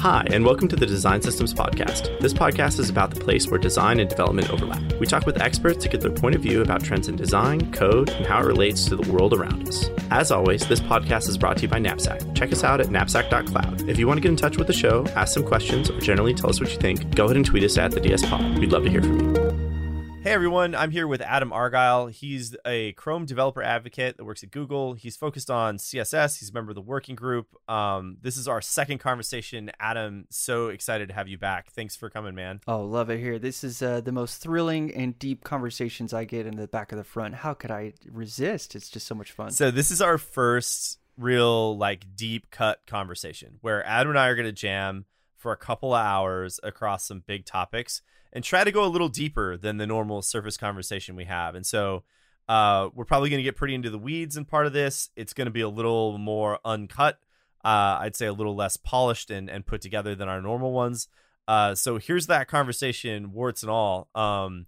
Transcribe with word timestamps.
Hi, 0.00 0.26
and 0.30 0.44
welcome 0.44 0.68
to 0.68 0.76
the 0.76 0.84
Design 0.86 1.22
Systems 1.22 1.54
Podcast. 1.54 2.20
This 2.20 2.34
podcast 2.34 2.78
is 2.78 2.90
about 2.90 3.12
the 3.12 3.18
place 3.18 3.48
where 3.48 3.58
design 3.58 3.98
and 3.98 4.08
development 4.08 4.50
overlap. 4.50 4.92
We 5.00 5.06
talk 5.06 5.24
with 5.24 5.40
experts 5.40 5.82
to 5.82 5.88
get 5.88 6.02
their 6.02 6.10
point 6.10 6.34
of 6.34 6.42
view 6.42 6.60
about 6.60 6.84
trends 6.84 7.08
in 7.08 7.16
design, 7.16 7.72
code, 7.72 8.10
and 8.10 8.26
how 8.26 8.40
it 8.40 8.46
relates 8.46 8.84
to 8.86 8.96
the 8.96 9.10
world 9.10 9.32
around 9.32 9.66
us. 9.66 9.88
As 10.10 10.30
always, 10.30 10.68
this 10.68 10.80
podcast 10.80 11.28
is 11.28 11.38
brought 11.38 11.56
to 11.56 11.62
you 11.62 11.68
by 11.68 11.78
Knapsack. 11.78 12.34
Check 12.34 12.52
us 12.52 12.62
out 12.62 12.80
at 12.80 12.90
knapsack.cloud. 12.90 13.88
If 13.88 13.98
you 13.98 14.06
want 14.06 14.18
to 14.18 14.22
get 14.22 14.30
in 14.30 14.36
touch 14.36 14.58
with 14.58 14.66
the 14.66 14.74
show, 14.74 15.06
ask 15.16 15.32
some 15.32 15.44
questions, 15.44 15.90
or 15.90 15.98
generally 15.98 16.34
tell 16.34 16.50
us 16.50 16.60
what 16.60 16.70
you 16.70 16.78
think, 16.78 17.14
go 17.14 17.24
ahead 17.24 17.36
and 17.36 17.46
tweet 17.46 17.64
us 17.64 17.78
at 17.78 17.90
the 17.90 18.00
DS 18.00 18.24
Pod. 18.28 18.58
We'd 18.58 18.72
love 18.72 18.84
to 18.84 18.90
hear 18.90 19.02
from 19.02 19.34
you. 19.34 19.65
Hey 20.26 20.32
everyone, 20.32 20.74
I'm 20.74 20.90
here 20.90 21.06
with 21.06 21.20
Adam 21.20 21.52
Argyle. 21.52 22.08
He's 22.08 22.56
a 22.66 22.90
Chrome 22.94 23.26
developer 23.26 23.62
advocate 23.62 24.16
that 24.16 24.24
works 24.24 24.42
at 24.42 24.50
Google. 24.50 24.94
He's 24.94 25.16
focused 25.16 25.52
on 25.52 25.76
CSS. 25.76 26.40
He's 26.40 26.50
a 26.50 26.52
member 26.52 26.72
of 26.72 26.74
the 26.74 26.80
working 26.80 27.14
group. 27.14 27.46
Um, 27.70 28.16
this 28.22 28.36
is 28.36 28.48
our 28.48 28.60
second 28.60 28.98
conversation. 28.98 29.70
Adam, 29.78 30.26
so 30.28 30.66
excited 30.66 31.10
to 31.10 31.14
have 31.14 31.28
you 31.28 31.38
back. 31.38 31.70
Thanks 31.70 31.94
for 31.94 32.10
coming, 32.10 32.34
man. 32.34 32.60
Oh, 32.66 32.82
love 32.82 33.08
it 33.08 33.20
here. 33.20 33.38
This 33.38 33.62
is 33.62 33.80
uh, 33.82 34.00
the 34.00 34.10
most 34.10 34.42
thrilling 34.42 34.92
and 34.96 35.16
deep 35.16 35.44
conversations 35.44 36.12
I 36.12 36.24
get 36.24 36.44
in 36.44 36.56
the 36.56 36.66
back 36.66 36.90
of 36.90 36.98
the 36.98 37.04
front. 37.04 37.36
How 37.36 37.54
could 37.54 37.70
I 37.70 37.92
resist? 38.10 38.74
It's 38.74 38.88
just 38.88 39.06
so 39.06 39.14
much 39.14 39.30
fun. 39.30 39.52
So 39.52 39.70
this 39.70 39.92
is 39.92 40.02
our 40.02 40.18
first 40.18 40.98
real 41.16 41.78
like 41.78 42.16
deep 42.16 42.50
cut 42.50 42.80
conversation 42.88 43.58
where 43.60 43.86
Adam 43.86 44.10
and 44.10 44.18
I 44.18 44.26
are 44.26 44.34
going 44.34 44.46
to 44.46 44.52
jam 44.52 45.04
for 45.36 45.52
a 45.52 45.56
couple 45.56 45.94
of 45.94 46.04
hours 46.04 46.58
across 46.64 47.06
some 47.06 47.22
big 47.24 47.44
topics 47.44 48.02
and 48.36 48.44
try 48.44 48.64
to 48.64 48.70
go 48.70 48.84
a 48.84 48.86
little 48.86 49.08
deeper 49.08 49.56
than 49.56 49.78
the 49.78 49.86
normal 49.86 50.20
surface 50.20 50.58
conversation 50.58 51.16
we 51.16 51.24
have. 51.24 51.54
And 51.54 51.64
so 51.64 52.04
uh, 52.50 52.90
we're 52.94 53.06
probably 53.06 53.30
going 53.30 53.38
to 53.38 53.42
get 53.42 53.56
pretty 53.56 53.74
into 53.74 53.88
the 53.88 53.98
weeds 53.98 54.36
in 54.36 54.44
part 54.44 54.66
of 54.66 54.74
this. 54.74 55.08
It's 55.16 55.32
going 55.32 55.46
to 55.46 55.50
be 55.50 55.62
a 55.62 55.70
little 55.70 56.18
more 56.18 56.58
uncut. 56.62 57.18
Uh, 57.64 57.96
I'd 57.98 58.14
say 58.14 58.26
a 58.26 58.34
little 58.34 58.54
less 58.54 58.76
polished 58.76 59.30
and, 59.30 59.48
and 59.48 59.64
put 59.64 59.80
together 59.80 60.14
than 60.14 60.28
our 60.28 60.42
normal 60.42 60.72
ones. 60.72 61.08
Uh, 61.48 61.74
so 61.74 61.96
here's 61.96 62.26
that 62.26 62.46
conversation, 62.46 63.32
warts 63.32 63.62
and 63.62 63.70
all. 63.70 64.10
Um, 64.14 64.66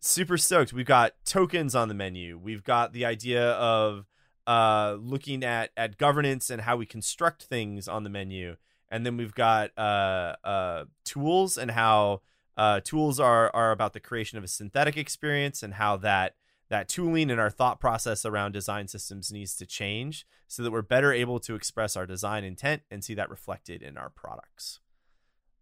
super 0.00 0.36
stoked. 0.36 0.72
We've 0.72 0.84
got 0.84 1.12
tokens 1.24 1.76
on 1.76 1.86
the 1.86 1.94
menu. 1.94 2.36
We've 2.36 2.64
got 2.64 2.92
the 2.92 3.04
idea 3.04 3.52
of 3.52 4.06
uh, 4.48 4.96
looking 4.98 5.44
at 5.44 5.70
at 5.76 5.96
governance 5.96 6.50
and 6.50 6.62
how 6.62 6.76
we 6.76 6.86
construct 6.86 7.44
things 7.44 7.86
on 7.86 8.02
the 8.02 8.10
menu, 8.10 8.56
and 8.90 9.06
then 9.06 9.16
we've 9.16 9.34
got 9.34 9.70
uh, 9.78 10.34
uh, 10.42 10.84
tools 11.04 11.56
and 11.56 11.70
how 11.70 12.22
uh, 12.56 12.80
tools 12.80 13.20
are 13.20 13.50
are 13.54 13.70
about 13.70 13.92
the 13.92 14.00
creation 14.00 14.38
of 14.38 14.44
a 14.44 14.48
synthetic 14.48 14.96
experience 14.96 15.62
and 15.62 15.74
how 15.74 15.96
that 15.96 16.34
that 16.68 16.88
tooling 16.88 17.30
and 17.30 17.40
our 17.40 17.50
thought 17.50 17.78
process 17.78 18.24
around 18.24 18.52
design 18.52 18.88
systems 18.88 19.30
needs 19.30 19.56
to 19.56 19.66
change 19.66 20.26
so 20.48 20.62
that 20.62 20.72
we're 20.72 20.82
better 20.82 21.12
able 21.12 21.38
to 21.40 21.54
express 21.54 21.96
our 21.96 22.06
design 22.06 22.44
intent 22.44 22.82
and 22.90 23.04
see 23.04 23.14
that 23.14 23.30
reflected 23.30 23.82
in 23.82 23.96
our 23.96 24.10
products. 24.10 24.80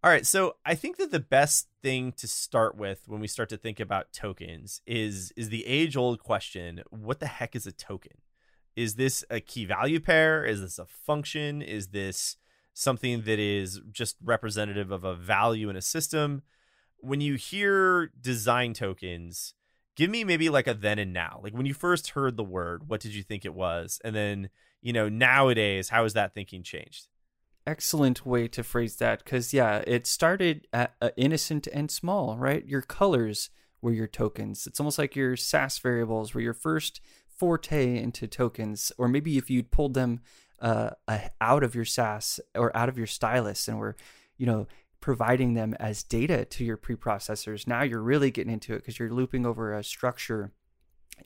All 0.03 0.11
right, 0.11 0.27
so 0.27 0.57
I 0.67 0.75
think 0.75 0.99
that 0.99 1.11
the 1.11 1.21
best 1.21 1.69
thing 1.83 2.13
to 2.13 2.29
start 2.29 2.77
with 2.77 3.09
when 3.09 3.21
we 3.21 3.27
start 3.27 3.49
to 3.51 3.57
think 3.57 3.81
about 3.81 4.13
tokens 4.13 4.83
is 4.87 5.33
is 5.37 5.49
the 5.49 5.67
age 5.67 5.97
old 5.97 6.21
question, 6.21 6.83
what 6.91 7.21
the 7.21 7.27
heck 7.27 7.57
is 7.57 7.67
a 7.67 7.73
token? 7.73 8.19
Is 8.77 8.97
this 8.97 9.25
a 9.31 9.41
key 9.41 9.65
value 9.65 10.01
pair? 10.01 10.45
Is 10.45 10.61
this 10.61 10.79
a 10.79 10.85
function? 10.85 11.63
Is 11.63 11.89
this 11.89 12.37
something 12.75 13.23
that 13.23 13.39
is 13.39 13.81
just 13.91 14.17
representative 14.23 14.91
of 14.91 15.05
a 15.05 15.15
value 15.15 15.71
in 15.71 15.77
a 15.77 15.83
system? 15.83 16.43
When 17.05 17.21
you 17.21 17.35
hear 17.35 18.11
design 18.21 18.75
tokens, 18.75 19.55
give 19.97 20.11
me 20.11 20.25
maybe 20.25 20.49
like 20.49 20.67
a 20.67 20.75
then 20.75 20.99
and 20.99 21.13
now. 21.13 21.41
Like 21.43 21.55
when 21.55 21.67
you 21.67 21.75
first 21.75 22.11
heard 22.11 22.37
the 22.37 22.45
word, 22.45 22.89
what 22.89 23.01
did 23.01 23.15
you 23.15 23.23
think 23.23 23.45
it 23.45 23.55
was? 23.55 24.01
And 24.05 24.15
then, 24.15 24.51
you 24.83 24.93
know, 24.93 25.09
nowadays, 25.09 25.91
how 25.91 26.03
has 26.03 26.15
that 26.15 26.35
thinking 26.35 26.63
changed? 26.63 27.09
Excellent 27.67 28.27
way 28.27 28.49
to 28.49 28.63
phrase 28.63 28.97
that 28.97 29.25
because, 29.25 29.55
yeah, 29.55 29.83
it 29.87 30.07
started 30.07 30.67
at, 30.73 30.95
uh, 31.01 31.11
innocent 31.17 31.67
and 31.69 31.91
small, 31.91 32.37
right? 32.37 32.67
Your 32.67 32.83
colors 32.83 33.51
were 33.81 33.93
your 33.93 34.07
tokens. 34.07 34.67
It's 34.67 34.81
almost 34.81 34.99
like 34.99 35.17
your 35.17 35.37
Sass 35.37 35.79
variables 35.79 36.35
were 36.35 36.41
your 36.41 36.55
first 36.55 37.01
forte 37.29 37.99
into 37.99 38.27
tokens, 38.27 38.93
or 38.99 39.09
maybe 39.09 39.39
if 39.39 39.51
you'd 39.51 39.71
pulled 39.71 39.95
them 39.95 40.21
uh, 40.61 40.91
out 41.41 41.63
of 41.63 41.75
your 41.75 41.85
Sass 41.85 42.41
or 42.55 42.75
out 42.77 42.89
of 42.89 42.99
your 42.99 43.07
stylus 43.07 43.69
and 43.69 43.79
were, 43.79 43.97
you 44.37 44.47
know, 44.47 44.67
providing 45.05 45.53
them 45.53 45.75
as 45.75 46.03
data 46.03 46.47
to 46.47 46.65
your 46.65 46.79
preprocessors. 46.79 47.67
Now 47.67 47.83
you're 47.83 48.01
really 48.01 48.31
getting 48.31 48.55
into 48.55 48.73
it 48.73 48.79
because 48.79 48.99
you're 48.99 49.13
looping 49.13 49.45
over 49.45 49.75
a 49.75 49.85
structure 49.85 50.51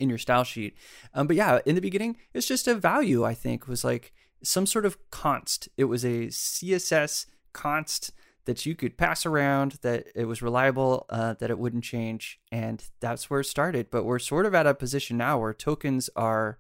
in 0.01 0.09
your 0.09 0.19
style 0.19 0.43
sheet. 0.43 0.77
Um, 1.15 1.29
but 1.29 1.37
yeah, 1.37 1.61
in 1.65 1.77
the 1.77 1.81
beginning, 1.81 2.17
it's 2.35 2.49
just 2.49 2.67
a 2.67 2.75
value, 2.75 3.25
I 3.25 3.35
think, 3.35 3.69
was 3.69 3.85
like 3.85 4.13
some 4.43 4.67
sort 4.67 4.85
of 4.85 4.99
const. 5.13 5.69
It 5.77 5.85
was 5.85 6.05
a 6.05 6.27
CSS 6.27 7.27
const 7.53 8.11
that 8.47 8.67
you 8.67 8.75
could 8.75 8.99
pass 8.99 9.25
around, 9.25 9.79
that 9.83 10.09
it 10.13 10.25
was 10.25 10.43
reliable, 10.43 11.07
uh, 11.09 11.35
that 11.35 11.49
it 11.49 11.59
wouldn't 11.61 11.85
change. 11.85 12.41
And 12.51 12.83
that's 12.99 13.31
where 13.31 13.43
it 13.43 13.45
started. 13.45 13.93
But 13.93 14.03
we're 14.03 14.19
sort 14.19 14.45
of 14.45 14.57
at 14.57 14.67
a 14.67 14.75
position 14.75 15.19
now 15.19 15.39
where 15.39 15.55
tokens 15.55 16.11
are 16.17 16.59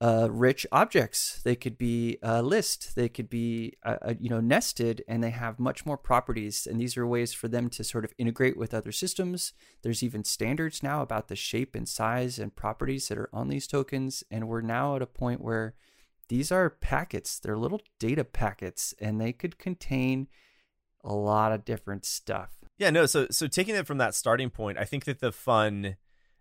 uh, 0.00 0.28
rich 0.30 0.66
objects. 0.70 1.40
They 1.42 1.56
could 1.56 1.78
be 1.78 2.18
a 2.22 2.42
list. 2.42 2.94
They 2.96 3.08
could 3.08 3.30
be 3.30 3.74
uh, 3.82 3.96
uh, 4.02 4.14
you 4.18 4.28
know 4.28 4.40
nested, 4.40 5.02
and 5.08 5.22
they 5.22 5.30
have 5.30 5.58
much 5.58 5.86
more 5.86 5.96
properties. 5.96 6.66
And 6.66 6.80
these 6.80 6.96
are 6.96 7.06
ways 7.06 7.32
for 7.32 7.48
them 7.48 7.70
to 7.70 7.84
sort 7.84 8.04
of 8.04 8.12
integrate 8.18 8.56
with 8.56 8.74
other 8.74 8.92
systems. 8.92 9.52
There's 9.82 10.02
even 10.02 10.24
standards 10.24 10.82
now 10.82 11.00
about 11.00 11.28
the 11.28 11.36
shape 11.36 11.74
and 11.74 11.88
size 11.88 12.38
and 12.38 12.54
properties 12.54 13.08
that 13.08 13.18
are 13.18 13.30
on 13.32 13.48
these 13.48 13.66
tokens. 13.66 14.22
And 14.30 14.48
we're 14.48 14.60
now 14.60 14.96
at 14.96 15.02
a 15.02 15.06
point 15.06 15.40
where 15.40 15.74
these 16.28 16.52
are 16.52 16.68
packets. 16.68 17.38
They're 17.38 17.56
little 17.56 17.80
data 17.98 18.24
packets, 18.24 18.94
and 19.00 19.20
they 19.20 19.32
could 19.32 19.58
contain 19.58 20.28
a 21.02 21.14
lot 21.14 21.52
of 21.52 21.64
different 21.64 22.04
stuff. 22.04 22.50
Yeah, 22.78 22.90
no. 22.90 23.06
So 23.06 23.28
so 23.30 23.46
taking 23.46 23.74
it 23.74 23.86
from 23.86 23.98
that 23.98 24.14
starting 24.14 24.50
point, 24.50 24.76
I 24.76 24.84
think 24.84 25.04
that 25.04 25.20
the 25.20 25.32
fun 25.32 25.96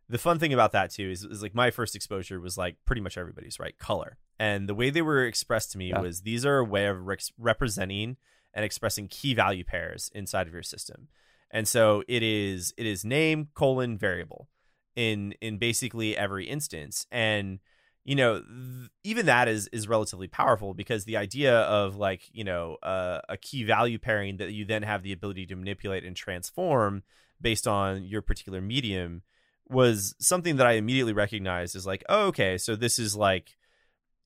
the 0.09 0.17
fun 0.17 0.39
thing 0.39 0.53
about 0.53 0.71
that 0.73 0.91
too 0.91 1.09
is, 1.09 1.23
is 1.23 1.41
like 1.41 1.55
my 1.55 1.71
first 1.71 1.95
exposure 1.95 2.39
was 2.39 2.57
like 2.57 2.77
pretty 2.85 3.01
much 3.01 3.17
everybody's 3.17 3.59
right? 3.59 3.77
Color. 3.77 4.17
And 4.39 4.67
the 4.69 4.75
way 4.75 4.89
they 4.89 5.01
were 5.01 5.25
expressed 5.25 5.71
to 5.71 5.77
me 5.77 5.89
yeah. 5.89 5.99
was 5.99 6.21
these 6.21 6.45
are 6.45 6.57
a 6.57 6.63
way 6.63 6.85
of 6.85 7.05
re- 7.05 7.17
representing 7.37 8.17
and 8.53 8.63
expressing 8.63 9.07
key 9.07 9.33
value 9.33 9.63
pairs 9.63 10.09
inside 10.13 10.47
of 10.47 10.53
your 10.53 10.63
system. 10.63 11.07
And 11.51 11.67
so 11.67 12.03
it 12.07 12.23
is 12.23 12.73
it 12.77 12.85
is 12.85 13.05
name 13.05 13.49
colon 13.53 13.97
variable 13.97 14.47
in 14.95 15.33
in 15.41 15.57
basically 15.57 16.17
every 16.17 16.47
instance. 16.47 17.07
And 17.11 17.59
you 18.03 18.15
know 18.15 18.41
th- 18.41 18.89
even 19.03 19.25
that 19.25 19.47
is 19.47 19.67
is 19.69 19.87
relatively 19.87 20.27
powerful 20.27 20.73
because 20.73 21.05
the 21.05 21.17
idea 21.17 21.61
of 21.61 21.95
like 21.95 22.21
you 22.31 22.43
know 22.43 22.77
uh, 22.83 23.19
a 23.27 23.37
key 23.37 23.63
value 23.63 23.97
pairing 23.97 24.37
that 24.37 24.51
you 24.51 24.65
then 24.65 24.83
have 24.83 25.01
the 25.01 25.11
ability 25.11 25.45
to 25.47 25.55
manipulate 25.55 26.03
and 26.03 26.15
transform 26.15 27.03
based 27.41 27.67
on 27.67 28.03
your 28.03 28.21
particular 28.21 28.61
medium 28.61 29.23
was 29.69 30.15
something 30.19 30.57
that 30.57 30.67
I 30.67 30.73
immediately 30.73 31.13
recognized 31.13 31.75
as 31.75 31.85
like, 31.85 32.03
oh, 32.09 32.27
okay, 32.27 32.57
so 32.57 32.75
this 32.75 32.99
is 32.99 33.15
like, 33.15 33.57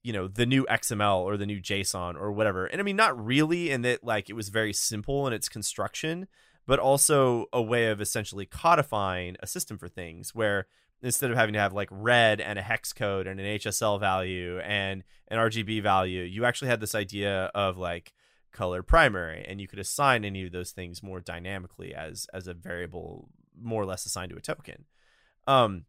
you 0.03 0.13
know, 0.13 0.27
the 0.27 0.45
new 0.45 0.65
XML 0.69 1.19
or 1.19 1.37
the 1.37 1.45
new 1.45 1.61
JSON 1.61 2.15
or 2.15 2.31
whatever. 2.31 2.65
And 2.65 2.79
I 2.79 2.83
mean, 2.83 2.95
not 2.95 3.23
really 3.23 3.71
in 3.71 3.81
that 3.83 4.03
like 4.03 4.29
it 4.29 4.33
was 4.33 4.49
very 4.49 4.73
simple 4.73 5.27
in 5.27 5.33
its 5.33 5.49
construction, 5.49 6.27
but 6.65 6.79
also 6.79 7.45
a 7.51 7.61
way 7.61 7.87
of 7.87 8.01
essentially 8.01 8.45
codifying 8.45 9.37
a 9.39 9.47
system 9.47 9.77
for 9.77 9.87
things 9.87 10.35
where 10.35 10.67
instead 11.01 11.31
of 11.31 11.37
having 11.37 11.53
to 11.53 11.59
have 11.59 11.73
like 11.73 11.89
red 11.91 12.41
and 12.41 12.59
a 12.59 12.61
hex 12.61 12.91
code 12.93 13.27
and 13.27 13.39
an 13.39 13.45
HSL 13.57 13.99
value 13.99 14.59
and 14.59 15.03
an 15.29 15.37
RGB 15.37 15.81
value, 15.81 16.23
you 16.23 16.45
actually 16.45 16.67
had 16.67 16.81
this 16.81 16.95
idea 16.95 17.45
of 17.55 17.77
like 17.77 18.13
color 18.51 18.83
primary 18.83 19.45
and 19.47 19.61
you 19.61 19.67
could 19.67 19.79
assign 19.79 20.25
any 20.25 20.45
of 20.45 20.51
those 20.51 20.71
things 20.71 21.03
more 21.03 21.19
dynamically 21.19 21.93
as 21.93 22.27
as 22.33 22.47
a 22.47 22.53
variable 22.53 23.29
more 23.61 23.81
or 23.81 23.85
less 23.85 24.05
assigned 24.05 24.31
to 24.31 24.37
a 24.37 24.41
token. 24.41 24.85
Um, 25.49 25.85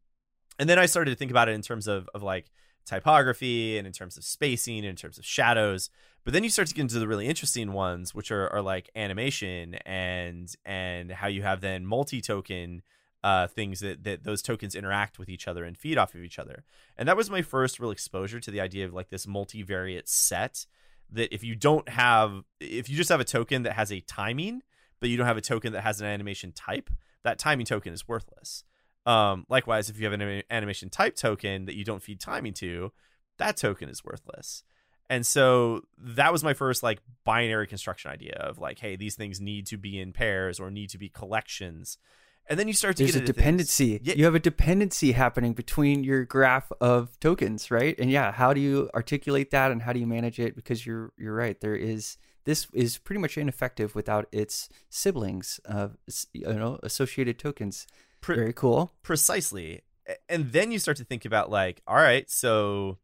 and 0.58 0.68
then 0.68 0.78
I 0.78 0.86
started 0.86 1.10
to 1.10 1.16
think 1.16 1.30
about 1.30 1.48
it 1.48 1.52
in 1.52 1.62
terms 1.62 1.86
of 1.86 2.08
of 2.14 2.22
like 2.22 2.50
typography 2.86 3.78
and 3.78 3.86
in 3.86 3.92
terms 3.92 4.16
of 4.16 4.24
spacing 4.24 4.78
and 4.78 4.86
in 4.86 4.96
terms 4.96 5.18
of 5.18 5.24
shadows. 5.24 5.90
But 6.24 6.32
then 6.32 6.44
you 6.44 6.50
start 6.50 6.68
to 6.68 6.74
get 6.74 6.82
into 6.82 6.98
the 6.98 7.08
really 7.08 7.26
interesting 7.26 7.72
ones, 7.72 8.14
which 8.14 8.30
are, 8.30 8.48
are 8.52 8.62
like 8.62 8.90
animation 8.96 9.74
and 9.86 10.52
and 10.64 11.12
how 11.12 11.28
you 11.28 11.42
have 11.42 11.60
then 11.60 11.86
multi-token 11.86 12.82
uh, 13.22 13.46
things 13.48 13.80
that, 13.80 14.02
that 14.04 14.24
those 14.24 14.40
tokens 14.40 14.74
interact 14.74 15.18
with 15.18 15.28
each 15.28 15.46
other 15.46 15.64
and 15.64 15.76
feed 15.76 15.98
off 15.98 16.14
of 16.14 16.22
each 16.22 16.38
other. 16.38 16.64
And 16.96 17.06
that 17.06 17.18
was 17.18 17.28
my 17.28 17.42
first 17.42 17.78
real 17.78 17.90
exposure 17.90 18.40
to 18.40 18.50
the 18.50 18.62
idea 18.62 18.86
of 18.86 18.94
like 18.94 19.10
this 19.10 19.26
multivariate 19.26 20.08
set 20.08 20.64
that 21.12 21.34
if 21.34 21.44
you 21.44 21.54
don't 21.54 21.88
have 21.88 22.44
if 22.60 22.88
you 22.88 22.96
just 22.96 23.10
have 23.10 23.20
a 23.20 23.24
token 23.24 23.62
that 23.64 23.74
has 23.74 23.92
a 23.92 24.00
timing, 24.00 24.62
but 25.00 25.10
you 25.10 25.18
don't 25.18 25.26
have 25.26 25.36
a 25.36 25.42
token 25.42 25.74
that 25.74 25.82
has 25.82 26.00
an 26.00 26.06
animation 26.06 26.52
type, 26.52 26.88
that 27.24 27.38
timing 27.38 27.66
token 27.66 27.92
is 27.92 28.08
worthless. 28.08 28.64
Um, 29.06 29.46
likewise, 29.48 29.88
if 29.88 29.98
you 29.98 30.04
have 30.04 30.12
an 30.12 30.42
animation 30.50 30.90
type 30.90 31.16
token 31.16 31.66
that 31.66 31.74
you 31.74 31.84
don't 31.84 32.02
feed 32.02 32.20
timing 32.20 32.52
to, 32.54 32.92
that 33.38 33.56
token 33.56 33.88
is 33.88 34.04
worthless. 34.04 34.62
And 35.08 35.26
so 35.26 35.82
that 35.98 36.32
was 36.32 36.44
my 36.44 36.54
first 36.54 36.82
like 36.82 37.00
binary 37.24 37.66
construction 37.66 38.12
idea 38.12 38.34
of 38.34 38.58
like, 38.58 38.78
hey, 38.78 38.94
these 38.94 39.16
things 39.16 39.40
need 39.40 39.66
to 39.66 39.76
be 39.76 39.98
in 39.98 40.12
pairs 40.12 40.60
or 40.60 40.70
need 40.70 40.90
to 40.90 40.98
be 40.98 41.08
collections. 41.08 41.98
And 42.46 42.58
then 42.58 42.68
you 42.68 42.74
start 42.74 42.96
to 42.96 43.02
There's 43.02 43.14
get 43.14 43.22
a 43.22 43.26
dependency. 43.26 44.00
Yeah. 44.02 44.14
You 44.16 44.24
have 44.24 44.34
a 44.36 44.40
dependency 44.40 45.12
happening 45.12 45.52
between 45.52 46.04
your 46.04 46.24
graph 46.24 46.70
of 46.80 47.18
tokens, 47.18 47.70
right? 47.70 47.98
And 47.98 48.10
yeah, 48.10 48.30
how 48.32 48.52
do 48.52 48.60
you 48.60 48.88
articulate 48.94 49.50
that 49.50 49.72
and 49.72 49.82
how 49.82 49.92
do 49.92 49.98
you 49.98 50.06
manage 50.06 50.38
it? 50.38 50.54
Because 50.54 50.86
you're 50.86 51.12
you're 51.18 51.34
right. 51.34 51.60
There 51.60 51.76
is 51.76 52.16
this 52.44 52.68
is 52.72 52.98
pretty 52.98 53.20
much 53.20 53.36
ineffective 53.36 53.94
without 53.94 54.26
its 54.32 54.68
siblings, 54.88 55.60
uh, 55.68 55.88
you 56.32 56.54
know, 56.54 56.78
associated 56.82 57.38
tokens. 57.38 57.86
Pre- 58.20 58.36
Very 58.36 58.52
cool. 58.52 58.92
Precisely. 59.02 59.82
And 60.28 60.52
then 60.52 60.72
you 60.72 60.78
start 60.78 60.96
to 60.98 61.04
think 61.04 61.24
about 61.24 61.50
like, 61.50 61.82
all 61.86 61.96
right, 61.96 62.28
so 62.30 62.98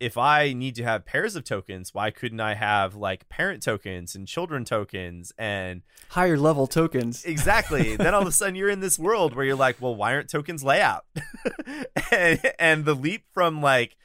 if 0.00 0.18
I 0.18 0.52
need 0.52 0.74
to 0.74 0.84
have 0.84 1.06
pairs 1.06 1.36
of 1.36 1.44
tokens, 1.44 1.94
why 1.94 2.10
couldn't 2.10 2.40
I 2.40 2.54
have 2.54 2.94
like 2.94 3.28
parent 3.28 3.62
tokens 3.62 4.14
and 4.14 4.28
children 4.28 4.64
tokens 4.64 5.32
and 5.38 5.82
higher 6.10 6.36
level 6.36 6.66
tokens? 6.66 7.24
Exactly. 7.34 7.96
then 7.96 8.12
all 8.14 8.22
of 8.22 8.28
a 8.28 8.32
sudden 8.32 8.54
you're 8.54 8.68
in 8.68 8.80
this 8.80 8.98
world 8.98 9.34
where 9.34 9.44
you're 9.44 9.56
like, 9.56 9.80
well, 9.80 9.94
why 9.94 10.14
aren't 10.14 10.28
tokens 10.28 10.62
layout? 10.62 11.04
and, 12.10 12.40
and 12.58 12.84
the 12.84 12.94
leap 12.94 13.24
from 13.32 13.62
like 13.62 13.96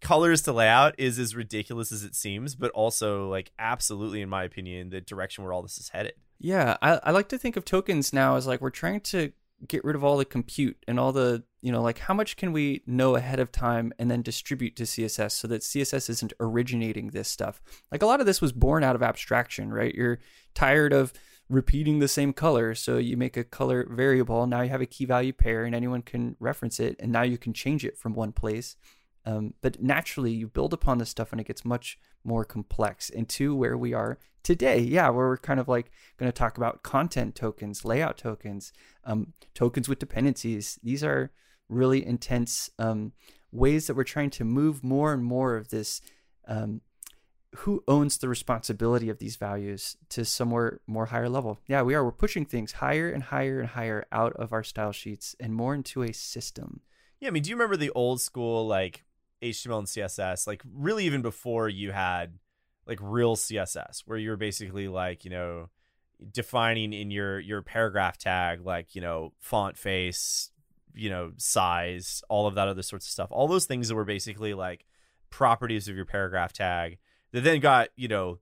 colors 0.00 0.42
to 0.42 0.52
layout 0.52 0.94
is 0.98 1.18
as 1.18 1.34
ridiculous 1.34 1.90
as 1.90 2.04
it 2.04 2.14
seems, 2.14 2.54
but 2.54 2.70
also 2.70 3.28
like 3.28 3.50
absolutely, 3.58 4.20
in 4.20 4.28
my 4.28 4.44
opinion, 4.44 4.90
the 4.90 5.00
direction 5.00 5.44
where 5.44 5.52
all 5.52 5.62
this 5.62 5.78
is 5.78 5.88
headed. 5.88 6.14
Yeah, 6.38 6.76
I, 6.80 7.00
I 7.02 7.10
like 7.10 7.28
to 7.30 7.38
think 7.38 7.56
of 7.56 7.64
tokens 7.64 8.12
now 8.12 8.36
as 8.36 8.46
like 8.46 8.60
we're 8.60 8.70
trying 8.70 9.00
to 9.00 9.32
get 9.66 9.84
rid 9.84 9.96
of 9.96 10.04
all 10.04 10.16
the 10.16 10.24
compute 10.24 10.76
and 10.86 11.00
all 11.00 11.12
the 11.12 11.42
you 11.60 11.72
know 11.72 11.82
like 11.82 11.98
how 11.98 12.14
much 12.14 12.36
can 12.36 12.52
we 12.52 12.82
know 12.86 13.16
ahead 13.16 13.40
of 13.40 13.50
time 13.50 13.92
and 13.98 14.10
then 14.10 14.22
distribute 14.22 14.76
to 14.76 14.84
css 14.84 15.32
so 15.32 15.48
that 15.48 15.62
css 15.62 16.08
isn't 16.08 16.32
originating 16.40 17.08
this 17.08 17.28
stuff? 17.28 17.60
Like 17.90 18.02
a 18.02 18.06
lot 18.06 18.20
of 18.20 18.26
this 18.26 18.40
was 18.40 18.52
born 18.52 18.84
out 18.84 18.94
of 18.94 19.02
abstraction 19.02 19.72
right? 19.72 19.94
You're 19.94 20.20
tired 20.54 20.92
of 20.92 21.12
repeating 21.48 21.98
the 21.98 22.08
same 22.08 22.32
color 22.32 22.74
so 22.74 22.98
you 22.98 23.16
make 23.16 23.36
a 23.36 23.44
color 23.44 23.88
variable. 23.90 24.46
Now 24.46 24.60
you 24.60 24.70
have 24.70 24.82
a 24.82 24.86
key 24.86 25.06
value 25.06 25.32
pair 25.32 25.64
and 25.64 25.74
anyone 25.74 26.02
can 26.02 26.36
reference 26.38 26.78
it 26.78 26.96
and 27.00 27.10
now 27.10 27.22
you 27.22 27.38
can 27.38 27.52
change 27.52 27.84
it 27.84 27.96
from 27.96 28.14
one 28.14 28.32
place. 28.32 28.76
Um, 29.24 29.54
but 29.60 29.82
naturally, 29.82 30.32
you 30.32 30.46
build 30.46 30.72
upon 30.72 30.98
this 30.98 31.10
stuff 31.10 31.32
and 31.32 31.40
it 31.40 31.46
gets 31.46 31.64
much 31.64 31.98
more 32.24 32.44
complex 32.44 33.10
into 33.10 33.54
where 33.54 33.76
we 33.76 33.92
are 33.92 34.18
today. 34.42 34.78
Yeah, 34.78 35.10
where 35.10 35.28
we're 35.28 35.36
kind 35.36 35.60
of 35.60 35.68
like 35.68 35.90
going 36.16 36.30
to 36.30 36.36
talk 36.36 36.56
about 36.56 36.82
content 36.82 37.34
tokens, 37.34 37.84
layout 37.84 38.18
tokens, 38.18 38.72
um, 39.04 39.34
tokens 39.54 39.88
with 39.88 39.98
dependencies. 39.98 40.78
These 40.82 41.04
are 41.04 41.30
really 41.68 42.04
intense 42.04 42.70
um, 42.78 43.12
ways 43.52 43.86
that 43.86 43.94
we're 43.94 44.04
trying 44.04 44.30
to 44.30 44.44
move 44.44 44.82
more 44.82 45.12
and 45.12 45.24
more 45.24 45.56
of 45.56 45.68
this. 45.68 46.00
Um, 46.46 46.80
who 47.56 47.82
owns 47.88 48.18
the 48.18 48.28
responsibility 48.28 49.08
of 49.08 49.18
these 49.18 49.36
values 49.36 49.96
to 50.10 50.24
somewhere 50.24 50.80
more 50.86 51.06
higher 51.06 51.30
level? 51.30 51.58
Yeah, 51.66 51.82
we 51.82 51.94
are. 51.94 52.04
We're 52.04 52.12
pushing 52.12 52.44
things 52.44 52.72
higher 52.72 53.10
and 53.10 53.22
higher 53.22 53.60
and 53.60 53.70
higher 53.70 54.06
out 54.12 54.34
of 54.34 54.52
our 54.52 54.62
style 54.62 54.92
sheets 54.92 55.34
and 55.40 55.54
more 55.54 55.74
into 55.74 56.02
a 56.02 56.12
system. 56.12 56.80
Yeah, 57.20 57.28
I 57.28 57.30
mean, 57.30 57.42
do 57.42 57.50
you 57.50 57.56
remember 57.56 57.76
the 57.76 57.90
old 57.90 58.20
school 58.20 58.66
like 58.66 59.04
HTML 59.42 59.78
and 59.78 59.86
CSS, 59.86 60.46
like 60.46 60.62
really 60.72 61.04
even 61.04 61.22
before 61.22 61.68
you 61.68 61.92
had 61.92 62.38
like 62.86 62.98
real 63.00 63.36
CSS, 63.36 64.02
where 64.06 64.18
you 64.18 64.30
were 64.30 64.36
basically 64.36 64.88
like, 64.88 65.24
you 65.24 65.30
know, 65.30 65.68
defining 66.32 66.92
in 66.92 67.10
your 67.10 67.38
your 67.38 67.62
paragraph 67.62 68.18
tag 68.18 68.64
like, 68.64 68.94
you 68.94 69.00
know, 69.00 69.32
font 69.38 69.76
face, 69.76 70.50
you 70.94 71.10
know, 71.10 71.32
size, 71.36 72.22
all 72.28 72.46
of 72.46 72.54
that 72.54 72.68
other 72.68 72.82
sorts 72.82 73.06
of 73.06 73.10
stuff. 73.10 73.28
All 73.30 73.48
those 73.48 73.66
things 73.66 73.88
that 73.88 73.94
were 73.94 74.04
basically 74.04 74.54
like 74.54 74.84
properties 75.30 75.88
of 75.88 75.96
your 75.96 76.06
paragraph 76.06 76.52
tag 76.52 76.98
that 77.32 77.44
then 77.44 77.60
got, 77.60 77.88
you 77.96 78.08
know, 78.08 78.38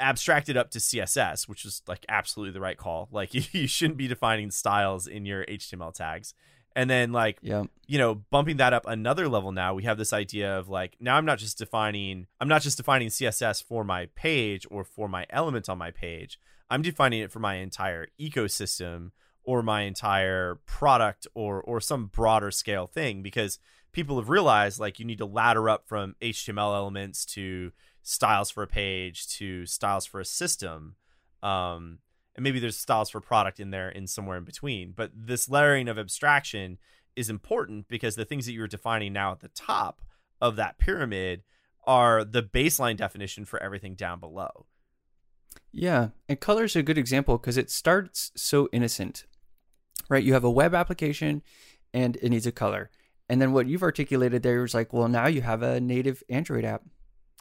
abstracted 0.00 0.56
up 0.56 0.70
to 0.70 0.78
CSS, 0.78 1.48
which 1.48 1.64
was 1.64 1.82
like 1.86 2.04
absolutely 2.08 2.52
the 2.52 2.60
right 2.60 2.76
call. 2.76 3.08
Like 3.10 3.34
you, 3.34 3.42
you 3.52 3.66
shouldn't 3.66 3.98
be 3.98 4.08
defining 4.08 4.50
styles 4.50 5.06
in 5.06 5.26
your 5.26 5.44
HTML 5.44 5.92
tags. 5.92 6.34
And 6.76 6.90
then 6.90 7.12
like 7.12 7.38
yeah. 7.40 7.64
you 7.86 7.98
know, 7.98 8.14
bumping 8.14 8.56
that 8.56 8.72
up 8.72 8.84
another 8.86 9.28
level 9.28 9.52
now, 9.52 9.74
we 9.74 9.84
have 9.84 9.98
this 9.98 10.12
idea 10.12 10.58
of 10.58 10.68
like 10.68 10.96
now 11.00 11.16
I'm 11.16 11.24
not 11.24 11.38
just 11.38 11.58
defining 11.58 12.26
I'm 12.40 12.48
not 12.48 12.62
just 12.62 12.76
defining 12.76 13.08
CSS 13.08 13.62
for 13.62 13.84
my 13.84 14.06
page 14.14 14.66
or 14.70 14.84
for 14.84 15.08
my 15.08 15.26
element 15.30 15.68
on 15.68 15.78
my 15.78 15.90
page. 15.90 16.38
I'm 16.70 16.82
defining 16.82 17.20
it 17.20 17.30
for 17.30 17.38
my 17.38 17.56
entire 17.56 18.08
ecosystem 18.20 19.12
or 19.44 19.62
my 19.62 19.82
entire 19.82 20.56
product 20.66 21.26
or 21.34 21.62
or 21.62 21.80
some 21.80 22.06
broader 22.06 22.50
scale 22.50 22.86
thing 22.86 23.22
because 23.22 23.58
people 23.92 24.16
have 24.16 24.28
realized 24.28 24.80
like 24.80 24.98
you 24.98 25.04
need 25.04 25.18
to 25.18 25.26
ladder 25.26 25.68
up 25.68 25.86
from 25.86 26.16
HTML 26.20 26.74
elements 26.74 27.24
to 27.24 27.72
styles 28.02 28.50
for 28.50 28.62
a 28.62 28.66
page 28.66 29.28
to 29.28 29.64
styles 29.66 30.06
for 30.06 30.20
a 30.20 30.24
system. 30.24 30.96
Um, 31.42 31.98
and 32.36 32.42
maybe 32.42 32.58
there's 32.58 32.76
styles 32.76 33.10
for 33.10 33.20
product 33.20 33.60
in 33.60 33.70
there 33.70 33.88
in 33.88 34.06
somewhere 34.06 34.38
in 34.38 34.44
between. 34.44 34.92
But 34.92 35.10
this 35.14 35.48
layering 35.48 35.88
of 35.88 35.98
abstraction 35.98 36.78
is 37.16 37.30
important 37.30 37.88
because 37.88 38.16
the 38.16 38.24
things 38.24 38.46
that 38.46 38.52
you're 38.52 38.66
defining 38.66 39.12
now 39.12 39.32
at 39.32 39.40
the 39.40 39.48
top 39.48 40.02
of 40.40 40.56
that 40.56 40.78
pyramid 40.78 41.42
are 41.86 42.24
the 42.24 42.42
baseline 42.42 42.96
definition 42.96 43.44
for 43.44 43.62
everything 43.62 43.94
down 43.94 44.20
below. 44.20 44.66
Yeah 45.72 46.08
and 46.28 46.40
color 46.40 46.64
is 46.64 46.76
a 46.76 46.82
good 46.82 46.98
example 46.98 47.38
because 47.38 47.56
it 47.56 47.70
starts 47.70 48.32
so 48.36 48.68
innocent 48.72 49.26
right? 50.08 50.24
You 50.24 50.34
have 50.34 50.44
a 50.44 50.50
web 50.50 50.74
application 50.74 51.42
and 51.92 52.16
it 52.16 52.28
needs 52.28 52.46
a 52.46 52.52
color. 52.52 52.90
And 53.28 53.40
then 53.40 53.52
what 53.52 53.66
you've 53.66 53.82
articulated 53.82 54.42
there 54.42 54.64
is 54.64 54.74
like 54.74 54.92
well 54.92 55.08
now 55.08 55.26
you 55.26 55.42
have 55.42 55.62
a 55.62 55.80
native 55.80 56.22
android 56.28 56.64
app 56.64 56.82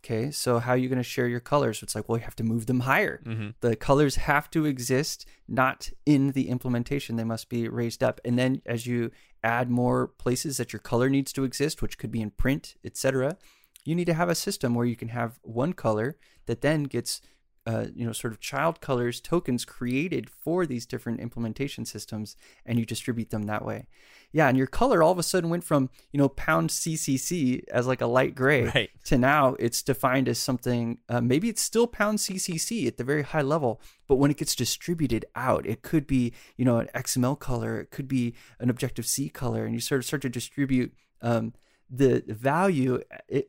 Okay, 0.03 0.31
so 0.31 0.59
how 0.59 0.73
are 0.73 0.77
you 0.77 0.89
going 0.89 0.97
to 0.97 1.03
share 1.03 1.27
your 1.27 1.39
colors? 1.39 1.81
It's 1.81 1.95
like, 1.95 2.09
well, 2.09 2.17
you 2.17 2.25
have 2.25 2.35
to 2.35 2.43
move 2.43 2.65
them 2.65 2.81
higher. 2.81 3.21
Mm-hmm. 3.25 3.49
The 3.61 3.77
colors 3.77 4.17
have 4.17 4.51
to 4.51 4.65
exist, 4.65 5.25
not 5.47 5.91
in 6.05 6.33
the 6.33 6.49
implementation. 6.49 7.15
They 7.15 7.23
must 7.23 7.47
be 7.47 7.69
raised 7.69 8.03
up. 8.03 8.19
And 8.25 8.37
then 8.37 8.61
as 8.65 8.85
you 8.85 9.11
add 9.45 9.69
more 9.69 10.07
places 10.07 10.57
that 10.57 10.73
your 10.73 10.81
color 10.81 11.09
needs 11.09 11.31
to 11.33 11.45
exist, 11.45 11.81
which 11.81 11.97
could 11.97 12.11
be 12.11 12.21
in 12.21 12.31
print, 12.31 12.75
etc., 12.83 13.37
you 13.85 13.95
need 13.95 14.05
to 14.05 14.13
have 14.13 14.27
a 14.27 14.35
system 14.35 14.75
where 14.75 14.85
you 14.85 14.97
can 14.97 15.09
have 15.09 15.39
one 15.41 15.71
color 15.71 16.17
that 16.47 16.59
then 16.59 16.83
gets 16.83 17.21
uh, 17.65 17.85
you 17.95 18.05
know, 18.05 18.11
sort 18.11 18.33
of 18.33 18.39
child 18.39 18.81
colors 18.81 19.21
tokens 19.21 19.63
created 19.63 20.29
for 20.29 20.65
these 20.65 20.85
different 20.85 21.21
implementation 21.21 21.85
systems, 21.85 22.35
and 22.65 22.77
you 22.77 22.85
distribute 22.85 23.29
them 23.29 23.43
that 23.43 23.63
way. 23.63 23.87
Yeah, 24.33 24.49
and 24.49 24.57
your 24.57 24.67
color 24.67 25.01
all 25.01 25.11
of 25.11 25.19
a 25.19 25.23
sudden 25.23 25.49
went 25.49 25.63
from 25.63 25.89
you 26.11 26.17
know 26.17 26.27
pound 26.27 26.71
CCC 26.71 27.63
as 27.69 27.87
like 27.87 28.01
a 28.01 28.07
light 28.07 28.35
gray 28.35 28.63
right. 28.75 28.89
to 29.05 29.17
now 29.17 29.55
it's 29.59 29.81
defined 29.81 30.27
as 30.27 30.39
something. 30.39 30.97
Uh, 31.07 31.21
maybe 31.21 31.47
it's 31.47 31.61
still 31.61 31.87
pound 31.87 32.17
CCC 32.17 32.85
at 32.85 32.97
the 32.97 33.03
very 33.03 33.21
high 33.23 33.41
level, 33.41 33.79
but 34.07 34.15
when 34.15 34.31
it 34.31 34.37
gets 34.37 34.55
distributed 34.55 35.25
out, 35.35 35.65
it 35.65 35.83
could 35.83 36.05
be 36.05 36.33
you 36.57 36.65
know 36.65 36.79
an 36.79 36.89
XML 36.93 37.39
color, 37.39 37.79
it 37.79 37.91
could 37.91 38.07
be 38.07 38.33
an 38.59 38.69
Objective 38.69 39.05
C 39.05 39.29
color, 39.29 39.65
and 39.65 39.73
you 39.73 39.79
sort 39.79 39.99
of 39.99 40.05
start 40.05 40.21
to 40.23 40.29
distribute. 40.29 40.93
Um, 41.21 41.53
the 41.89 42.23
value 42.27 43.01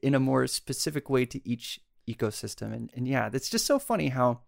in 0.02 0.14
a 0.14 0.20
more 0.20 0.46
specific 0.46 1.08
way 1.08 1.24
to 1.24 1.48
each 1.48 1.80
ecosystem. 2.08 2.72
And, 2.72 2.90
and 2.94 3.08
yeah, 3.08 3.30
it's 3.32 3.50
just 3.50 3.66
so 3.66 3.78
funny 3.78 4.08
how 4.08 4.40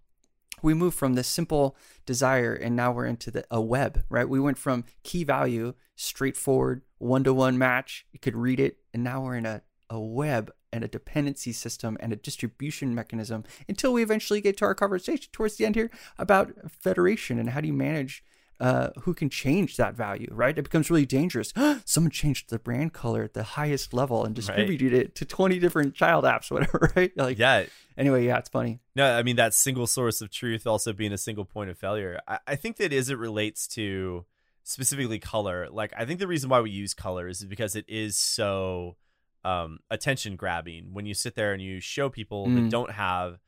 we 0.63 0.75
move 0.75 0.95
from 0.95 1.15
this 1.15 1.29
simple 1.29 1.77
desire 2.07 2.55
and 2.55 2.75
now 2.75 2.93
we're 2.93 3.07
into 3.07 3.31
the 3.31 3.45
a 3.51 3.61
web, 3.61 4.05
right? 4.09 4.29
We 4.29 4.41
went 4.41 4.59
from 4.59 4.85
key 5.03 5.25
value, 5.25 5.75
straightforward, 5.97 6.83
one 6.99 7.25
to 7.25 7.35
one 7.35 7.59
match. 7.59 8.07
You 8.13 8.19
could 8.19 8.37
read 8.37 8.61
it, 8.61 8.79
and 8.95 9.05
now 9.05 9.23
we're 9.23 9.37
in 9.37 9.47
a, 9.47 9.63
a 9.91 10.01
web 10.01 10.51
and 10.73 10.83
a 10.85 10.89
dependency 10.89 11.53
system 11.53 11.97
and 12.01 12.13
a 12.13 12.17
distribution 12.17 12.95
mechanism 12.95 13.45
until 13.69 13.93
we 13.93 14.03
eventually 14.03 14.41
get 14.41 14.57
to 14.59 14.65
our 14.65 14.75
conversation 14.75 15.29
towards 15.33 15.57
the 15.57 15.65
end 15.65 15.75
here 15.75 15.91
about 16.19 16.53
federation 16.69 17.39
and 17.39 17.51
how 17.51 17.61
do 17.61 17.67
you 17.67 17.73
manage 17.73 18.25
uh, 18.59 18.89
who 19.03 19.15
can 19.15 19.29
change 19.29 19.77
that 19.77 19.95
value, 19.95 20.29
right? 20.31 20.57
It 20.57 20.63
becomes 20.63 20.91
really 20.91 21.07
dangerous. 21.07 21.53
Someone 21.85 22.11
changed 22.11 22.51
the 22.51 22.59
brand 22.59 22.93
color 22.93 23.23
at 23.23 23.35
the 23.35 23.43
highest 23.43 23.93
level 23.93 24.25
and 24.25 24.35
distributed 24.35 24.93
right. 24.93 25.03
it 25.03 25.15
to 25.17 25.25
20 25.25 25.59
different 25.59 25.95
child 25.95 26.25
apps, 26.25 26.51
whatever, 26.51 26.91
right? 26.97 27.13
Like, 27.17 27.39
yeah. 27.39 27.67
Anyway, 27.97 28.27
yeah, 28.27 28.39
it's 28.39 28.49
funny. 28.49 28.81
No, 28.95 29.15
I 29.15 29.23
mean, 29.23 29.37
that 29.37 29.55
single 29.55 29.87
source 29.87 30.21
of 30.21 30.31
truth 30.31 30.67
also 30.67 30.93
being 30.93 31.13
a 31.13 31.19
single 31.19 31.45
point 31.45 31.71
of 31.71 31.79
failure. 31.79 32.21
I, 32.27 32.39
I 32.47 32.57
think 32.57 32.77
that 32.77 32.93
as 32.93 33.11
it 33.11 33.19
relates 33.19 33.67
to 33.69 34.25
specifically 34.65 35.19
color, 35.19 35.69
like, 35.71 35.93
I 35.97 36.05
think 36.05 36.21
the 36.21 36.27
reason 36.27 36.51
why 36.51 36.61
we 36.61 36.71
use 36.71 36.95
color 36.95 37.29
is 37.29 37.45
because 37.45 37.77
it 37.77 37.85
is 37.89 38.17
so 38.17 38.97
um, 39.45 39.79
attention 39.91 40.37
grabbing 40.37 40.93
when 40.93 41.07
you 41.07 41.15
sit 41.15 41.35
there 41.35 41.53
and 41.53 41.63
you 41.63 41.81
show 41.81 42.09
people 42.09 42.47
mm. 42.47 42.57
that 42.57 42.71
don't 42.71 42.91
have 42.91 43.39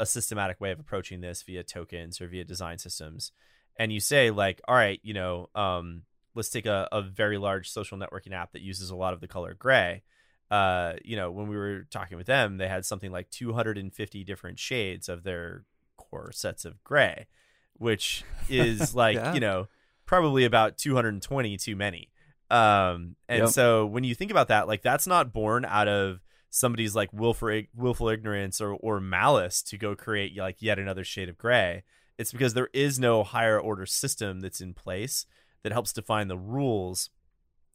a 0.00 0.06
systematic 0.06 0.60
way 0.60 0.70
of 0.70 0.78
approaching 0.78 1.20
this 1.20 1.42
via 1.42 1.64
tokens 1.64 2.20
or 2.20 2.28
via 2.28 2.44
design 2.44 2.78
systems 2.78 3.32
and 3.78 3.92
you 3.92 4.00
say 4.00 4.30
like 4.30 4.60
all 4.66 4.74
right 4.74 5.00
you 5.02 5.14
know 5.14 5.48
um, 5.54 6.02
let's 6.34 6.50
take 6.50 6.66
a, 6.66 6.88
a 6.92 7.02
very 7.02 7.38
large 7.38 7.70
social 7.70 7.96
networking 7.96 8.32
app 8.32 8.52
that 8.52 8.62
uses 8.62 8.90
a 8.90 8.96
lot 8.96 9.14
of 9.14 9.20
the 9.20 9.28
color 9.28 9.54
gray 9.54 10.02
uh, 10.50 10.94
you 11.04 11.16
know 11.16 11.30
when 11.30 11.48
we 11.48 11.56
were 11.56 11.86
talking 11.90 12.18
with 12.18 12.26
them 12.26 12.58
they 12.58 12.68
had 12.68 12.84
something 12.84 13.12
like 13.12 13.30
250 13.30 14.24
different 14.24 14.58
shades 14.58 15.08
of 15.08 15.22
their 15.22 15.64
core 15.96 16.30
sets 16.32 16.64
of 16.64 16.82
gray 16.84 17.26
which 17.74 18.24
is 18.48 18.94
like 18.94 19.16
yeah. 19.16 19.34
you 19.34 19.40
know 19.40 19.68
probably 20.06 20.44
about 20.44 20.78
220 20.78 21.56
too 21.56 21.76
many 21.76 22.10
um, 22.50 23.14
and 23.28 23.42
yep. 23.42 23.48
so 23.50 23.84
when 23.84 24.04
you 24.04 24.14
think 24.14 24.30
about 24.30 24.48
that 24.48 24.66
like 24.66 24.82
that's 24.82 25.06
not 25.06 25.32
born 25.34 25.66
out 25.66 25.86
of 25.86 26.20
somebody's 26.50 26.94
like 26.94 27.12
willful 27.12 27.62
willful 27.76 28.08
ignorance 28.08 28.58
or 28.58 28.72
or 28.72 29.00
malice 29.00 29.62
to 29.62 29.76
go 29.76 29.94
create 29.94 30.34
like 30.36 30.62
yet 30.62 30.78
another 30.78 31.04
shade 31.04 31.28
of 31.28 31.36
gray 31.36 31.82
it's 32.18 32.32
because 32.32 32.54
there 32.54 32.68
is 32.72 32.98
no 32.98 33.22
higher 33.22 33.58
order 33.58 33.86
system 33.86 34.40
that's 34.40 34.60
in 34.60 34.74
place 34.74 35.24
that 35.62 35.72
helps 35.72 35.92
define 35.92 36.28
the 36.28 36.36
rules 36.36 37.10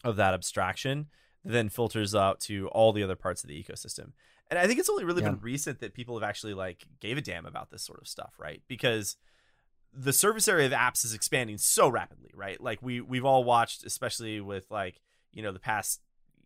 of 0.03 0.17
that 0.17 0.33
abstraction 0.33 1.07
that 1.43 1.53
then 1.53 1.69
filters 1.69 2.13
out 2.13 2.39
to 2.41 2.67
all 2.69 2.93
the 2.93 3.03
other 3.03 3.15
parts 3.15 3.43
of 3.43 3.47
the 3.47 3.61
ecosystem. 3.61 4.11
And 4.49 4.59
I 4.59 4.67
think 4.67 4.79
it's 4.79 4.89
only 4.89 5.05
really 5.05 5.23
yeah. 5.23 5.31
been 5.31 5.39
recent 5.39 5.79
that 5.79 5.93
people 5.93 6.19
have 6.19 6.27
actually 6.27 6.53
like 6.53 6.85
gave 6.99 7.17
a 7.17 7.21
damn 7.21 7.45
about 7.45 7.71
this 7.71 7.83
sort 7.83 8.01
of 8.01 8.07
stuff, 8.07 8.33
right? 8.37 8.61
Because 8.67 9.15
the 9.93 10.13
surface 10.13 10.47
area 10.47 10.65
of 10.65 10.71
apps 10.71 11.05
is 11.05 11.13
expanding 11.13 11.57
so 11.57 11.87
rapidly, 11.87 12.31
right? 12.33 12.59
Like 12.61 12.81
we 12.81 13.01
we've 13.01 13.25
all 13.25 13.43
watched, 13.43 13.85
especially 13.85 14.41
with 14.41 14.69
like 14.69 15.01
you 15.31 15.41
know 15.41 15.51
the 15.51 15.59
past 15.59 16.01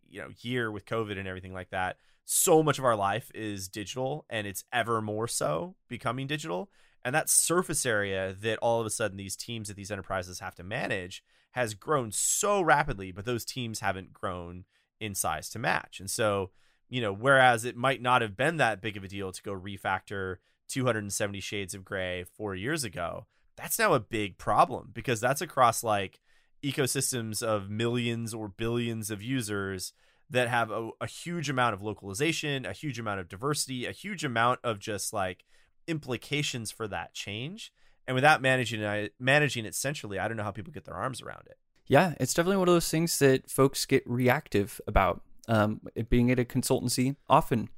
you 0.08 0.20
know 0.20 0.28
year 0.40 0.70
with 0.70 0.86
COVID 0.86 1.18
and 1.18 1.28
everything 1.28 1.52
like 1.52 1.70
that. 1.70 1.96
So 2.24 2.62
much 2.62 2.78
of 2.78 2.84
our 2.84 2.96
life 2.96 3.30
is 3.34 3.68
digital, 3.68 4.26
and 4.28 4.46
it's 4.46 4.64
ever 4.72 5.00
more 5.00 5.28
so 5.28 5.76
becoming 5.88 6.26
digital. 6.26 6.70
And 7.08 7.14
that 7.14 7.30
surface 7.30 7.86
area 7.86 8.36
that 8.42 8.58
all 8.58 8.80
of 8.80 8.86
a 8.86 8.90
sudden 8.90 9.16
these 9.16 9.34
teams 9.34 9.70
at 9.70 9.76
these 9.76 9.90
enterprises 9.90 10.40
have 10.40 10.54
to 10.56 10.62
manage 10.62 11.24
has 11.52 11.72
grown 11.72 12.12
so 12.12 12.60
rapidly, 12.60 13.12
but 13.12 13.24
those 13.24 13.46
teams 13.46 13.80
haven't 13.80 14.12
grown 14.12 14.66
in 15.00 15.14
size 15.14 15.48
to 15.48 15.58
match. 15.58 16.00
And 16.00 16.10
so, 16.10 16.50
you 16.86 17.00
know, 17.00 17.14
whereas 17.14 17.64
it 17.64 17.78
might 17.78 18.02
not 18.02 18.20
have 18.20 18.36
been 18.36 18.58
that 18.58 18.82
big 18.82 18.98
of 18.98 19.04
a 19.04 19.08
deal 19.08 19.32
to 19.32 19.42
go 19.42 19.54
refactor 19.54 20.36
270 20.68 21.40
Shades 21.40 21.72
of 21.72 21.82
Grey 21.82 22.26
four 22.36 22.54
years 22.54 22.84
ago, 22.84 23.24
that's 23.56 23.78
now 23.78 23.94
a 23.94 24.00
big 24.00 24.36
problem 24.36 24.90
because 24.92 25.18
that's 25.18 25.40
across 25.40 25.82
like 25.82 26.20
ecosystems 26.62 27.42
of 27.42 27.70
millions 27.70 28.34
or 28.34 28.48
billions 28.48 29.10
of 29.10 29.22
users 29.22 29.94
that 30.28 30.48
have 30.48 30.70
a, 30.70 30.90
a, 31.00 31.06
huge 31.06 31.48
amount 31.48 31.72
of 31.72 31.80
localization, 31.80 32.66
a 32.66 32.74
huge 32.74 32.98
amount 32.98 33.18
of 33.18 33.30
diversity, 33.30 33.86
a 33.86 33.92
huge 33.92 34.26
amount 34.26 34.60
of 34.62 34.78
just 34.78 35.14
like 35.14 35.46
implications 35.88 36.70
for 36.70 36.86
that 36.88 37.14
change. 37.14 37.72
And 38.06 38.14
without 38.14 38.40
managing 38.40 38.80
it, 38.80 39.14
managing 39.18 39.64
it 39.66 39.74
centrally, 39.74 40.18
I 40.18 40.28
don't 40.28 40.36
know 40.36 40.44
how 40.44 40.50
people 40.50 40.72
get 40.72 40.84
their 40.84 40.94
arms 40.94 41.20
around 41.20 41.42
it. 41.46 41.58
Yeah, 41.86 42.14
it's 42.20 42.34
definitely 42.34 42.58
one 42.58 42.68
of 42.68 42.74
those 42.74 42.90
things 42.90 43.18
that 43.18 43.50
folks 43.50 43.86
get 43.86 44.02
reactive 44.06 44.80
about. 44.86 45.22
Um, 45.48 45.80
being 46.10 46.30
at 46.30 46.38
a 46.38 46.44
consultancy, 46.44 47.16
often 47.28 47.70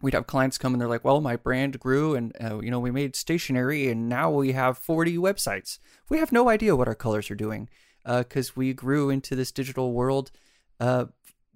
we'd 0.00 0.14
have 0.14 0.26
clients 0.26 0.56
come 0.56 0.72
and 0.72 0.80
they're 0.80 0.88
like, 0.88 1.04
"Well, 1.04 1.20
my 1.20 1.36
brand 1.36 1.78
grew, 1.78 2.14
and 2.14 2.34
uh, 2.42 2.60
you 2.60 2.70
know, 2.70 2.80
we 2.80 2.90
made 2.90 3.14
stationery, 3.14 3.88
and 3.88 4.08
now 4.08 4.30
we 4.30 4.52
have 4.52 4.78
40 4.78 5.18
websites. 5.18 5.78
We 6.08 6.18
have 6.18 6.32
no 6.32 6.48
idea 6.48 6.76
what 6.76 6.88
our 6.88 6.94
colors 6.94 7.30
are 7.30 7.34
doing 7.34 7.68
because 8.04 8.50
uh, 8.50 8.52
we 8.56 8.72
grew 8.72 9.10
into 9.10 9.36
this 9.36 9.52
digital 9.52 9.92
world, 9.92 10.30
uh, 10.80 11.06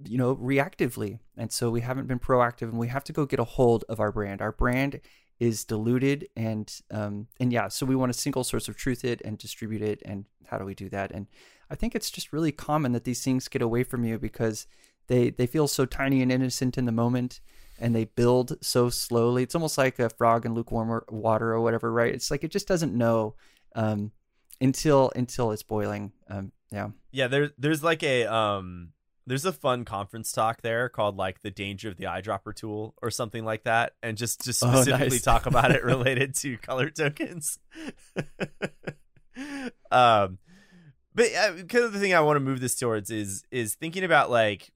you 0.04 0.18
know, 0.18 0.37
reactively, 0.37 1.20
and 1.37 1.50
so 1.50 1.70
we 1.70 1.80
haven't 1.80 2.06
been 2.06 2.18
proactive, 2.18 2.68
and 2.68 2.78
we 2.78 2.88
have 2.88 3.04
to 3.04 3.12
go 3.14 3.25
get 3.25 3.40
a 3.40 3.44
hold 3.44 3.84
of 3.88 4.00
our 4.00 4.12
brand. 4.12 4.42
Our 4.42 4.52
brand 4.52 5.00
is 5.40 5.64
diluted, 5.64 6.28
and 6.36 6.72
um, 6.90 7.28
and 7.40 7.52
yeah, 7.52 7.68
so 7.68 7.86
we 7.86 7.96
want 7.96 8.10
a 8.10 8.14
single 8.14 8.44
source 8.44 8.68
of 8.68 8.76
truth 8.76 9.04
it 9.04 9.20
and 9.24 9.38
distribute 9.38 9.82
it, 9.82 10.02
and 10.04 10.26
how 10.46 10.58
do 10.58 10.64
we 10.64 10.74
do 10.74 10.88
that? 10.90 11.10
And 11.10 11.26
I 11.70 11.74
think 11.74 11.94
it's 11.94 12.10
just 12.10 12.32
really 12.32 12.52
common 12.52 12.92
that 12.92 13.04
these 13.04 13.22
things 13.22 13.48
get 13.48 13.62
away 13.62 13.84
from 13.84 14.04
you 14.04 14.18
because 14.18 14.66
they 15.06 15.30
they 15.30 15.46
feel 15.46 15.68
so 15.68 15.86
tiny 15.86 16.22
and 16.22 16.32
innocent 16.32 16.78
in 16.78 16.84
the 16.84 16.92
moment 16.92 17.40
and 17.78 17.94
they 17.94 18.04
build 18.04 18.56
so 18.64 18.88
slowly. 18.88 19.42
It's 19.42 19.54
almost 19.54 19.78
like 19.78 19.98
a 19.98 20.08
frog 20.08 20.46
in 20.46 20.54
lukewarm 20.54 21.02
water 21.08 21.52
or 21.52 21.60
whatever, 21.60 21.92
right? 21.92 22.14
It's 22.14 22.30
like 22.30 22.44
it 22.44 22.50
just 22.50 22.68
doesn't 22.68 22.94
know 22.94 23.34
um, 23.74 24.12
until 24.60 25.12
until 25.16 25.50
it's 25.50 25.62
boiling. 25.62 26.12
Um, 26.28 26.52
yeah, 26.70 26.88
yeah. 27.10 27.26
There's 27.28 27.50
there's 27.58 27.82
like 27.82 28.02
a 28.02 28.26
um, 28.26 28.90
there's 29.26 29.44
a 29.44 29.52
fun 29.52 29.84
conference 29.84 30.32
talk 30.32 30.62
there 30.62 30.88
called 30.88 31.16
like 31.16 31.42
the 31.42 31.50
danger 31.50 31.88
of 31.88 31.96
the 31.96 32.04
eyedropper 32.04 32.54
tool 32.54 32.94
or 33.00 33.10
something 33.10 33.44
like 33.44 33.64
that, 33.64 33.94
and 34.02 34.16
just 34.16 34.44
just 34.44 34.60
specifically 34.60 35.06
oh, 35.06 35.10
nice. 35.10 35.22
talk 35.22 35.46
about 35.46 35.70
it 35.70 35.84
related 35.84 36.34
to 36.36 36.56
color 36.58 36.90
tokens. 36.90 37.58
um, 39.90 40.38
but 41.14 41.26
uh, 41.34 41.52
kind 41.68 41.84
of 41.84 41.92
the 41.92 42.00
thing 42.00 42.14
I 42.14 42.20
want 42.20 42.36
to 42.36 42.40
move 42.40 42.60
this 42.60 42.76
towards 42.76 43.10
is 43.10 43.44
is 43.50 43.74
thinking 43.74 44.04
about 44.04 44.30
like 44.30 44.72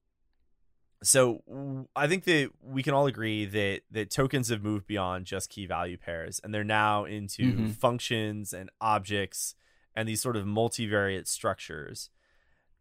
so 1.02 1.86
I 1.94 2.08
think 2.08 2.24
that 2.24 2.50
we 2.62 2.82
can 2.82 2.94
all 2.94 3.06
agree 3.06 3.44
that 3.44 3.82
that 3.90 4.10
tokens 4.10 4.48
have 4.48 4.62
moved 4.62 4.86
beyond 4.86 5.26
just 5.26 5.50
key 5.50 5.66
value 5.66 5.96
pairs 5.96 6.40
and 6.42 6.52
they're 6.52 6.64
now 6.64 7.04
into 7.04 7.42
mm-hmm. 7.42 7.66
functions 7.68 8.52
and 8.52 8.70
objects 8.80 9.54
and 9.94 10.08
these 10.08 10.20
sort 10.20 10.36
of 10.36 10.44
multivariate 10.44 11.28
structures. 11.28 12.10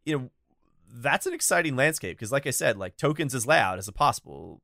You 0.05 0.17
know, 0.17 0.29
that's 0.89 1.25
an 1.25 1.33
exciting 1.33 1.75
landscape 1.75 2.17
because 2.17 2.31
like 2.31 2.47
I 2.47 2.51
said, 2.51 2.77
like 2.77 2.97
tokens 2.97 3.33
is 3.33 3.45
layout 3.45 3.77
as 3.77 3.87
a 3.87 3.93
possible 3.93 4.61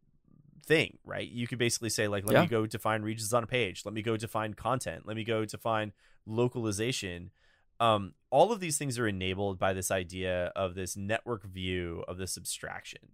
thing, 0.66 0.98
right? 1.06 1.28
You 1.28 1.48
could 1.48 1.60
basically 1.60 1.90
say 1.90 2.08
like 2.08 2.26
let 2.26 2.34
yeah. 2.34 2.42
me 2.42 2.48
go 2.48 2.66
define 2.66 3.02
regions 3.02 3.34
on 3.34 3.44
a 3.44 3.48
page, 3.48 3.84
let 3.86 3.94
me 3.94 4.02
go 4.02 4.18
define 4.18 4.54
content, 4.54 5.06
let 5.06 5.16
me 5.16 5.24
go 5.24 5.46
define 5.46 5.94
localization. 6.26 7.32
Um, 7.80 8.14
all 8.30 8.52
of 8.52 8.60
these 8.60 8.78
things 8.78 8.98
are 8.98 9.08
enabled 9.08 9.60
by 9.60 9.74
this 9.74 9.92
idea 9.92 10.52
of 10.56 10.76
this 10.76 10.96
network 10.96 11.44
view 11.44 12.04
of 12.08 12.18
this 12.18 12.38
abstraction 12.38 13.10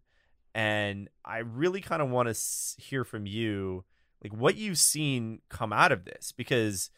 and 0.56 1.10
I 1.24 1.40
really 1.40 1.82
kind 1.82 2.02
of 2.02 2.10
want 2.10 2.34
to 2.34 2.82
hear 2.82 3.04
from 3.04 3.26
you, 3.26 3.86
like 4.24 4.34
what 4.34 4.56
you've 4.56 4.78
seen 4.78 5.42
come 5.50 5.72
out 5.72 5.92
of 5.92 6.06
this, 6.06 6.32
because 6.32 6.90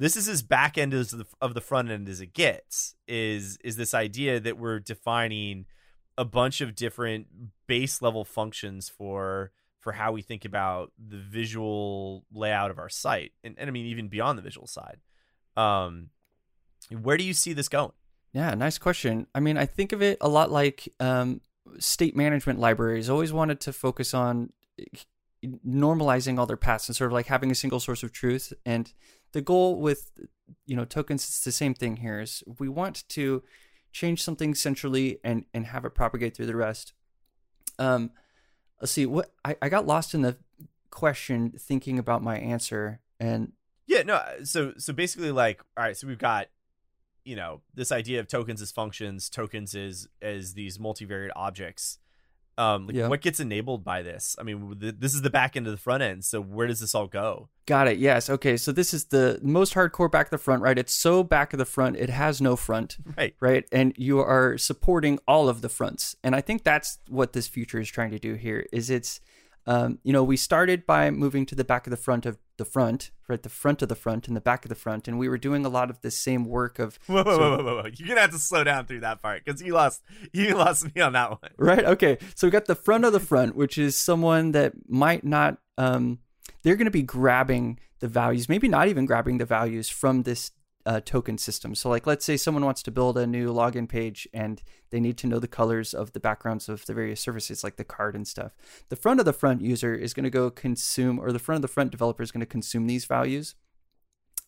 this 0.00 0.16
is 0.16 0.28
as 0.28 0.40
back 0.40 0.78
end 0.78 0.94
as 0.94 1.10
the, 1.10 1.26
of 1.42 1.52
the 1.52 1.60
front 1.60 1.90
end 1.90 2.08
as 2.08 2.22
it 2.22 2.32
gets. 2.32 2.94
Is 3.06 3.58
is 3.62 3.76
this 3.76 3.92
idea 3.94 4.40
that 4.40 4.58
we're 4.58 4.80
defining 4.80 5.66
a 6.16 6.24
bunch 6.24 6.60
of 6.62 6.74
different 6.74 7.26
base 7.66 8.00
level 8.00 8.24
functions 8.24 8.88
for 8.88 9.52
for 9.78 9.92
how 9.92 10.10
we 10.12 10.22
think 10.22 10.44
about 10.44 10.92
the 10.98 11.18
visual 11.18 12.24
layout 12.32 12.70
of 12.70 12.78
our 12.78 12.88
site, 12.88 13.32
and, 13.44 13.54
and 13.58 13.68
I 13.68 13.72
mean 13.72 13.86
even 13.86 14.08
beyond 14.08 14.38
the 14.38 14.42
visual 14.42 14.66
side. 14.66 14.98
Um, 15.56 16.08
where 16.90 17.18
do 17.18 17.24
you 17.24 17.34
see 17.34 17.52
this 17.52 17.68
going? 17.68 17.92
Yeah, 18.32 18.54
nice 18.54 18.78
question. 18.78 19.26
I 19.34 19.40
mean, 19.40 19.58
I 19.58 19.66
think 19.66 19.92
of 19.92 20.00
it 20.00 20.16
a 20.20 20.28
lot 20.28 20.50
like 20.50 20.88
um, 20.98 21.42
state 21.78 22.16
management 22.16 22.58
libraries 22.58 23.10
always 23.10 23.32
wanted 23.32 23.60
to 23.60 23.72
focus 23.72 24.14
on 24.14 24.52
normalizing 25.66 26.38
all 26.38 26.46
their 26.46 26.56
paths 26.56 26.88
and 26.88 26.96
sort 26.96 27.08
of 27.08 27.12
like 27.12 27.26
having 27.26 27.50
a 27.50 27.54
single 27.54 27.80
source 27.80 28.02
of 28.02 28.12
truth. 28.12 28.52
And 28.64 28.92
the 29.32 29.40
goal 29.40 29.76
with 29.76 30.10
you 30.66 30.76
know 30.76 30.84
tokens 30.84 31.28
is 31.28 31.44
the 31.44 31.52
same 31.52 31.74
thing 31.74 31.96
here 31.96 32.20
is 32.20 32.42
we 32.58 32.68
want 32.68 33.08
to 33.08 33.42
change 33.92 34.22
something 34.22 34.54
centrally 34.54 35.18
and 35.24 35.44
and 35.54 35.66
have 35.66 35.84
it 35.84 35.94
propagate 35.94 36.36
through 36.36 36.46
the 36.46 36.56
rest. 36.56 36.92
Um, 37.78 38.10
let's 38.80 38.92
see 38.92 39.06
what 39.06 39.32
I, 39.44 39.56
I 39.62 39.68
got 39.68 39.86
lost 39.86 40.14
in 40.14 40.22
the 40.22 40.36
question 40.90 41.52
thinking 41.58 41.98
about 41.98 42.22
my 42.22 42.36
answer 42.36 43.00
and 43.20 43.52
yeah 43.86 44.02
no 44.02 44.20
so 44.42 44.72
so 44.76 44.92
basically 44.92 45.30
like 45.30 45.62
all 45.76 45.84
right 45.84 45.96
so 45.96 46.06
we've 46.06 46.18
got 46.18 46.48
you 47.24 47.36
know 47.36 47.60
this 47.74 47.92
idea 47.92 48.18
of 48.18 48.26
tokens 48.26 48.60
as 48.60 48.72
functions 48.72 49.30
tokens 49.30 49.74
as 49.76 50.08
as 50.20 50.54
these 50.54 50.78
multivariate 50.78 51.30
objects 51.36 51.98
um 52.60 52.86
like 52.86 52.96
yeah. 52.96 53.08
what 53.08 53.20
gets 53.22 53.40
enabled 53.40 53.84
by 53.84 54.02
this? 54.02 54.36
I 54.38 54.42
mean 54.42 54.76
th- 54.78 54.96
this 54.98 55.14
is 55.14 55.22
the 55.22 55.30
back 55.30 55.56
end 55.56 55.66
of 55.66 55.72
the 55.72 55.78
front 55.78 56.02
end 56.02 56.24
so 56.24 56.40
where 56.40 56.66
does 56.66 56.80
this 56.80 56.94
all 56.94 57.06
go? 57.06 57.48
Got 57.66 57.88
it 57.88 57.98
yes 57.98 58.28
okay 58.28 58.56
so 58.56 58.72
this 58.72 58.92
is 58.92 59.06
the 59.06 59.38
most 59.42 59.74
hardcore 59.74 60.10
back 60.10 60.26
of 60.26 60.30
the 60.30 60.38
front 60.38 60.62
right? 60.62 60.78
It's 60.78 60.94
so 60.94 61.22
back 61.22 61.52
of 61.52 61.58
the 61.58 61.64
front 61.64 61.96
it 61.96 62.10
has 62.10 62.40
no 62.40 62.56
front 62.56 62.98
right. 63.16 63.34
right? 63.40 63.64
And 63.72 63.94
you 63.96 64.20
are 64.20 64.58
supporting 64.58 65.18
all 65.26 65.48
of 65.48 65.62
the 65.62 65.68
fronts 65.68 66.16
and 66.22 66.34
i 66.34 66.40
think 66.40 66.64
that's 66.64 66.98
what 67.08 67.32
this 67.32 67.48
future 67.48 67.80
is 67.80 67.88
trying 67.88 68.10
to 68.10 68.18
do 68.18 68.34
here 68.34 68.66
is 68.72 68.90
it's 68.90 69.20
um, 69.66 69.98
you 70.02 70.12
know, 70.12 70.24
we 70.24 70.36
started 70.36 70.86
by 70.86 71.10
moving 71.10 71.46
to 71.46 71.54
the 71.54 71.64
back 71.64 71.86
of 71.86 71.90
the 71.90 71.96
front 71.96 72.26
of 72.26 72.38
the 72.56 72.64
front, 72.64 73.10
right? 73.28 73.42
The 73.42 73.48
front 73.48 73.82
of 73.82 73.88
the 73.88 73.94
front 73.94 74.26
and 74.26 74.36
the 74.36 74.40
back 74.40 74.64
of 74.64 74.68
the 74.68 74.74
front, 74.74 75.06
and 75.06 75.18
we 75.18 75.28
were 75.28 75.38
doing 75.38 75.64
a 75.64 75.68
lot 75.68 75.90
of 75.90 76.00
the 76.00 76.10
same 76.10 76.44
work 76.44 76.78
of. 76.78 76.98
Whoa, 77.06 77.22
whoa, 77.22 77.36
so, 77.36 77.38
whoa, 77.38 77.64
whoa, 77.64 77.74
whoa! 77.82 77.90
You're 77.94 78.08
gonna 78.08 78.22
have 78.22 78.30
to 78.30 78.38
slow 78.38 78.64
down 78.64 78.86
through 78.86 79.00
that 79.00 79.22
part 79.22 79.44
because 79.44 79.62
you 79.62 79.74
lost 79.74 80.02
you 80.32 80.54
lost 80.56 80.94
me 80.94 81.00
on 81.00 81.12
that 81.12 81.30
one. 81.30 81.50
Right. 81.56 81.84
Okay. 81.84 82.18
So 82.34 82.46
we 82.46 82.50
got 82.50 82.66
the 82.66 82.74
front 82.74 83.04
of 83.04 83.12
the 83.12 83.20
front, 83.20 83.54
which 83.54 83.78
is 83.78 83.96
someone 83.96 84.52
that 84.52 84.72
might 84.88 85.24
not. 85.24 85.58
Um, 85.78 86.18
they're 86.62 86.76
going 86.76 86.86
to 86.86 86.90
be 86.90 87.02
grabbing 87.02 87.78
the 88.00 88.08
values, 88.08 88.48
maybe 88.48 88.68
not 88.68 88.88
even 88.88 89.06
grabbing 89.06 89.38
the 89.38 89.46
values 89.46 89.88
from 89.88 90.24
this 90.24 90.50
uh, 90.90 91.00
token 91.04 91.38
system. 91.38 91.76
So, 91.76 91.88
like, 91.88 92.04
let's 92.04 92.24
say 92.24 92.36
someone 92.36 92.64
wants 92.64 92.82
to 92.82 92.90
build 92.90 93.16
a 93.16 93.24
new 93.24 93.52
login 93.52 93.88
page 93.88 94.26
and 94.34 94.60
they 94.90 94.98
need 94.98 95.16
to 95.18 95.28
know 95.28 95.38
the 95.38 95.46
colors 95.46 95.94
of 95.94 96.14
the 96.14 96.18
backgrounds 96.18 96.68
of 96.68 96.84
the 96.86 96.94
various 96.94 97.20
services, 97.20 97.62
like 97.62 97.76
the 97.76 97.84
card 97.84 98.16
and 98.16 98.26
stuff. 98.26 98.56
The 98.88 98.96
front 98.96 99.20
of 99.20 99.24
the 99.24 99.32
front 99.32 99.60
user 99.60 99.94
is 99.94 100.12
going 100.14 100.24
to 100.24 100.30
go 100.30 100.50
consume, 100.50 101.20
or 101.20 101.30
the 101.30 101.38
front 101.38 101.58
of 101.58 101.62
the 101.62 101.72
front 101.72 101.92
developer 101.92 102.24
is 102.24 102.32
going 102.32 102.40
to 102.40 102.46
consume 102.46 102.88
these 102.88 103.04
values. 103.04 103.54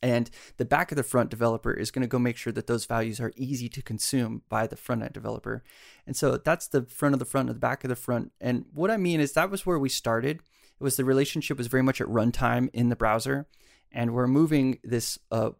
And 0.02 0.30
the 0.56 0.64
back 0.64 0.90
of 0.90 0.96
the 0.96 1.04
front 1.04 1.30
developer 1.30 1.72
is 1.72 1.92
going 1.92 2.02
to 2.02 2.08
go 2.08 2.18
make 2.18 2.36
sure 2.36 2.52
that 2.54 2.66
those 2.66 2.86
values 2.86 3.20
are 3.20 3.32
easy 3.36 3.68
to 3.68 3.80
consume 3.80 4.42
by 4.48 4.66
the 4.66 4.74
front 4.74 5.02
end 5.02 5.12
developer. 5.12 5.62
And 6.08 6.16
so 6.16 6.38
that's 6.38 6.66
the 6.66 6.82
front 6.82 7.14
of 7.14 7.20
the 7.20 7.24
front 7.24 7.50
and 7.50 7.54
the 7.54 7.60
back 7.60 7.84
of 7.84 7.88
the 7.88 7.94
front. 7.94 8.32
And 8.40 8.64
what 8.74 8.90
I 8.90 8.96
mean 8.96 9.20
is 9.20 9.34
that 9.34 9.48
was 9.48 9.64
where 9.64 9.78
we 9.78 9.88
started. 9.88 10.40
It 10.80 10.82
was 10.82 10.96
the 10.96 11.04
relationship 11.04 11.56
was 11.56 11.68
very 11.68 11.84
much 11.84 12.00
at 12.00 12.08
runtime 12.08 12.68
in 12.72 12.88
the 12.88 12.96
browser. 12.96 13.46
And 13.92 14.12
we're 14.12 14.26
moving 14.26 14.80
this 14.82 15.20
uh, 15.30 15.50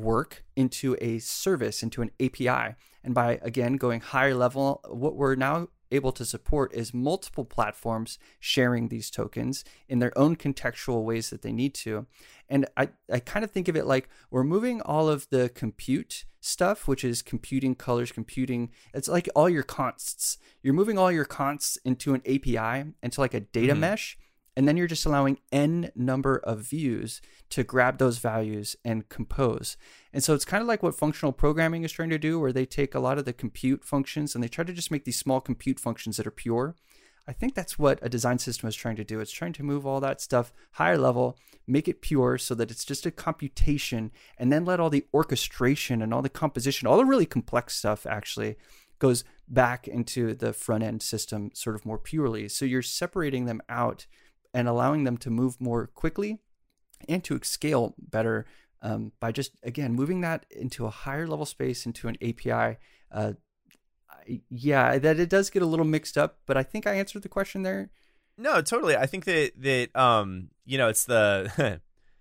work 0.00 0.44
into 0.56 0.96
a 1.00 1.18
service, 1.18 1.82
into 1.82 2.02
an 2.02 2.10
API. 2.20 2.74
And 3.04 3.14
by 3.14 3.38
again 3.42 3.76
going 3.76 4.00
higher 4.00 4.34
level, 4.34 4.80
what 4.88 5.16
we're 5.16 5.34
now 5.34 5.68
able 5.90 6.12
to 6.12 6.24
support 6.24 6.72
is 6.74 6.92
multiple 6.92 7.44
platforms 7.44 8.18
sharing 8.38 8.88
these 8.88 9.10
tokens 9.10 9.64
in 9.88 9.98
their 9.98 10.16
own 10.18 10.36
contextual 10.36 11.04
ways 11.04 11.30
that 11.30 11.42
they 11.42 11.52
need 11.52 11.74
to. 11.74 12.06
And 12.48 12.66
I, 12.76 12.90
I 13.10 13.20
kind 13.20 13.44
of 13.44 13.50
think 13.50 13.68
of 13.68 13.76
it 13.76 13.86
like 13.86 14.08
we're 14.30 14.44
moving 14.44 14.80
all 14.82 15.08
of 15.08 15.28
the 15.30 15.48
compute 15.48 16.24
stuff, 16.40 16.86
which 16.86 17.04
is 17.04 17.22
computing 17.22 17.74
colors, 17.74 18.12
computing, 18.12 18.70
it's 18.94 19.08
like 19.08 19.28
all 19.34 19.48
your 19.48 19.62
consts. 19.62 20.38
You're 20.62 20.74
moving 20.74 20.98
all 20.98 21.10
your 21.10 21.24
consts 21.24 21.76
into 21.84 22.14
an 22.14 22.22
API, 22.26 22.92
into 23.02 23.20
like 23.20 23.34
a 23.34 23.40
data 23.40 23.72
mm-hmm. 23.72 23.80
mesh 23.80 24.18
and 24.58 24.66
then 24.66 24.76
you're 24.76 24.88
just 24.88 25.06
allowing 25.06 25.38
n 25.52 25.92
number 25.94 26.38
of 26.38 26.62
views 26.62 27.22
to 27.48 27.62
grab 27.62 27.98
those 27.98 28.18
values 28.18 28.74
and 28.84 29.08
compose. 29.08 29.76
And 30.12 30.24
so 30.24 30.34
it's 30.34 30.44
kind 30.44 30.60
of 30.60 30.66
like 30.66 30.82
what 30.82 30.96
functional 30.96 31.30
programming 31.30 31.84
is 31.84 31.92
trying 31.92 32.10
to 32.10 32.18
do, 32.18 32.40
where 32.40 32.52
they 32.52 32.66
take 32.66 32.92
a 32.92 32.98
lot 32.98 33.18
of 33.18 33.24
the 33.24 33.32
compute 33.32 33.84
functions 33.84 34.34
and 34.34 34.42
they 34.42 34.48
try 34.48 34.64
to 34.64 34.72
just 34.72 34.90
make 34.90 35.04
these 35.04 35.16
small 35.16 35.40
compute 35.40 35.78
functions 35.78 36.16
that 36.16 36.26
are 36.26 36.32
pure. 36.32 36.74
I 37.28 37.32
think 37.34 37.54
that's 37.54 37.78
what 37.78 38.00
a 38.02 38.08
design 38.08 38.40
system 38.40 38.68
is 38.68 38.74
trying 38.74 38.96
to 38.96 39.04
do. 39.04 39.20
It's 39.20 39.30
trying 39.30 39.52
to 39.52 39.62
move 39.62 39.86
all 39.86 40.00
that 40.00 40.20
stuff 40.20 40.52
higher 40.72 40.98
level, 40.98 41.38
make 41.68 41.86
it 41.86 42.02
pure 42.02 42.36
so 42.36 42.56
that 42.56 42.72
it's 42.72 42.84
just 42.84 43.06
a 43.06 43.12
computation, 43.12 44.10
and 44.38 44.52
then 44.52 44.64
let 44.64 44.80
all 44.80 44.90
the 44.90 45.06
orchestration 45.14 46.02
and 46.02 46.12
all 46.12 46.22
the 46.22 46.28
composition, 46.28 46.88
all 46.88 46.96
the 46.96 47.04
really 47.04 47.26
complex 47.26 47.76
stuff 47.76 48.06
actually 48.06 48.56
goes 48.98 49.22
back 49.46 49.86
into 49.86 50.34
the 50.34 50.52
front 50.52 50.82
end 50.82 51.00
system 51.00 51.50
sort 51.54 51.76
of 51.76 51.86
more 51.86 51.98
purely. 51.98 52.48
So 52.48 52.64
you're 52.64 52.82
separating 52.82 53.44
them 53.44 53.62
out 53.68 54.06
and 54.54 54.68
allowing 54.68 55.04
them 55.04 55.16
to 55.18 55.30
move 55.30 55.60
more 55.60 55.86
quickly 55.86 56.38
and 57.08 57.22
to 57.24 57.38
scale 57.42 57.94
better 57.98 58.46
um, 58.82 59.12
by 59.20 59.32
just 59.32 59.52
again 59.62 59.92
moving 59.92 60.20
that 60.20 60.46
into 60.50 60.86
a 60.86 60.90
higher 60.90 61.26
level 61.26 61.46
space 61.46 61.86
into 61.86 62.08
an 62.08 62.16
API. 62.22 62.78
Uh, 63.10 63.32
yeah, 64.50 64.98
that 64.98 65.18
it 65.18 65.30
does 65.30 65.50
get 65.50 65.62
a 65.62 65.66
little 65.66 65.86
mixed 65.86 66.18
up, 66.18 66.38
but 66.46 66.56
I 66.56 66.62
think 66.62 66.86
I 66.86 66.94
answered 66.94 67.22
the 67.22 67.28
question 67.28 67.62
there. 67.62 67.90
No, 68.36 68.60
totally. 68.60 68.96
I 68.96 69.06
think 69.06 69.24
that 69.24 69.52
that 69.58 69.96
um, 69.96 70.50
you 70.64 70.78
know, 70.78 70.88
it's 70.88 71.04
the 71.04 71.80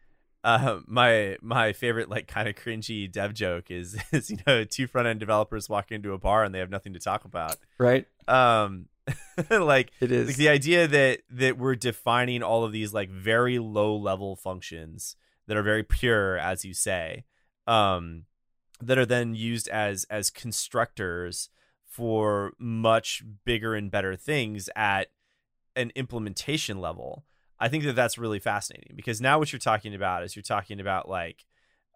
uh, 0.43 0.79
my 0.87 1.37
my 1.41 1.73
favorite 1.73 2.09
like 2.09 2.27
kind 2.27 2.47
of 2.47 2.55
cringy 2.55 3.11
dev 3.11 3.33
joke 3.33 3.69
is 3.69 3.97
is 4.11 4.31
you 4.31 4.37
know 4.47 4.63
two 4.63 4.87
front 4.87 5.07
end 5.07 5.19
developers 5.19 5.69
walk 5.69 5.91
into 5.91 6.13
a 6.13 6.17
bar 6.17 6.43
and 6.43 6.55
they 6.55 6.59
have 6.59 6.69
nothing 6.69 6.93
to 6.93 6.99
talk 6.99 7.25
about. 7.25 7.57
Right. 7.77 8.07
Um, 8.27 8.87
like 9.49 9.91
it 9.99 10.11
is 10.11 10.27
like 10.27 10.35
the 10.35 10.49
idea 10.49 10.87
that 10.87 11.19
that 11.29 11.57
we're 11.57 11.75
defining 11.75 12.43
all 12.43 12.63
of 12.63 12.71
these 12.71 12.93
like 12.93 13.09
very 13.09 13.59
low 13.59 13.95
level 13.95 14.35
functions 14.35 15.15
that 15.47 15.57
are 15.57 15.63
very 15.63 15.83
pure, 15.83 16.37
as 16.37 16.65
you 16.65 16.73
say, 16.73 17.23
um, 17.65 18.23
that 18.81 18.97
are 18.97 19.05
then 19.05 19.33
used 19.33 19.67
as 19.69 20.05
as 20.09 20.29
constructors 20.29 21.49
for 21.85 22.53
much 22.59 23.23
bigger 23.45 23.73
and 23.73 23.89
better 23.89 24.15
things 24.15 24.69
at 24.75 25.07
an 25.75 25.91
implementation 25.95 26.79
level. 26.79 27.25
I 27.59 27.69
think 27.69 27.85
that 27.85 27.95
that's 27.95 28.19
really 28.19 28.39
fascinating 28.39 28.93
because 28.95 29.19
now 29.19 29.39
what 29.39 29.51
you're 29.51 29.59
talking 29.59 29.95
about 29.95 30.23
is 30.23 30.35
you're 30.35 30.43
talking 30.43 30.79
about 30.79 31.09
like, 31.09 31.43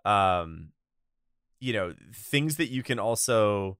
um, 0.05 0.69
you 1.59 1.73
know, 1.73 1.93
things 2.15 2.55
that 2.55 2.71
you 2.71 2.81
can 2.81 2.97
also 2.97 3.77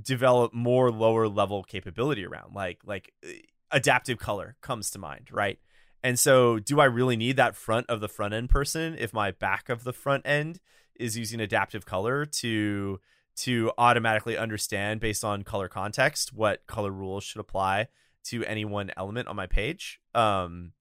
develop 0.00 0.52
more 0.52 0.90
lower 0.90 1.28
level 1.28 1.62
capability 1.62 2.24
around, 2.24 2.54
like 2.54 2.80
like 2.84 3.12
uh, 3.24 3.30
adaptive 3.70 4.18
color 4.18 4.56
comes 4.60 4.90
to 4.90 4.98
mind, 4.98 5.28
right? 5.30 5.58
And 6.02 6.18
so, 6.18 6.58
do 6.58 6.80
I 6.80 6.84
really 6.84 7.16
need 7.16 7.36
that 7.36 7.56
front 7.56 7.86
of 7.88 8.00
the 8.00 8.08
front 8.08 8.34
end 8.34 8.50
person 8.50 8.96
if 8.98 9.12
my 9.12 9.30
back 9.30 9.68
of 9.68 9.84
the 9.84 9.92
front 9.92 10.26
end 10.26 10.60
is 10.94 11.16
using 11.16 11.40
adaptive 11.40 11.84
color 11.86 12.24
to 12.24 13.00
to 13.36 13.70
automatically 13.76 14.36
understand 14.36 15.00
based 15.00 15.22
on 15.24 15.42
color 15.42 15.68
context 15.68 16.32
what 16.32 16.66
color 16.66 16.90
rules 16.90 17.22
should 17.22 17.40
apply 17.40 17.88
to 18.24 18.44
any 18.44 18.64
one 18.64 18.90
element 18.96 19.28
on 19.28 19.36
my 19.36 19.46
page. 19.46 20.00
Um, 20.14 20.72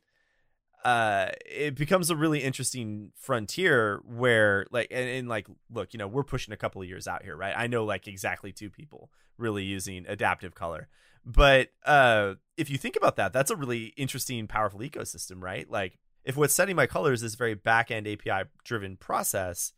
uh, 0.85 1.31
it 1.43 1.73
becomes 1.73 2.11
a 2.11 2.15
really 2.15 2.43
interesting 2.43 3.11
frontier 3.15 4.03
where, 4.05 4.67
like, 4.69 4.87
and, 4.91 5.09
and 5.09 5.27
like, 5.27 5.47
look, 5.73 5.93
you 5.93 5.97
know, 5.97 6.07
we're 6.07 6.23
pushing 6.23 6.53
a 6.53 6.57
couple 6.57 6.79
of 6.79 6.87
years 6.87 7.07
out 7.07 7.23
here, 7.23 7.35
right? 7.35 7.55
I 7.57 7.65
know 7.65 7.83
like 7.83 8.07
exactly 8.07 8.51
two 8.51 8.69
people 8.69 9.09
really 9.39 9.63
using 9.63 10.05
adaptive 10.07 10.53
color, 10.53 10.87
but 11.25 11.69
uh, 11.87 12.35
if 12.55 12.69
you 12.69 12.77
think 12.77 12.95
about 12.95 13.15
that, 13.15 13.33
that's 13.33 13.49
a 13.49 13.55
really 13.55 13.93
interesting, 13.97 14.45
powerful 14.45 14.79
ecosystem, 14.81 15.41
right? 15.41 15.67
Like, 15.67 15.97
if 16.23 16.37
what's 16.37 16.53
setting 16.53 16.75
my 16.75 16.85
colors 16.85 17.23
is 17.23 17.33
very 17.33 17.55
back 17.55 17.89
end 17.89 18.07
API 18.07 18.47
driven 18.63 18.95
process, 18.95 19.73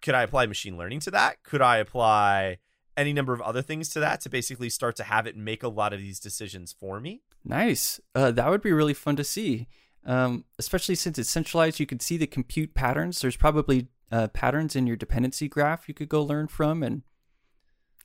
could 0.00 0.14
I 0.14 0.22
apply 0.22 0.46
machine 0.46 0.78
learning 0.78 1.00
to 1.00 1.10
that? 1.10 1.42
Could 1.42 1.60
I 1.60 1.78
apply 1.78 2.58
any 2.96 3.12
number 3.12 3.32
of 3.32 3.40
other 3.40 3.62
things 3.62 3.88
to 3.90 4.00
that 4.00 4.20
to 4.20 4.28
basically 4.28 4.70
start 4.70 4.94
to 4.96 5.04
have 5.04 5.26
it 5.26 5.36
make 5.36 5.64
a 5.64 5.68
lot 5.68 5.92
of 5.92 5.98
these 5.98 6.20
decisions 6.20 6.72
for 6.72 7.00
me? 7.00 7.22
Nice. 7.44 8.00
Uh, 8.14 8.30
that 8.30 8.48
would 8.48 8.62
be 8.62 8.72
really 8.72 8.94
fun 8.94 9.16
to 9.16 9.24
see, 9.24 9.66
um, 10.04 10.44
especially 10.58 10.94
since 10.94 11.18
it's 11.18 11.30
centralized. 11.30 11.80
You 11.80 11.86
could 11.86 12.02
see 12.02 12.16
the 12.16 12.26
compute 12.26 12.74
patterns. 12.74 13.20
There's 13.20 13.36
probably 13.36 13.88
uh, 14.10 14.28
patterns 14.28 14.76
in 14.76 14.86
your 14.86 14.96
dependency 14.96 15.48
graph 15.48 15.88
you 15.88 15.94
could 15.94 16.08
go 16.08 16.22
learn 16.22 16.48
from, 16.48 16.82
and 16.82 17.02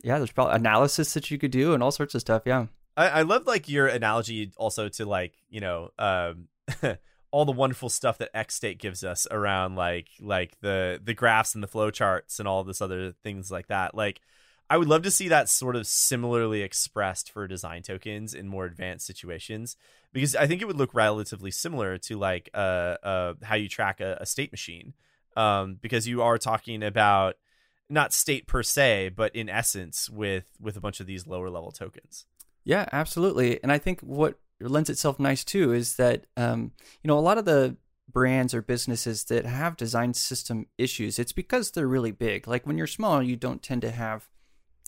yeah, 0.04 0.18
there's 0.18 0.32
probably 0.32 0.56
analysis 0.56 1.14
that 1.14 1.32
you 1.32 1.38
could 1.38 1.52
do 1.52 1.74
and 1.74 1.82
all 1.82 1.92
sorts 1.92 2.16
of 2.16 2.22
stuff. 2.22 2.44
Yeah. 2.46 2.68
I, 2.98 3.08
I 3.10 3.22
love 3.24 3.46
like 3.46 3.68
your 3.68 3.88
analogy 3.88 4.52
also 4.58 4.88
to 4.90 5.06
like 5.06 5.34
you 5.50 5.60
know 5.62 5.90
um, 6.00 6.48
all 7.32 7.46
the 7.46 7.52
wonderful 7.52 7.90
stuff 7.90 8.18
that 8.20 8.34
XState 8.34 8.80
gives 8.80 9.04
us 9.04 9.28
around 9.30 9.76
like 9.76 10.08
like 10.22 10.60
the 10.62 11.02
the 11.04 11.14
graphs 11.14 11.54
and 11.54 11.64
the 11.64 11.68
flow 11.68 11.92
charts 11.92 12.40
and 12.40 12.48
all 12.48 12.64
this 12.64 12.82
other 12.82 13.14
things 13.24 13.52
like 13.52 13.68
that. 13.68 13.96
Like 13.96 14.22
I 14.70 14.78
would 14.78 14.88
love 14.88 15.04
to 15.04 15.12
see 15.12 15.28
that 15.28 15.50
sort 15.50 15.76
of 15.76 15.86
similarly 15.86 16.62
expressed 16.62 17.32
for 17.32 17.48
design 17.48 17.84
tokens 17.84 18.34
in 18.34 18.48
more 18.48 18.66
advanced 18.66 19.06
situations 19.06 19.78
because 20.12 20.36
I 20.36 20.48
think 20.48 20.62
it 20.62 20.66
would 20.66 20.78
look 20.78 20.94
relatively 20.94 21.52
similar 21.52 21.98
to 22.00 22.18
like 22.18 22.50
uh, 22.54 22.96
uh 23.04 23.34
how 23.44 23.56
you 23.56 23.70
track 23.70 24.02
a, 24.02 24.18
a 24.20 24.26
state 24.26 24.52
machine 24.52 24.94
um 25.38 25.78
because 25.82 26.08
you 26.08 26.22
are 26.22 26.38
talking 26.38 26.82
about 26.82 27.36
not 27.90 28.14
state 28.14 28.48
per 28.48 28.64
se 28.64 29.10
but 29.10 29.36
in 29.36 29.50
essence 29.50 30.10
with 30.10 30.46
with 30.60 30.76
a 30.76 30.82
bunch 30.82 31.00
of 31.00 31.06
these 31.06 31.28
lower 31.28 31.50
level 31.50 31.72
tokens. 31.72 32.26
Yeah, 32.64 32.90
absolutely. 32.92 33.62
And 33.62 33.72
I 33.72 33.78
think 33.78 34.02
what 34.02 34.40
lends 34.60 34.90
itself 34.90 35.20
nice 35.20 35.44
too 35.44 35.74
is 35.74 35.98
that 35.98 36.26
um, 36.38 36.72
you 37.04 37.08
know 37.08 37.20
a 37.20 37.22
lot 37.22 37.38
of 37.38 37.46
the 37.46 37.78
brands 38.12 38.54
or 38.54 38.62
businesses 38.62 39.26
that 39.26 39.46
have 39.46 39.76
design 39.76 40.14
system 40.14 40.68
issues 40.78 41.18
it's 41.18 41.32
because 41.32 41.72
they're 41.72 41.88
really 41.88 42.12
big 42.12 42.48
like 42.48 42.66
when 42.66 42.78
you're 42.78 42.86
small 42.86 43.22
you 43.22 43.36
don't 43.36 43.64
tend 43.64 43.82
to 43.82 43.90
have 43.90 44.30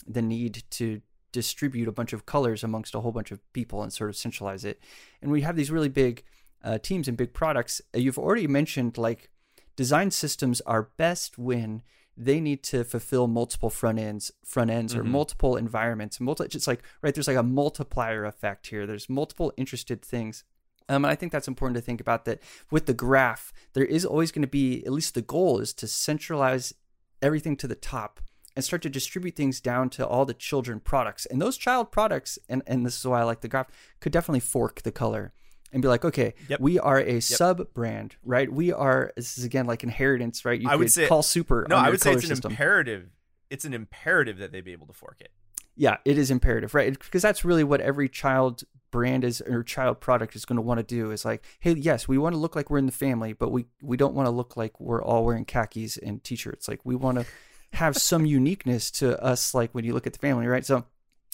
the 0.06 0.22
need 0.22 0.64
to 0.72 1.02
distribute 1.32 1.88
a 1.88 1.92
bunch 1.92 2.14
of 2.14 2.26
colors 2.26 2.64
amongst 2.64 2.96
a 2.96 3.02
whole 3.02 3.12
bunch 3.12 3.32
of 3.32 3.40
people 3.54 3.84
and 3.84 3.92
sort 3.92 4.10
of 4.10 4.16
centralize 4.16 4.66
it. 4.66 4.80
And 5.22 5.32
we 5.32 5.42
have 5.42 5.56
these 5.56 5.72
really 5.72 5.90
big 5.90 6.24
uh, 6.64 6.78
teams 6.80 7.08
and 7.08 7.18
big 7.18 7.34
products. 7.34 7.82
Uh, 7.94 8.00
you've 8.00 8.18
already 8.18 8.48
mentioned 8.48 8.98
like 8.98 9.30
design 9.76 10.12
systems 10.12 10.62
are 10.62 10.90
best 10.98 11.38
when 11.38 11.84
they 12.16 12.40
need 12.40 12.64
to 12.64 12.84
fulfill 12.84 13.28
multiple 13.28 13.70
front 13.70 14.00
ends 14.00 14.32
front 14.44 14.72
ends 14.72 14.94
mm-hmm. 14.94 15.02
or 15.02 15.06
multiple 15.06 15.56
environments. 15.56 16.20
Multi 16.20 16.48
just 16.48 16.68
like 16.68 16.82
right 17.02 17.14
there's 17.14 17.28
like 17.28 17.38
a 17.38 17.44
multiplier 17.44 18.26
effect 18.26 18.68
here. 18.68 18.88
There's 18.88 19.08
multiple 19.08 19.54
interested 19.58 20.02
things. 20.02 20.44
Um, 20.90 21.04
and 21.04 21.12
I 21.12 21.16
think 21.16 21.32
that's 21.32 21.50
important 21.50 21.76
to 21.76 21.82
think 21.82 22.00
about 22.00 22.26
that 22.26 22.42
with 22.72 22.86
the 22.86 22.94
graph, 22.94 23.52
there 23.74 23.86
is 23.86 24.06
always 24.06 24.32
going 24.32 24.44
to 24.44 24.48
be, 24.48 24.86
at 24.86 24.94
least 24.94 25.16
the 25.16 25.22
goal 25.22 25.60
is 25.60 25.74
to 25.74 25.88
centralize 25.88 26.74
everything 27.22 27.58
to 27.58 27.68
the 27.68 27.76
top 27.76 28.22
and 28.58 28.64
start 28.66 28.82
to 28.82 28.90
distribute 28.90 29.36
things 29.36 29.62
down 29.62 29.88
to 29.88 30.06
all 30.06 30.26
the 30.26 30.34
children 30.34 30.80
products. 30.80 31.28
And 31.28 31.40
those 31.40 31.58
child 31.58 31.92
products, 31.92 32.40
and, 32.50 32.64
and 32.66 32.84
this 32.84 32.98
is 33.00 33.06
why 33.06 33.22
I 33.22 33.24
like 33.24 33.42
the 33.42 33.48
graph, 33.48 33.68
could 34.00 34.12
definitely 34.12 34.40
fork 34.40 34.82
the 34.82 34.92
color 34.92 35.32
and 35.72 35.84
be 35.84 35.88
like, 35.88 36.04
okay, 36.04 36.34
yep. 36.50 36.60
we 36.60 36.80
are 36.80 36.98
a 36.98 37.14
yep. 37.14 37.22
sub 37.22 37.72
brand, 37.76 38.16
right? 38.24 38.52
We 38.52 38.74
are 38.74 39.14
this 39.16 39.38
is 39.38 39.44
again 39.44 39.68
like 39.68 39.84
inheritance, 39.84 40.44
right? 40.44 40.60
You 40.60 40.70
I 40.70 40.76
would 40.76 40.92
say 40.92 41.08
call 41.08 41.22
super. 41.22 41.68
No, 41.70 41.76
I 41.76 41.92
would 41.92 42.02
say 42.02 42.14
it's 42.14 42.24
an 42.24 42.30
system. 42.30 42.52
imperative. 42.52 43.12
It's 43.52 43.64
an 43.64 43.76
imperative 43.76 44.40
that 44.40 44.52
they 44.52 44.62
be 44.62 44.72
able 44.72 44.88
to 44.88 44.94
fork 44.94 45.18
it. 45.22 45.30
Yeah, 45.76 45.98
it 46.04 46.18
is 46.18 46.32
imperative, 46.32 46.74
right? 46.74 46.98
Because 46.98 47.22
that's 47.22 47.46
really 47.46 47.64
what 47.64 47.80
every 47.80 48.10
child 48.10 48.64
brand 48.90 49.24
is 49.24 49.40
or 49.42 49.62
child 49.62 50.00
product 50.00 50.36
is 50.36 50.46
going 50.46 50.56
to 50.56 50.64
want 50.64 50.80
to 50.80 50.84
do 50.84 51.12
is 51.12 51.26
like, 51.26 51.44
hey, 51.60 51.74
yes, 51.74 52.08
we 52.08 52.18
want 52.18 52.34
to 52.34 52.40
look 52.40 52.56
like 52.56 52.72
we're 52.72 52.80
in 52.80 52.88
the 52.88 52.92
family, 52.92 53.34
but 53.34 53.52
we 53.52 53.68
we 53.84 53.98
don't 53.98 54.16
want 54.16 54.26
to 54.26 54.32
look 54.32 54.58
like 54.58 54.80
we're 54.80 55.04
all 55.04 55.24
wearing 55.24 55.46
khakis 55.46 55.98
and 55.98 56.24
t-shirts. 56.24 56.68
Like 56.68 56.80
we 56.84 56.96
want 56.96 57.20
to 57.20 57.26
have 57.74 57.98
some 57.98 58.26
uniqueness 58.26 58.90
to 58.92 59.22
us 59.24 59.54
like 59.54 59.72
when 59.74 59.86
you 59.86 59.94
look 59.94 60.08
at 60.08 60.14
the 60.14 60.20
family, 60.20 60.48
right? 60.48 60.66
So 60.66 60.86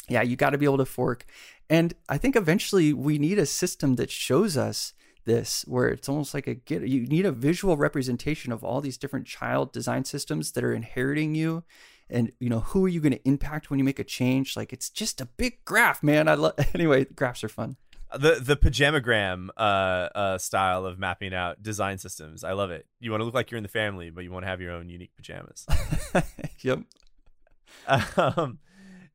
yeah, 0.08 0.22
you 0.22 0.36
got 0.36 0.52
to 0.52 0.58
be 0.58 0.66
able 0.66 0.78
to 0.78 0.86
fork. 0.86 1.26
And 1.70 1.94
I 2.10 2.18
think 2.18 2.36
eventually 2.36 2.94
we 2.94 3.18
need 3.18 3.40
a 3.40 3.46
system 3.46 3.96
that 3.96 4.12
shows 4.12 4.58
us 4.58 4.94
this 5.26 5.64
where 5.68 5.88
it's 5.88 6.10
almost 6.10 6.34
like 6.34 6.48
a 6.48 6.54
Git 6.54 6.84
you 6.84 7.06
need 7.08 7.26
a 7.26 7.32
visual 7.32 7.78
representation 7.78 8.52
of 8.52 8.64
all 8.64 8.82
these 8.82 8.98
different 8.98 9.26
child 9.26 9.72
design 9.72 10.04
systems 10.04 10.52
that 10.52 10.64
are 10.64 10.74
inheriting 10.74 11.34
you 11.34 11.64
and 12.10 12.32
you 12.40 12.50
know 12.50 12.60
who 12.60 12.86
are 12.86 12.90
you 12.90 13.00
going 13.00 13.14
to 13.14 13.28
impact 13.28 13.70
when 13.70 13.80
you 13.80 13.86
make 13.86 14.00
a 14.00 14.04
change 14.04 14.58
like 14.58 14.74
it's 14.74 14.90
just 14.90 15.22
a 15.22 15.26
big 15.26 15.64
graph 15.64 16.04
man 16.04 16.28
i 16.28 16.34
love 16.34 16.54
anyway 16.74 17.06
graphs 17.06 17.44
are 17.44 17.50
fun 17.50 17.78
the 18.18 18.40
the 18.42 18.56
pajamagram 18.56 19.50
uh, 19.58 19.62
uh, 19.62 20.38
style 20.38 20.86
of 20.86 21.00
mapping 21.00 21.34
out 21.34 21.62
design 21.62 21.98
systems. 21.98 22.44
I 22.44 22.54
love 22.54 22.72
it. 22.72 22.86
You 23.00 23.12
want 23.12 23.22
to 23.22 23.26
look 23.26 23.34
like 23.34 23.52
you're 23.52 23.58
in 23.58 23.64
the 23.64 23.70
family 23.70 24.10
but 24.10 24.24
you 24.24 24.32
want 24.32 24.44
to 24.44 24.50
have 24.50 24.62
your 24.62 24.72
own 24.72 24.90
unique 24.90 25.16
pajamas. 25.16 25.66
Yep. 26.62 26.80
Um 27.88 28.60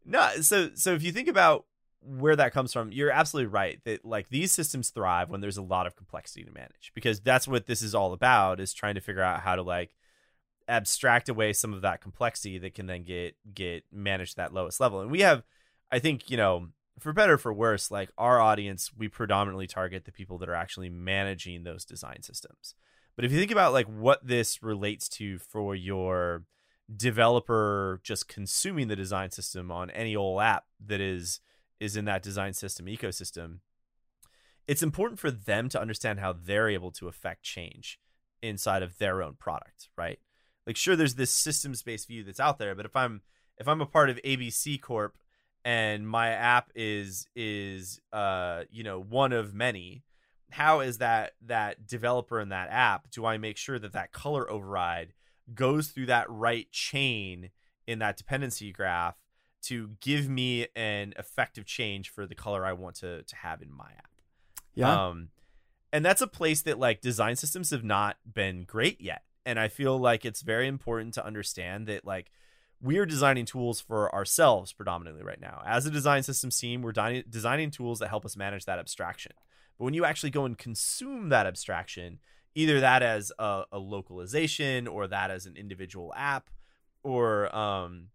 no, 0.05 0.29
so 0.41 0.71
so 0.75 0.93
if 0.95 1.03
you 1.03 1.13
think 1.13 1.29
about 1.29 1.65
where 2.01 2.37
that 2.37 2.53
comes 2.53 2.73
from, 2.73 2.93
you're 2.93 3.11
absolutely 3.11 3.49
right 3.49 3.81
that 3.85 4.05
like 4.05 4.29
these 4.29 4.53
systems 4.53 4.91
thrive 4.91 5.31
when 5.31 5.41
there's 5.41 5.57
a 5.57 5.63
lot 5.63 5.87
of 5.87 5.97
complexity 5.97 6.45
to 6.45 6.53
manage 6.53 6.93
because 6.95 7.21
that's 7.21 7.49
what 7.49 7.67
this 7.67 7.83
is 7.83 7.95
all 7.95 8.13
about 8.13 8.61
is 8.61 8.73
trying 8.73 8.95
to 8.95 9.01
figure 9.01 9.23
out 9.23 9.41
how 9.41 9.57
to 9.57 9.63
like 9.63 9.95
abstract 10.67 11.29
away 11.29 11.53
some 11.53 11.73
of 11.73 11.83
that 11.83 12.01
complexity 12.01 12.59
that 12.59 12.75
can 12.75 12.87
then 12.87 13.03
get 13.03 13.37
get 13.55 13.85
managed 13.93 14.39
at 14.39 14.51
that 14.51 14.55
lowest 14.55 14.81
level. 14.81 15.01
And 15.01 15.11
we 15.11 15.21
have 15.21 15.43
I 15.91 15.99
think, 15.99 16.31
you 16.31 16.37
know, 16.37 16.69
for 17.01 17.13
better 17.13 17.39
for 17.39 17.53
worse, 17.53 17.91
like 17.91 18.11
our 18.19 18.41
audience, 18.41 18.91
we 18.97 19.09
predominantly 19.09 19.67
target 19.67 20.05
the 20.05 20.13
people 20.13 20.39
that 20.39 20.49
are 20.49 20.55
actually 20.55 20.89
managing 20.89 21.65
those 21.65 21.85
design 21.85 22.23
systems. 22.23 22.75
But 23.17 23.25
if 23.25 23.33
you 23.33 23.39
think 23.39 23.51
about 23.51 23.73
like 23.73 23.87
what 23.87 24.27
this 24.27 24.63
relates 24.63 25.09
to 25.11 25.39
for 25.39 25.75
your 25.75 26.45
developer 26.95 28.01
just 28.03 28.29
consuming 28.29 28.89
the 28.89 28.97
design 28.97 29.31
system 29.31 29.71
on 29.71 29.91
any 29.91 30.17
old 30.17 30.41
app 30.41 30.65
that 30.87 31.01
is 31.01 31.41
is 31.81 31.97
in 31.97 32.07
that 32.07 32.23
design 32.23 32.53
system 32.53 32.87
ecosystem, 32.87 33.59
it's 34.67 34.83
important 34.83 35.21
for 35.21 35.31
them 35.31 35.69
to 35.69 35.81
understand 35.81 36.21
how 36.21 36.33
they're 36.33 36.69
able 36.69 36.91
to 36.93 37.09
affect 37.09 37.43
change 37.43 37.99
inside 38.43 38.83
of 38.83 38.99
their 38.99 39.23
own 39.23 39.35
product, 39.35 39.89
right? 39.97 40.19
Like 40.67 40.77
sure 40.77 40.97
there's 40.97 41.15
this 41.15 41.33
systems 41.33 41.83
based 41.83 42.09
view 42.09 42.25
that's 42.25 42.41
out 42.41 42.59
there, 42.59 42.75
but 42.75 42.87
if 42.87 42.95
I'm 42.95 43.23
if 43.59 43.67
I'm 43.67 43.81
a 43.81 43.87
part 43.87 44.11
of 44.11 44.23
ABC 44.23 44.81
Corp 44.81 45.17
and 45.65 46.09
my 46.09 46.31
app 46.31 46.71
is 46.75 47.27
is 47.35 48.01
uh 48.13 48.65
you 48.71 48.83
know 48.83 49.01
one 49.01 49.33
of 49.33 49.55
many. 49.55 50.05
How 50.51 50.81
is 50.81 50.99
that 50.99 51.33
that 51.47 51.87
developer 51.87 52.41
in 52.41 52.49
that 52.49 52.71
app 52.71 53.11
do 53.11 53.27
i 53.27 53.37
make 53.37 53.59
sure 53.59 53.79
that 53.79 53.93
that 53.93 54.13
color 54.13 54.51
override 54.51 55.13
goes 55.55 55.89
through 55.89 56.07
that 56.07 56.29
right 56.31 56.71
chain 56.73 57.51
in 57.87 57.99
that 57.99 58.17
dependency 58.17 58.73
graph 58.73 59.17
to 59.61 59.91
give 60.01 60.29
me 60.29 60.67
an 60.75 61.13
effective 61.19 61.67
change 61.67 62.09
for 62.09 62.27
the 62.27 62.35
color 62.35 62.65
i 62.65 62.73
want 62.73 62.97
to 62.97 63.23
to 63.25 63.37
have 63.37 63.61
in 63.61 63.71
my 63.71 63.91
app? 63.99 64.11
Yeah. 64.75 65.09
Um 65.09 65.29
and 65.93 66.05
that's 66.05 66.23
a 66.23 66.27
place 66.27 66.63
that 66.63 66.79
like 66.79 67.01
design 67.01 67.37
systems 67.37 67.71
have 67.71 67.85
not 67.85 68.17
been 68.31 68.65
great 68.65 69.01
yet. 69.01 69.23
And 69.45 69.59
i 69.59 69.69
feel 69.69 69.99
like 69.99 70.25
it's 70.25 70.41
very 70.41 70.67
important 70.67 71.13
to 71.15 71.27
understand 71.27 71.87
that 71.89 72.07
like 72.07 72.31
we 72.81 72.99
are 72.99 73.07
designing 73.07 73.45
tools 73.45 73.81
for 73.81 74.15
ourselves 74.15 74.73
predominantly 74.73 75.23
right 75.23 75.41
now. 75.41 75.63
As 75.67 75.87
a 75.87 75.91
design 75.91 76.23
systems 76.23 76.59
team, 76.59 76.83
we're 76.83 76.93
di- 76.93 77.25
designing 77.29 77.71
tools 77.71 77.99
that 77.99 78.09
help 78.09 78.25
us 78.25 78.37
manage 78.37 78.67
that 78.67 78.79
abstraction. 78.79 79.33
But 79.79 79.85
when 79.85 79.95
you 79.95 80.05
actually 80.05 80.31
go 80.31 80.45
and 80.45 80.57
consume 80.57 81.29
that 81.31 81.47
abstraction, 81.47 82.19
either 82.55 82.81
that 82.81 83.03
as 83.03 83.33
a, 83.39 83.65
a 83.73 83.79
localization 83.79 84.87
or 84.87 85.09
that 85.09 85.31
as 85.31 85.47
an 85.47 85.57
individual 85.57 86.13
app, 86.17 86.51
or 87.03 87.55
um, 87.55 88.09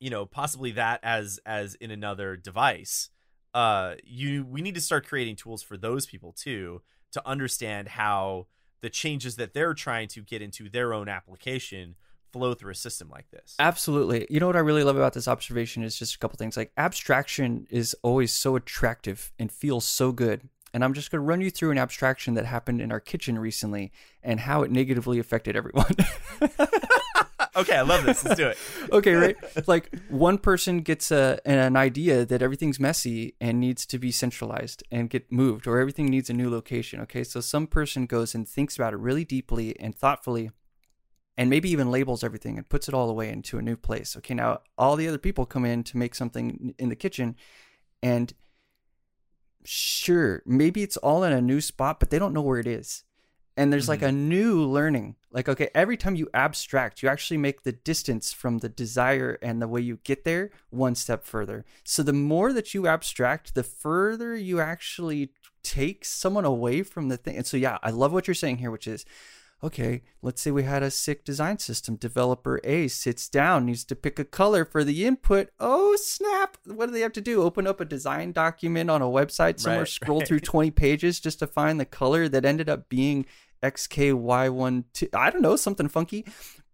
you 0.00 0.10
know, 0.10 0.26
possibly 0.26 0.72
that 0.72 1.00
as 1.02 1.40
as 1.44 1.74
in 1.76 1.90
another 1.90 2.36
device, 2.36 3.10
uh, 3.54 3.94
you 4.04 4.44
we 4.44 4.62
need 4.62 4.74
to 4.74 4.80
start 4.80 5.06
creating 5.06 5.36
tools 5.36 5.62
for 5.62 5.76
those 5.76 6.06
people 6.06 6.32
too 6.32 6.82
to 7.12 7.26
understand 7.26 7.88
how 7.88 8.46
the 8.80 8.90
changes 8.90 9.36
that 9.36 9.54
they're 9.54 9.74
trying 9.74 10.06
to 10.08 10.22
get 10.22 10.42
into 10.42 10.68
their 10.68 10.92
own 10.92 11.08
application 11.08 11.96
flow 12.32 12.54
through 12.54 12.72
a 12.72 12.76
system 12.76 13.08
like 13.10 13.30
this. 13.30 13.54
Absolutely. 13.58 14.26
You 14.30 14.40
know 14.40 14.46
what 14.46 14.56
I 14.56 14.60
really 14.60 14.84
love 14.84 14.96
about 14.96 15.12
this 15.12 15.28
observation 15.28 15.82
is 15.82 15.98
just 15.98 16.14
a 16.14 16.18
couple 16.18 16.36
things. 16.36 16.56
Like 16.56 16.72
abstraction 16.76 17.66
is 17.70 17.94
always 18.02 18.32
so 18.32 18.56
attractive 18.56 19.32
and 19.38 19.50
feels 19.50 19.84
so 19.84 20.12
good. 20.12 20.48
And 20.74 20.84
I'm 20.84 20.94
just 20.94 21.10
going 21.10 21.22
to 21.22 21.26
run 21.26 21.40
you 21.40 21.50
through 21.50 21.70
an 21.70 21.78
abstraction 21.78 22.34
that 22.34 22.44
happened 22.44 22.80
in 22.80 22.92
our 22.92 23.00
kitchen 23.00 23.38
recently 23.38 23.90
and 24.22 24.40
how 24.40 24.62
it 24.62 24.70
negatively 24.70 25.18
affected 25.18 25.56
everyone. 25.56 25.94
okay, 27.56 27.76
I 27.76 27.82
love 27.82 28.04
this. 28.04 28.24
Let's 28.24 28.36
do 28.36 28.48
it. 28.48 28.58
okay, 28.92 29.14
right? 29.14 29.36
Like 29.66 29.94
one 30.08 30.38
person 30.38 30.80
gets 30.80 31.10
a, 31.10 31.40
an 31.44 31.76
idea 31.76 32.24
that 32.24 32.42
everything's 32.42 32.78
messy 32.78 33.34
and 33.40 33.60
needs 33.60 33.86
to 33.86 33.98
be 33.98 34.10
centralized 34.10 34.82
and 34.90 35.10
get 35.10 35.30
moved, 35.30 35.66
or 35.66 35.78
everything 35.78 36.06
needs 36.06 36.30
a 36.30 36.34
new 36.34 36.50
location. 36.50 37.00
Okay, 37.00 37.24
so 37.24 37.40
some 37.40 37.66
person 37.66 38.06
goes 38.06 38.34
and 38.34 38.48
thinks 38.48 38.76
about 38.76 38.92
it 38.92 38.98
really 38.98 39.24
deeply 39.24 39.78
and 39.80 39.94
thoughtfully 39.94 40.50
and 41.38 41.48
maybe 41.48 41.70
even 41.70 41.90
labels 41.90 42.22
everything 42.22 42.58
and 42.58 42.68
puts 42.68 42.88
it 42.88 42.94
all 42.94 43.08
away 43.08 43.30
into 43.30 43.56
a 43.56 43.62
new 43.62 43.76
place. 43.76 44.16
Okay, 44.16 44.34
now 44.34 44.60
all 44.76 44.96
the 44.96 45.08
other 45.08 45.18
people 45.18 45.46
come 45.46 45.64
in 45.64 45.84
to 45.84 45.96
make 45.96 46.14
something 46.14 46.74
in 46.78 46.90
the 46.90 46.96
kitchen 46.96 47.36
and 48.02 48.34
sure, 49.64 50.42
maybe 50.44 50.82
it's 50.82 50.96
all 50.96 51.24
in 51.24 51.32
a 51.32 51.40
new 51.40 51.60
spot, 51.60 52.00
but 52.00 52.10
they 52.10 52.18
don't 52.18 52.32
know 52.32 52.42
where 52.42 52.58
it 52.58 52.66
is. 52.66 53.04
And 53.56 53.72
there's 53.72 53.84
mm-hmm. 53.84 53.90
like 53.90 54.02
a 54.02 54.12
new 54.12 54.64
learning. 54.64 55.16
Like, 55.30 55.48
okay, 55.48 55.68
every 55.74 55.96
time 55.96 56.14
you 56.14 56.28
abstract, 56.32 57.02
you 57.02 57.08
actually 57.08 57.38
make 57.38 57.62
the 57.62 57.72
distance 57.72 58.32
from 58.32 58.58
the 58.58 58.68
desire 58.68 59.38
and 59.42 59.60
the 59.60 59.68
way 59.68 59.80
you 59.80 59.98
get 60.04 60.24
there 60.24 60.50
one 60.70 60.94
step 60.94 61.24
further. 61.24 61.64
So 61.84 62.02
the 62.02 62.12
more 62.12 62.52
that 62.52 62.72
you 62.72 62.86
abstract, 62.86 63.54
the 63.54 63.64
further 63.64 64.36
you 64.36 64.60
actually 64.60 65.30
take 65.62 66.04
someone 66.04 66.44
away 66.44 66.82
from 66.82 67.08
the 67.08 67.16
thing. 67.16 67.36
And 67.36 67.46
so, 67.46 67.56
yeah, 67.56 67.78
I 67.82 67.90
love 67.90 68.12
what 68.12 68.26
you're 68.26 68.34
saying 68.34 68.58
here, 68.58 68.70
which 68.70 68.86
is 68.86 69.04
okay, 69.62 70.02
let's 70.22 70.40
say 70.40 70.50
we 70.50 70.62
had 70.62 70.82
a 70.82 70.90
sick 70.90 71.24
design 71.24 71.58
system. 71.58 71.96
Developer 71.96 72.60
A 72.64 72.88
sits 72.88 73.28
down, 73.28 73.66
needs 73.66 73.84
to 73.84 73.96
pick 73.96 74.18
a 74.18 74.24
color 74.24 74.64
for 74.64 74.84
the 74.84 75.04
input. 75.04 75.50
Oh, 75.58 75.96
snap. 75.96 76.56
What 76.64 76.86
do 76.86 76.92
they 76.92 77.00
have 77.00 77.12
to 77.14 77.20
do? 77.20 77.42
Open 77.42 77.66
up 77.66 77.80
a 77.80 77.84
design 77.84 78.32
document 78.32 78.90
on 78.90 79.02
a 79.02 79.06
website 79.06 79.58
somewhere, 79.58 79.80
right, 79.80 79.88
scroll 79.88 80.20
right. 80.20 80.28
through 80.28 80.40
20 80.40 80.70
pages 80.70 81.20
just 81.20 81.38
to 81.40 81.46
find 81.46 81.80
the 81.80 81.84
color 81.84 82.28
that 82.28 82.44
ended 82.44 82.68
up 82.68 82.88
being 82.88 83.26
XKY12. 83.62 85.14
I 85.14 85.30
don't 85.30 85.42
know, 85.42 85.56
something 85.56 85.88
funky. 85.88 86.24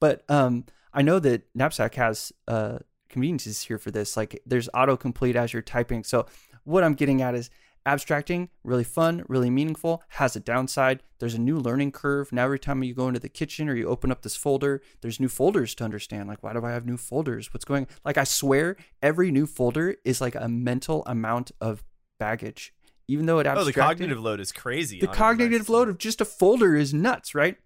But 0.01 0.29
um, 0.29 0.67
I 0.93 1.03
know 1.03 1.19
that 1.19 1.43
Knapsack 1.55 1.95
has 1.95 2.33
uh, 2.47 2.79
conveniences 3.09 3.63
here 3.63 3.79
for 3.79 3.91
this. 3.91 4.17
Like 4.17 4.41
there's 4.45 4.69
autocomplete 4.75 5.37
as 5.37 5.53
you're 5.53 5.63
typing. 5.63 6.05
So 6.05 6.27
what 6.65 6.85
I'm 6.85 6.95
getting 6.95 7.23
at 7.23 7.35
is 7.35 7.49
abstracting 7.87 8.49
really 8.63 8.85
fun 8.85 9.25
really 9.29 9.51
meaningful 9.51 10.03
has 10.09 10.37
a 10.37 10.41
downside. 10.41 11.03
There's 11.19 11.35
a 11.35 11.41
new 11.41 11.59
learning 11.59 11.93
curve. 11.93 12.33
Now 12.33 12.45
every 12.45 12.59
time 12.59 12.83
you 12.83 12.95
go 12.95 13.09
into 13.09 13.21
the 13.21 13.29
kitchen 13.29 13.69
or 13.69 13.75
you 13.75 13.89
open 13.89 14.11
up 14.11 14.23
this 14.23 14.37
folder 14.37 14.83
there's 15.01 15.21
new 15.21 15.29
folders 15.29 15.75
to 15.77 15.85
understand. 15.85 16.29
Like 16.29 16.43
why 16.43 16.53
do 16.53 16.65
i 16.65 16.71
have 16.71 16.87
new 16.87 16.97
folders? 16.97 17.53
What's 17.53 17.65
going 17.65 17.87
like 18.05 18.19
i 18.19 18.25
swear 18.25 18.77
every 19.03 19.31
new 19.31 19.47
folder 19.47 19.97
is 20.05 20.21
like 20.21 20.35
a 20.35 20.49
mental 20.49 21.03
amount 21.07 21.53
of 21.61 21.85
baggage. 22.19 22.73
Even 23.07 23.27
though 23.27 23.39
it 23.39 23.47
abstracted, 23.47 23.79
oh 23.79 23.83
the 23.83 23.87
cognitive 23.87 24.21
load 24.21 24.41
is 24.41 24.51
crazy 24.51 24.99
the 24.99 25.07
cognitive 25.07 25.69
load 25.69 25.89
of 25.89 25.99
just 25.99 26.21
a 26.21 26.25
folder 26.25 26.75
is 26.75 26.95
nuts 26.95 27.35
right? 27.35 27.57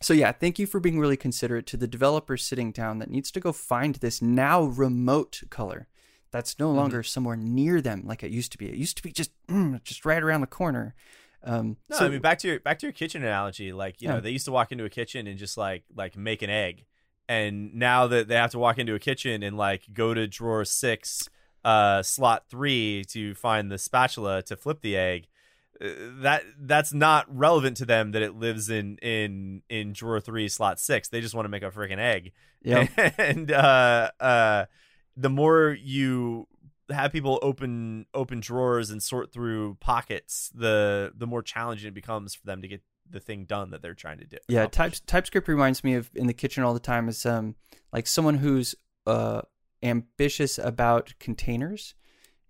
So 0.00 0.14
yeah 0.14 0.32
thank 0.32 0.58
you 0.58 0.66
for 0.66 0.80
being 0.80 0.98
really 0.98 1.16
considerate 1.16 1.66
to 1.66 1.76
the 1.76 1.88
developer 1.88 2.36
sitting 2.36 2.72
down 2.72 2.98
that 2.98 3.10
needs 3.10 3.30
to 3.32 3.40
go 3.40 3.52
find 3.52 3.96
this 3.96 4.22
now 4.22 4.62
remote 4.62 5.42
color 5.50 5.88
that's 6.30 6.58
no 6.58 6.68
mm-hmm. 6.68 6.76
longer 6.76 6.98
mm-hmm. 6.98 7.06
somewhere 7.06 7.36
near 7.36 7.80
them 7.80 8.02
like 8.04 8.22
it 8.22 8.30
used 8.30 8.52
to 8.52 8.58
be. 8.58 8.66
It 8.66 8.76
used 8.76 8.96
to 8.96 9.02
be 9.02 9.12
just 9.12 9.30
mm, 9.46 9.82
just 9.84 10.04
right 10.04 10.22
around 10.22 10.40
the 10.40 10.46
corner. 10.46 10.94
Um, 11.42 11.76
no, 11.88 11.98
so, 11.98 12.06
I 12.06 12.08
mean 12.08 12.20
back 12.20 12.38
to 12.40 12.48
your 12.48 12.60
back 12.60 12.78
to 12.80 12.86
your 12.86 12.92
kitchen 12.92 13.22
analogy. 13.22 13.72
Like 13.72 14.02
you 14.02 14.08
yeah. 14.08 14.14
know, 14.14 14.20
they 14.20 14.30
used 14.30 14.44
to 14.46 14.52
walk 14.52 14.72
into 14.72 14.84
a 14.84 14.90
kitchen 14.90 15.26
and 15.26 15.38
just 15.38 15.56
like 15.56 15.84
like 15.94 16.16
make 16.16 16.42
an 16.42 16.50
egg, 16.50 16.84
and 17.28 17.74
now 17.74 18.06
that 18.08 18.28
they 18.28 18.34
have 18.34 18.50
to 18.52 18.58
walk 18.58 18.78
into 18.78 18.94
a 18.94 18.98
kitchen 18.98 19.42
and 19.42 19.56
like 19.56 19.82
go 19.92 20.14
to 20.14 20.26
drawer 20.26 20.64
six, 20.64 21.28
uh, 21.64 22.02
slot 22.02 22.44
three 22.48 23.04
to 23.08 23.34
find 23.34 23.70
the 23.70 23.78
spatula 23.78 24.42
to 24.42 24.56
flip 24.56 24.80
the 24.80 24.96
egg. 24.96 25.28
Uh, 25.80 25.90
that 26.22 26.42
that's 26.58 26.92
not 26.92 27.24
relevant 27.28 27.76
to 27.76 27.86
them 27.86 28.10
that 28.12 28.22
it 28.22 28.34
lives 28.34 28.68
in 28.68 28.98
in 28.98 29.62
in 29.68 29.92
drawer 29.92 30.20
three 30.20 30.48
slot 30.48 30.80
six. 30.80 31.08
They 31.08 31.20
just 31.20 31.36
want 31.36 31.44
to 31.44 31.50
make 31.50 31.62
a 31.62 31.70
freaking 31.70 31.98
egg. 31.98 32.32
Yeah, 32.62 32.88
and 33.18 33.52
uh 33.52 34.10
uh 34.18 34.64
the 35.18 35.28
more 35.28 35.76
you 35.80 36.46
have 36.90 37.12
people 37.12 37.38
open 37.42 38.06
open 38.14 38.40
drawers 38.40 38.90
and 38.90 39.02
sort 39.02 39.32
through 39.32 39.76
pockets, 39.80 40.50
the 40.54 41.12
the 41.14 41.26
more 41.26 41.42
challenging 41.42 41.88
it 41.88 41.94
becomes 41.94 42.34
for 42.34 42.46
them 42.46 42.62
to 42.62 42.68
get 42.68 42.82
the 43.10 43.20
thing 43.20 43.44
done 43.44 43.70
that 43.70 43.82
they're 43.82 43.94
trying 43.94 44.18
to 44.18 44.26
do. 44.26 44.36
Yeah, 44.48 44.66
type, 44.66 44.94
TypeScript 45.06 45.48
reminds 45.48 45.82
me 45.82 45.94
of 45.94 46.10
in 46.14 46.26
the 46.26 46.34
kitchen 46.34 46.62
all 46.62 46.74
the 46.74 46.80
time 46.80 47.08
is 47.08 47.26
um 47.26 47.56
like 47.92 48.06
someone 48.06 48.38
who's 48.38 48.74
uh 49.06 49.42
ambitious 49.82 50.58
about 50.58 51.14
containers 51.18 51.94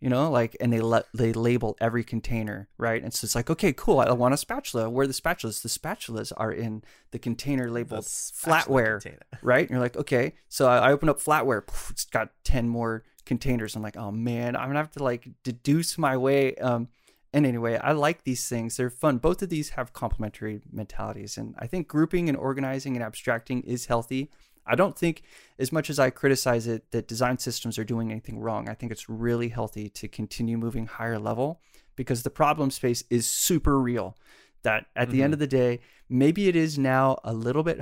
you 0.01 0.09
know 0.09 0.31
like 0.31 0.57
and 0.61 0.73
they 0.73 0.81
let 0.81 1.07
they 1.13 1.33
label 1.33 1.77
every 1.81 2.05
container 2.05 2.69
right? 2.79 3.03
And 3.03 3.13
so 3.13 3.25
it's 3.25 3.35
like 3.35 3.51
okay 3.51 3.73
cool 3.73 4.01
i 4.01 4.11
want 4.13 4.35
a 4.35 4.37
spatula. 4.37 4.89
Where 4.91 5.05
are 5.05 5.07
the 5.07 5.13
spatulas? 5.13 5.63
The 5.63 5.69
spatulas 5.69 6.33
are 6.37 6.53
in 6.53 6.83
the 7.11 7.19
container 7.19 7.71
labeled 7.71 8.05
flatware 8.05 9.01
container. 9.03 9.27
right? 9.43 9.63
And 9.63 9.71
you're 9.71 9.81
like 9.81 9.97
okay. 9.97 10.35
So 10.49 10.69
i, 10.69 10.79
I 10.79 10.93
open 10.93 11.09
up 11.09 11.21
flatware 11.21 11.63
it's 11.91 12.05
got 12.05 12.31
10 12.45 12.69
more 12.69 13.05
containers. 13.25 13.77
I'm 13.77 13.83
like 13.83 13.97
oh 13.97 14.11
man 14.11 14.57
i'm 14.57 14.69
gonna 14.69 14.79
have 14.79 14.93
to 14.93 15.05
like 15.05 15.29
deduce 15.43 15.99
my 15.99 16.17
way. 16.17 16.55
Um 16.57 16.89
and 17.33 17.45
anyway 17.45 17.79
i 17.83 17.93
like 17.93 18.25
these 18.25 18.49
things. 18.49 18.77
They're 18.77 18.91
fun. 18.91 19.19
Both 19.19 19.43
of 19.43 19.49
these 19.49 19.71
have 19.71 19.93
complementary 19.93 20.61
mentalities 20.73 21.37
and 21.37 21.55
i 21.59 21.67
think 21.67 21.89
grouping 21.89 22.29
and 22.29 22.39
organizing 22.39 22.95
and 22.95 23.05
abstracting 23.05 23.63
is 23.63 23.87
healthy 23.87 24.31
I 24.68 24.74
don't 24.74 24.96
think, 24.96 25.22
as 25.59 25.72
much 25.72 25.90
as 25.90 25.98
I 25.98 26.11
criticize 26.11 26.66
it, 26.66 26.90
that 26.92 27.09
design 27.09 27.38
systems 27.38 27.78
are 27.78 27.85
doing 27.85 28.11
anything 28.11 28.38
wrong. 28.38 28.68
I 28.68 28.74
think 28.74 28.92
it's 28.92 29.09
really 29.09 29.48
healthy 29.48 29.88
to 29.90 30.09
continue 30.09 30.59
moving 30.59 30.87
higher 30.87 31.18
level 31.18 31.61
because 31.96 32.22
the 32.22 32.31
problem 32.31 32.70
space 32.70 33.02
is 33.11 33.26
super 33.26 33.81
real. 33.81 34.16
That 34.62 34.87
at 34.94 35.09
mm-hmm. 35.09 35.16
the 35.16 35.22
end 35.22 35.26
mm-hmm. 35.28 35.33
of 35.35 35.38
the 35.40 35.46
day, 35.46 35.81
maybe 36.09 36.48
it 36.48 36.57
is 36.57 36.78
now 36.78 37.18
a 37.24 37.33
little 37.33 37.62
bit 37.62 37.81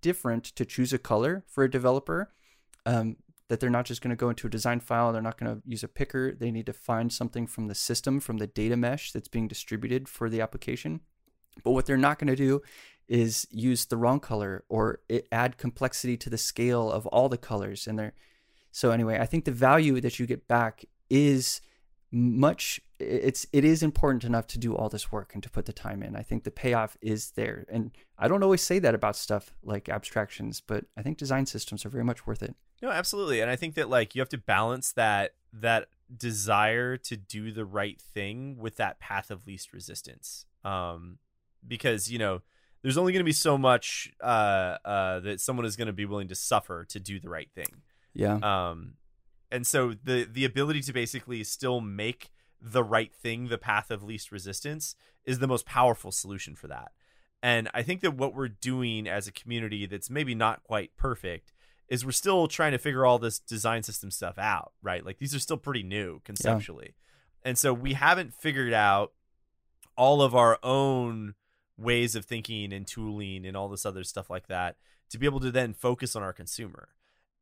different 0.00 0.44
to 0.44 0.64
choose 0.64 0.92
a 0.92 0.98
color 0.98 1.44
for 1.46 1.64
a 1.64 1.70
developer. 1.70 2.32
Um, 2.86 3.16
that 3.48 3.58
they're 3.58 3.68
not 3.68 3.84
just 3.84 4.00
going 4.00 4.10
to 4.10 4.16
go 4.16 4.30
into 4.30 4.46
a 4.46 4.50
design 4.50 4.78
file, 4.78 5.12
they're 5.12 5.20
not 5.20 5.36
going 5.36 5.56
to 5.56 5.60
use 5.66 5.82
a 5.82 5.88
picker. 5.88 6.32
They 6.32 6.52
need 6.52 6.66
to 6.66 6.72
find 6.72 7.12
something 7.12 7.48
from 7.48 7.66
the 7.66 7.74
system, 7.74 8.20
from 8.20 8.38
the 8.38 8.46
data 8.46 8.76
mesh 8.76 9.10
that's 9.10 9.26
being 9.26 9.48
distributed 9.48 10.08
for 10.08 10.30
the 10.30 10.40
application. 10.40 11.00
But 11.64 11.72
what 11.72 11.84
they're 11.84 11.96
not 11.96 12.20
going 12.20 12.28
to 12.28 12.36
do 12.36 12.62
is 13.10 13.46
use 13.50 13.84
the 13.84 13.98
wrong 13.98 14.20
color 14.20 14.64
or 14.70 15.00
add 15.30 15.58
complexity 15.58 16.16
to 16.16 16.30
the 16.30 16.38
scale 16.38 16.90
of 16.90 17.06
all 17.08 17.28
the 17.28 17.36
colors 17.36 17.86
and 17.86 17.98
there 17.98 18.14
so 18.70 18.90
anyway 18.90 19.18
i 19.18 19.26
think 19.26 19.44
the 19.44 19.52
value 19.52 20.00
that 20.00 20.18
you 20.18 20.26
get 20.26 20.48
back 20.48 20.84
is 21.10 21.60
much 22.12 22.80
it's 23.00 23.46
it 23.52 23.64
is 23.64 23.82
important 23.82 24.24
enough 24.24 24.46
to 24.48 24.58
do 24.58 24.74
all 24.74 24.88
this 24.88 25.10
work 25.10 25.32
and 25.34 25.42
to 25.42 25.50
put 25.50 25.66
the 25.66 25.72
time 25.72 26.02
in. 26.02 26.16
I 26.16 26.22
think 26.22 26.44
the 26.44 26.50
payoff 26.50 26.96
is 27.00 27.30
there. 27.30 27.64
And 27.70 27.92
I 28.18 28.28
don't 28.28 28.42
always 28.42 28.62
say 28.62 28.78
that 28.78 28.94
about 28.94 29.16
stuff 29.16 29.54
like 29.62 29.88
abstractions, 29.88 30.60
but 30.60 30.84
I 30.96 31.02
think 31.02 31.16
design 31.16 31.46
systems 31.46 31.84
are 31.86 31.88
very 31.88 32.04
much 32.04 32.26
worth 32.26 32.42
it. 32.42 32.54
No, 32.82 32.90
absolutely. 32.90 33.40
And 33.40 33.50
I 33.50 33.56
think 33.56 33.74
that 33.74 33.88
like 33.88 34.14
you 34.14 34.20
have 34.20 34.28
to 34.30 34.38
balance 34.38 34.92
that 34.92 35.34
that 35.52 35.88
desire 36.14 36.96
to 36.96 37.16
do 37.16 37.52
the 37.52 37.64
right 37.64 38.00
thing 38.00 38.56
with 38.58 38.76
that 38.76 39.00
path 39.00 39.30
of 39.30 39.46
least 39.46 39.72
resistance. 39.72 40.46
Um 40.64 41.18
because, 41.66 42.10
you 42.10 42.18
know, 42.18 42.40
there's 42.82 42.96
only 42.96 43.12
going 43.12 43.20
to 43.20 43.24
be 43.24 43.32
so 43.32 43.58
much 43.58 44.10
uh 44.22 44.76
uh 44.84 45.20
that 45.20 45.40
someone 45.40 45.66
is 45.66 45.76
going 45.76 45.86
to 45.86 45.92
be 45.92 46.06
willing 46.06 46.28
to 46.28 46.34
suffer 46.34 46.84
to 46.86 47.00
do 47.00 47.20
the 47.20 47.28
right 47.28 47.50
thing. 47.54 47.82
Yeah. 48.14 48.38
Um 48.42 48.94
and 49.50 49.66
so 49.66 49.94
the 50.02 50.24
the 50.30 50.44
ability 50.44 50.80
to 50.82 50.92
basically 50.92 51.42
still 51.44 51.80
make 51.80 52.30
the 52.60 52.84
right 52.84 53.14
thing 53.14 53.48
the 53.48 53.58
path 53.58 53.90
of 53.90 54.02
least 54.02 54.30
resistance 54.30 54.94
is 55.24 55.38
the 55.38 55.46
most 55.46 55.66
powerful 55.66 56.12
solution 56.12 56.54
for 56.54 56.68
that 56.68 56.92
and 57.42 57.68
i 57.72 57.82
think 57.82 58.00
that 58.00 58.14
what 58.14 58.34
we're 58.34 58.48
doing 58.48 59.08
as 59.08 59.26
a 59.26 59.32
community 59.32 59.86
that's 59.86 60.10
maybe 60.10 60.34
not 60.34 60.62
quite 60.62 60.96
perfect 60.96 61.52
is 61.88 62.04
we're 62.04 62.12
still 62.12 62.46
trying 62.46 62.72
to 62.72 62.78
figure 62.78 63.04
all 63.04 63.18
this 63.18 63.38
design 63.38 63.82
system 63.82 64.10
stuff 64.10 64.38
out 64.38 64.72
right 64.82 65.04
like 65.04 65.18
these 65.18 65.34
are 65.34 65.40
still 65.40 65.56
pretty 65.56 65.82
new 65.82 66.20
conceptually 66.24 66.94
yeah. 66.94 67.48
and 67.50 67.58
so 67.58 67.72
we 67.72 67.94
haven't 67.94 68.34
figured 68.34 68.72
out 68.72 69.12
all 69.96 70.22
of 70.22 70.34
our 70.34 70.58
own 70.62 71.34
ways 71.80 72.14
of 72.14 72.24
thinking 72.24 72.72
and 72.72 72.86
tooling 72.86 73.46
and 73.46 73.56
all 73.56 73.68
this 73.68 73.86
other 73.86 74.04
stuff 74.04 74.28
like 74.28 74.48
that 74.48 74.76
to 75.10 75.18
be 75.18 75.26
able 75.26 75.40
to 75.40 75.50
then 75.50 75.72
focus 75.72 76.14
on 76.14 76.22
our 76.22 76.32
consumer 76.32 76.90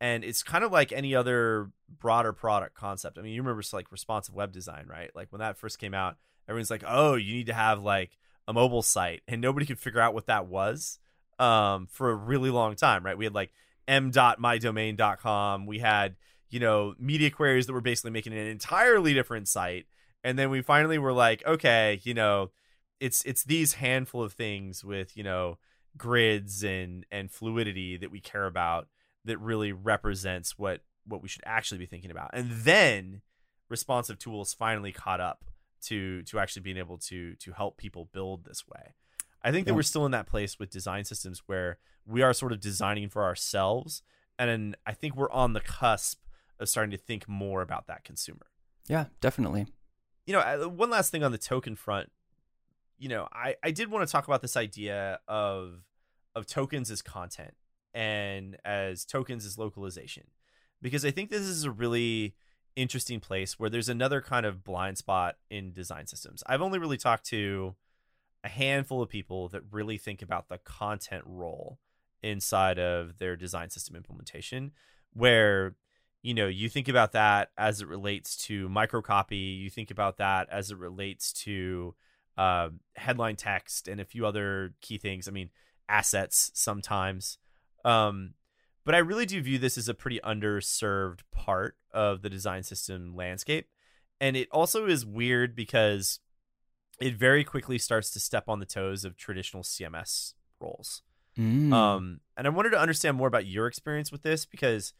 and 0.00 0.24
it's 0.24 0.42
kind 0.42 0.64
of 0.64 0.72
like 0.72 0.92
any 0.92 1.14
other 1.14 1.70
broader 1.98 2.32
product 2.32 2.74
concept. 2.74 3.18
I 3.18 3.22
mean, 3.22 3.32
you 3.32 3.42
remember 3.42 3.62
like 3.72 3.90
responsive 3.90 4.34
web 4.34 4.52
design, 4.52 4.86
right? 4.88 5.10
Like 5.14 5.28
when 5.30 5.40
that 5.40 5.56
first 5.56 5.78
came 5.78 5.94
out, 5.94 6.16
everyone's 6.48 6.70
like, 6.70 6.84
"Oh, 6.86 7.14
you 7.14 7.34
need 7.34 7.46
to 7.46 7.54
have 7.54 7.82
like 7.82 8.16
a 8.46 8.52
mobile 8.52 8.82
site," 8.82 9.22
and 9.26 9.40
nobody 9.40 9.66
could 9.66 9.78
figure 9.78 10.00
out 10.00 10.14
what 10.14 10.26
that 10.26 10.46
was 10.46 10.98
um, 11.38 11.86
for 11.90 12.10
a 12.10 12.14
really 12.14 12.50
long 12.50 12.76
time, 12.76 13.04
right? 13.04 13.18
We 13.18 13.24
had 13.24 13.34
like 13.34 13.50
m.mydomain.com. 13.88 15.66
We 15.66 15.80
had 15.80 16.16
you 16.50 16.60
know 16.60 16.94
media 16.98 17.30
queries 17.30 17.66
that 17.66 17.72
were 17.72 17.80
basically 17.80 18.12
making 18.12 18.34
an 18.34 18.46
entirely 18.46 19.14
different 19.14 19.48
site, 19.48 19.86
and 20.22 20.38
then 20.38 20.50
we 20.50 20.62
finally 20.62 20.98
were 20.98 21.12
like, 21.12 21.44
okay, 21.44 22.00
you 22.04 22.14
know, 22.14 22.52
it's 23.00 23.22
it's 23.24 23.44
these 23.44 23.74
handful 23.74 24.22
of 24.22 24.32
things 24.32 24.84
with 24.84 25.16
you 25.16 25.22
know 25.22 25.58
grids 25.96 26.62
and 26.62 27.04
and 27.10 27.30
fluidity 27.30 27.96
that 27.96 28.10
we 28.10 28.20
care 28.20 28.46
about 28.46 28.88
that 29.24 29.38
really 29.38 29.72
represents 29.72 30.58
what 30.58 30.80
what 31.06 31.22
we 31.22 31.28
should 31.28 31.42
actually 31.44 31.78
be 31.78 31.86
thinking 31.86 32.10
about. 32.10 32.30
And 32.32 32.50
then 32.50 33.22
responsive 33.68 34.18
tools 34.18 34.54
finally 34.54 34.92
caught 34.92 35.20
up 35.20 35.44
to 35.82 36.22
to 36.22 36.38
actually 36.38 36.62
being 36.62 36.76
able 36.76 36.98
to 36.98 37.34
to 37.36 37.52
help 37.52 37.76
people 37.76 38.08
build 38.12 38.44
this 38.44 38.66
way. 38.66 38.94
I 39.42 39.52
think 39.52 39.66
that 39.66 39.74
we're 39.74 39.82
still 39.82 40.04
in 40.04 40.12
that 40.12 40.26
place 40.26 40.58
with 40.58 40.68
design 40.68 41.04
systems 41.04 41.42
where 41.46 41.78
we 42.04 42.22
are 42.22 42.32
sort 42.32 42.52
of 42.52 42.60
designing 42.60 43.08
for 43.08 43.22
ourselves 43.22 44.02
and 44.38 44.76
I 44.86 44.92
think 44.92 45.16
we're 45.16 45.30
on 45.30 45.52
the 45.52 45.60
cusp 45.60 46.20
of 46.58 46.68
starting 46.68 46.90
to 46.90 46.98
think 46.98 47.28
more 47.28 47.62
about 47.62 47.86
that 47.86 48.04
consumer. 48.04 48.46
Yeah, 48.88 49.06
definitely. 49.20 49.66
You 50.26 50.34
know, 50.34 50.68
one 50.68 50.90
last 50.90 51.10
thing 51.10 51.22
on 51.22 51.32
the 51.32 51.38
token 51.38 51.76
front, 51.76 52.10
you 52.98 53.08
know, 53.08 53.28
I 53.32 53.56
I 53.62 53.70
did 53.70 53.90
want 53.90 54.06
to 54.06 54.12
talk 54.12 54.26
about 54.26 54.42
this 54.42 54.56
idea 54.56 55.20
of 55.28 55.84
of 56.34 56.46
tokens 56.46 56.90
as 56.90 57.02
content 57.02 57.54
and 57.94 58.56
as 58.64 59.04
tokens 59.04 59.46
as 59.46 59.58
localization 59.58 60.24
because 60.82 61.04
I 61.04 61.10
think 61.10 61.30
this 61.30 61.42
is 61.42 61.64
a 61.64 61.70
really 61.70 62.34
interesting 62.76 63.18
place 63.18 63.58
where 63.58 63.70
there's 63.70 63.88
another 63.88 64.20
kind 64.20 64.46
of 64.46 64.62
blind 64.62 64.98
spot 64.98 65.36
in 65.50 65.72
design 65.72 66.06
systems. 66.06 66.44
I've 66.46 66.62
only 66.62 66.78
really 66.78 66.96
talked 66.96 67.26
to 67.26 67.74
a 68.44 68.48
handful 68.48 69.02
of 69.02 69.08
people 69.08 69.48
that 69.48 69.62
really 69.72 69.98
think 69.98 70.22
about 70.22 70.48
the 70.48 70.58
content 70.58 71.24
role 71.26 71.80
inside 72.22 72.78
of 72.78 73.18
their 73.18 73.36
design 73.36 73.70
system 73.70 73.96
implementation 73.96 74.72
where 75.12 75.74
you 76.22 76.34
know 76.34 76.46
you 76.46 76.68
think 76.68 76.88
about 76.88 77.12
that 77.12 77.50
as 77.56 77.80
it 77.80 77.88
relates 77.88 78.36
to 78.36 78.68
microcopy 78.68 79.58
you 79.58 79.70
think 79.70 79.90
about 79.90 80.16
that 80.18 80.48
as 80.50 80.70
it 80.70 80.78
relates 80.78 81.32
to 81.32 81.94
uh, 82.38 82.70
headline 82.96 83.36
text 83.36 83.88
and 83.88 84.00
a 84.00 84.04
few 84.06 84.24
other 84.24 84.72
key 84.80 84.96
things 84.96 85.28
i 85.28 85.30
mean 85.30 85.50
assets 85.88 86.50
sometimes 86.54 87.38
um, 87.84 88.34
but 88.88 88.94
I 88.94 88.98
really 88.98 89.26
do 89.26 89.42
view 89.42 89.58
this 89.58 89.76
as 89.76 89.88
a 89.88 89.92
pretty 89.92 90.18
underserved 90.24 91.20
part 91.30 91.76
of 91.92 92.22
the 92.22 92.30
design 92.30 92.62
system 92.62 93.14
landscape. 93.14 93.68
And 94.18 94.34
it 94.34 94.48
also 94.50 94.86
is 94.86 95.04
weird 95.04 95.54
because 95.54 96.20
it 96.98 97.14
very 97.14 97.44
quickly 97.44 97.76
starts 97.76 98.10
to 98.12 98.20
step 98.20 98.44
on 98.48 98.60
the 98.60 98.64
toes 98.64 99.04
of 99.04 99.16
traditional 99.16 99.62
CMS 99.62 100.32
roles. 100.58 101.02
Mm. 101.38 101.70
Um, 101.70 102.20
and 102.36 102.46
I 102.46 102.50
wanted 102.50 102.70
to 102.70 102.80
understand 102.80 103.18
more 103.18 103.28
about 103.28 103.46
your 103.46 103.66
experience 103.66 104.10
with 104.10 104.22
this 104.22 104.46
because, 104.46 104.94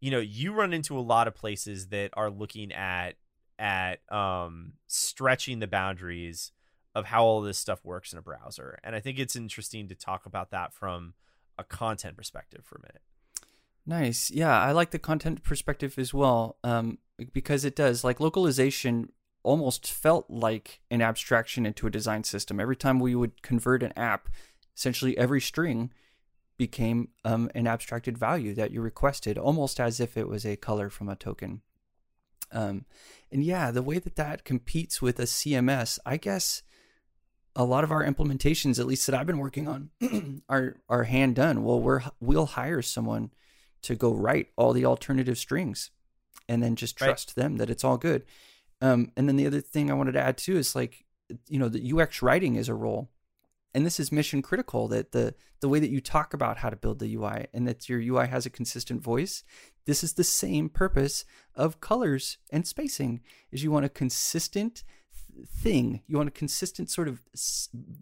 you 0.00 0.12
know, 0.12 0.20
you 0.20 0.52
run 0.52 0.72
into 0.72 0.96
a 0.96 1.02
lot 1.02 1.26
of 1.26 1.34
places 1.34 1.88
that 1.88 2.10
are 2.14 2.30
looking 2.30 2.72
at 2.72 3.16
at 3.58 4.00
um, 4.10 4.74
stretching 4.86 5.58
the 5.58 5.66
boundaries 5.66 6.52
of 6.94 7.06
how 7.06 7.24
all 7.24 7.40
this 7.40 7.58
stuff 7.58 7.84
works 7.84 8.12
in 8.12 8.18
a 8.18 8.22
browser. 8.22 8.78
And 8.84 8.94
I 8.94 9.00
think 9.00 9.18
it's 9.18 9.36
interesting 9.36 9.88
to 9.88 9.94
talk 9.94 10.26
about 10.26 10.50
that 10.50 10.74
from 10.74 11.14
a 11.58 11.64
content 11.64 12.16
perspective 12.16 12.64
for 12.64 12.76
a 12.76 12.82
minute. 12.82 13.02
Nice. 13.86 14.30
Yeah, 14.30 14.60
I 14.60 14.72
like 14.72 14.90
the 14.90 14.98
content 14.98 15.42
perspective 15.42 15.98
as 15.98 16.14
well 16.14 16.56
um, 16.62 16.98
because 17.32 17.64
it 17.64 17.74
does. 17.74 18.04
Like 18.04 18.20
localization 18.20 19.10
almost 19.42 19.90
felt 19.90 20.30
like 20.30 20.80
an 20.90 21.02
abstraction 21.02 21.66
into 21.66 21.86
a 21.86 21.90
design 21.90 22.24
system. 22.24 22.60
Every 22.60 22.76
time 22.76 23.00
we 23.00 23.14
would 23.14 23.42
convert 23.42 23.82
an 23.82 23.92
app, 23.96 24.28
essentially 24.76 25.18
every 25.18 25.40
string 25.40 25.92
became 26.56 27.08
um, 27.24 27.50
an 27.54 27.66
abstracted 27.66 28.16
value 28.16 28.54
that 28.54 28.70
you 28.70 28.80
requested, 28.80 29.36
almost 29.36 29.80
as 29.80 29.98
if 29.98 30.16
it 30.16 30.28
was 30.28 30.46
a 30.46 30.56
color 30.56 30.88
from 30.88 31.08
a 31.08 31.16
token. 31.16 31.62
Um, 32.52 32.84
and 33.32 33.42
yeah, 33.42 33.70
the 33.70 33.82
way 33.82 33.98
that 33.98 34.16
that 34.16 34.44
competes 34.44 35.02
with 35.02 35.18
a 35.18 35.24
CMS, 35.24 35.98
I 36.06 36.18
guess 36.18 36.62
a 37.54 37.64
lot 37.64 37.84
of 37.84 37.90
our 37.90 38.04
implementations, 38.04 38.78
at 38.78 38.86
least 38.86 39.06
that 39.06 39.14
I've 39.14 39.26
been 39.26 39.38
working 39.38 39.68
on, 39.68 39.90
are 40.48 40.76
are 40.88 41.04
hand 41.04 41.36
done. 41.36 41.64
Well, 41.64 41.80
we're 41.80 42.02
we'll 42.20 42.46
hire 42.46 42.82
someone 42.82 43.30
to 43.82 43.94
go 43.94 44.14
write 44.14 44.48
all 44.56 44.72
the 44.72 44.86
alternative 44.86 45.38
strings, 45.38 45.90
and 46.48 46.62
then 46.62 46.76
just 46.76 46.96
trust 46.96 47.34
right. 47.36 47.42
them 47.42 47.56
that 47.56 47.70
it's 47.70 47.84
all 47.84 47.98
good. 47.98 48.24
Um, 48.80 49.12
and 49.16 49.28
then 49.28 49.36
the 49.36 49.46
other 49.46 49.60
thing 49.60 49.90
I 49.90 49.94
wanted 49.94 50.12
to 50.12 50.20
add 50.20 50.38
too 50.38 50.56
is 50.56 50.74
like, 50.74 51.04
you 51.48 51.58
know, 51.58 51.68
the 51.68 51.92
UX 51.92 52.22
writing 52.22 52.56
is 52.56 52.68
a 52.68 52.74
role, 52.74 53.10
and 53.74 53.84
this 53.84 54.00
is 54.00 54.10
mission 54.10 54.40
critical. 54.40 54.88
That 54.88 55.12
the 55.12 55.34
the 55.60 55.68
way 55.68 55.78
that 55.78 55.90
you 55.90 56.00
talk 56.00 56.32
about 56.32 56.58
how 56.58 56.70
to 56.70 56.76
build 56.76 56.98
the 56.98 57.14
UI 57.14 57.46
and 57.52 57.68
that 57.68 57.88
your 57.88 58.00
UI 58.00 58.28
has 58.28 58.46
a 58.46 58.50
consistent 58.50 59.02
voice. 59.02 59.44
This 59.84 60.02
is 60.02 60.14
the 60.14 60.24
same 60.24 60.68
purpose 60.68 61.24
of 61.54 61.80
colors 61.80 62.38
and 62.50 62.66
spacing. 62.66 63.20
Is 63.50 63.62
you 63.62 63.70
want 63.70 63.84
a 63.84 63.90
consistent 63.90 64.84
thing. 65.46 66.02
You 66.06 66.16
want 66.16 66.28
a 66.28 66.32
consistent 66.32 66.90
sort 66.90 67.08
of 67.08 67.20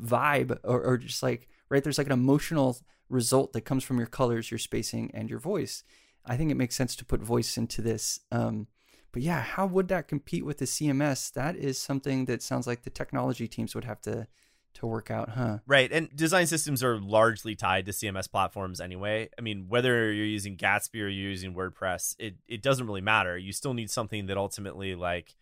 vibe, 0.02 0.58
or, 0.64 0.82
or 0.82 0.98
just 0.98 1.22
like 1.22 1.48
right. 1.68 1.82
There's 1.82 1.98
like 1.98 2.06
an 2.06 2.12
emotional 2.12 2.78
result 3.08 3.52
that 3.52 3.62
comes 3.62 3.84
from 3.84 3.98
your 3.98 4.06
colors, 4.06 4.50
your 4.50 4.58
spacing, 4.58 5.10
and 5.14 5.28
your 5.28 5.38
voice. 5.38 5.82
I 6.24 6.36
think 6.36 6.50
it 6.50 6.56
makes 6.56 6.76
sense 6.76 6.94
to 6.96 7.04
put 7.04 7.20
voice 7.20 7.56
into 7.56 7.82
this. 7.82 8.20
Um, 8.30 8.66
but 9.12 9.22
yeah, 9.22 9.40
how 9.40 9.66
would 9.66 9.88
that 9.88 10.08
compete 10.08 10.44
with 10.44 10.58
the 10.58 10.64
CMS? 10.66 11.32
That 11.32 11.56
is 11.56 11.78
something 11.78 12.26
that 12.26 12.42
sounds 12.42 12.66
like 12.66 12.82
the 12.82 12.90
technology 12.90 13.48
teams 13.48 13.74
would 13.74 13.84
have 13.84 14.00
to 14.02 14.28
to 14.74 14.86
work 14.86 15.10
out, 15.10 15.30
huh? 15.30 15.58
Right. 15.66 15.90
And 15.90 16.14
design 16.14 16.46
systems 16.46 16.84
are 16.84 17.00
largely 17.00 17.56
tied 17.56 17.86
to 17.86 17.92
CMS 17.92 18.30
platforms 18.30 18.80
anyway. 18.80 19.28
I 19.36 19.42
mean, 19.42 19.66
whether 19.68 20.12
you're 20.12 20.24
using 20.24 20.56
Gatsby 20.56 21.02
or 21.02 21.08
you're 21.08 21.30
using 21.30 21.54
WordPress, 21.54 22.14
it, 22.18 22.36
it 22.46 22.62
doesn't 22.62 22.86
really 22.86 23.00
matter. 23.00 23.36
You 23.36 23.52
still 23.52 23.74
need 23.74 23.90
something 23.90 24.26
that 24.26 24.36
ultimately 24.36 24.94
like 24.94 25.34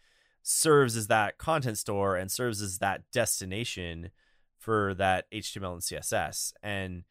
serves 0.50 0.96
as 0.96 1.08
that 1.08 1.37
content 1.37 1.76
store 1.76 2.16
and 2.16 2.32
serves 2.32 2.62
as 2.62 2.78
that 2.78 3.02
destination 3.12 4.11
for 4.58 4.94
that 4.94 5.30
HTML 5.30 5.74
and 5.74 5.82
CSS. 5.82 6.54
And 6.62 7.02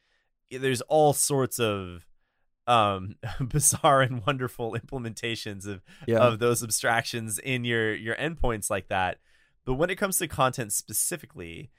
there's 0.49 0.81
all 0.81 1.13
sorts 1.13 1.59
of 1.59 2.03
um 2.65 3.15
bizarre 3.39 4.01
and 4.01 4.25
wonderful 4.25 4.73
implementations 4.73 5.67
of 5.67 5.83
yeah. 6.07 6.17
of 6.17 6.39
those 6.39 6.63
abstractions 6.63 7.37
in 7.37 7.63
your 7.63 7.93
your 7.93 8.15
endpoints 8.15 8.71
like 8.71 8.87
that. 8.87 9.19
But 9.65 9.75
when 9.75 9.91
it 9.91 9.97
comes 9.97 10.17
to 10.17 10.27
content 10.27 10.73
specifically, 10.73 11.69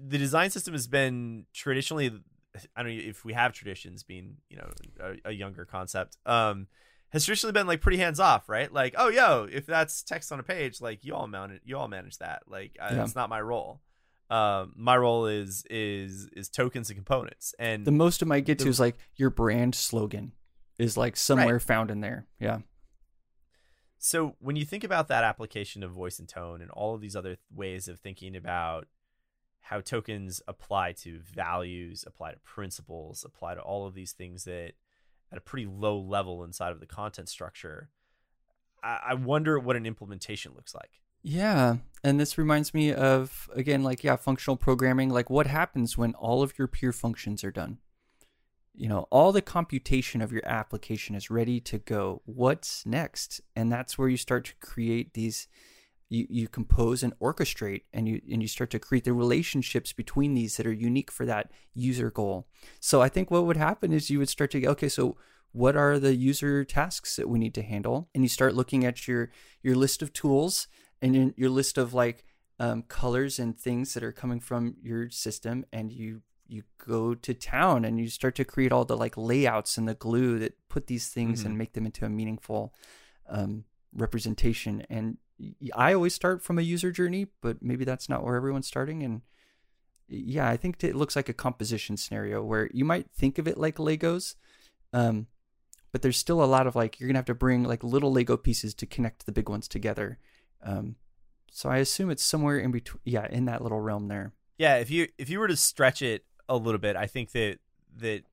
the 0.00 0.18
design 0.18 0.50
system 0.50 0.72
has 0.74 0.86
been 0.86 1.46
traditionally 1.52 2.12
I 2.76 2.84
don't 2.84 2.96
know 2.96 3.02
if 3.02 3.24
we 3.24 3.32
have 3.32 3.52
traditions 3.54 4.04
being, 4.04 4.36
you 4.48 4.58
know, 4.58 4.70
a, 5.00 5.30
a 5.30 5.32
younger 5.32 5.64
concept. 5.64 6.16
Um 6.24 6.68
has 7.14 7.24
traditionally 7.24 7.52
been 7.52 7.68
like 7.68 7.80
pretty 7.80 7.98
hands 7.98 8.18
off, 8.18 8.48
right? 8.48 8.70
Like, 8.72 8.94
oh, 8.98 9.08
yo, 9.08 9.48
if 9.50 9.66
that's 9.66 10.02
text 10.02 10.32
on 10.32 10.40
a 10.40 10.42
page, 10.42 10.80
like 10.80 11.04
you 11.04 11.14
all 11.14 11.32
it, 11.32 11.62
you 11.64 11.78
all 11.78 11.88
manage 11.88 12.18
that. 12.18 12.42
Like, 12.48 12.72
yeah. 12.76 13.02
it's 13.02 13.14
not 13.14 13.30
my 13.30 13.40
role. 13.40 13.80
Um, 14.28 14.72
my 14.74 14.96
role 14.96 15.26
is 15.26 15.64
is 15.70 16.28
is 16.34 16.48
tokens 16.48 16.90
and 16.90 16.96
components, 16.96 17.54
and 17.58 17.84
the 17.84 17.92
most 17.92 18.20
of 18.20 18.26
my 18.26 18.40
get 18.40 18.58
to 18.60 18.68
is 18.68 18.80
like 18.80 18.96
your 19.16 19.30
brand 19.30 19.74
slogan 19.74 20.32
is 20.78 20.96
like 20.96 21.16
somewhere 21.16 21.54
right. 21.54 21.62
found 21.62 21.90
in 21.90 22.00
there. 22.00 22.26
Yeah. 22.40 22.58
so 23.98 24.34
when 24.40 24.56
you 24.56 24.64
think 24.64 24.82
about 24.82 25.08
that 25.08 25.24
application 25.24 25.82
of 25.82 25.92
voice 25.92 26.18
and 26.18 26.28
tone 26.28 26.62
and 26.62 26.70
all 26.70 26.94
of 26.94 27.00
these 27.00 27.14
other 27.14 27.36
ways 27.54 27.86
of 27.86 28.00
thinking 28.00 28.34
about 28.34 28.88
how 29.60 29.80
tokens 29.80 30.42
apply 30.48 30.92
to 30.92 31.20
values, 31.20 32.04
apply 32.06 32.32
to 32.32 32.38
principles, 32.40 33.24
apply 33.24 33.54
to 33.54 33.60
all 33.60 33.86
of 33.86 33.94
these 33.94 34.12
things 34.12 34.44
that 34.44 34.72
at 35.34 35.38
a 35.38 35.40
pretty 35.40 35.66
low 35.66 35.98
level 35.98 36.44
inside 36.44 36.70
of 36.70 36.78
the 36.78 36.86
content 36.86 37.28
structure, 37.28 37.90
I, 38.84 39.00
I 39.08 39.14
wonder 39.14 39.58
what 39.58 39.74
an 39.74 39.84
implementation 39.84 40.52
looks 40.54 40.74
like. 40.74 41.00
Yeah. 41.22 41.78
And 42.04 42.20
this 42.20 42.38
reminds 42.38 42.72
me 42.72 42.92
of, 42.92 43.50
again, 43.52 43.82
like, 43.82 44.04
yeah, 44.04 44.14
functional 44.14 44.56
programming. 44.56 45.10
Like, 45.10 45.28
what 45.28 45.48
happens 45.48 45.98
when 45.98 46.14
all 46.14 46.42
of 46.42 46.56
your 46.56 46.68
pure 46.68 46.92
functions 46.92 47.42
are 47.42 47.50
done? 47.50 47.78
You 48.74 48.88
know, 48.88 49.08
all 49.10 49.32
the 49.32 49.42
computation 49.42 50.22
of 50.22 50.30
your 50.30 50.46
application 50.46 51.16
is 51.16 51.30
ready 51.30 51.60
to 51.62 51.78
go. 51.78 52.22
What's 52.26 52.86
next? 52.86 53.40
And 53.56 53.72
that's 53.72 53.98
where 53.98 54.08
you 54.08 54.16
start 54.16 54.44
to 54.44 54.54
create 54.60 55.14
these. 55.14 55.48
You, 56.10 56.26
you 56.28 56.48
compose 56.48 57.02
and 57.02 57.18
orchestrate 57.18 57.82
and 57.92 58.06
you 58.06 58.20
and 58.30 58.42
you 58.42 58.48
start 58.48 58.70
to 58.70 58.78
create 58.78 59.04
the 59.04 59.12
relationships 59.12 59.92
between 59.92 60.34
these 60.34 60.56
that 60.56 60.66
are 60.66 60.72
unique 60.72 61.10
for 61.10 61.26
that 61.26 61.50
user 61.74 62.10
goal. 62.10 62.46
So 62.78 63.00
I 63.00 63.08
think 63.08 63.30
what 63.30 63.46
would 63.46 63.56
happen 63.56 63.92
is 63.92 64.10
you 64.10 64.18
would 64.18 64.28
start 64.28 64.50
to 64.52 64.66
okay, 64.66 64.88
so 64.88 65.16
what 65.52 65.76
are 65.76 65.98
the 65.98 66.14
user 66.14 66.64
tasks 66.64 67.16
that 67.16 67.28
we 67.28 67.38
need 67.38 67.54
to 67.54 67.62
handle? 67.62 68.08
And 68.14 68.22
you 68.22 68.28
start 68.28 68.54
looking 68.54 68.84
at 68.84 69.08
your 69.08 69.30
your 69.62 69.76
list 69.76 70.02
of 70.02 70.12
tools 70.12 70.68
and 71.00 71.14
your, 71.14 71.32
your 71.36 71.50
list 71.50 71.78
of 71.78 71.94
like 71.94 72.24
um, 72.58 72.82
colors 72.82 73.38
and 73.38 73.58
things 73.58 73.94
that 73.94 74.02
are 74.02 74.12
coming 74.12 74.40
from 74.40 74.76
your 74.82 75.10
system 75.10 75.64
and 75.72 75.92
you 75.92 76.22
you 76.46 76.62
go 76.78 77.14
to 77.14 77.34
town 77.34 77.84
and 77.84 77.98
you 77.98 78.08
start 78.08 78.34
to 78.34 78.44
create 78.44 78.72
all 78.72 78.84
the 78.84 78.96
like 78.96 79.16
layouts 79.16 79.78
and 79.78 79.88
the 79.88 79.94
glue 79.94 80.38
that 80.38 80.54
put 80.68 80.86
these 80.86 81.08
things 81.08 81.40
mm-hmm. 81.40 81.48
and 81.48 81.58
make 81.58 81.72
them 81.72 81.86
into 81.86 82.04
a 82.04 82.10
meaningful 82.10 82.74
um, 83.28 83.64
representation 83.94 84.84
and 84.90 85.16
i 85.74 85.92
always 85.92 86.14
start 86.14 86.42
from 86.42 86.58
a 86.58 86.62
user 86.62 86.90
journey 86.90 87.26
but 87.40 87.62
maybe 87.62 87.84
that's 87.84 88.08
not 88.08 88.24
where 88.24 88.36
everyone's 88.36 88.66
starting 88.66 89.02
and 89.02 89.22
yeah 90.08 90.48
i 90.48 90.56
think 90.56 90.82
it 90.84 90.94
looks 90.94 91.16
like 91.16 91.28
a 91.28 91.34
composition 91.34 91.96
scenario 91.96 92.42
where 92.42 92.70
you 92.72 92.84
might 92.84 93.10
think 93.10 93.38
of 93.38 93.48
it 93.48 93.58
like 93.58 93.76
legos 93.76 94.36
um, 94.92 95.26
but 95.90 96.02
there's 96.02 96.16
still 96.16 96.42
a 96.42 96.46
lot 96.46 96.66
of 96.66 96.76
like 96.76 97.00
you're 97.00 97.08
gonna 97.08 97.18
have 97.18 97.24
to 97.24 97.34
bring 97.34 97.64
like 97.64 97.82
little 97.82 98.12
lego 98.12 98.36
pieces 98.36 98.74
to 98.74 98.86
connect 98.86 99.26
the 99.26 99.32
big 99.32 99.48
ones 99.48 99.66
together 99.66 100.18
um, 100.62 100.96
so 101.54 101.68
I 101.68 101.76
assume 101.76 102.10
it's 102.10 102.24
somewhere 102.24 102.58
in 102.58 102.72
between. 102.72 103.00
Yeah, 103.04 103.28
in 103.30 103.44
that 103.44 103.62
little 103.62 103.80
realm 103.80 104.08
there. 104.08 104.32
Yeah, 104.58 104.76
if 104.78 104.90
you 104.90 105.06
if 105.18 105.30
you 105.30 105.38
were 105.38 105.46
to 105.46 105.56
stretch 105.56 106.02
it 106.02 106.24
a 106.48 106.56
little 106.56 106.80
bit, 106.80 106.96
I 106.96 107.06
think 107.06 107.30
that 107.30 107.58
that 107.98 108.24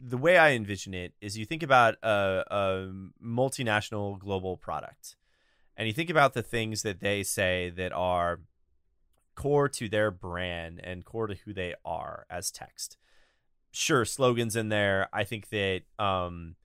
the 0.00 0.16
way 0.16 0.38
I 0.38 0.52
envision 0.52 0.94
it 0.94 1.12
is 1.20 1.36
you 1.36 1.44
think 1.44 1.62
about 1.62 1.96
a, 2.02 2.44
a 2.50 2.92
multinational 3.22 4.18
global 4.18 4.56
product, 4.56 5.16
and 5.76 5.86
you 5.86 5.94
think 5.94 6.10
about 6.10 6.34
the 6.34 6.42
things 6.42 6.82
that 6.82 7.00
they 7.00 7.22
say 7.22 7.70
that 7.76 7.92
are 7.92 8.40
core 9.34 9.68
to 9.68 9.88
their 9.88 10.10
brand 10.10 10.80
and 10.82 11.04
core 11.04 11.26
to 11.26 11.34
who 11.34 11.52
they 11.52 11.74
are 11.84 12.26
as 12.30 12.50
text. 12.50 12.96
Sure, 13.70 14.04
slogans 14.04 14.54
in 14.54 14.68
there. 14.68 15.08
I 15.12 15.24
think 15.24 15.48
that 15.48 15.82
um, 15.98 16.56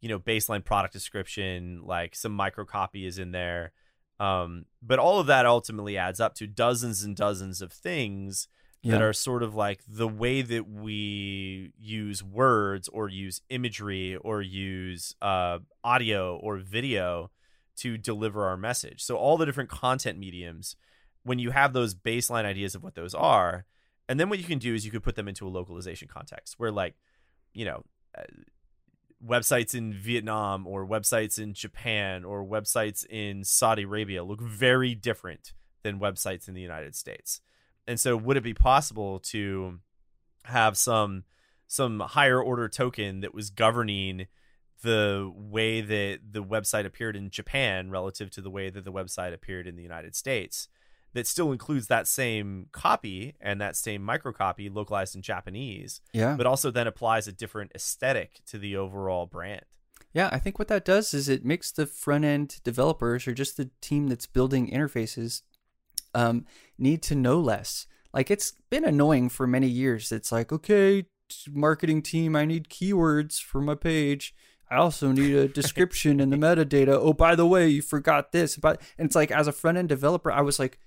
you 0.00 0.08
know, 0.08 0.18
baseline 0.18 0.62
product 0.62 0.92
description, 0.92 1.80
like 1.82 2.14
some 2.14 2.32
micro 2.32 2.66
copy 2.66 3.06
is 3.06 3.18
in 3.18 3.32
there. 3.32 3.72
Um, 4.20 4.66
but 4.82 4.98
all 4.98 5.18
of 5.18 5.26
that 5.28 5.46
ultimately 5.46 5.96
adds 5.96 6.20
up 6.20 6.34
to 6.34 6.46
dozens 6.46 7.02
and 7.02 7.16
dozens 7.16 7.62
of 7.62 7.72
things 7.72 8.48
yeah. 8.82 8.92
that 8.92 9.02
are 9.02 9.14
sort 9.14 9.42
of 9.42 9.54
like 9.54 9.80
the 9.88 10.06
way 10.06 10.42
that 10.42 10.68
we 10.68 11.72
use 11.78 12.22
words 12.22 12.88
or 12.88 13.08
use 13.08 13.40
imagery 13.48 14.16
or 14.16 14.42
use 14.42 15.14
uh, 15.22 15.60
audio 15.82 16.36
or 16.36 16.58
video 16.58 17.30
to 17.76 17.96
deliver 17.96 18.46
our 18.46 18.56
message. 18.56 19.02
So 19.02 19.16
all 19.16 19.36
the 19.36 19.46
different 19.46 19.70
content 19.70 20.18
mediums, 20.18 20.76
when 21.22 21.38
you 21.38 21.50
have 21.50 21.72
those 21.72 21.94
baseline 21.94 22.44
ideas 22.44 22.74
of 22.74 22.82
what 22.82 22.94
those 22.94 23.14
are, 23.14 23.66
and 24.08 24.20
then 24.20 24.28
what 24.28 24.38
you 24.38 24.44
can 24.44 24.58
do 24.58 24.74
is 24.74 24.84
you 24.84 24.90
could 24.90 25.02
put 25.02 25.16
them 25.16 25.28
into 25.28 25.46
a 25.46 25.50
localization 25.50 26.08
context 26.08 26.54
where 26.58 26.70
like, 26.70 26.94
you 27.52 27.64
know, 27.64 27.84
uh, 28.16 28.22
websites 29.24 29.74
in 29.74 29.94
Vietnam 29.94 30.66
or 30.66 30.86
websites 30.86 31.38
in 31.38 31.54
Japan 31.54 32.24
or 32.24 32.44
websites 32.44 33.06
in 33.06 33.42
Saudi 33.44 33.82
Arabia 33.82 34.22
look 34.22 34.40
very 34.40 34.94
different 34.94 35.52
than 35.82 35.98
websites 35.98 36.48
in 36.48 36.54
the 36.54 36.60
United 36.60 36.94
States. 36.94 37.40
And 37.86 37.98
so 37.98 38.16
would 38.16 38.36
it 38.36 38.42
be 38.42 38.54
possible 38.54 39.20
to 39.20 39.78
have 40.44 40.76
some 40.76 41.24
some 41.66 42.00
higher 42.00 42.40
order 42.40 42.68
token 42.68 43.20
that 43.20 43.34
was 43.34 43.50
governing 43.50 44.26
the 44.84 45.32
way 45.34 45.80
that 45.80 46.20
the 46.30 46.44
website 46.44 46.86
appeared 46.86 47.16
in 47.16 47.30
Japan 47.30 47.90
relative 47.90 48.30
to 48.30 48.40
the 48.40 48.50
way 48.50 48.70
that 48.70 48.84
the 48.84 48.92
website 48.92 49.34
appeared 49.34 49.66
in 49.66 49.74
the 49.74 49.82
United 49.82 50.14
States? 50.14 50.68
that 51.14 51.26
still 51.28 51.52
includes 51.52 51.86
that 51.86 52.06
same 52.06 52.66
copy 52.72 53.34
and 53.40 53.60
that 53.60 53.76
same 53.76 54.02
microcopy 54.02 54.72
localized 54.72 55.14
in 55.14 55.22
Japanese. 55.22 56.00
Yeah. 56.12 56.34
But 56.36 56.46
also 56.46 56.70
then 56.70 56.86
applies 56.86 57.26
a 57.26 57.32
different 57.32 57.72
aesthetic 57.74 58.40
to 58.46 58.58
the 58.58 58.76
overall 58.76 59.26
brand. 59.26 59.64
Yeah, 60.12 60.28
I 60.30 60.38
think 60.38 60.58
what 60.58 60.68
that 60.68 60.84
does 60.84 61.14
is 61.14 61.28
it 61.28 61.44
makes 61.44 61.72
the 61.72 61.86
front 61.86 62.24
end 62.24 62.60
developers 62.62 63.26
or 63.26 63.32
just 63.32 63.56
the 63.56 63.70
team 63.80 64.08
that's 64.08 64.26
building 64.26 64.70
interfaces 64.70 65.42
um, 66.14 66.46
need 66.78 67.02
to 67.04 67.14
know 67.14 67.40
less. 67.40 67.86
Like 68.12 68.30
it's 68.30 68.52
been 68.70 68.84
annoying 68.84 69.28
for 69.28 69.46
many 69.46 69.66
years. 69.66 70.12
It's 70.12 70.30
like, 70.30 70.52
okay, 70.52 71.06
marketing 71.50 72.02
team, 72.02 72.36
I 72.36 72.44
need 72.44 72.68
keywords 72.68 73.40
for 73.40 73.60
my 73.60 73.74
page. 73.74 74.34
I 74.70 74.76
also 74.76 75.12
need 75.12 75.34
a 75.34 75.48
description 75.60 76.20
in 76.20 76.30
the 76.30 76.36
metadata. 76.36 76.88
Oh, 76.88 77.12
by 77.12 77.34
the 77.34 77.46
way, 77.46 77.68
you 77.68 77.82
forgot 77.82 78.32
this. 78.32 78.56
But 78.56 78.80
and 78.98 79.06
it's 79.06 79.16
like 79.16 79.30
as 79.30 79.46
a 79.46 79.52
front 79.52 79.78
end 79.78 79.88
developer, 79.88 80.30
I 80.30 80.40
was 80.40 80.58
like, 80.58 80.78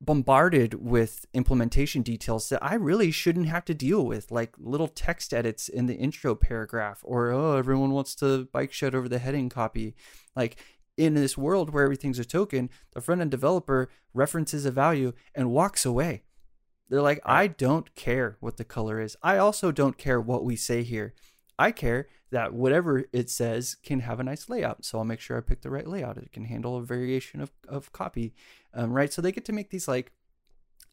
bombarded 0.00 0.74
with 0.74 1.26
implementation 1.34 2.02
details 2.02 2.48
that 2.48 2.64
I 2.64 2.74
really 2.74 3.10
shouldn't 3.10 3.48
have 3.48 3.66
to 3.66 3.74
deal 3.74 4.06
with, 4.06 4.30
like 4.30 4.54
little 4.58 4.88
text 4.88 5.34
edits 5.34 5.68
in 5.68 5.86
the 5.86 5.94
intro 5.94 6.34
paragraph, 6.34 7.00
or 7.02 7.30
oh, 7.30 7.56
everyone 7.56 7.90
wants 7.90 8.14
to 8.16 8.48
bike 8.52 8.72
shed 8.72 8.94
over 8.94 9.08
the 9.08 9.18
heading 9.18 9.48
copy. 9.48 9.94
Like 10.34 10.56
in 10.96 11.14
this 11.14 11.36
world 11.36 11.70
where 11.70 11.84
everything's 11.84 12.18
a 12.18 12.24
token, 12.24 12.70
the 12.92 13.00
front 13.00 13.20
end 13.20 13.30
developer 13.30 13.90
references 14.14 14.64
a 14.64 14.70
value 14.70 15.12
and 15.34 15.50
walks 15.50 15.84
away. 15.84 16.22
They're 16.88 17.02
like, 17.02 17.20
I 17.24 17.46
don't 17.46 17.94
care 17.94 18.36
what 18.40 18.56
the 18.56 18.64
color 18.64 19.00
is. 19.00 19.16
I 19.22 19.36
also 19.36 19.70
don't 19.70 19.96
care 19.96 20.20
what 20.20 20.44
we 20.44 20.56
say 20.56 20.82
here. 20.82 21.14
I 21.60 21.72
care 21.72 22.08
that 22.30 22.54
whatever 22.54 23.04
it 23.12 23.28
says 23.28 23.76
can 23.82 24.00
have 24.00 24.18
a 24.18 24.24
nice 24.24 24.48
layout. 24.48 24.84
So 24.84 24.98
I'll 24.98 25.04
make 25.04 25.20
sure 25.20 25.36
I 25.36 25.42
pick 25.42 25.60
the 25.60 25.70
right 25.70 25.86
layout. 25.86 26.16
It 26.16 26.32
can 26.32 26.44
handle 26.44 26.76
a 26.78 26.82
variation 26.82 27.42
of, 27.42 27.52
of 27.68 27.92
copy, 27.92 28.34
um, 28.72 28.92
right? 28.92 29.12
So 29.12 29.20
they 29.20 29.30
get 29.30 29.44
to 29.44 29.52
make 29.52 29.68
these 29.68 29.86
like, 29.86 30.12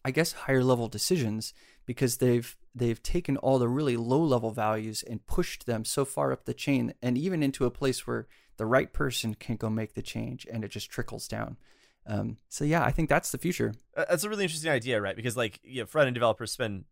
I 0.04 0.12
guess, 0.12 0.34
higher 0.34 0.64
level 0.64 0.90
decisions 0.90 1.54
because 1.86 2.18
they've 2.18 2.56
they've 2.76 3.02
taken 3.02 3.38
all 3.38 3.60
the 3.60 3.70
really 3.70 3.96
low 3.98 4.22
level 4.22 4.52
values 4.52 5.04
and 5.04 5.26
pushed 5.26 5.66
them 5.66 5.86
so 5.86 6.04
far 6.04 6.32
up 6.32 6.46
the 6.46 6.54
chain 6.54 6.94
and 7.02 7.18
even 7.18 7.42
into 7.42 7.66
a 7.66 7.72
place 7.72 8.06
where 8.06 8.28
the 8.58 8.66
right 8.66 8.92
person 8.92 9.34
can 9.34 9.56
go 9.56 9.70
make 9.70 9.94
the 9.94 10.02
change 10.02 10.46
and 10.52 10.64
it 10.66 10.70
just 10.70 10.92
trickles 10.92 11.28
down. 11.28 11.58
Um, 12.06 12.38
so 12.50 12.66
yeah, 12.66 12.84
I 12.84 12.92
think 12.92 13.10
that's 13.10 13.32
the 13.32 13.38
future. 13.38 13.74
That's 13.96 14.24
a 14.24 14.30
really 14.30 14.44
interesting 14.44 14.72
idea, 14.72 15.02
right? 15.02 15.16
Because 15.16 15.38
like, 15.38 15.60
you 15.64 15.82
know, 15.82 15.86
front 15.86 16.08
end 16.08 16.16
developers 16.16 16.52
spend 16.52 16.86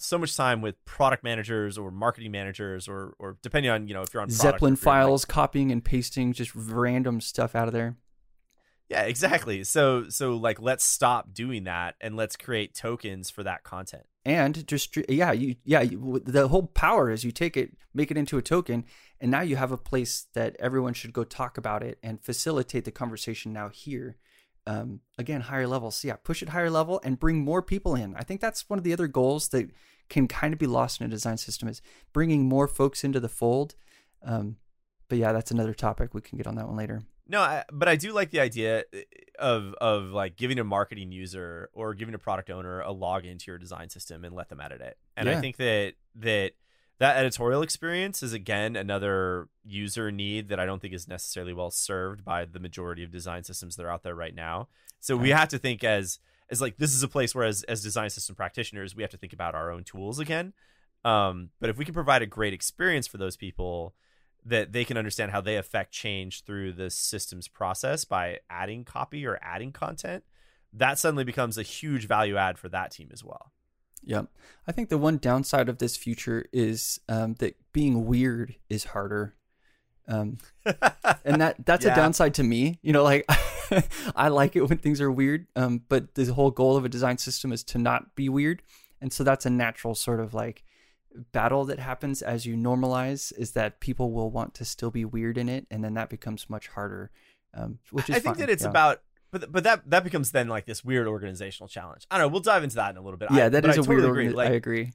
so 0.00 0.18
much 0.18 0.36
time 0.36 0.62
with 0.62 0.82
product 0.84 1.22
managers 1.22 1.78
or 1.78 1.90
marketing 1.90 2.32
managers 2.32 2.88
or 2.88 3.14
or 3.18 3.36
depending 3.42 3.70
on 3.70 3.88
you 3.88 3.94
know 3.94 4.02
if 4.02 4.12
you're 4.12 4.22
on 4.22 4.30
Zeppelin 4.30 4.76
files, 4.76 5.24
like, 5.24 5.28
copying 5.28 5.70
and 5.70 5.84
pasting 5.84 6.32
just 6.32 6.54
random 6.54 7.20
stuff 7.20 7.54
out 7.54 7.68
of 7.68 7.74
there. 7.74 7.96
Yeah, 8.88 9.02
exactly. 9.02 9.62
So 9.64 10.08
so 10.08 10.36
like 10.36 10.60
let's 10.60 10.84
stop 10.84 11.32
doing 11.32 11.64
that 11.64 11.94
and 12.00 12.16
let's 12.16 12.36
create 12.36 12.74
tokens 12.74 13.30
for 13.30 13.42
that 13.44 13.62
content. 13.62 14.04
And 14.24 14.66
just 14.66 14.96
yeah, 15.08 15.32
you 15.32 15.56
yeah, 15.64 15.80
you, 15.80 16.20
the 16.24 16.48
whole 16.48 16.66
power 16.66 17.10
is 17.10 17.24
you 17.24 17.30
take 17.30 17.56
it, 17.56 17.76
make 17.94 18.10
it 18.10 18.18
into 18.18 18.36
a 18.36 18.42
token, 18.42 18.84
and 19.20 19.30
now 19.30 19.40
you 19.42 19.56
have 19.56 19.72
a 19.72 19.78
place 19.78 20.26
that 20.34 20.56
everyone 20.58 20.94
should 20.94 21.12
go 21.12 21.24
talk 21.24 21.56
about 21.56 21.82
it 21.82 21.98
and 22.02 22.20
facilitate 22.20 22.84
the 22.84 22.90
conversation 22.90 23.52
now 23.52 23.68
here 23.68 24.16
um, 24.70 25.00
again 25.18 25.40
higher 25.40 25.66
levels. 25.66 25.96
So 25.96 26.08
yeah 26.08 26.16
push 26.22 26.42
it 26.42 26.50
higher 26.50 26.70
level 26.70 27.00
and 27.04 27.18
bring 27.18 27.38
more 27.38 27.62
people 27.62 27.94
in. 27.94 28.14
I 28.16 28.22
think 28.22 28.40
that's 28.40 28.68
one 28.68 28.78
of 28.78 28.84
the 28.84 28.92
other 28.92 29.08
goals 29.08 29.48
that 29.48 29.70
can 30.08 30.28
kind 30.28 30.52
of 30.52 30.58
be 30.58 30.66
lost 30.66 31.00
in 31.00 31.06
a 31.06 31.10
design 31.10 31.36
system 31.36 31.68
is 31.68 31.82
bringing 32.12 32.48
more 32.48 32.66
folks 32.66 33.04
into 33.04 33.20
the 33.20 33.28
fold. 33.28 33.74
Um, 34.22 34.56
but 35.08 35.18
yeah 35.18 35.32
that's 35.32 35.50
another 35.50 35.74
topic. 35.74 36.14
We 36.14 36.20
can 36.20 36.36
get 36.38 36.46
on 36.46 36.54
that 36.56 36.66
one 36.66 36.76
later. 36.76 37.02
No 37.28 37.40
I, 37.40 37.64
but 37.72 37.88
i 37.88 37.96
do 37.96 38.12
like 38.12 38.30
the 38.30 38.40
idea 38.40 38.84
uh, 38.92 38.98
of 39.38 39.74
of 39.74 40.04
like 40.10 40.36
giving 40.36 40.58
a 40.58 40.64
marketing 40.64 41.12
user 41.12 41.70
or 41.72 41.94
giving 41.94 42.14
a 42.14 42.18
product 42.18 42.50
owner 42.50 42.80
a 42.80 42.92
login 42.92 43.38
to 43.38 43.50
your 43.50 43.58
design 43.58 43.88
system 43.88 44.24
and 44.24 44.34
let 44.34 44.48
them 44.48 44.60
edit 44.60 44.80
it. 44.80 44.96
And 45.16 45.28
yeah. 45.28 45.36
i 45.36 45.40
think 45.40 45.56
that 45.56 45.94
that 46.16 46.52
that 47.00 47.16
editorial 47.16 47.62
experience 47.62 48.22
is 48.22 48.32
again 48.34 48.76
another 48.76 49.48
user 49.64 50.12
need 50.12 50.48
that 50.50 50.60
I 50.60 50.66
don't 50.66 50.80
think 50.80 50.94
is 50.94 51.08
necessarily 51.08 51.54
well 51.54 51.70
served 51.70 52.24
by 52.24 52.44
the 52.44 52.60
majority 52.60 53.02
of 53.02 53.10
design 53.10 53.42
systems 53.42 53.74
that 53.76 53.84
are 53.84 53.90
out 53.90 54.02
there 54.02 54.14
right 54.14 54.34
now. 54.34 54.68
So 55.00 55.16
we 55.16 55.30
have 55.30 55.48
to 55.48 55.58
think 55.58 55.82
as 55.82 56.20
as 56.50 56.60
like 56.60 56.76
this 56.76 56.94
is 56.94 57.02
a 57.02 57.08
place 57.08 57.34
where 57.34 57.46
as, 57.46 57.62
as 57.64 57.82
design 57.82 58.10
system 58.10 58.36
practitioners 58.36 58.94
we 58.94 59.02
have 59.02 59.10
to 59.10 59.16
think 59.16 59.32
about 59.32 59.54
our 59.54 59.72
own 59.72 59.82
tools 59.82 60.18
again. 60.18 60.52
Um, 61.02 61.48
but 61.58 61.70
if 61.70 61.78
we 61.78 61.86
can 61.86 61.94
provide 61.94 62.20
a 62.20 62.26
great 62.26 62.52
experience 62.52 63.06
for 63.06 63.16
those 63.16 63.36
people, 63.36 63.94
that 64.44 64.72
they 64.72 64.84
can 64.84 64.98
understand 64.98 65.32
how 65.32 65.40
they 65.40 65.56
affect 65.56 65.92
change 65.92 66.44
through 66.44 66.72
the 66.72 66.90
system's 66.90 67.48
process 67.48 68.04
by 68.04 68.40
adding 68.50 68.84
copy 68.84 69.26
or 69.26 69.38
adding 69.40 69.72
content, 69.72 70.24
that 70.74 70.98
suddenly 70.98 71.24
becomes 71.24 71.56
a 71.56 71.62
huge 71.62 72.06
value 72.06 72.36
add 72.36 72.58
for 72.58 72.68
that 72.68 72.90
team 72.90 73.08
as 73.10 73.24
well. 73.24 73.52
Yep. 74.04 74.26
I 74.66 74.72
think 74.72 74.88
the 74.88 74.98
one 74.98 75.18
downside 75.18 75.68
of 75.68 75.78
this 75.78 75.96
future 75.96 76.46
is 76.52 77.00
um, 77.08 77.34
that 77.34 77.56
being 77.72 78.06
weird 78.06 78.56
is 78.68 78.84
harder. 78.84 79.34
Um, 80.08 80.38
and 81.24 81.40
that 81.40 81.56
that's 81.66 81.84
yeah. 81.84 81.92
a 81.92 81.96
downside 81.96 82.34
to 82.34 82.42
me. 82.42 82.78
You 82.82 82.92
know, 82.92 83.04
like 83.04 83.24
I 84.16 84.28
like 84.28 84.56
it 84.56 84.68
when 84.68 84.78
things 84.78 85.00
are 85.00 85.10
weird, 85.10 85.46
um, 85.56 85.82
but 85.88 86.14
the 86.14 86.26
whole 86.26 86.50
goal 86.50 86.76
of 86.76 86.84
a 86.84 86.88
design 86.88 87.18
system 87.18 87.52
is 87.52 87.62
to 87.64 87.78
not 87.78 88.14
be 88.14 88.28
weird. 88.28 88.62
And 89.00 89.12
so 89.12 89.24
that's 89.24 89.46
a 89.46 89.50
natural 89.50 89.94
sort 89.94 90.20
of 90.20 90.34
like 90.34 90.64
battle 91.32 91.64
that 91.64 91.78
happens 91.78 92.22
as 92.22 92.46
you 92.46 92.56
normalize 92.56 93.32
is 93.36 93.52
that 93.52 93.80
people 93.80 94.12
will 94.12 94.30
want 94.30 94.54
to 94.54 94.64
still 94.64 94.90
be 94.90 95.04
weird 95.04 95.38
in 95.38 95.48
it, 95.48 95.66
and 95.70 95.84
then 95.84 95.94
that 95.94 96.10
becomes 96.10 96.50
much 96.50 96.68
harder. 96.68 97.10
Um, 97.52 97.80
which 97.90 98.08
is 98.08 98.16
I 98.16 98.20
think 98.20 98.36
fine. 98.36 98.46
that 98.46 98.50
it's 98.50 98.62
yeah. 98.62 98.70
about 98.70 99.02
but 99.30 99.52
but 99.52 99.64
that 99.64 99.88
that 99.88 100.04
becomes 100.04 100.30
then 100.32 100.48
like 100.48 100.66
this 100.66 100.84
weird 100.84 101.06
organizational 101.06 101.68
challenge. 101.68 102.06
I 102.10 102.18
don't 102.18 102.26
know. 102.26 102.32
We'll 102.32 102.40
dive 102.40 102.64
into 102.64 102.76
that 102.76 102.90
in 102.90 102.96
a 102.96 103.02
little 103.02 103.18
bit. 103.18 103.30
Yeah, 103.32 103.46
I, 103.46 103.48
that 103.50 103.64
is 103.64 103.76
a 103.76 103.82
totally 103.82 103.96
weird. 103.96 104.10
Agree. 104.10 104.28
Like, 104.30 104.48
I 104.50 104.52
agree. 104.52 104.92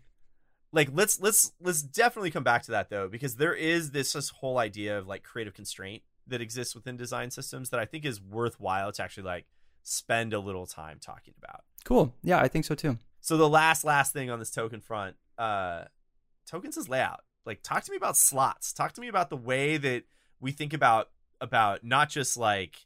Like 0.72 0.90
let's 0.94 1.20
let's 1.22 1.54
let's 1.62 1.82
definitely 1.82 2.32
come 2.32 2.44
back 2.44 2.64
to 2.64 2.72
that 2.72 2.90
though, 2.90 3.08
because 3.08 3.36
there 3.36 3.54
is 3.54 3.92
this 3.92 4.14
this 4.14 4.30
whole 4.30 4.58
idea 4.58 4.98
of 4.98 5.08
like 5.08 5.24
creative 5.24 5.54
constraint 5.54 6.04
that 6.28 6.42
exists 6.42 6.76
within 6.76 6.98
design 6.98 7.32
systems 7.32 7.70
that 7.70 7.80
I 7.80 7.86
think 7.86 8.04
is 8.04 8.22
worthwhile 8.22 8.92
to 8.92 9.04
actually 9.04 9.24
like 9.24 9.46
spend 9.84 10.34
a 10.34 10.40
little 10.40 10.66
time 10.66 10.98
talking 11.00 11.34
about. 11.38 11.62
Cool. 11.84 12.14
Yeah, 12.24 12.40
I 12.40 12.48
think 12.48 12.66
so 12.66 12.76
too. 12.76 12.98
So 13.22 13.38
the 13.38 13.48
last 13.50 13.86
last 13.86 14.12
thing 14.12 14.30
on 14.30 14.40
this 14.40 14.52
token 14.52 14.82
front, 14.82 15.16
uh, 15.38 15.86
tokens 16.46 16.78
is 16.78 16.90
layout. 16.90 17.22
Like 17.46 17.62
talk 17.64 17.84
to 17.84 17.92
me 17.92 17.98
about 17.98 18.18
slots. 18.18 18.74
Talk 18.74 18.94
to 18.94 19.02
me 19.02 19.08
about 19.08 19.30
the 19.30 19.38
way 19.38 19.78
that 19.78 20.04
we 20.40 20.52
think 20.52 20.74
about 20.74 21.10
about 21.40 21.84
not 21.84 22.10
just 22.10 22.38
like 22.38 22.85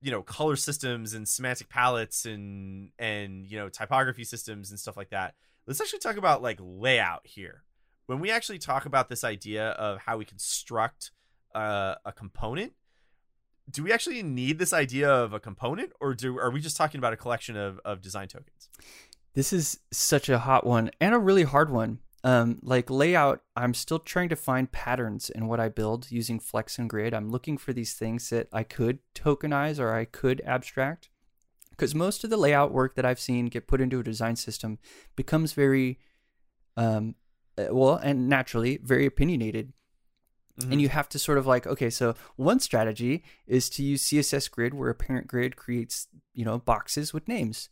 you 0.00 0.10
know 0.10 0.22
color 0.22 0.56
systems 0.56 1.14
and 1.14 1.28
semantic 1.28 1.68
palettes 1.68 2.26
and 2.26 2.90
and 2.98 3.46
you 3.46 3.58
know 3.58 3.68
typography 3.68 4.24
systems 4.24 4.70
and 4.70 4.78
stuff 4.78 4.96
like 4.96 5.10
that. 5.10 5.34
Let's 5.66 5.80
actually 5.80 6.00
talk 6.00 6.16
about 6.16 6.42
like 6.42 6.58
layout 6.60 7.26
here. 7.26 7.64
When 8.06 8.18
we 8.20 8.30
actually 8.30 8.58
talk 8.58 8.86
about 8.86 9.08
this 9.08 9.22
idea 9.22 9.70
of 9.70 10.00
how 10.00 10.16
we 10.16 10.24
construct 10.24 11.12
uh, 11.54 11.94
a 12.04 12.12
component 12.12 12.72
do 13.70 13.84
we 13.84 13.92
actually 13.92 14.22
need 14.22 14.58
this 14.58 14.72
idea 14.72 15.10
of 15.10 15.32
a 15.32 15.40
component 15.40 15.92
or 16.00 16.14
do 16.14 16.38
are 16.38 16.50
we 16.50 16.60
just 16.60 16.76
talking 16.76 16.98
about 16.98 17.12
a 17.12 17.16
collection 17.16 17.56
of, 17.56 17.80
of 17.84 18.00
design 18.00 18.28
tokens? 18.28 18.68
This 19.34 19.52
is 19.52 19.78
such 19.92 20.28
a 20.28 20.40
hot 20.40 20.66
one 20.66 20.90
and 21.00 21.14
a 21.14 21.18
really 21.18 21.44
hard 21.44 21.70
one 21.70 21.98
um, 22.22 22.58
like 22.62 22.90
layout, 22.90 23.42
I'm 23.56 23.72
still 23.72 23.98
trying 23.98 24.28
to 24.28 24.36
find 24.36 24.70
patterns 24.70 25.30
in 25.30 25.46
what 25.46 25.60
I 25.60 25.68
build 25.68 26.10
using 26.10 26.38
Flex 26.38 26.78
and 26.78 26.88
Grid. 26.88 27.14
I'm 27.14 27.30
looking 27.30 27.56
for 27.56 27.72
these 27.72 27.94
things 27.94 28.28
that 28.30 28.48
I 28.52 28.62
could 28.62 28.98
tokenize 29.14 29.78
or 29.78 29.94
I 29.94 30.04
could 30.04 30.42
abstract. 30.44 31.08
Because 31.70 31.94
most 31.94 32.22
of 32.24 32.28
the 32.28 32.36
layout 32.36 32.72
work 32.72 32.94
that 32.96 33.06
I've 33.06 33.20
seen 33.20 33.46
get 33.46 33.66
put 33.66 33.80
into 33.80 34.00
a 34.00 34.04
design 34.04 34.36
system 34.36 34.78
becomes 35.16 35.54
very, 35.54 35.98
um, 36.76 37.14
uh, 37.56 37.68
well, 37.70 37.94
and 37.94 38.28
naturally 38.28 38.78
very 38.82 39.06
opinionated. 39.06 39.72
Mm-hmm. 40.60 40.72
And 40.72 40.82
you 40.82 40.90
have 40.90 41.08
to 41.10 41.18
sort 41.18 41.38
of 41.38 41.46
like, 41.46 41.66
okay, 41.66 41.88
so 41.88 42.14
one 42.36 42.60
strategy 42.60 43.24
is 43.46 43.70
to 43.70 43.82
use 43.82 44.04
CSS 44.04 44.50
Grid, 44.50 44.74
where 44.74 44.90
a 44.90 44.94
parent 44.94 45.26
grid 45.26 45.56
creates, 45.56 46.06
you 46.34 46.44
know, 46.44 46.58
boxes 46.58 47.14
with 47.14 47.26
names 47.26 47.70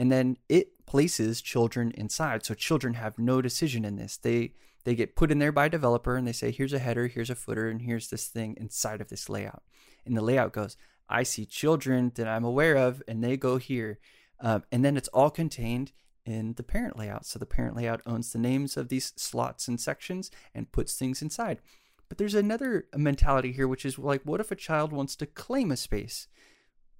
and 0.00 0.10
then 0.10 0.38
it 0.48 0.68
places 0.90 1.40
children 1.40 1.92
inside. 1.92 2.44
So 2.44 2.52
children 2.52 2.94
have 2.94 3.16
no 3.16 3.40
decision 3.40 3.84
in 3.84 3.94
this. 3.94 4.16
They 4.16 4.54
they 4.82 4.96
get 4.96 5.14
put 5.14 5.30
in 5.30 5.38
there 5.38 5.52
by 5.52 5.66
a 5.66 5.70
developer 5.70 6.16
and 6.16 6.26
they 6.26 6.32
say, 6.32 6.50
here's 6.50 6.72
a 6.72 6.80
header, 6.80 7.06
here's 7.06 7.30
a 7.30 7.36
footer, 7.36 7.68
and 7.68 7.82
here's 7.82 8.08
this 8.08 8.26
thing 8.26 8.56
inside 8.58 9.00
of 9.00 9.08
this 9.08 9.28
layout. 9.28 9.62
And 10.04 10.16
the 10.16 10.22
layout 10.22 10.52
goes, 10.52 10.76
I 11.08 11.22
see 11.22 11.46
children 11.46 12.10
that 12.16 12.26
I'm 12.26 12.44
aware 12.44 12.76
of, 12.76 13.02
and 13.06 13.22
they 13.22 13.36
go 13.36 13.58
here. 13.58 14.00
Um, 14.40 14.64
and 14.72 14.84
then 14.84 14.96
it's 14.96 15.06
all 15.08 15.30
contained 15.30 15.92
in 16.26 16.54
the 16.54 16.64
parent 16.64 16.98
layout. 16.98 17.24
So 17.24 17.38
the 17.38 17.46
parent 17.46 17.76
layout 17.76 18.00
owns 18.04 18.32
the 18.32 18.38
names 18.38 18.76
of 18.76 18.88
these 18.88 19.12
slots 19.16 19.68
and 19.68 19.80
sections 19.80 20.28
and 20.56 20.72
puts 20.72 20.96
things 20.96 21.22
inside. 21.22 21.58
But 22.08 22.18
there's 22.18 22.34
another 22.34 22.86
mentality 22.96 23.52
here, 23.52 23.68
which 23.68 23.84
is 23.84 23.96
like, 23.96 24.22
what 24.24 24.40
if 24.40 24.50
a 24.50 24.56
child 24.56 24.92
wants 24.92 25.14
to 25.16 25.26
claim 25.26 25.70
a 25.70 25.76
space? 25.76 26.26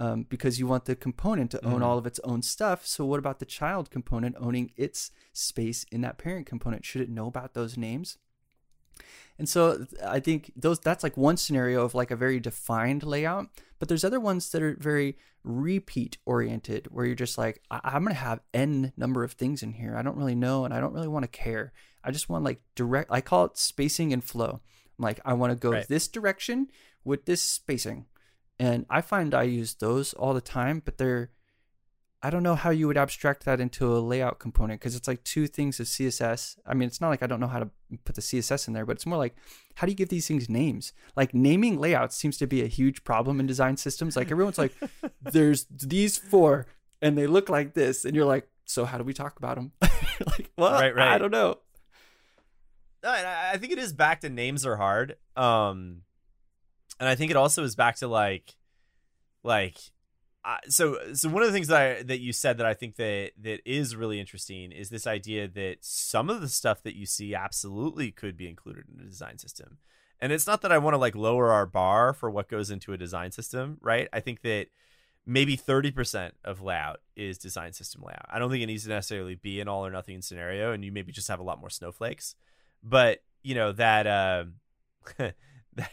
Um, 0.00 0.24
because 0.30 0.58
you 0.58 0.66
want 0.66 0.86
the 0.86 0.96
component 0.96 1.50
to 1.50 1.64
own 1.64 1.80
mm. 1.80 1.84
all 1.84 1.98
of 1.98 2.06
its 2.06 2.18
own 2.24 2.40
stuff. 2.40 2.86
So, 2.86 3.04
what 3.04 3.18
about 3.18 3.38
the 3.38 3.44
child 3.44 3.90
component 3.90 4.34
owning 4.40 4.72
its 4.76 5.10
space 5.34 5.84
in 5.92 6.00
that 6.00 6.16
parent 6.16 6.46
component? 6.46 6.86
Should 6.86 7.02
it 7.02 7.10
know 7.10 7.26
about 7.26 7.52
those 7.52 7.76
names? 7.76 8.16
And 9.38 9.46
so, 9.46 9.86
I 10.04 10.18
think 10.18 10.52
those 10.56 10.80
that's 10.80 11.04
like 11.04 11.18
one 11.18 11.36
scenario 11.36 11.84
of 11.84 11.94
like 11.94 12.10
a 12.10 12.16
very 12.16 12.40
defined 12.40 13.02
layout. 13.02 13.48
But 13.78 13.88
there's 13.88 14.04
other 14.04 14.20
ones 14.20 14.50
that 14.50 14.62
are 14.62 14.76
very 14.78 15.18
repeat 15.44 16.16
oriented, 16.24 16.88
where 16.90 17.04
you're 17.04 17.14
just 17.14 17.38
like, 17.38 17.62
I- 17.70 17.80
I'm 17.84 18.02
going 18.02 18.14
to 18.14 18.20
have 18.20 18.40
n 18.54 18.94
number 18.96 19.22
of 19.22 19.32
things 19.32 19.62
in 19.62 19.74
here. 19.74 19.96
I 19.96 20.02
don't 20.02 20.16
really 20.16 20.34
know, 20.34 20.64
and 20.64 20.72
I 20.72 20.80
don't 20.80 20.94
really 20.94 21.08
want 21.08 21.24
to 21.24 21.28
care. 21.28 21.72
I 22.02 22.10
just 22.10 22.30
want 22.30 22.42
like 22.42 22.62
direct. 22.74 23.10
I 23.12 23.20
call 23.20 23.44
it 23.44 23.58
spacing 23.58 24.14
and 24.14 24.24
flow. 24.24 24.62
I'm 24.98 25.02
like, 25.02 25.20
I 25.26 25.34
want 25.34 25.52
to 25.52 25.56
go 25.56 25.72
right. 25.72 25.86
this 25.86 26.08
direction 26.08 26.68
with 27.04 27.26
this 27.26 27.42
spacing 27.42 28.06
and 28.60 28.84
I 28.90 29.00
find 29.00 29.34
I 29.34 29.44
use 29.44 29.74
those 29.74 30.12
all 30.12 30.34
the 30.34 30.42
time, 30.42 30.82
but 30.84 30.98
they're 30.98 31.30
I 32.22 32.28
don't 32.28 32.42
know 32.42 32.54
how 32.54 32.68
you 32.68 32.86
would 32.86 32.98
abstract 32.98 33.46
that 33.46 33.58
into 33.58 33.96
a 33.96 33.98
layout 33.98 34.38
component 34.38 34.78
because 34.78 34.94
it's 34.94 35.08
like 35.08 35.24
two 35.24 35.46
things 35.46 35.80
of 35.80 35.86
CSS. 35.86 36.58
I 36.66 36.74
mean, 36.74 36.86
it's 36.86 37.00
not 37.00 37.08
like 37.08 37.22
I 37.22 37.26
don't 37.26 37.40
know 37.40 37.46
how 37.46 37.60
to 37.60 37.70
put 38.04 38.16
the 38.16 38.20
CSS 38.20 38.68
in 38.68 38.74
there, 38.74 38.84
but 38.84 38.96
it's 38.96 39.06
more 39.06 39.16
like 39.16 39.34
how 39.76 39.86
do 39.86 39.92
you 39.92 39.96
give 39.96 40.10
these 40.10 40.28
things 40.28 40.50
names? 40.50 40.92
Like 41.16 41.32
naming 41.32 41.80
layouts 41.80 42.16
seems 42.16 42.36
to 42.36 42.46
be 42.46 42.62
a 42.62 42.66
huge 42.66 43.02
problem 43.02 43.40
in 43.40 43.46
design 43.46 43.78
systems. 43.78 44.14
Like 44.14 44.30
everyone's 44.30 44.58
like, 44.58 44.74
there's 45.22 45.64
these 45.70 46.18
four 46.18 46.66
and 47.00 47.16
they 47.16 47.26
look 47.26 47.48
like 47.48 47.72
this. 47.72 48.04
And 48.04 48.14
you're 48.14 48.26
like, 48.26 48.46
so 48.66 48.84
how 48.84 48.98
do 48.98 49.04
we 49.04 49.14
talk 49.14 49.38
about 49.38 49.56
them? 49.56 49.72
like, 49.80 50.50
well, 50.58 50.72
right, 50.72 50.94
right. 50.94 51.14
I 51.14 51.16
don't 51.16 51.30
know. 51.32 51.56
I 53.02 53.56
think 53.56 53.72
it 53.72 53.78
is 53.78 53.94
back 53.94 54.20
to 54.20 54.28
names 54.28 54.66
are 54.66 54.76
hard. 54.76 55.16
Um, 55.34 56.02
and 57.00 57.08
I 57.08 57.14
think 57.14 57.30
it 57.30 57.36
also 57.36 57.64
is 57.64 57.74
back 57.74 57.96
to 57.96 58.06
like, 58.08 58.54
like, 59.42 59.78
uh, 60.44 60.56
so 60.68 60.98
so 61.14 61.28
one 61.28 61.42
of 61.42 61.48
the 61.48 61.52
things 61.52 61.68
that 61.68 61.98
I 61.98 62.02
that 62.02 62.20
you 62.20 62.32
said 62.32 62.58
that 62.58 62.66
I 62.66 62.74
think 62.74 62.96
that 62.96 63.32
that 63.40 63.60
is 63.64 63.96
really 63.96 64.20
interesting 64.20 64.70
is 64.70 64.90
this 64.90 65.06
idea 65.06 65.48
that 65.48 65.78
some 65.80 66.30
of 66.30 66.40
the 66.40 66.48
stuff 66.48 66.82
that 66.82 66.94
you 66.94 67.06
see 67.06 67.34
absolutely 67.34 68.10
could 68.10 68.36
be 68.36 68.48
included 68.48 68.84
in 68.94 69.00
a 69.00 69.08
design 69.08 69.38
system. 69.38 69.78
And 70.20 70.32
it's 70.32 70.46
not 70.46 70.60
that 70.62 70.72
I 70.72 70.78
want 70.78 70.94
to 70.94 70.98
like 70.98 71.14
lower 71.14 71.50
our 71.50 71.66
bar 71.66 72.12
for 72.12 72.30
what 72.30 72.48
goes 72.48 72.70
into 72.70 72.92
a 72.92 72.98
design 72.98 73.32
system, 73.32 73.78
right? 73.80 74.08
I 74.12 74.20
think 74.20 74.42
that 74.42 74.66
maybe 75.26 75.56
30% 75.56 76.32
of 76.44 76.60
layout 76.60 77.00
is 77.16 77.38
design 77.38 77.72
system 77.72 78.02
layout. 78.02 78.26
I 78.28 78.38
don't 78.38 78.50
think 78.50 78.62
it 78.62 78.66
needs 78.66 78.84
to 78.84 78.90
necessarily 78.90 79.34
be 79.34 79.60
an 79.60 79.68
all 79.68 79.86
or 79.86 79.90
nothing 79.90 80.20
scenario 80.20 80.72
and 80.72 80.84
you 80.84 80.92
maybe 80.92 81.12
just 81.12 81.28
have 81.28 81.40
a 81.40 81.44
lot 81.44 81.60
more 81.60 81.70
snowflakes. 81.70 82.34
But, 82.82 83.22
you 83.42 83.54
know, 83.54 83.72
that 83.72 84.06
uh 84.06 84.44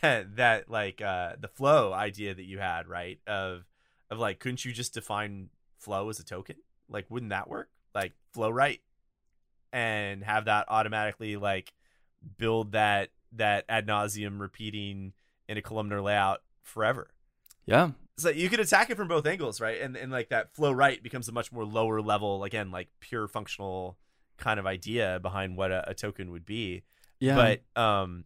that 0.01 0.35
that 0.35 0.69
like 0.69 1.01
uh 1.01 1.33
the 1.39 1.47
flow 1.47 1.93
idea 1.93 2.33
that 2.33 2.43
you 2.43 2.59
had 2.59 2.87
right 2.87 3.19
of 3.27 3.65
of 4.09 4.19
like 4.19 4.39
couldn't 4.39 4.63
you 4.65 4.71
just 4.71 4.93
define 4.93 5.49
flow 5.77 6.09
as 6.09 6.19
a 6.19 6.25
token? 6.25 6.55
Like 6.89 7.05
wouldn't 7.09 7.31
that 7.31 7.49
work? 7.49 7.69
Like 7.93 8.13
flow 8.33 8.49
right 8.49 8.81
and 9.73 10.23
have 10.23 10.45
that 10.45 10.65
automatically 10.69 11.35
like 11.35 11.73
build 12.37 12.71
that 12.71 13.09
that 13.33 13.65
ad 13.67 13.87
nauseum 13.87 14.39
repeating 14.39 15.13
in 15.47 15.57
a 15.57 15.61
columnar 15.61 16.01
layout 16.01 16.41
forever. 16.63 17.09
Yeah. 17.65 17.91
So 18.17 18.29
you 18.29 18.49
could 18.49 18.59
attack 18.59 18.89
it 18.89 18.97
from 18.97 19.07
both 19.07 19.25
angles 19.25 19.61
right? 19.61 19.81
And 19.81 19.95
and 19.95 20.11
like 20.11 20.29
that 20.29 20.53
flow 20.55 20.71
right 20.71 21.01
becomes 21.01 21.27
a 21.27 21.31
much 21.31 21.51
more 21.51 21.65
lower 21.65 22.01
level 22.01 22.43
again 22.43 22.71
like 22.71 22.87
pure 22.99 23.27
functional 23.27 23.97
kind 24.37 24.59
of 24.59 24.65
idea 24.65 25.19
behind 25.21 25.57
what 25.57 25.71
a, 25.71 25.89
a 25.89 25.93
token 25.93 26.31
would 26.31 26.45
be. 26.45 26.83
Yeah. 27.19 27.35
But 27.35 27.81
um 27.81 28.25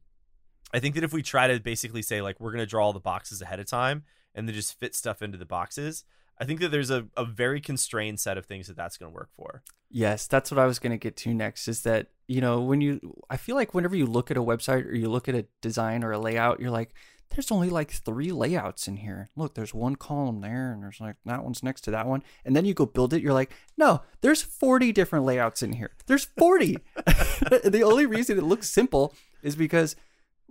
I 0.73 0.79
think 0.79 0.95
that 0.95 1.03
if 1.03 1.13
we 1.13 1.21
try 1.21 1.47
to 1.47 1.59
basically 1.59 2.01
say 2.01 2.21
like 2.21 2.39
we're 2.39 2.51
going 2.51 2.63
to 2.63 2.69
draw 2.69 2.85
all 2.85 2.93
the 2.93 2.99
boxes 2.99 3.41
ahead 3.41 3.59
of 3.59 3.65
time 3.65 4.03
and 4.33 4.47
then 4.47 4.55
just 4.55 4.79
fit 4.79 4.95
stuff 4.95 5.21
into 5.21 5.37
the 5.37 5.45
boxes, 5.45 6.05
I 6.39 6.45
think 6.45 6.59
that 6.61 6.69
there's 6.69 6.89
a, 6.89 7.07
a 7.15 7.25
very 7.25 7.61
constrained 7.61 8.19
set 8.19 8.37
of 8.37 8.45
things 8.45 8.67
that 8.67 8.75
that's 8.75 8.97
going 8.97 9.11
to 9.11 9.15
work 9.15 9.29
for. 9.35 9.63
Yes, 9.89 10.25
that's 10.27 10.49
what 10.49 10.59
I 10.59 10.65
was 10.65 10.79
going 10.79 10.91
to 10.91 10.97
get 10.97 11.15
to 11.17 11.33
next 11.33 11.67
is 11.67 11.83
that, 11.83 12.07
you 12.27 12.41
know, 12.41 12.61
when 12.61 12.81
you, 12.81 13.21
I 13.29 13.37
feel 13.37 13.55
like 13.55 13.73
whenever 13.73 13.95
you 13.95 14.05
look 14.05 14.31
at 14.31 14.37
a 14.37 14.43
website 14.43 14.87
or 14.87 14.95
you 14.95 15.09
look 15.09 15.27
at 15.27 15.35
a 15.35 15.45
design 15.61 16.03
or 16.03 16.11
a 16.11 16.19
layout, 16.19 16.59
you're 16.59 16.71
like, 16.71 16.93
there's 17.31 17.51
only 17.51 17.69
like 17.69 17.91
three 17.91 18.31
layouts 18.31 18.87
in 18.87 18.97
here. 18.97 19.29
Look, 19.35 19.55
there's 19.55 19.73
one 19.73 19.95
column 19.95 20.41
there 20.41 20.71
and 20.71 20.83
there's 20.83 20.99
like 20.99 21.15
that 21.25 21.43
one's 21.43 21.63
next 21.63 21.81
to 21.81 21.91
that 21.91 22.07
one. 22.07 22.23
And 22.43 22.55
then 22.55 22.65
you 22.65 22.73
go 22.73 22.85
build 22.85 23.13
it, 23.13 23.21
you're 23.21 23.33
like, 23.33 23.53
no, 23.77 24.01
there's 24.21 24.41
40 24.41 24.91
different 24.91 25.25
layouts 25.25 25.61
in 25.61 25.73
here. 25.73 25.91
There's 26.07 26.25
40. 26.25 26.77
the 26.95 27.83
only 27.85 28.05
reason 28.05 28.37
it 28.37 28.43
looks 28.43 28.69
simple 28.69 29.13
is 29.41 29.55
because 29.55 29.95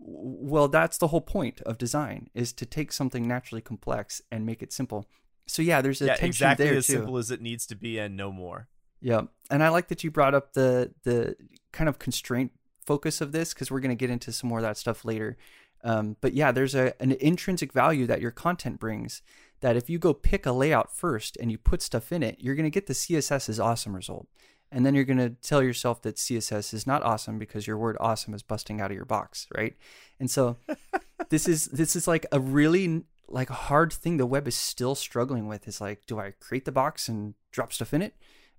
well 0.03 0.69
that's 0.69 0.99
the 0.99 1.09
whole 1.09 1.21
point 1.21 1.61
of 1.63 1.79
design 1.79 2.29
is 2.35 2.53
to 2.53 2.67
take 2.67 2.91
something 2.93 3.29
naturally 3.29 3.61
complex 3.61 4.23
and 4.33 4.47
make 4.47 4.63
it 4.63 4.73
simple 4.73 5.09
so 5.47 5.63
yeah 5.63 5.81
there's 5.81 6.01
a 6.01 6.07
yeah, 6.07 6.15
tension 6.15 6.29
exactly 6.29 6.67
there 6.67 6.77
as 6.77 6.87
too. 6.87 6.95
simple 6.95 7.19
as 7.19 7.31
it 7.31 7.41
needs 7.41 7.67
to 7.67 7.77
be 7.77 7.99
and 7.99 8.17
no 8.17 8.33
more 8.33 8.69
yeah 9.01 9.23
and 9.51 9.63
i 9.63 9.69
like 9.69 9.89
that 9.89 10.03
you 10.03 10.11
brought 10.11 10.35
up 10.35 10.55
the 10.55 10.93
the 11.05 11.37
kind 11.73 11.89
of 11.89 11.99
constraint 11.99 12.53
focus 12.87 13.21
of 13.21 13.33
this 13.33 13.53
because 13.55 13.71
we're 13.71 13.81
going 13.81 13.91
to 13.91 13.95
get 13.95 14.11
into 14.11 14.33
some 14.33 14.49
more 14.49 14.59
of 14.59 14.65
that 14.65 14.77
stuff 14.77 15.05
later 15.05 15.37
Um, 15.83 16.17
but 16.21 16.35
yeah, 16.35 16.53
there's 16.53 16.75
a 16.75 16.93
an 17.01 17.13
intrinsic 17.13 17.73
value 17.73 18.07
that 18.07 18.21
your 18.21 18.31
content 18.31 18.79
brings. 18.79 19.23
That 19.61 19.77
if 19.77 19.91
you 19.91 19.99
go 19.99 20.15
pick 20.15 20.47
a 20.47 20.53
layout 20.53 20.95
first 20.95 21.37
and 21.39 21.51
you 21.51 21.59
put 21.59 21.83
stuff 21.83 22.13
in 22.13 22.23
it, 22.23 22.37
you're 22.39 22.55
going 22.55 22.65
to 22.65 22.71
get 22.71 22.87
the 22.87 22.95
CSS 22.95 23.49
is 23.49 23.61
awesome 23.61 23.95
result, 23.95 24.27
and 24.73 24.87
then 24.87 24.95
you're 24.95 25.05
going 25.05 25.19
to 25.19 25.31
tell 25.31 25.63
yourself 25.63 26.03
that 26.03 26.17
CSS 26.17 26.73
is 26.73 26.87
not 26.87 27.03
awesome 27.03 27.39
because 27.39 27.67
your 27.67 27.77
word 27.77 27.97
awesome 28.01 28.35
is 28.35 28.43
busting 28.43 28.81
out 28.81 28.91
of 28.91 28.97
your 28.97 29.05
box, 29.05 29.47
right? 29.57 29.77
And 30.19 30.31
so 30.31 30.57
this 31.29 31.49
is 31.49 31.67
this 31.67 31.97
is 31.97 32.07
like 32.07 32.27
a 32.31 32.39
really 32.39 33.05
like 33.29 33.51
a 33.51 33.55
hard 33.55 33.93
thing 33.93 34.17
the 34.17 34.27
web 34.27 34.47
is 34.47 34.57
still 34.57 34.95
struggling 34.95 35.49
with. 35.49 35.67
Is 35.67 35.81
like, 35.81 36.07
do 36.07 36.19
I 36.21 36.33
create 36.39 36.65
the 36.65 36.73
box 36.73 37.09
and 37.09 37.35
drop 37.51 37.73
stuff 37.73 37.95
in 37.95 38.03
it, 38.03 38.15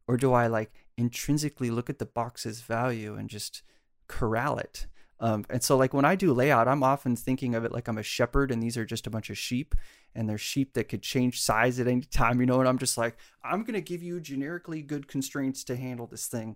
or 0.08 0.18
do 0.18 0.34
I 0.34 0.48
like 0.48 0.74
intrinsically 0.98 1.72
look 1.72 1.90
at 1.90 2.00
the 2.00 2.06
box's 2.06 2.62
value 2.62 3.16
and 3.16 3.30
just 3.30 3.62
corral 4.08 4.58
it? 4.58 4.88
Um, 5.22 5.46
and 5.52 5.64
so, 5.64 5.78
like 5.78 5.94
when 5.94 6.04
I 6.04 6.16
do 6.16 6.34
layout, 6.34 6.68
I'm 6.68 6.82
often 6.82 7.16
thinking 7.16 7.54
of 7.54 7.64
it 7.64 7.72
like 7.72 7.88
I'm 7.88 8.00
a 8.00 8.04
shepherd, 8.04 8.52
and 8.52 8.62
these 8.62 8.76
are 8.76 8.86
just 8.86 9.06
a 9.06 9.12
bunch 9.12 9.30
of 9.30 9.38
sheep, 9.38 9.76
and 10.16 10.28
they're 10.28 10.40
sheep 10.40 10.74
that 10.74 10.90
could 10.90 11.04
change 11.04 11.40
size 11.40 11.80
at 11.80 11.88
any 11.88 12.02
time, 12.02 12.40
you 12.40 12.48
know. 12.48 12.60
And 12.60 12.68
I'm 12.68 12.80
just 12.80 12.98
like, 12.98 13.16
I'm 13.44 13.64
gonna 13.64 13.82
give 13.82 14.02
you 14.02 14.20
generically 14.20 14.82
good 14.82 15.08
constraints 15.08 15.64
to 15.66 15.76
handle 15.76 16.08
this 16.08 16.26
thing, 16.26 16.56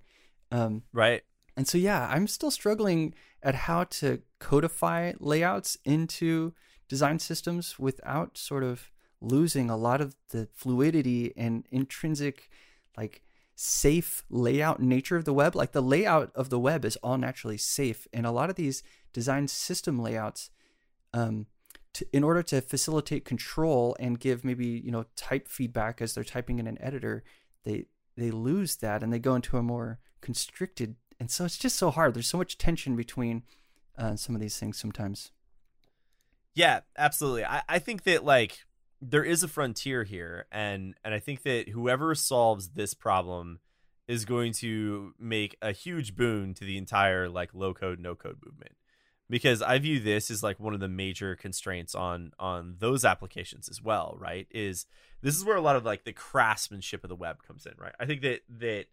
um, 0.51 0.81
right? 0.91 1.21
And 1.55 1.67
so, 1.67 1.77
yeah, 1.77 2.09
I'm 2.11 2.27
still 2.27 2.51
struggling 2.51 3.13
at 3.43 3.55
how 3.55 3.85
to 3.85 4.21
codify 4.39 5.13
layouts 5.19 5.77
into 5.85 6.53
design 6.89 7.19
systems 7.19 7.77
without 7.79 8.37
sort 8.37 8.63
of 8.63 8.91
losing 9.21 9.69
a 9.69 9.77
lot 9.77 10.01
of 10.01 10.15
the 10.29 10.47
fluidity 10.53 11.33
and 11.37 11.65
intrinsic, 11.71 12.49
like 12.97 13.21
safe 13.55 14.23
layout 14.29 14.81
nature 14.81 15.15
of 15.15 15.25
the 15.25 15.33
web. 15.33 15.55
Like 15.55 15.71
the 15.71 15.81
layout 15.81 16.31
of 16.35 16.49
the 16.49 16.59
web 16.59 16.85
is 16.85 16.97
all 16.97 17.17
naturally 17.17 17.57
safe, 17.57 18.07
and 18.13 18.25
a 18.25 18.31
lot 18.31 18.49
of 18.49 18.55
these 18.55 18.83
design 19.13 19.47
system 19.47 19.99
layouts, 19.99 20.49
um, 21.13 21.47
to, 21.93 22.05
in 22.11 22.23
order 22.23 22.43
to 22.43 22.61
facilitate 22.61 23.23
control 23.25 23.95
and 23.99 24.19
give 24.19 24.43
maybe 24.43 24.67
you 24.67 24.91
know 24.91 25.05
type 25.15 25.47
feedback 25.47 26.01
as 26.01 26.13
they're 26.13 26.23
typing 26.23 26.59
in 26.59 26.67
an 26.67 26.77
editor, 26.81 27.23
they 27.63 27.85
they 28.17 28.31
lose 28.31 28.77
that 28.77 29.01
and 29.01 29.11
they 29.11 29.19
go 29.19 29.35
into 29.35 29.57
a 29.57 29.63
more 29.63 29.99
constricted. 30.21 30.95
And 31.19 31.31
so 31.31 31.45
it's 31.45 31.57
just 31.57 31.77
so 31.77 31.91
hard. 31.91 32.13
There's 32.13 32.27
so 32.27 32.37
much 32.37 32.57
tension 32.57 32.95
between 32.95 33.43
uh, 33.97 34.15
some 34.17 34.35
of 34.35 34.41
these 34.41 34.57
things 34.57 34.77
sometimes. 34.77 35.31
Yeah, 36.53 36.81
absolutely. 36.97 37.45
I, 37.45 37.63
I 37.67 37.79
think 37.79 38.03
that 38.03 38.23
like 38.23 38.65
there 39.01 39.23
is 39.23 39.43
a 39.43 39.47
frontier 39.47 40.03
here 40.03 40.45
and 40.51 40.95
and 41.03 41.13
I 41.13 41.19
think 41.19 41.43
that 41.43 41.69
whoever 41.69 42.15
solves 42.15 42.69
this 42.69 42.93
problem 42.93 43.59
is 44.07 44.25
going 44.25 44.53
to 44.53 45.13
make 45.19 45.57
a 45.61 45.71
huge 45.71 46.15
boon 46.15 46.53
to 46.55 46.63
the 46.63 46.77
entire 46.77 47.27
like 47.29 47.53
low 47.53 47.73
code 47.73 47.99
no 47.99 48.15
code 48.15 48.37
movement 48.45 48.73
because 49.29 49.61
I 49.61 49.79
view 49.79 49.99
this 49.99 50.29
as 50.29 50.43
like 50.43 50.59
one 50.59 50.73
of 50.73 50.79
the 50.79 50.87
major 50.87 51.35
constraints 51.35 51.95
on 51.95 52.31
on 52.39 52.75
those 52.79 53.03
applications 53.03 53.69
as 53.69 53.81
well, 53.81 54.15
right? 54.19 54.47
Is 54.51 54.85
this 55.21 55.35
is 55.35 55.43
where 55.43 55.55
a 55.55 55.61
lot 55.61 55.75
of 55.75 55.85
like 55.85 56.03
the 56.03 56.13
craftsmanship 56.13 57.03
of 57.03 57.09
the 57.09 57.15
web 57.15 57.43
comes 57.43 57.65
in, 57.65 57.73
right? 57.77 57.95
I 57.99 58.05
think 58.05 58.21
that 58.21 58.41
that 58.59 58.85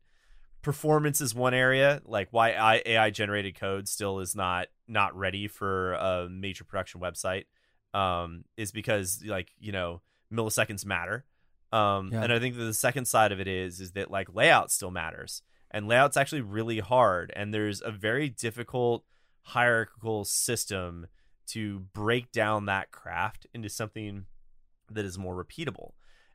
performance 0.62 1.20
is 1.20 1.34
one 1.34 1.54
area, 1.54 2.00
like 2.06 2.28
why 2.30 2.82
AI 2.86 3.10
generated 3.10 3.58
code 3.58 3.88
still 3.88 4.20
is 4.20 4.34
not 4.34 4.68
not 4.88 5.16
ready 5.16 5.48
for 5.48 5.94
a 5.94 6.28
major 6.30 6.64
production 6.64 7.00
website 7.00 7.44
um, 7.94 8.44
is 8.56 8.72
because 8.72 9.22
like 9.26 9.50
you 9.58 9.72
know 9.72 10.00
milliseconds 10.32 10.84
matter. 10.84 11.24
Um, 11.72 12.10
yeah. 12.12 12.24
And 12.24 12.32
I 12.32 12.38
think 12.38 12.56
that 12.56 12.64
the 12.64 12.74
second 12.74 13.06
side 13.06 13.32
of 13.32 13.40
it 13.40 13.48
is 13.48 13.80
is 13.80 13.92
that 13.92 14.10
like 14.10 14.34
layout 14.34 14.70
still 14.70 14.90
matters, 14.90 15.42
and 15.70 15.88
layout's 15.88 16.16
actually 16.16 16.42
really 16.42 16.80
hard, 16.80 17.32
and 17.34 17.52
there's 17.52 17.82
a 17.82 17.90
very 17.90 18.28
difficult 18.28 19.04
hierarchical 19.42 20.24
system 20.24 21.06
to 21.48 21.80
break 21.92 22.30
down 22.32 22.66
that 22.66 22.90
craft 22.92 23.46
into 23.52 23.68
something 23.68 24.26
that 24.90 25.04
is 25.04 25.18
more 25.18 25.42
repeatable. 25.42 25.92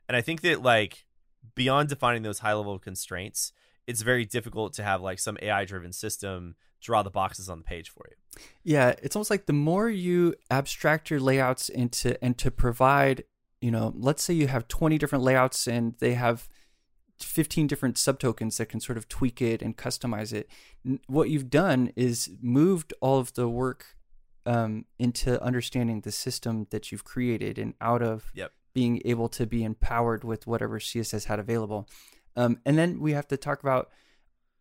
And 0.08 0.16
I 0.16 0.20
think 0.20 0.42
that 0.42 0.62
like 0.62 1.06
beyond 1.54 1.88
defining 1.88 2.22
those 2.22 2.40
high 2.40 2.54
level 2.54 2.78
constraints, 2.78 3.52
it's 3.86 4.02
very 4.02 4.24
difficult 4.24 4.74
to 4.74 4.82
have 4.82 5.00
like 5.00 5.18
some 5.18 5.38
AI 5.40 5.64
driven 5.64 5.92
system 5.92 6.54
draw 6.80 7.02
the 7.02 7.10
boxes 7.10 7.48
on 7.48 7.58
the 7.58 7.64
page 7.64 7.90
for 7.90 8.06
you. 8.08 8.42
Yeah, 8.62 8.94
it's 9.02 9.16
almost 9.16 9.30
like 9.30 9.46
the 9.46 9.52
more 9.52 9.88
you 9.88 10.34
abstract 10.50 11.10
your 11.10 11.20
layouts 11.20 11.68
into 11.68 12.22
and 12.22 12.36
to 12.38 12.50
provide, 12.50 13.24
you 13.60 13.70
know, 13.70 13.92
let's 13.96 14.22
say 14.22 14.34
you 14.34 14.46
have 14.46 14.68
20 14.68 14.98
different 14.98 15.24
layouts 15.24 15.66
and 15.66 15.94
they 15.98 16.14
have 16.14 16.48
15 17.20 17.66
different 17.66 17.96
subtokens 17.96 18.58
that 18.58 18.66
can 18.66 18.80
sort 18.80 18.98
of 18.98 19.08
tweak 19.08 19.42
it 19.42 19.62
and 19.62 19.76
customize 19.76 20.32
it. 20.32 20.48
What 21.06 21.30
you've 21.30 21.50
done 21.50 21.92
is 21.96 22.30
moved 22.40 22.94
all 23.00 23.18
of 23.18 23.34
the 23.34 23.48
work 23.48 23.96
um, 24.46 24.86
into 24.98 25.42
understanding 25.42 26.02
the 26.02 26.12
system 26.12 26.66
that 26.70 26.90
you've 26.90 27.04
created 27.04 27.58
and 27.58 27.74
out 27.80 28.02
of 28.02 28.30
yep. 28.34 28.52
being 28.72 29.02
able 29.04 29.28
to 29.30 29.46
be 29.46 29.64
empowered 29.64 30.24
with 30.24 30.46
whatever 30.46 30.78
CSS 30.78 31.24
had 31.24 31.38
available. 31.38 31.88
Um, 32.36 32.60
and 32.64 32.78
then 32.78 33.00
we 33.00 33.12
have 33.12 33.26
to 33.28 33.36
talk 33.36 33.62
about 33.62 33.90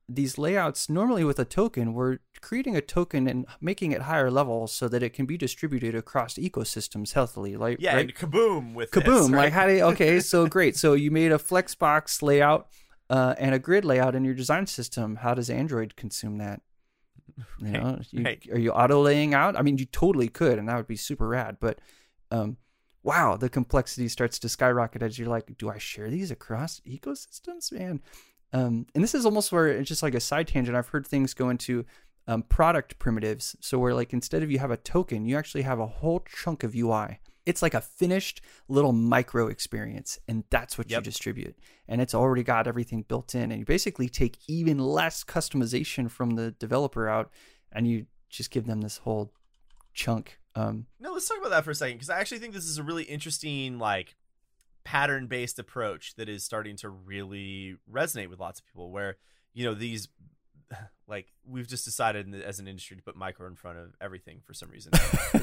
these 0.10 0.38
layouts 0.38 0.90
normally 0.90 1.24
with 1.24 1.38
a 1.38 1.46
token 1.46 1.94
we're 1.94 2.20
creating 2.40 2.76
a 2.76 2.82
token 2.82 3.28
and 3.28 3.46
making 3.60 3.92
it 3.92 4.04
higher 4.04 4.32
level 4.32 4.66
so 4.66 4.88
that 4.88 5.04
it 5.04 5.12
can 5.12 5.26
be 5.26 5.38
distributed 5.38 5.94
across 5.94 6.36
ecosystems 6.36 7.14
healthily 7.14 7.58
like 7.58 7.78
yeah 7.80 7.96
right? 7.96 8.06
and 8.06 8.16
kaboom 8.16 8.74
with 8.74 8.90
kaboom 8.92 9.04
this, 9.04 9.30
right? 9.30 9.44
like 9.46 9.54
how 9.54 9.68
do 9.68 9.74
you, 9.74 9.82
okay 9.82 10.20
so 10.22 10.48
great 10.48 10.78
so 10.78 10.94
you 10.94 11.12
made 11.12 11.32
a 11.32 11.38
flexbox 11.38 12.22
layout 12.22 12.68
uh, 13.10 13.36
and 13.38 13.56
a 13.56 13.60
grid 13.60 13.86
layout 13.86 14.16
in 14.16 14.24
your 14.24 14.34
design 14.34 14.66
system 14.66 15.18
how 15.18 15.34
does 15.34 15.50
android 15.50 15.96
consume 15.96 16.38
that 16.38 16.62
you 17.60 17.72
know 17.72 17.96
right. 17.98 18.08
You, 18.12 18.24
right. 18.24 18.48
are 18.54 18.60
you 18.60 18.72
auto 18.72 19.02
laying 19.02 19.34
out 19.34 19.58
i 19.58 19.62
mean 19.62 19.78
you 19.78 19.86
totally 19.86 20.30
could 20.30 20.58
and 20.58 20.70
that 20.70 20.78
would 20.78 20.88
be 20.88 20.96
super 20.96 21.28
rad 21.28 21.58
but 21.60 21.80
um 22.32 22.58
wow 23.04 23.36
the 23.36 23.50
complexity 23.50 24.08
starts 24.08 24.40
to 24.40 24.50
skyrocket 24.50 25.02
as 25.02 25.20
you're 25.20 25.28
like 25.28 25.58
do 25.58 25.70
i 25.70 25.78
share 25.78 26.10
these 26.10 26.32
across 26.32 26.82
ecosystems 26.88 27.72
man 27.72 28.02
um, 28.54 28.86
and 28.96 29.04
this 29.04 29.14
is 29.14 29.26
almost 29.26 29.52
where 29.52 29.68
it's 29.68 29.88
just 29.88 30.04
like 30.04 30.16
a 30.16 30.20
side 30.20 30.48
tangent. 30.48 30.78
I've 30.78 30.90
heard 30.90 31.06
things 31.06 31.34
go 31.34 31.50
into 31.50 31.86
um, 32.28 32.44
product 32.44 33.00
primitives. 33.00 33.56
So 33.60 33.80
where 33.80 33.94
like 33.94 34.14
instead 34.14 34.44
of 34.44 34.52
you 34.52 34.60
have 34.60 34.72
a 34.72 34.78
token, 34.78 35.26
you 35.26 35.38
actually 35.38 35.64
have 35.64 35.80
a 35.80 35.88
whole 35.88 36.22
chunk 36.22 36.64
of 36.64 36.76
UI. 36.76 37.20
It's 37.46 37.62
like 37.62 37.74
a 37.74 37.82
finished 37.82 38.42
little 38.68 38.92
micro 38.92 39.48
experience, 39.48 40.20
and 40.28 40.44
that's 40.50 40.78
what 40.78 40.92
yep. 40.92 41.00
you 41.00 41.04
distribute. 41.04 41.58
And 41.88 42.02
it's 42.02 42.14
already 42.14 42.44
got 42.44 42.68
everything 42.68 43.04
built 43.04 43.34
in. 43.36 43.52
And 43.52 43.60
you 43.60 43.66
basically 43.66 44.10
take 44.10 44.38
even 44.48 44.80
less 44.80 45.24
customization 45.24 46.12
from 46.12 46.32
the 46.32 46.52
developer 46.52 47.08
out, 47.08 47.32
and 47.72 47.88
you 47.88 48.08
just 48.30 48.52
give 48.52 48.66
them 48.66 48.82
this 48.82 48.98
whole 48.98 49.32
chunk. 49.94 50.40
Um, 50.56 50.88
no, 51.00 51.14
let's 51.14 51.28
talk 51.28 51.38
about 51.38 51.52
that 51.52 51.64
for 51.64 51.72
a 51.72 51.76
second 51.76 51.98
because 51.98 52.10
I 52.10 52.20
actually 52.20 52.40
think 52.40 52.54
this 52.54 52.66
is 52.66 52.78
a 52.78 52.84
really 52.84 53.04
interesting 53.04 53.80
like 53.80 54.16
pattern 54.88 55.28
based 55.28 55.60
approach 55.60 56.16
that 56.16 56.30
is 56.30 56.46
starting 56.46 56.78
to 56.78 56.88
really 56.88 57.76
resonate 57.92 58.30
with 58.30 58.40
lots 58.40 58.62
of 58.62 58.66
people 58.66 58.90
where 58.90 59.18
you 59.54 59.66
know 59.66 59.74
these 59.74 60.08
like 61.10 61.28
we've 61.46 61.68
just 61.68 61.84
decided 61.84 62.34
as 62.42 62.60
an 62.60 62.70
industry 62.70 62.96
to 62.96 63.04
put 63.04 63.14
micro 63.14 63.48
in 63.48 63.56
front 63.56 63.78
of 63.78 63.94
everything 64.00 64.40
for 64.46 64.54
some 64.54 64.70
reason. 64.70 64.94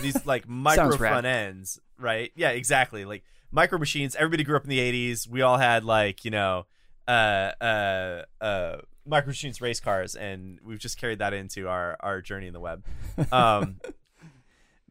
These 0.01 0.25
like 0.27 0.49
micro 0.49 0.97
front 0.97 1.27
ends 1.27 1.79
right? 1.99 2.33
Yeah 2.35 2.51
exactly. 2.51 3.05
Like 3.05 3.23
micro 3.53 3.77
machines 3.77 4.17
everybody 4.17 4.45
grew 4.45 4.57
up 4.57 4.65
in 4.65 4.71
the 4.71 4.79
80s 5.13 5.29
we 5.29 5.43
all 5.43 5.59
had 5.59 5.85
like 5.85 6.25
you 6.25 6.31
know 6.31 6.65
uh 7.07 7.53
uh 7.61 8.23
uh 8.41 8.77
micro 9.05 9.29
machines 9.29 9.61
race 9.61 9.79
cars 9.79 10.17
and 10.17 10.59
we've 10.65 10.79
just 10.79 10.99
carried 10.99 11.19
that 11.19 11.35
into 11.35 11.69
our 11.69 11.99
our 12.01 12.23
journey 12.23 12.47
in 12.47 12.55
the 12.55 12.61
web. 12.61 12.83
Um 13.31 13.79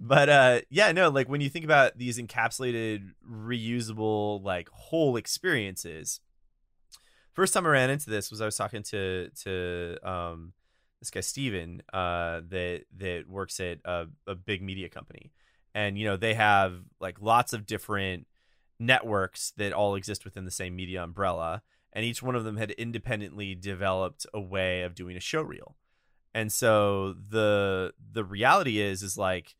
but 0.05 0.27
uh 0.27 0.59
yeah 0.69 0.91
no 0.91 1.09
like 1.09 1.29
when 1.29 1.39
you 1.39 1.49
think 1.49 1.63
about 1.63 1.97
these 1.97 2.19
encapsulated 2.19 3.11
reusable 3.27 4.43
like 4.43 4.69
whole 4.69 5.15
experiences 5.15 6.19
first 7.31 7.53
time 7.53 7.65
i 7.65 7.69
ran 7.69 7.89
into 7.89 8.09
this 8.09 8.29
was 8.29 8.41
i 8.41 8.45
was 8.45 8.57
talking 8.57 8.83
to 8.83 9.29
to 9.29 9.97
um 10.03 10.51
this 10.99 11.09
guy 11.09 11.21
steven 11.21 11.81
uh 11.93 12.41
that 12.49 12.83
that 12.95 13.23
works 13.27 13.59
at 13.59 13.79
a, 13.85 14.05
a 14.25 14.35
big 14.35 14.61
media 14.61 14.87
company. 14.87 15.31
And 15.75 15.97
you 15.97 16.05
know 16.05 16.17
they 16.17 16.33
have 16.35 16.75
like 17.01 17.19
lots 17.19 17.51
of 17.51 17.65
different 17.65 18.27
networks 18.79 19.51
that 19.57 19.73
all 19.73 19.95
exist 19.95 20.23
within 20.23 20.45
the 20.45 20.51
same 20.51 20.75
media 20.75 21.03
umbrella 21.03 21.61
and 21.91 22.05
each 22.05 22.23
one 22.23 22.35
of 22.35 22.43
them 22.43 22.57
had 22.57 22.71
independently 22.71 23.55
developed 23.55 24.25
a 24.33 24.39
way 24.39 24.83
of 24.83 24.95
doing 24.95 25.17
a 25.17 25.19
show 25.19 25.41
reel 25.41 25.75
and 26.33 26.51
so 26.53 27.15
the 27.29 27.93
the 28.11 28.23
reality 28.23 28.79
is 28.79 29.03
is 29.03 29.17
like 29.17 29.55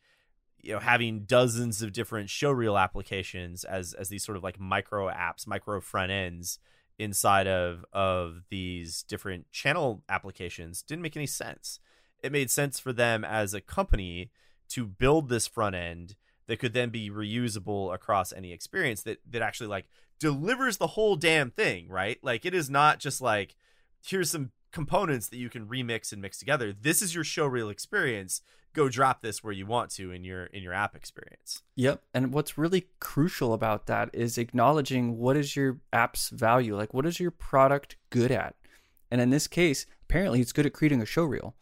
you 0.64 0.74
know 0.74 0.80
having 0.80 1.26
dozens 1.26 1.82
of 1.82 1.94
different 1.94 2.30
showreel 2.30 2.82
applications 2.82 3.64
as 3.64 3.94
as 3.94 4.10
these 4.10 4.24
sort 4.24 4.38
of 4.38 4.44
like 4.44 4.60
micro 4.60 5.10
apps 5.10 5.46
micro 5.46 5.80
front 5.80 6.12
ends 6.12 6.58
inside 6.98 7.48
of 7.48 7.86
of 7.94 8.44
these 8.50 9.04
different 9.04 9.52
channel 9.52 10.04
applications 10.10 10.82
didn't 10.82 11.02
make 11.02 11.18
any 11.18 11.28
sense. 11.28 11.80
It 12.22 12.32
made 12.32 12.50
sense 12.50 12.80
for 12.80 12.94
them 12.94 13.26
as 13.26 13.54
a 13.54 13.62
company 13.62 14.32
to 14.70 14.86
build 14.86 15.30
this 15.30 15.48
front 15.48 15.76
end 15.76 16.16
that 16.48 16.60
could 16.60 16.74
then 16.74 16.90
be 16.90 17.10
reusable 17.10 17.94
across 17.94 18.32
any 18.32 18.54
experience 18.54 19.04
that 19.04 19.20
that 19.30 19.42
actually 19.42 19.68
like 19.68 19.86
delivers 20.20 20.78
the 20.78 20.88
whole 20.88 21.16
damn 21.16 21.52
thing 21.52 21.90
right? 21.90 22.18
Like 22.24 22.46
it 22.46 22.54
is 22.54 22.70
not 22.70 23.00
just 23.00 23.22
like 23.22 23.56
here's 24.06 24.32
some 24.32 24.52
components 24.72 25.28
that 25.28 25.38
you 25.38 25.50
can 25.50 25.68
remix 25.68 26.12
and 26.12 26.22
mix 26.22 26.40
together. 26.40 26.74
This 26.74 27.02
is 27.02 27.14
your 27.14 27.24
showreel 27.24 27.72
experience 27.72 28.42
go 28.74 28.90
drop 28.90 29.22
this 29.22 29.44
where 29.44 29.54
you 29.54 29.66
want 29.66 29.92
to 29.92 30.12
in 30.12 30.24
your 30.24 30.46
in 30.48 30.64
your 30.64 30.74
app 30.74 30.96
experience. 30.96 31.62
Yep. 31.76 32.02
And 32.14 32.34
what's 32.34 32.58
really 32.58 32.88
crucial 33.00 33.54
about 33.54 33.88
that 33.88 34.10
is 34.14 34.38
acknowledging 34.38 35.18
what 35.18 35.38
is 35.38 35.56
your 35.56 35.80
app's 35.92 36.30
value? 36.30 36.76
Like 36.76 36.94
what 36.94 37.06
is 37.06 37.20
your 37.20 37.32
product 37.32 37.96
good 38.10 38.32
at? 38.32 38.56
And 39.12 39.22
in 39.22 39.30
this 39.30 39.48
case, 39.48 39.86
apparently 40.04 40.42
it's 40.42 40.52
good 40.52 40.66
at 40.66 40.74
creating 40.74 41.02
a 41.02 41.06
show 41.06 41.24
reel. 41.24 41.56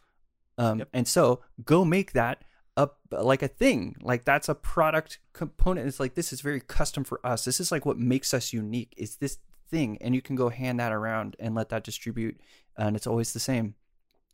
Um, 0.57 0.80
yep. 0.80 0.89
and 0.93 1.07
so 1.07 1.41
go 1.64 1.84
make 1.86 2.14
that 2.14 2.43
a 2.78 2.89
like 3.12 3.43
a 3.43 3.47
thing. 3.47 3.95
Like 4.01 4.26
that's 4.26 4.49
a 4.49 4.55
product 4.55 5.20
component. 5.34 5.88
It's 5.88 5.99
like 5.99 6.16
this 6.16 6.32
is 6.32 6.41
very 6.41 6.62
custom 6.62 7.03
for 7.03 7.26
us. 7.26 7.45
This 7.45 7.59
is 7.59 7.72
like 7.72 7.86
what 7.86 7.97
makes 7.97 8.34
us 8.34 8.53
unique. 8.53 8.93
Is 8.97 9.18
this 9.18 9.38
thing 9.70 9.97
and 10.01 10.14
you 10.14 10.22
can 10.22 10.36
go 10.36 10.49
hand 10.49 10.80
that 10.80 10.91
around 10.91 11.36
and 11.39 11.55
let 11.55 11.70
that 11.70 11.84
distribute 11.84 12.39
and 12.78 12.95
it's 12.95 13.07
always 13.07 13.34
the 13.34 13.39
same. 13.39 13.76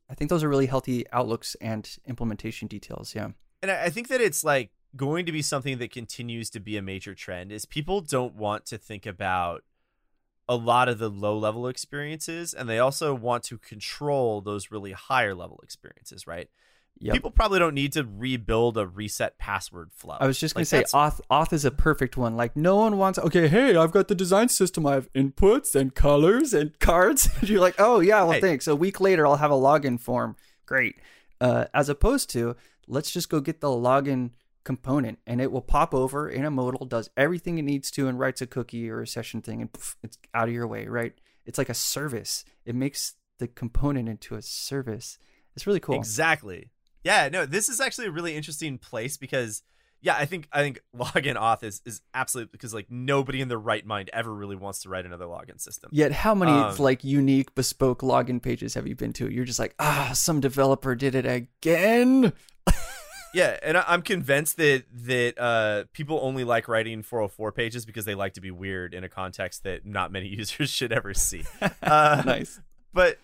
I 0.09 0.15
think 0.15 0.29
those 0.29 0.43
are 0.43 0.49
really 0.49 0.67
healthy 0.67 1.05
outlooks 1.11 1.55
and 1.59 1.89
implementation 2.05 2.67
details. 2.67 3.13
Yeah. 3.15 3.29
And 3.61 3.71
I 3.71 3.89
think 3.89 4.07
that 4.07 4.21
it's 4.21 4.43
like 4.43 4.71
going 4.95 5.25
to 5.25 5.31
be 5.31 5.41
something 5.41 5.79
that 5.79 5.91
continues 5.91 6.49
to 6.51 6.59
be 6.59 6.77
a 6.77 6.81
major 6.81 7.13
trend 7.13 7.51
is 7.51 7.65
people 7.65 8.01
don't 8.01 8.35
want 8.35 8.65
to 8.67 8.77
think 8.77 9.05
about 9.05 9.63
a 10.49 10.55
lot 10.55 10.87
of 10.87 10.97
the 10.97 11.09
low 11.09 11.37
level 11.37 11.67
experiences 11.67 12.53
and 12.53 12.69
they 12.69 12.79
also 12.79 13.13
want 13.13 13.43
to 13.43 13.57
control 13.57 14.39
those 14.39 14.71
really 14.71 14.93
higher 14.93 15.35
level 15.35 15.59
experiences, 15.61 16.25
right? 16.25 16.49
Yep. 16.99 17.13
People 17.13 17.31
probably 17.31 17.59
don't 17.59 17.75
need 17.75 17.93
to 17.93 18.03
rebuild 18.03 18.77
a 18.77 18.87
reset 18.87 19.37
password 19.37 19.91
flow. 19.93 20.17
I 20.19 20.25
was 20.25 20.39
just 20.39 20.55
gonna 20.55 20.65
say 20.65 20.83
auth 20.83 21.19
auth 21.29 21.53
is 21.53 21.65
a 21.65 21.71
perfect 21.71 22.17
one. 22.17 22.35
Like 22.35 22.55
no 22.55 22.77
one 22.77 22.97
wants. 22.97 23.19
Okay, 23.19 23.47
hey, 23.47 23.75
I've 23.75 23.91
got 23.91 24.07
the 24.07 24.15
design 24.15 24.49
system. 24.49 24.85
I 24.85 24.93
have 24.93 25.11
inputs 25.13 25.75
and 25.75 25.93
colors 25.93 26.53
and 26.53 26.77
cards. 26.79 27.29
you're 27.41 27.61
like, 27.61 27.75
oh 27.77 27.99
yeah, 27.99 28.23
well 28.23 28.33
hey. 28.33 28.41
thanks. 28.41 28.67
A 28.67 28.75
week 28.75 28.99
later, 28.99 29.27
I'll 29.27 29.37
have 29.37 29.51
a 29.51 29.55
login 29.55 29.99
form. 29.99 30.35
Great. 30.65 30.95
Uh, 31.39 31.65
as 31.73 31.87
opposed 31.89 32.29
to 32.31 32.55
let's 32.87 33.11
just 33.11 33.29
go 33.29 33.39
get 33.39 33.61
the 33.61 33.67
login 33.67 34.31
component 34.63 35.19
and 35.27 35.39
it 35.39 35.51
will 35.51 35.61
pop 35.61 35.93
over 35.93 36.29
in 36.29 36.45
a 36.45 36.51
modal, 36.51 36.85
does 36.85 37.09
everything 37.15 37.57
it 37.57 37.63
needs 37.63 37.91
to, 37.91 38.07
and 38.07 38.19
writes 38.19 38.41
a 38.41 38.47
cookie 38.47 38.89
or 38.89 39.01
a 39.01 39.07
session 39.07 39.41
thing, 39.41 39.61
and 39.61 39.71
poof, 39.71 39.95
it's 40.03 40.17
out 40.33 40.47
of 40.47 40.53
your 40.53 40.67
way. 40.67 40.87
Right? 40.87 41.13
It's 41.45 41.57
like 41.57 41.69
a 41.69 41.75
service. 41.75 42.43
It 42.65 42.75
makes 42.75 43.13
the 43.37 43.47
component 43.47 44.09
into 44.09 44.35
a 44.35 44.41
service. 44.41 45.19
It's 45.55 45.67
really 45.67 45.79
cool. 45.79 45.95
Exactly. 45.95 46.71
Yeah, 47.07 47.29
no, 47.29 47.45
this 47.45 47.69
is 47.69 47.79
actually 47.79 48.07
a 48.07 48.11
really 48.11 48.35
interesting 48.35 48.77
place 48.77 49.15
because 49.15 49.63
yeah, 50.01 50.17
I 50.17 50.25
think 50.25 50.49
I 50.51 50.61
think 50.61 50.81
login 50.97 51.37
auth 51.37 51.63
is 51.63 51.81
is 51.85 52.01
absolutely 52.13 52.49
because 52.51 52.73
like 52.73 52.87
nobody 52.89 53.39
in 53.39 53.47
their 53.47 53.57
right 53.57 53.85
mind 53.85 54.09
ever 54.11 54.33
really 54.33 54.57
wants 54.57 54.81
to 54.81 54.89
write 54.89 55.05
another 55.05 55.23
login 55.23 55.57
system. 55.57 55.89
Yet 55.93 56.11
how 56.11 56.35
many 56.35 56.51
um, 56.51 56.75
like 56.79 57.05
unique 57.05 57.55
bespoke 57.55 58.01
login 58.01 58.41
pages 58.41 58.73
have 58.73 58.87
you 58.87 58.95
been 58.95 59.13
to? 59.13 59.31
You're 59.31 59.45
just 59.45 59.57
like, 59.57 59.73
ah, 59.79 60.11
some 60.13 60.41
developer 60.41 60.95
did 60.95 61.15
it 61.15 61.25
again. 61.25 62.33
yeah, 63.33 63.57
and 63.63 63.77
I'm 63.77 64.01
convinced 64.01 64.57
that 64.57 64.83
that 65.05 65.39
uh, 65.39 65.85
people 65.93 66.19
only 66.21 66.43
like 66.43 66.67
writing 66.67 67.03
404 67.03 67.53
pages 67.53 67.85
because 67.85 68.03
they 68.03 68.15
like 68.15 68.33
to 68.33 68.41
be 68.41 68.51
weird 68.51 68.93
in 68.93 69.05
a 69.05 69.09
context 69.09 69.63
that 69.63 69.85
not 69.85 70.11
many 70.11 70.27
users 70.41 70.69
should 70.69 70.91
ever 70.91 71.13
see. 71.13 71.45
Uh, 71.81 72.21
nice, 72.25 72.59
but 72.93 73.17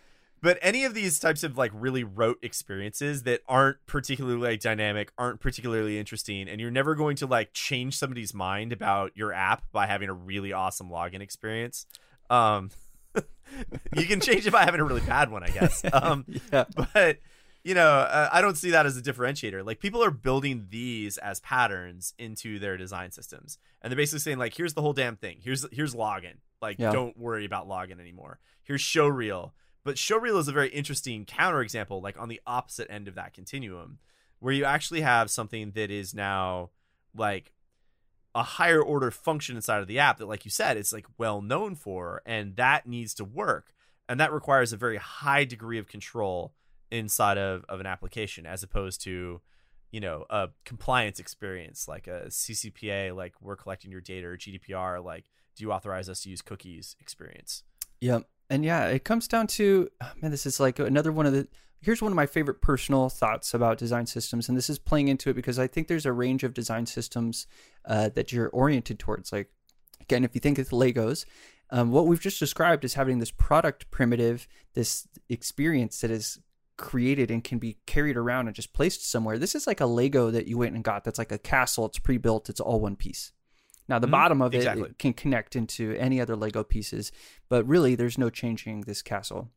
but 0.43 0.59
any 0.61 0.83
of 0.83 0.93
these 0.93 1.19
types 1.19 1.43
of 1.43 1.57
like 1.57 1.71
really 1.73 2.03
rote 2.03 2.37
experiences 2.43 3.23
that 3.23 3.41
aren't 3.47 3.77
particularly 3.87 4.51
like 4.51 4.59
dynamic 4.59 5.11
aren't 5.17 5.39
particularly 5.39 5.97
interesting 5.97 6.47
and 6.49 6.59
you're 6.61 6.69
never 6.69 6.93
going 6.93 7.15
to 7.15 7.25
like 7.25 7.53
change 7.53 7.97
somebody's 7.97 8.33
mind 8.33 8.71
about 8.73 9.11
your 9.15 9.33
app 9.33 9.63
by 9.71 9.87
having 9.87 10.09
a 10.09 10.13
really 10.13 10.53
awesome 10.53 10.89
login 10.89 11.21
experience 11.21 11.87
um 12.29 12.69
you 13.95 14.05
can 14.05 14.19
change 14.19 14.45
it 14.45 14.51
by 14.51 14.63
having 14.63 14.81
a 14.81 14.83
really 14.83 15.01
bad 15.01 15.31
one 15.31 15.43
i 15.43 15.47
guess. 15.49 15.83
Um 15.93 16.25
yeah. 16.51 16.65
but 16.93 17.19
you 17.63 17.73
know 17.73 17.87
uh, 17.87 18.29
i 18.31 18.41
don't 18.41 18.57
see 18.57 18.71
that 18.71 18.85
as 18.85 18.97
a 18.97 19.01
differentiator. 19.01 19.65
Like 19.65 19.79
people 19.79 20.03
are 20.03 20.11
building 20.11 20.67
these 20.69 21.17
as 21.17 21.39
patterns 21.39 22.13
into 22.19 22.59
their 22.59 22.75
design 22.75 23.11
systems 23.11 23.57
and 23.81 23.89
they're 23.89 23.97
basically 23.97 24.19
saying 24.19 24.37
like 24.39 24.55
here's 24.55 24.73
the 24.73 24.81
whole 24.81 24.93
damn 24.93 25.15
thing. 25.15 25.37
Here's 25.41 25.65
here's 25.71 25.95
login. 25.95 26.35
Like 26.61 26.79
yeah. 26.79 26.91
don't 26.91 27.17
worry 27.17 27.45
about 27.45 27.69
login 27.69 28.01
anymore. 28.01 28.39
Here's 28.63 28.81
show 28.81 29.07
reel 29.07 29.53
but 29.83 29.95
showreel 29.95 30.39
is 30.39 30.47
a 30.47 30.53
very 30.53 30.69
interesting 30.69 31.25
counterexample, 31.25 32.01
like 32.01 32.19
on 32.19 32.29
the 32.29 32.41
opposite 32.47 32.89
end 32.89 33.07
of 33.07 33.15
that 33.15 33.33
continuum, 33.33 33.99
where 34.39 34.53
you 34.53 34.65
actually 34.65 35.01
have 35.01 35.29
something 35.29 35.71
that 35.71 35.91
is 35.91 36.13
now 36.13 36.69
like 37.15 37.51
a 38.35 38.43
higher 38.43 38.81
order 38.81 39.11
function 39.11 39.55
inside 39.55 39.81
of 39.81 39.87
the 39.87 39.99
app 39.99 40.17
that, 40.17 40.27
like 40.27 40.45
you 40.45 40.51
said, 40.51 40.77
it's 40.77 40.93
like 40.93 41.05
well 41.17 41.41
known 41.41 41.75
for, 41.75 42.21
and 42.25 42.55
that 42.55 42.87
needs 42.87 43.13
to 43.15 43.25
work. 43.25 43.73
And 44.09 44.19
that 44.19 44.33
requires 44.33 44.73
a 44.73 44.77
very 44.77 44.97
high 44.97 45.45
degree 45.45 45.77
of 45.77 45.87
control 45.87 46.53
inside 46.91 47.37
of, 47.37 47.65
of 47.67 47.79
an 47.79 47.85
application 47.85 48.45
as 48.45 48.63
opposed 48.63 49.01
to 49.01 49.41
you 49.91 49.99
know 49.99 50.25
a 50.29 50.49
compliance 50.65 51.19
experience 51.19 51.87
like 51.87 52.07
a 52.07 52.25
ccpa 52.27 53.15
like 53.15 53.33
we're 53.41 53.55
collecting 53.55 53.89
your 53.89 54.01
data 54.01 54.27
or 54.27 54.37
gdpr 54.37 55.03
like 55.03 55.25
do 55.55 55.63
you 55.63 55.71
authorize 55.71 56.09
us 56.09 56.21
to 56.21 56.29
use 56.29 56.41
cookies 56.41 56.95
experience 56.99 57.63
yep 57.99 58.23
and 58.49 58.63
yeah, 58.63 58.87
it 58.87 59.03
comes 59.03 59.27
down 59.27 59.47
to 59.47 59.89
oh, 60.01 60.11
man, 60.21 60.31
this 60.31 60.45
is 60.45 60.59
like 60.59 60.79
another 60.79 61.11
one 61.11 61.25
of 61.25 61.33
the. 61.33 61.47
Here's 61.81 62.01
one 62.01 62.13
of 62.13 62.15
my 62.15 62.25
favorite 62.25 62.61
personal 62.61 63.09
thoughts 63.09 63.53
about 63.53 63.77
design 63.77 64.05
systems, 64.05 64.47
and 64.47 64.57
this 64.57 64.69
is 64.69 64.79
playing 64.79 65.09
into 65.09 65.29
it 65.29 65.33
because 65.33 65.59
I 65.59 65.67
think 65.67 65.87
there's 65.87 66.05
a 66.05 66.13
range 66.13 66.43
of 66.45 66.53
design 66.53 66.85
systems 66.85 67.45
uh, 67.85 68.07
that 68.09 68.31
you're 68.31 68.47
oriented 68.49 68.99
towards. 68.99 69.33
Like, 69.33 69.49
again, 69.99 70.23
if 70.23 70.33
you 70.33 70.39
think 70.39 70.57
of 70.59 70.69
Legos, 70.69 71.25
um, 71.71 71.91
what 71.91 72.07
we've 72.07 72.21
just 72.21 72.39
described 72.39 72.85
is 72.85 72.93
having 72.93 73.19
this 73.19 73.31
product 73.31 73.91
primitive, 73.91 74.47
this 74.75 75.09
experience 75.27 75.99
that 75.99 76.11
is 76.11 76.39
created 76.77 77.29
and 77.29 77.43
can 77.43 77.59
be 77.59 77.77
carried 77.85 78.15
around 78.15 78.47
and 78.47 78.55
just 78.55 78.73
placed 78.73 79.09
somewhere. 79.09 79.37
This 79.37 79.55
is 79.55 79.67
like 79.67 79.81
a 79.81 79.85
Lego 79.85 80.31
that 80.31 80.47
you 80.47 80.57
went 80.57 80.75
and 80.75 80.83
got. 80.83 81.03
That's 81.03 81.19
like 81.19 81.31
a 81.31 81.37
castle. 81.37 81.85
It's 81.85 81.99
pre-built. 81.99 82.49
It's 82.49 82.59
all 82.59 82.79
one 82.79 82.95
piece. 82.95 83.31
Now, 83.87 83.99
the 83.99 84.07
mm-hmm. 84.07 84.11
bottom 84.11 84.41
of 84.41 84.53
exactly. 84.53 84.89
it 84.89 84.99
can 84.99 85.13
connect 85.13 85.55
into 85.55 85.93
any 85.97 86.21
other 86.21 86.35
Lego 86.35 86.63
pieces, 86.63 87.11
but 87.49 87.67
really 87.67 87.95
there's 87.95 88.17
no 88.17 88.29
changing 88.29 88.81
this 88.81 89.01
castle. 89.01 89.49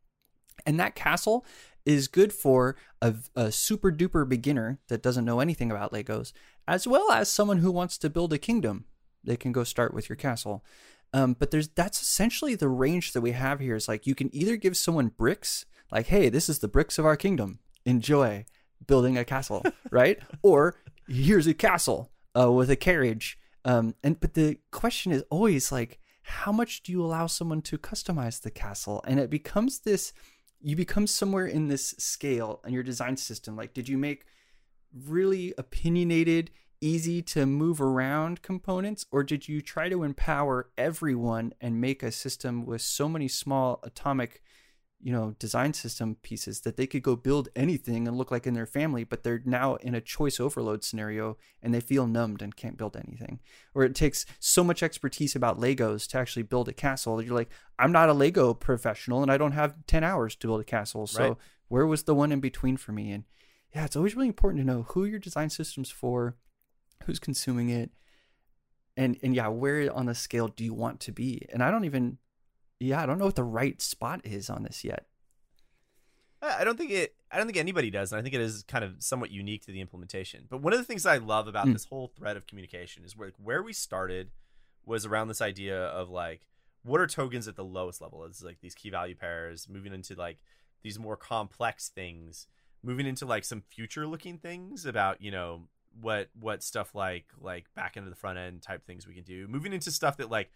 And 0.65 0.79
that 0.79 0.95
castle 0.95 1.45
is 1.85 2.07
good 2.07 2.33
for 2.33 2.75
a, 3.01 3.15
a, 3.35 3.51
super 3.51 3.91
duper 3.91 4.27
beginner 4.27 4.79
that 4.89 5.01
doesn't 5.01 5.23
know 5.23 5.39
anything 5.39 5.71
about 5.71 5.93
Legos, 5.93 6.33
as 6.67 6.85
well 6.85 7.11
as 7.11 7.29
someone 7.29 7.59
who 7.59 7.71
wants 7.71 7.97
to 7.99 8.09
build 8.09 8.33
a 8.33 8.37
kingdom. 8.37 8.85
They 9.23 9.37
can 9.37 9.51
go 9.51 9.63
start 9.63 9.93
with 9.93 10.09
your 10.09 10.17
castle. 10.17 10.65
Um, 11.13 11.35
but 11.39 11.51
there's 11.51 11.69
that's 11.69 12.01
essentially 12.01 12.55
the 12.55 12.67
range 12.67 13.13
that 13.13 13.21
we 13.21 13.31
have 13.31 13.61
here. 13.61 13.75
Is 13.75 13.87
like 13.87 14.05
you 14.05 14.15
can 14.15 14.33
either 14.35 14.57
give 14.57 14.75
someone 14.75 15.07
bricks, 15.07 15.65
like, 15.91 16.07
hey, 16.07 16.27
this 16.27 16.49
is 16.49 16.59
the 16.59 16.67
bricks 16.67 16.99
of 16.99 17.05
our 17.05 17.15
kingdom. 17.15 17.59
Enjoy 17.85 18.45
building 18.85 19.17
a 19.17 19.23
castle, 19.23 19.63
right? 19.91 20.19
Or 20.41 20.75
here's 21.07 21.47
a 21.47 21.53
castle 21.53 22.11
uh, 22.37 22.51
with 22.51 22.69
a 22.69 22.75
carriage 22.75 23.39
um, 23.67 23.95
and 24.03 24.19
but 24.19 24.33
the 24.33 24.57
question 24.71 25.11
is 25.11 25.23
always 25.29 25.71
like, 25.71 25.99
how 26.23 26.51
much 26.51 26.83
do 26.83 26.91
you 26.91 27.03
allow 27.03 27.27
someone 27.27 27.61
to 27.63 27.77
customize 27.77 28.41
the 28.41 28.51
castle? 28.51 29.03
And 29.07 29.19
it 29.19 29.29
becomes 29.29 29.79
this, 29.79 30.13
you 30.61 30.75
become 30.75 31.05
somewhere 31.05 31.45
in 31.45 31.67
this 31.67 31.93
scale 31.97 32.61
and 32.63 32.73
your 32.73 32.83
design 32.83 33.17
system. 33.17 33.55
Like, 33.55 33.73
did 33.73 33.87
you 33.87 33.97
make 33.97 34.25
really 35.05 35.53
opinionated, 35.57 36.49
easy 36.79 37.21
to 37.21 37.45
move 37.45 37.81
around 37.81 38.41
components, 38.41 39.05
or 39.11 39.23
did 39.23 39.47
you 39.47 39.61
try 39.61 39.89
to 39.89 40.03
empower 40.03 40.69
everyone 40.77 41.53
and 41.59 41.81
make 41.81 42.03
a 42.03 42.11
system 42.11 42.65
with 42.65 42.81
so 42.81 43.09
many 43.09 43.27
small 43.27 43.79
atomic 43.83 44.41
you 44.99 45.11
know 45.11 45.35
design 45.37 45.73
system 45.73 46.15
pieces 46.23 46.61
that 46.61 46.75
they 46.75 46.87
could 46.87 47.03
go 47.03 47.15
build 47.15 47.49
anything 47.55 48.07
and 48.07 48.17
look 48.17 48.31
like 48.31 48.47
in 48.47 48.55
their 48.55 48.65
family 48.65 49.03
but 49.03 49.23
they're 49.23 49.41
now 49.45 49.75
in 49.75 49.93
a 49.93 50.01
choice 50.01 50.39
overload 50.39 50.83
scenario 50.83 51.37
and 51.61 51.73
they 51.73 51.79
feel 51.79 52.07
numbed 52.07 52.41
and 52.41 52.55
can't 52.55 52.77
build 52.77 52.97
anything. 52.97 53.39
Or 53.75 53.83
it 53.83 53.93
takes 53.93 54.25
so 54.39 54.63
much 54.63 54.81
expertise 54.81 55.35
about 55.35 55.59
legos 55.59 56.07
to 56.09 56.17
actually 56.17 56.43
build 56.43 56.67
a 56.67 56.73
castle 56.73 57.21
you're 57.21 57.35
like 57.35 57.49
i'm 57.77 57.91
not 57.91 58.09
a 58.09 58.13
lego 58.13 58.53
professional 58.53 59.21
and 59.21 59.31
i 59.31 59.37
don't 59.37 59.51
have 59.51 59.75
10 59.85 60.03
hours 60.03 60.35
to 60.35 60.47
build 60.47 60.61
a 60.61 60.65
castle 60.65 61.05
so 61.05 61.27
right. 61.27 61.37
where 61.67 61.85
was 61.85 62.03
the 62.03 62.15
one 62.15 62.31
in 62.31 62.39
between 62.39 62.77
for 62.77 62.91
me? 62.91 63.11
And 63.11 63.23
yeah 63.75 63.85
it's 63.85 63.95
always 63.95 64.15
really 64.15 64.27
important 64.27 64.61
to 64.61 64.67
know 64.67 64.83
who 64.89 65.05
your 65.05 65.19
design 65.19 65.49
systems 65.49 65.91
for 65.91 66.35
who's 67.03 67.19
consuming 67.19 67.69
it 67.69 67.91
and 68.95 69.17
and 69.21 69.35
yeah 69.35 69.47
where 69.47 69.93
on 69.93 70.07
the 70.07 70.15
scale 70.15 70.47
do 70.47 70.63
you 70.63 70.73
want 70.73 70.99
to 71.01 71.11
be? 71.11 71.45
And 71.53 71.61
i 71.61 71.69
don't 71.69 71.85
even 71.85 72.17
yeah, 72.79 73.01
I 73.01 73.05
don't 73.05 73.17
know 73.17 73.25
what 73.25 73.35
the 73.35 73.43
right 73.43 73.81
spot 73.81 74.21
is 74.23 74.49
on 74.49 74.63
this 74.63 74.83
yet. 74.83 75.05
I 76.41 76.63
don't 76.63 76.77
think 76.77 76.91
it. 76.91 77.15
I 77.31 77.37
don't 77.37 77.47
think 77.47 77.57
anybody 77.57 77.89
does, 77.89 78.11
and 78.11 78.19
I 78.19 78.21
think 78.21 78.35
it 78.35 78.41
is 78.41 78.63
kind 78.67 78.83
of 78.83 78.95
somewhat 78.99 79.31
unique 79.31 79.65
to 79.65 79.71
the 79.71 79.81
implementation. 79.81 80.45
But 80.49 80.61
one 80.61 80.71
of 80.71 80.79
the 80.79 80.85
things 80.85 81.05
I 81.05 81.17
love 81.17 81.47
about 81.47 81.65
mm. 81.65 81.73
this 81.73 81.85
whole 81.85 82.11
thread 82.15 82.37
of 82.37 82.45
communication 82.45 83.03
is 83.03 83.17
where 83.17 83.31
where 83.43 83.63
we 83.63 83.73
started 83.73 84.29
was 84.85 85.05
around 85.05 85.27
this 85.27 85.41
idea 85.41 85.77
of 85.77 86.09
like 86.09 86.41
what 86.83 87.01
are 87.01 87.07
tokens 87.07 87.47
at 87.47 87.55
the 87.55 87.63
lowest 87.65 88.01
level? 88.01 88.23
It's 88.23 88.43
like 88.43 88.61
these 88.61 88.75
key 88.75 88.89
value 88.89 89.15
pairs, 89.15 89.67
moving 89.69 89.93
into 89.93 90.15
like 90.15 90.37
these 90.83 90.99
more 90.99 91.17
complex 91.17 91.89
things, 91.89 92.47
moving 92.83 93.07
into 93.07 93.25
like 93.25 93.43
some 93.43 93.61
future 93.61 94.07
looking 94.07 94.37
things 94.37 94.85
about 94.85 95.21
you 95.21 95.31
know 95.31 95.63
what 95.99 96.29
what 96.39 96.61
stuff 96.61 96.93
like 96.93 97.25
like 97.41 97.65
back 97.75 97.97
into 97.97 98.09
the 98.11 98.15
front 98.15 98.37
end 98.37 98.61
type 98.61 98.85
things 98.85 99.07
we 99.07 99.15
can 99.15 99.23
do, 99.23 99.47
moving 99.47 99.73
into 99.73 99.91
stuff 99.91 100.17
that 100.17 100.29
like 100.29 100.51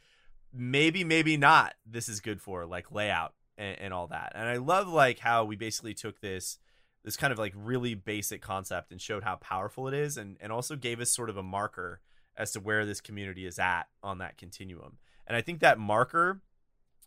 maybe 0.53 1.03
maybe 1.03 1.37
not 1.37 1.73
this 1.85 2.09
is 2.09 2.19
good 2.19 2.41
for 2.41 2.65
like 2.65 2.91
layout 2.91 3.33
and, 3.57 3.79
and, 3.79 3.93
all 3.93 4.07
that 4.07 4.31
and 4.35 4.47
i 4.49 4.57
love 4.57 4.87
like 4.87 5.19
how 5.19 5.43
we 5.45 5.55
basically 5.55 5.93
took 5.93 6.19
this 6.19 6.57
this 7.03 7.17
kind 7.17 7.33
of 7.33 7.39
like 7.39 7.53
really 7.55 7.95
basic 7.95 8.41
concept 8.41 8.91
and 8.91 9.01
showed 9.01 9.23
how 9.23 9.35
powerful 9.35 9.87
it 9.87 9.93
is 9.93 10.17
and 10.17 10.37
and 10.41 10.51
also 10.51 10.75
gave 10.75 10.99
us 10.99 11.11
sort 11.11 11.29
of 11.29 11.37
a 11.37 11.43
marker 11.43 12.01
as 12.37 12.51
to 12.51 12.59
where 12.59 12.85
this 12.85 13.01
community 13.01 13.45
is 13.45 13.59
at 13.59 13.83
on 14.01 14.19
that 14.19 14.37
continuum. 14.37 14.97
And 15.27 15.35
I 15.35 15.41
think 15.41 15.59
that 15.59 15.77
marker 15.77 16.41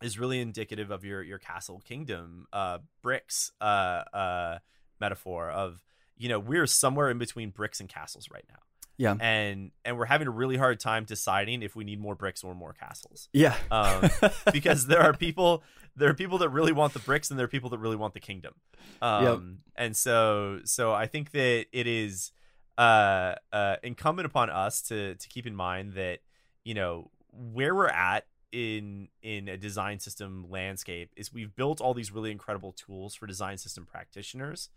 is 0.03 0.19
really 0.19 0.41
indicative 0.41 0.91
of 0.91 1.05
your 1.05 1.23
your 1.23 1.39
castle 1.39 1.81
kingdom 1.85 2.47
uh 2.53 2.79
bricks 3.01 3.53
uh 3.61 4.03
uh 4.13 4.59
metaphor 5.01 5.51
of 5.51 5.85
you 6.17 6.29
know 6.29 6.39
we're 6.39 6.67
somewhere 6.67 7.11
in 7.11 7.17
between 7.17 7.51
bricks 7.51 7.81
and 7.81 7.89
castles 7.89 8.29
right 8.31 8.45
now 8.51 8.59
Yeah. 8.97 9.17
and 9.21 9.73
and 9.85 9.99
we're 9.99 10.05
having 10.07 10.29
a 10.29 10.31
really 10.31 10.57
hard 10.57 10.79
time 10.81 11.05
deciding 11.05 11.63
if 11.63 11.75
we 11.75 11.85
need 11.85 12.01
more 12.01 12.15
bricks 12.15 12.45
or 12.45 12.55
more 12.55 12.73
castles 12.73 13.29
Yeah. 13.33 13.57
um, 13.71 14.09
because 14.53 14.87
there 14.87 15.01
are 15.01 15.13
people 15.13 15.63
there 15.97 16.09
are 16.11 16.15
people 16.15 16.39
that 16.39 16.49
really 16.51 16.73
want 16.73 16.93
the 16.93 17.01
bricks 17.01 17.31
and 17.31 17.39
there 17.39 17.45
are 17.45 17.49
people 17.49 17.71
that 17.71 17.79
really 17.79 17.97
want 17.97 18.15
the 18.15 18.21
kingdom 18.21 18.55
um 19.03 19.59
and 19.77 19.97
so 19.97 20.61
so 20.65 20.93
i 20.93 21.07
think 21.07 21.31
that 21.33 21.67
it 21.73 21.87
is 21.87 22.33
uh 22.79 23.35
uh 23.53 23.77
incumbent 23.83 24.27
upon 24.27 24.51
us 24.51 24.83
to 24.83 25.15
to 25.17 25.29
keep 25.29 25.47
in 25.47 25.55
mind 25.55 25.95
that 25.95 26.19
you 26.65 26.75
know 26.75 27.11
where 27.33 27.75
we're 27.75 27.89
at 27.89 28.27
in 28.53 29.09
in 29.23 29.49
a 29.49 29.57
design 29.57 29.99
system 29.99 30.47
landscape 30.49 31.11
is 31.17 31.33
we've 31.33 31.55
built 31.57 31.81
all 31.81 31.95
these 31.95 32.13
really 32.13 32.31
incredible 32.31 32.73
tools 32.73 33.15
for 33.15 33.27
design 33.27 33.59
system 33.59 33.85
practitioners 33.85 34.69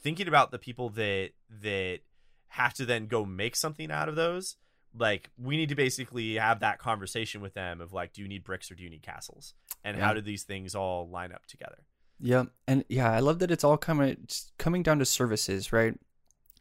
thinking 0.00 0.28
about 0.28 0.50
the 0.50 0.58
people 0.58 0.90
that 0.90 1.30
that 1.62 2.00
have 2.52 2.74
to 2.74 2.84
then 2.86 3.06
go 3.06 3.24
make 3.24 3.56
something 3.56 3.90
out 3.90 4.08
of 4.08 4.16
those 4.16 4.56
like 4.94 5.30
we 5.38 5.56
need 5.56 5.70
to 5.70 5.74
basically 5.74 6.34
have 6.34 6.60
that 6.60 6.78
conversation 6.78 7.40
with 7.40 7.54
them 7.54 7.80
of 7.80 7.92
like 7.94 8.12
do 8.12 8.20
you 8.20 8.28
need 8.28 8.44
bricks 8.44 8.70
or 8.70 8.74
do 8.74 8.82
you 8.82 8.90
need 8.90 9.02
castles 9.02 9.54
and 9.82 9.96
Yeah. 9.96 10.04
how 10.06 10.12
do 10.12 10.20
these 10.20 10.42
things 10.42 10.74
all 10.74 11.08
line 11.08 11.32
up 11.32 11.46
together 11.46 11.78
Yeah, 12.20 12.44
and 12.68 12.84
yeah, 12.88 13.10
I 13.10 13.20
love 13.20 13.38
that 13.40 13.50
it's 13.50 13.64
all 13.64 13.76
coming 13.78 14.28
coming 14.58 14.82
down 14.82 14.98
to 15.00 15.04
services, 15.06 15.72
right? 15.72 15.94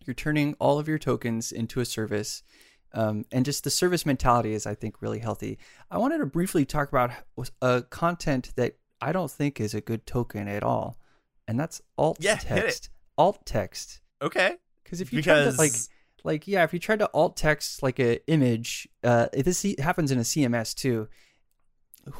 You're 0.05 0.15
turning 0.15 0.55
all 0.59 0.79
of 0.79 0.87
your 0.87 0.97
tokens 0.97 1.51
into 1.51 1.79
a 1.81 1.85
service, 1.85 2.41
um, 2.93 3.25
and 3.31 3.45
just 3.45 3.63
the 3.63 3.69
service 3.69 4.03
mentality 4.05 4.53
is, 4.53 4.65
I 4.65 4.73
think, 4.75 5.01
really 5.03 5.19
healthy. 5.19 5.59
I 5.91 5.97
wanted 5.99 6.17
to 6.19 6.25
briefly 6.25 6.65
talk 6.65 6.89
about 6.89 7.11
a 7.61 7.83
content 7.83 8.53
that 8.55 8.77
I 8.99 9.11
don't 9.11 9.29
think 9.29 9.59
is 9.59 9.75
a 9.75 9.81
good 9.81 10.07
token 10.07 10.47
at 10.47 10.63
all, 10.63 10.97
and 11.47 11.59
that's 11.59 11.81
alt 11.97 12.17
Yeah, 12.19 12.37
text. 12.37 12.89
Alt 13.17 13.45
text, 13.45 14.01
okay 14.21 14.55
because 14.91 15.01
if 15.01 15.13
you 15.13 15.21
try 15.21 15.35
because 15.35 15.55
to 15.55 15.61
like 15.61 15.73
like 16.23 16.47
yeah 16.47 16.63
if 16.63 16.73
you 16.73 16.79
try 16.79 16.97
to 16.97 17.09
alt 17.13 17.37
text 17.37 17.81
like 17.81 17.99
a 17.99 18.19
image 18.29 18.87
uh 19.03 19.27
if 19.33 19.45
this 19.45 19.65
happens 19.79 20.11
in 20.11 20.17
a 20.19 20.21
cms 20.21 20.75
too 20.75 21.07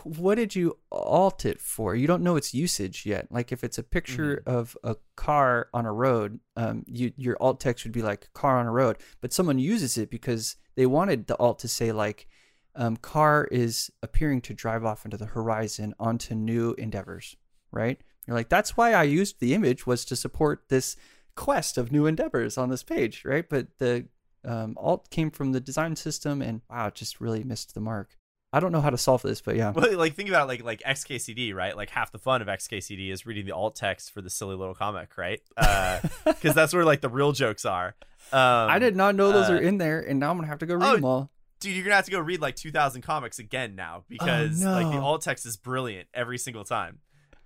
what 0.03 0.36
did 0.36 0.55
you 0.55 0.78
alt 0.91 1.45
it 1.45 1.59
for? 1.59 1.95
You 1.95 2.05
don't 2.05 2.22
know 2.22 2.36
its 2.36 2.53
usage 2.53 3.05
yet. 3.05 3.28
Like 3.32 3.51
if 3.51 3.63
it's 3.63 3.80
a 3.80 3.84
picture 3.84 4.43
of 4.45 4.78
a 4.84 4.95
car 5.15 5.69
on 5.74 5.86
a 5.86 5.91
road 5.91 6.39
um 6.55 6.84
you 6.88 7.13
your 7.17 7.36
alt 7.41 7.59
text 7.59 7.84
would 7.84 7.91
be 7.91 8.03
like 8.03 8.32
car 8.34 8.59
on 8.59 8.67
a 8.67 8.72
road. 8.72 8.97
But 9.22 9.34
someone 9.34 9.59
uses 9.59 9.97
it 9.97 10.11
because 10.11 10.55
they 10.76 10.86
wanted 10.86 11.28
the 11.28 11.38
alt 11.38 11.59
to 11.59 11.67
say 11.67 11.91
like 11.91 12.28
um, 12.76 12.95
car 12.95 13.49
is 13.51 13.91
appearing 14.01 14.41
to 14.41 14.53
drive 14.53 14.86
off 14.86 15.03
into 15.03 15.17
the 15.17 15.26
horizon 15.26 15.93
onto 15.99 16.36
new 16.36 16.74
endeavors 16.74 17.36
right? 17.72 17.99
You're 18.28 18.38
like 18.38 18.49
that's 18.49 18.78
why 18.78 18.93
i 18.93 19.03
used 19.03 19.39
the 19.39 19.55
image 19.55 19.88
was 19.88 20.05
to 20.05 20.15
support 20.15 20.65
this 20.69 20.95
quest 21.36 21.78
of 21.78 21.92
new 21.92 22.06
endeavors 22.06 22.58
on 22.58 22.70
this 22.70 22.84
page, 22.84 23.24
right? 23.26 23.48
But 23.48 23.68
the 23.80 24.06
um, 24.46 24.76
alt 24.78 25.10
came 25.10 25.32
from 25.32 25.52
the 25.52 25.60
design 25.60 25.96
system, 25.96 26.42
and 26.42 26.62
wow, 26.70 26.90
just 26.90 27.22
really 27.22 27.44
missed 27.44 27.74
the 27.74 27.82
mark. 27.82 28.18
I 28.54 28.60
don't 28.60 28.74
know 28.74 28.82
how 28.82 28.90
to 28.90 28.98
solve 28.98 29.22
this, 29.22 29.40
but 29.40 29.56
yeah, 29.56 29.72
well, 29.72 29.96
like 29.98 30.14
think 30.14 30.28
about 30.28 30.48
like 30.50 30.62
like 30.62 30.82
xkcd 30.82 31.56
right 31.56 31.76
like 31.78 31.90
half 31.90 32.12
the 32.12 32.18
fun 32.18 32.42
of 32.42 32.50
xkcd 32.50 33.10
is 33.10 33.26
reading 33.26 33.46
the 33.46 33.54
alt 33.54 33.78
text 33.78 34.12
for 34.12 34.22
the 34.22 34.30
silly 34.30 34.56
little 34.56 34.76
comic 34.76 35.18
right 35.18 35.40
Uh 35.56 36.02
because 36.26 36.54
that's 36.54 36.74
where 36.74 36.84
like 36.84 37.00
the 37.00 37.08
real 37.08 37.32
jokes 37.32 37.64
are 37.64 37.96
um, 38.34 38.70
I 38.70 38.80
did 38.80 38.96
not 38.96 39.16
know 39.16 39.32
those 39.32 39.50
uh, 39.50 39.54
are 39.54 39.58
in 39.58 39.78
there, 39.78 40.00
and 40.00 40.20
now 40.20 40.32
I'm 40.32 40.38
gonna 40.38 40.48
have 40.48 40.60
to 40.60 40.66
go 40.66 40.76
read 40.76 40.90
oh, 40.90 40.96
them 40.96 41.06
all. 41.06 41.32
dude 41.60 41.76
you're 41.76 41.84
gonna 41.84 41.96
have 41.96 42.06
to 42.06 42.12
go 42.12 42.20
read 42.20 42.42
like 42.42 42.56
2000 42.56 43.02
comics 43.02 43.40
again 43.40 43.76
now 43.76 44.04
because 44.10 44.64
like 44.64 44.92
the 44.92 45.00
alt 45.00 45.22
text 45.22 45.46
is 45.46 45.56
brilliant 45.56 46.08
every 46.14 46.38
single 46.38 46.64
time 46.64 47.00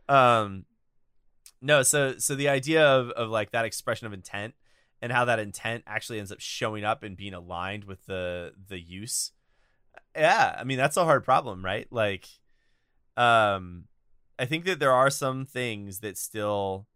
um 0.10 0.66
no 1.62 1.84
so 1.84 2.18
so 2.18 2.36
the 2.36 2.50
idea 2.50 2.86
of 2.86 3.10
of 3.12 3.30
like 3.30 3.52
that 3.52 3.66
expression 3.66 4.08
of 4.08 4.14
intent 4.14 4.54
and 5.02 5.12
how 5.12 5.26
that 5.26 5.40
intent 5.40 5.84
actually 5.86 6.20
ends 6.20 6.32
up 6.32 6.40
showing 6.40 6.84
up 6.84 7.04
and 7.04 7.18
being 7.18 7.34
aligned 7.34 7.84
with 7.84 8.06
the 8.06 8.54
the 8.68 8.80
use 8.80 9.32
yeah 10.16 10.56
i 10.60 10.64
mean 10.64 10.78
that's 10.78 10.98
a 10.98 11.06
hard 11.06 11.24
problem 11.24 11.64
right? 11.64 11.88
Like 11.92 12.28
um 13.18 13.86
i 14.38 14.46
think 14.46 14.66
that 14.66 14.80
there 14.80 14.92
are 14.92 15.10
some 15.10 15.46
things 15.46 16.00
that 16.00 16.18
still 16.18 16.88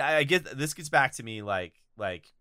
i, 0.00 0.16
I 0.16 0.22
get 0.24 0.44
this 0.56 0.74
gets 0.74 0.90
back 0.90 1.12
to 1.12 1.22
me 1.22 1.40
like 1.42 1.80
like 1.96 2.32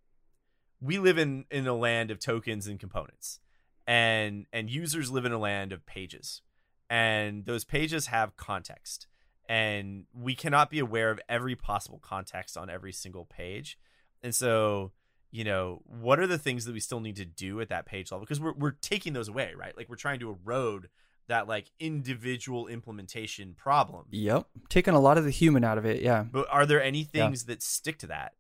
we 0.82 1.00
live 1.00 1.18
in 1.18 1.46
in 1.50 1.66
a 1.68 1.74
land 1.74 2.12
of 2.12 2.20
tokens 2.20 2.68
and 2.68 2.80
components 2.80 3.40
and 3.88 4.46
and 4.52 4.70
users 4.70 5.12
live 5.12 5.26
in 5.26 5.32
a 5.32 5.38
land 5.38 5.72
of 5.72 5.86
pages 5.86 6.42
and 6.90 7.46
those 7.46 7.64
pages 7.64 8.08
have 8.08 8.36
context 8.38 9.08
and 9.48 10.06
we 10.14 10.36
cannot 10.36 10.70
be 10.70 10.80
aware 10.80 11.12
of 11.12 11.20
every 11.30 11.56
possible 11.56 12.00
context 12.00 12.58
on 12.58 12.70
every 12.70 12.92
single 12.92 13.26
page 13.26 13.78
and 14.24 14.34
so 14.34 14.92
you 15.32 15.44
know 15.44 15.82
what 15.86 16.20
are 16.20 16.28
the 16.28 16.38
things 16.38 16.66
that 16.66 16.74
we 16.74 16.80
still 16.80 17.00
need 17.00 17.16
to 17.16 17.26
do 17.26 17.60
at 17.62 17.70
that 17.70 17.86
page 17.86 18.12
level 18.12 18.26
because 18.26 18.40
we're, 18.40 18.54
we're 18.54 18.72
taking 18.72 19.14
those 19.14 19.28
away 19.28 19.54
right 19.58 19.76
like 19.78 19.90
we're 19.90 19.96
trying 19.96 20.20
to 20.20 20.30
erode 20.30 20.90
that 21.28 21.48
like 21.48 21.72
individual 21.80 22.68
implementation 22.68 23.56
problem 23.56 24.06
Yep, 24.12 24.48
taking 24.70 24.94
a 24.94 25.00
lot 25.00 25.18
of 25.18 25.24
the 25.24 25.32
human 25.32 25.64
out 25.64 25.80
of 25.80 25.86
it. 25.86 26.04
Yeah, 26.04 26.24
but 26.24 26.48
are 26.52 26.68
there 26.68 26.84
any 26.84 27.04
things 27.04 27.46
that 27.46 27.64
stick 27.64 27.98
to 28.00 28.08
that 28.08 28.34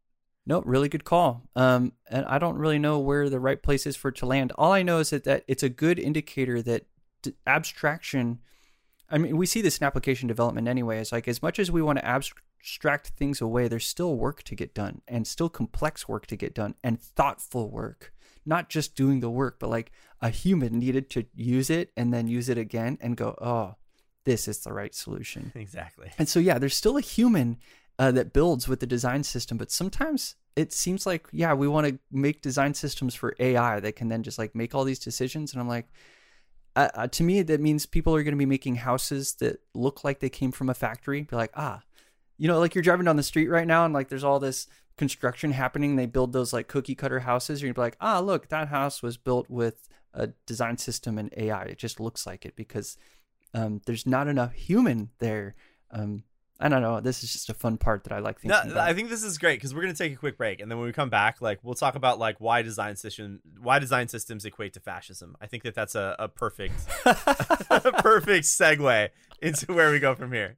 no, 0.47 0.61
really 0.61 0.89
good 0.89 1.03
call. 1.03 1.41
Um, 1.55 1.93
and 2.09 2.25
I 2.25 2.37
don't 2.37 2.57
really 2.57 2.77
know 2.77 2.99
where 2.99 3.29
the 3.29 3.39
right 3.39 3.61
place 3.61 3.87
is 3.87 3.95
for 3.95 4.09
it 4.09 4.15
to 4.17 4.27
land. 4.27 4.51
All 4.57 4.71
I 4.71 4.83
know 4.83 4.99
is 4.99 5.09
that, 5.09 5.23
that 5.23 5.43
it's 5.47 5.63
a 5.63 5.69
good 5.69 5.97
indicator 5.97 6.61
that 6.61 6.85
d- 7.23 7.33
abstraction. 7.47 8.39
I 9.09 9.17
mean, 9.17 9.37
we 9.37 9.45
see 9.45 9.61
this 9.61 9.77
in 9.77 9.85
application 9.85 10.27
development 10.27 10.67
anyway. 10.67 10.99
It's 10.99 11.11
like 11.11 11.27
as 11.27 11.41
much 11.41 11.59
as 11.59 11.71
we 11.71 11.81
want 11.81 11.99
to 11.99 12.05
abstract 12.05 13.09
things 13.09 13.41
away, 13.41 13.67
there's 13.67 13.85
still 13.85 14.15
work 14.15 14.43
to 14.43 14.55
get 14.55 14.73
done, 14.73 15.01
and 15.07 15.27
still 15.27 15.49
complex 15.49 16.07
work 16.07 16.25
to 16.27 16.35
get 16.35 16.53
done, 16.55 16.75
and 16.83 16.99
thoughtful 16.99 17.69
work. 17.69 18.13
Not 18.45 18.69
just 18.69 18.95
doing 18.95 19.19
the 19.19 19.29
work, 19.29 19.57
but 19.59 19.69
like 19.69 19.91
a 20.21 20.29
human 20.29 20.79
needed 20.79 21.09
to 21.11 21.25
use 21.33 21.69
it 21.69 21.91
and 21.97 22.13
then 22.13 22.27
use 22.27 22.49
it 22.49 22.57
again 22.57 22.97
and 23.01 23.17
go, 23.17 23.35
oh, 23.41 23.75
this 24.23 24.47
is 24.47 24.59
the 24.59 24.73
right 24.73 24.93
solution. 24.93 25.51
exactly 25.55 26.11
And 26.17 26.27
so, 26.27 26.39
yeah, 26.39 26.57
there's 26.59 26.75
still 26.75 26.97
a 26.97 27.01
human 27.01 27.57
uh, 27.97 28.11
that 28.11 28.33
builds 28.33 28.67
with 28.67 28.79
the 28.79 28.87
design 28.87 29.23
system, 29.23 29.57
but 29.57 29.71
sometimes 29.71 30.35
it 30.55 30.73
seems 30.73 31.05
like, 31.05 31.27
yeah, 31.31 31.53
we 31.53 31.67
want 31.67 31.87
to 31.87 31.99
make 32.11 32.41
design 32.41 32.73
systems 32.73 33.13
for 33.13 33.35
AI 33.39 33.79
that 33.79 33.95
can 33.95 34.09
then 34.09 34.23
just 34.23 34.37
like 34.37 34.55
make 34.55 34.73
all 34.73 34.83
these 34.83 34.99
decisions. 34.99 35.53
And 35.53 35.61
I'm 35.61 35.67
like, 35.67 35.87
uh, 36.75 37.07
to 37.07 37.23
me, 37.23 37.41
that 37.41 37.61
means 37.61 37.85
people 37.85 38.15
are 38.15 38.23
going 38.23 38.33
to 38.33 38.37
be 38.37 38.45
making 38.45 38.75
houses 38.75 39.35
that 39.35 39.61
look 39.73 40.03
like 40.03 40.19
they 40.19 40.29
came 40.29 40.51
from 40.51 40.69
a 40.69 40.73
factory. 40.73 41.21
Be 41.21 41.35
like, 41.35 41.51
ah, 41.55 41.81
you 42.37 42.47
know, 42.47 42.59
like 42.59 42.75
you're 42.75 42.81
driving 42.81 43.05
down 43.05 43.15
the 43.15 43.23
street 43.23 43.47
right 43.47 43.67
now 43.67 43.85
and 43.85 43.93
like 43.93 44.09
there's 44.09 44.23
all 44.23 44.39
this 44.39 44.67
construction 44.97 45.51
happening. 45.51 45.95
They 45.95 46.05
build 46.05 46.33
those 46.33 46.51
like 46.53 46.67
cookie 46.67 46.95
cutter 46.95 47.19
houses. 47.21 47.61
You're 47.61 47.69
gonna 47.69 47.85
be 47.85 47.87
like, 47.87 47.97
ah, 48.01 48.19
look, 48.19 48.49
that 48.49 48.67
house 48.67 49.01
was 49.01 49.17
built 49.17 49.49
with 49.49 49.87
a 50.13 50.27
design 50.45 50.77
system 50.77 51.17
and 51.17 51.33
AI. 51.37 51.63
It 51.63 51.77
just 51.77 51.99
looks 51.99 52.25
like 52.25 52.45
it 52.45 52.55
because 52.55 52.97
um, 53.53 53.81
there's 53.85 54.05
not 54.05 54.27
enough 54.27 54.53
human 54.53 55.09
there. 55.19 55.55
Um, 55.91 56.23
I 56.59 56.69
don't 56.69 56.81
know. 56.81 57.01
This 57.01 57.21
is 57.23 57.33
just 57.33 57.49
a 57.49 57.53
fun 57.53 57.77
part 57.77 58.05
that 58.05 58.13
I 58.13 58.19
like 58.19 58.43
No, 58.43 58.61
about. 58.61 58.77
I 58.77 58.93
think 58.93 59.09
this 59.09 59.23
is 59.23 59.37
great 59.37 59.59
because 59.59 59.75
we're 59.75 59.81
gonna 59.81 59.93
take 59.93 60.13
a 60.13 60.15
quick 60.15 60.37
break, 60.37 60.61
and 60.61 60.71
then 60.71 60.77
when 60.77 60.87
we 60.87 60.93
come 60.93 61.09
back, 61.09 61.41
like 61.41 61.59
we'll 61.63 61.75
talk 61.75 61.95
about 61.95 62.17
like 62.17 62.39
why 62.39 62.61
design 62.61 62.95
system, 62.95 63.41
why 63.59 63.79
design 63.79 64.07
systems 64.07 64.45
equate 64.45 64.73
to 64.73 64.79
fascism. 64.79 65.35
I 65.41 65.47
think 65.47 65.63
that 65.63 65.75
that's 65.75 65.95
a, 65.95 66.15
a 66.17 66.29
perfect, 66.29 66.75
a 67.05 67.91
perfect 68.01 68.45
segue 68.45 69.09
into 69.41 69.73
where 69.73 69.91
we 69.91 69.99
go 69.99 70.15
from 70.15 70.31
here. 70.31 70.57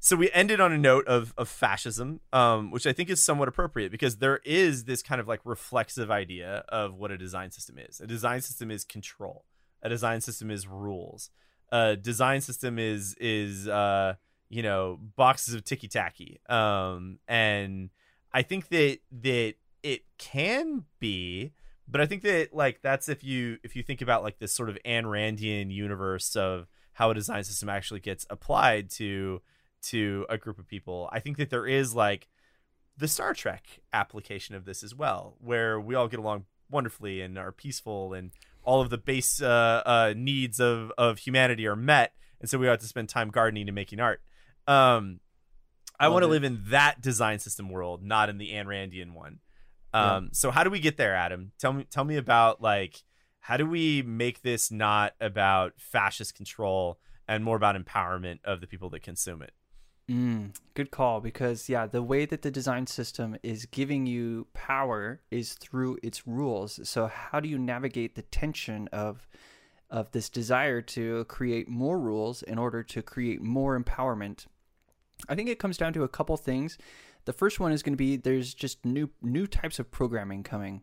So 0.00 0.16
we 0.16 0.30
ended 0.32 0.60
on 0.60 0.70
a 0.70 0.78
note 0.78 1.06
of 1.06 1.32
of 1.38 1.48
fascism, 1.48 2.20
um, 2.32 2.70
which 2.70 2.86
I 2.86 2.92
think 2.92 3.08
is 3.08 3.22
somewhat 3.22 3.48
appropriate 3.48 3.90
because 3.90 4.18
there 4.18 4.40
is 4.44 4.84
this 4.84 5.02
kind 5.02 5.20
of 5.20 5.26
like 5.26 5.40
reflexive 5.44 6.10
idea 6.10 6.64
of 6.68 6.94
what 6.94 7.10
a 7.10 7.16
design 7.16 7.52
system 7.52 7.78
is. 7.78 8.00
A 8.00 8.06
design 8.06 8.42
system 8.42 8.70
is 8.70 8.84
control. 8.84 9.46
A 9.82 9.88
design 9.88 10.20
system 10.20 10.50
is 10.50 10.66
rules. 10.66 11.30
A 11.70 11.96
design 11.96 12.40
system 12.40 12.78
is 12.78 13.14
is 13.20 13.68
uh, 13.68 14.14
you 14.48 14.62
know 14.62 14.98
boxes 15.16 15.54
of 15.54 15.64
ticky 15.64 15.88
tacky. 15.88 16.40
Um, 16.48 17.18
and 17.28 17.90
I 18.32 18.42
think 18.42 18.68
that 18.68 18.98
that 19.22 19.54
it 19.82 20.04
can 20.18 20.84
be, 21.00 21.52
but 21.86 22.00
I 22.00 22.06
think 22.06 22.22
that 22.22 22.54
like 22.54 22.80
that's 22.82 23.08
if 23.08 23.22
you 23.22 23.58
if 23.62 23.76
you 23.76 23.82
think 23.82 24.00
about 24.02 24.22
like 24.22 24.38
this 24.38 24.52
sort 24.52 24.68
of 24.68 24.78
Ayn 24.84 25.04
Randian 25.04 25.70
universe 25.72 26.36
of 26.36 26.66
how 26.94 27.10
a 27.10 27.14
design 27.14 27.44
system 27.44 27.68
actually 27.68 28.00
gets 28.00 28.26
applied 28.28 28.90
to 28.90 29.40
to 29.80 30.26
a 30.28 30.36
group 30.36 30.58
of 30.58 30.66
people. 30.66 31.08
I 31.12 31.20
think 31.20 31.36
that 31.36 31.50
there 31.50 31.66
is 31.66 31.94
like 31.94 32.28
the 32.96 33.08
Star 33.08 33.32
Trek 33.32 33.80
application 33.92 34.54
of 34.54 34.64
this 34.64 34.82
as 34.82 34.94
well, 34.94 35.36
where 35.38 35.80
we 35.80 35.94
all 35.94 36.08
get 36.08 36.18
along 36.18 36.46
wonderfully 36.70 37.20
and 37.20 37.38
are 37.38 37.52
peaceful 37.52 38.12
and 38.12 38.32
all 38.68 38.82
of 38.82 38.90
the 38.90 38.98
base 38.98 39.40
uh, 39.40 39.82
uh, 39.86 40.12
needs 40.14 40.60
of, 40.60 40.92
of 40.98 41.18
humanity 41.18 41.66
are 41.66 41.74
met. 41.74 42.12
And 42.38 42.50
so 42.50 42.58
we 42.58 42.66
have 42.66 42.80
to 42.80 42.86
spend 42.86 43.08
time 43.08 43.30
gardening 43.30 43.66
and 43.66 43.74
making 43.74 43.98
art. 43.98 44.20
Um, 44.66 45.20
I 45.98 46.08
want 46.08 46.22
to 46.22 46.26
live 46.28 46.44
in 46.44 46.64
that 46.68 47.00
design 47.00 47.38
system 47.38 47.70
world, 47.70 48.04
not 48.04 48.28
in 48.28 48.36
the 48.36 48.50
Ayn 48.50 48.66
Randian 48.66 49.14
one. 49.14 49.38
Um, 49.94 50.24
yeah. 50.24 50.28
So 50.32 50.50
how 50.50 50.64
do 50.64 50.70
we 50.70 50.80
get 50.80 50.98
there, 50.98 51.16
Adam? 51.16 51.52
Tell 51.58 51.72
me, 51.72 51.84
tell 51.84 52.04
me 52.04 52.18
about 52.18 52.60
like 52.60 53.02
how 53.40 53.56
do 53.56 53.64
we 53.66 54.02
make 54.02 54.42
this 54.42 54.70
not 54.70 55.14
about 55.18 55.72
fascist 55.78 56.34
control 56.34 56.98
and 57.26 57.42
more 57.42 57.56
about 57.56 57.74
empowerment 57.74 58.40
of 58.44 58.60
the 58.60 58.66
people 58.66 58.90
that 58.90 59.02
consume 59.02 59.40
it? 59.40 59.52
Mm, 60.10 60.54
good 60.72 60.90
call 60.90 61.20
because 61.20 61.68
yeah, 61.68 61.86
the 61.86 62.02
way 62.02 62.24
that 62.24 62.40
the 62.40 62.50
design 62.50 62.86
system 62.86 63.36
is 63.42 63.66
giving 63.66 64.06
you 64.06 64.46
power 64.54 65.20
is 65.30 65.52
through 65.52 65.98
its 66.02 66.26
rules. 66.26 66.80
So 66.88 67.08
how 67.08 67.40
do 67.40 67.48
you 67.48 67.58
navigate 67.58 68.14
the 68.14 68.22
tension 68.22 68.88
of 68.92 69.28
of 69.90 70.10
this 70.12 70.28
desire 70.28 70.82
to 70.82 71.24
create 71.26 71.68
more 71.68 71.98
rules 71.98 72.42
in 72.42 72.58
order 72.58 72.82
to 72.82 73.02
create 73.02 73.42
more 73.42 73.78
empowerment? 73.78 74.46
I 75.28 75.34
think 75.34 75.48
it 75.50 75.58
comes 75.58 75.76
down 75.76 75.92
to 75.94 76.04
a 76.04 76.08
couple 76.08 76.36
things. 76.38 76.78
The 77.26 77.32
first 77.34 77.60
one 77.60 77.72
is 77.72 77.82
going 77.82 77.94
to 77.94 77.98
be 77.98 78.16
there's 78.16 78.54
just 78.54 78.86
new 78.86 79.10
new 79.20 79.46
types 79.46 79.78
of 79.78 79.90
programming 79.90 80.42
coming. 80.42 80.82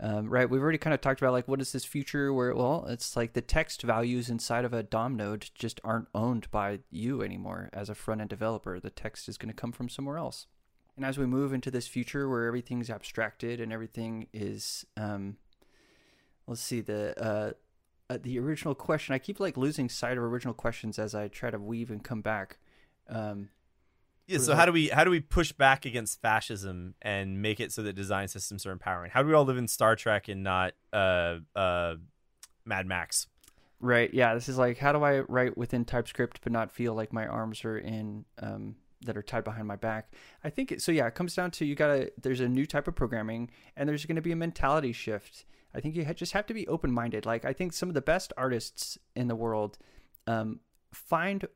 Um, 0.00 0.28
right, 0.28 0.48
we've 0.48 0.62
already 0.62 0.78
kind 0.78 0.94
of 0.94 1.00
talked 1.00 1.20
about 1.20 1.32
like 1.32 1.48
what 1.48 1.60
is 1.60 1.72
this 1.72 1.84
future 1.84 2.32
where 2.32 2.54
well, 2.54 2.86
it's 2.88 3.16
like 3.16 3.32
the 3.32 3.40
text 3.40 3.82
values 3.82 4.30
inside 4.30 4.64
of 4.64 4.72
a 4.72 4.84
DOM 4.84 5.16
node 5.16 5.50
just 5.54 5.80
aren't 5.82 6.08
owned 6.14 6.48
by 6.52 6.80
you 6.90 7.22
anymore 7.22 7.68
as 7.72 7.88
a 7.88 7.96
front 7.96 8.20
end 8.20 8.30
developer. 8.30 8.78
The 8.78 8.90
text 8.90 9.28
is 9.28 9.36
going 9.36 9.48
to 9.48 9.60
come 9.60 9.72
from 9.72 9.88
somewhere 9.88 10.16
else. 10.16 10.46
And 10.96 11.04
as 11.04 11.18
we 11.18 11.26
move 11.26 11.52
into 11.52 11.70
this 11.70 11.88
future 11.88 12.28
where 12.28 12.46
everything's 12.46 12.90
abstracted 12.90 13.60
and 13.60 13.72
everything 13.72 14.28
is, 14.32 14.84
um, 14.96 15.36
let's 16.46 16.60
see 16.60 16.80
the 16.80 17.14
uh, 17.20 17.52
uh, 18.10 18.18
the 18.22 18.38
original 18.38 18.74
question. 18.74 19.14
I 19.14 19.18
keep 19.18 19.40
like 19.40 19.56
losing 19.56 19.88
sight 19.88 20.16
of 20.16 20.24
original 20.24 20.54
questions 20.54 20.98
as 20.98 21.14
I 21.14 21.28
try 21.28 21.50
to 21.50 21.58
weave 21.58 21.90
and 21.90 22.02
come 22.02 22.20
back. 22.20 22.58
Um, 23.08 23.50
yeah. 24.28 24.38
So 24.38 24.54
how 24.54 24.66
do 24.66 24.72
we 24.72 24.88
how 24.88 25.04
do 25.04 25.10
we 25.10 25.20
push 25.20 25.52
back 25.52 25.84
against 25.84 26.20
fascism 26.20 26.94
and 27.02 27.42
make 27.42 27.60
it 27.60 27.72
so 27.72 27.82
that 27.82 27.94
design 27.94 28.28
systems 28.28 28.66
are 28.66 28.72
empowering? 28.72 29.10
How 29.10 29.22
do 29.22 29.28
we 29.28 29.34
all 29.34 29.44
live 29.44 29.56
in 29.56 29.68
Star 29.68 29.96
Trek 29.96 30.28
and 30.28 30.42
not 30.42 30.74
uh 30.92 31.38
uh 31.56 31.94
Mad 32.64 32.86
Max? 32.86 33.26
Right. 33.80 34.12
Yeah. 34.12 34.34
This 34.34 34.48
is 34.48 34.58
like 34.58 34.78
how 34.78 34.92
do 34.92 35.02
I 35.02 35.20
write 35.20 35.56
within 35.56 35.84
TypeScript 35.84 36.40
but 36.42 36.52
not 36.52 36.70
feel 36.70 36.94
like 36.94 37.12
my 37.12 37.26
arms 37.26 37.64
are 37.64 37.78
in 37.78 38.24
um 38.40 38.76
that 39.02 39.16
are 39.16 39.22
tied 39.22 39.44
behind 39.44 39.66
my 39.66 39.76
back. 39.76 40.12
I 40.42 40.50
think 40.50 40.72
it, 40.72 40.82
so. 40.82 40.92
Yeah, 40.92 41.06
it 41.06 41.14
comes 41.14 41.34
down 41.34 41.50
to 41.52 41.64
you 41.64 41.74
gotta. 41.74 42.12
There's 42.20 42.40
a 42.40 42.48
new 42.48 42.66
type 42.66 42.88
of 42.88 42.94
programming, 42.94 43.50
and 43.76 43.88
there's 43.88 44.04
going 44.04 44.16
to 44.16 44.22
be 44.22 44.32
a 44.32 44.36
mentality 44.36 44.92
shift. 44.92 45.44
I 45.74 45.80
think 45.80 45.94
you 45.94 46.04
just 46.14 46.32
have 46.32 46.46
to 46.46 46.54
be 46.54 46.66
open 46.66 46.90
minded. 46.90 47.26
Like 47.26 47.44
I 47.44 47.52
think 47.52 47.72
some 47.72 47.88
of 47.88 47.94
the 47.94 48.00
best 48.00 48.32
artists 48.36 48.98
in 49.14 49.28
the 49.28 49.36
world 49.36 49.78
um, 50.26 50.60
find 50.92 51.46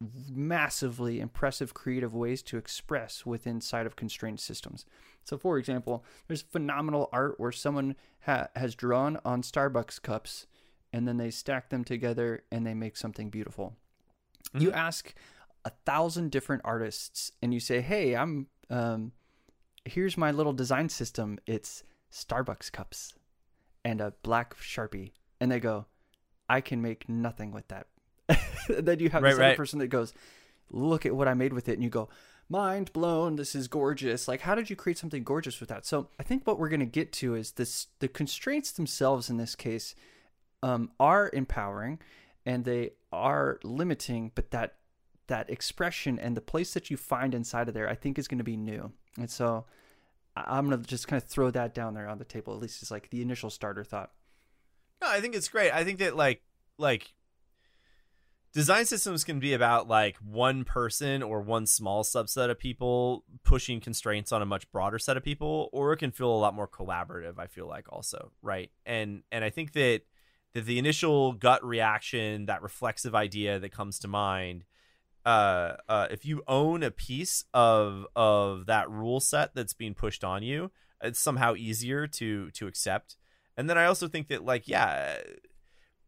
massively 0.00 1.20
impressive 1.20 1.72
creative 1.72 2.14
ways 2.14 2.42
to 2.42 2.58
express 2.58 3.24
within 3.24 3.60
side 3.60 3.86
of 3.86 3.96
constrained 3.96 4.40
systems. 4.40 4.84
So, 5.24 5.38
for 5.38 5.58
example, 5.58 6.04
there's 6.28 6.42
phenomenal 6.42 7.08
art 7.12 7.40
where 7.40 7.52
someone 7.52 7.96
ha- 8.20 8.48
has 8.54 8.74
drawn 8.74 9.18
on 9.24 9.42
Starbucks 9.42 10.00
cups 10.02 10.46
and 10.92 11.08
then 11.08 11.16
they 11.16 11.30
stack 11.30 11.70
them 11.70 11.84
together 11.84 12.44
and 12.52 12.66
they 12.66 12.74
make 12.74 12.96
something 12.96 13.30
beautiful. 13.30 13.76
Mm-hmm. 14.48 14.60
You 14.60 14.72
ask 14.72 15.14
a 15.64 15.70
thousand 15.84 16.30
different 16.30 16.62
artists 16.64 17.32
and 17.42 17.52
you 17.52 17.60
say, 17.60 17.80
"Hey, 17.80 18.14
I'm 18.14 18.46
um, 18.70 19.12
here's 19.84 20.16
my 20.16 20.30
little 20.30 20.52
design 20.52 20.88
system. 20.88 21.38
It's 21.46 21.82
Starbucks 22.12 22.70
cups 22.70 23.14
and 23.84 24.00
a 24.00 24.12
black 24.22 24.56
sharpie," 24.58 25.12
and 25.40 25.50
they 25.50 25.58
go, 25.58 25.86
"I 26.48 26.60
can 26.60 26.80
make 26.80 27.08
nothing 27.08 27.50
with 27.50 27.66
that 27.68 27.88
then 28.68 28.98
you 28.98 29.10
have 29.10 29.22
right, 29.22 29.30
this 29.30 29.38
right. 29.38 29.46
other 29.48 29.56
person 29.56 29.78
that 29.78 29.88
goes, 29.88 30.12
"Look 30.70 31.06
at 31.06 31.14
what 31.14 31.28
I 31.28 31.34
made 31.34 31.52
with 31.52 31.68
it," 31.68 31.74
and 31.74 31.82
you 31.82 31.90
go, 31.90 32.08
"Mind 32.48 32.92
blown! 32.92 33.36
This 33.36 33.54
is 33.54 33.68
gorgeous!" 33.68 34.28
Like, 34.28 34.42
how 34.42 34.54
did 34.54 34.70
you 34.70 34.76
create 34.76 34.98
something 34.98 35.22
gorgeous 35.22 35.60
with 35.60 35.68
that? 35.68 35.86
So, 35.86 36.08
I 36.18 36.22
think 36.22 36.46
what 36.46 36.58
we're 36.58 36.68
going 36.68 36.80
to 36.80 36.86
get 36.86 37.12
to 37.14 37.34
is 37.34 37.52
this: 37.52 37.88
the 38.00 38.08
constraints 38.08 38.72
themselves 38.72 39.30
in 39.30 39.36
this 39.36 39.54
case 39.54 39.94
um, 40.62 40.90
are 40.98 41.30
empowering, 41.32 42.00
and 42.44 42.64
they 42.64 42.92
are 43.12 43.60
limiting, 43.62 44.32
but 44.34 44.50
that 44.50 44.74
that 45.28 45.50
expression 45.50 46.18
and 46.18 46.36
the 46.36 46.40
place 46.40 46.74
that 46.74 46.90
you 46.90 46.96
find 46.96 47.34
inside 47.34 47.68
of 47.68 47.74
there, 47.74 47.88
I 47.88 47.94
think, 47.94 48.18
is 48.18 48.28
going 48.28 48.38
to 48.38 48.44
be 48.44 48.56
new. 48.56 48.92
And 49.16 49.30
so, 49.30 49.66
I'm 50.36 50.68
going 50.68 50.80
to 50.80 50.86
just 50.86 51.08
kind 51.08 51.20
of 51.22 51.28
throw 51.28 51.50
that 51.50 51.74
down 51.74 51.94
there 51.94 52.08
on 52.08 52.18
the 52.18 52.24
table. 52.24 52.54
At 52.54 52.60
least 52.60 52.82
it's 52.82 52.90
like 52.90 53.10
the 53.10 53.22
initial 53.22 53.50
starter 53.50 53.84
thought. 53.84 54.10
No, 55.00 55.08
I 55.08 55.20
think 55.20 55.34
it's 55.34 55.48
great. 55.48 55.72
I 55.72 55.84
think 55.84 55.98
that 55.98 56.16
like 56.16 56.42
like 56.78 57.12
design 58.56 58.86
systems 58.86 59.22
can 59.22 59.38
be 59.38 59.52
about 59.52 59.86
like 59.86 60.16
one 60.16 60.64
person 60.64 61.22
or 61.22 61.42
one 61.42 61.66
small 61.66 62.02
subset 62.02 62.48
of 62.48 62.58
people 62.58 63.22
pushing 63.44 63.80
constraints 63.82 64.32
on 64.32 64.40
a 64.40 64.46
much 64.46 64.72
broader 64.72 64.98
set 64.98 65.14
of 65.14 65.22
people 65.22 65.68
or 65.74 65.92
it 65.92 65.98
can 65.98 66.10
feel 66.10 66.30
a 66.30 66.40
lot 66.40 66.54
more 66.54 66.66
collaborative 66.66 67.38
i 67.38 67.46
feel 67.46 67.68
like 67.68 67.84
also 67.92 68.32
right? 68.40 68.70
And 68.86 69.24
and 69.30 69.44
i 69.44 69.50
think 69.50 69.74
that 69.74 70.00
that 70.54 70.64
the 70.64 70.78
initial 70.78 71.34
gut 71.34 71.62
reaction 71.62 72.46
that 72.46 72.62
reflexive 72.62 73.14
idea 73.14 73.58
that 73.58 73.72
comes 73.72 73.98
to 73.98 74.08
mind 74.08 74.64
uh, 75.26 75.74
uh, 75.88 76.06
if 76.10 76.24
you 76.24 76.42
own 76.48 76.82
a 76.82 76.90
piece 76.90 77.44
of 77.52 78.06
of 78.16 78.64
that 78.64 78.88
rule 78.88 79.20
set 79.20 79.54
that's 79.54 79.74
being 79.74 79.92
pushed 79.92 80.24
on 80.24 80.42
you 80.42 80.70
it's 81.02 81.20
somehow 81.20 81.54
easier 81.56 82.06
to 82.06 82.50
to 82.52 82.66
accept. 82.66 83.16
And 83.58 83.68
then 83.68 83.76
i 83.76 83.84
also 83.84 84.08
think 84.08 84.28
that 84.28 84.46
like 84.46 84.66
yeah 84.66 85.18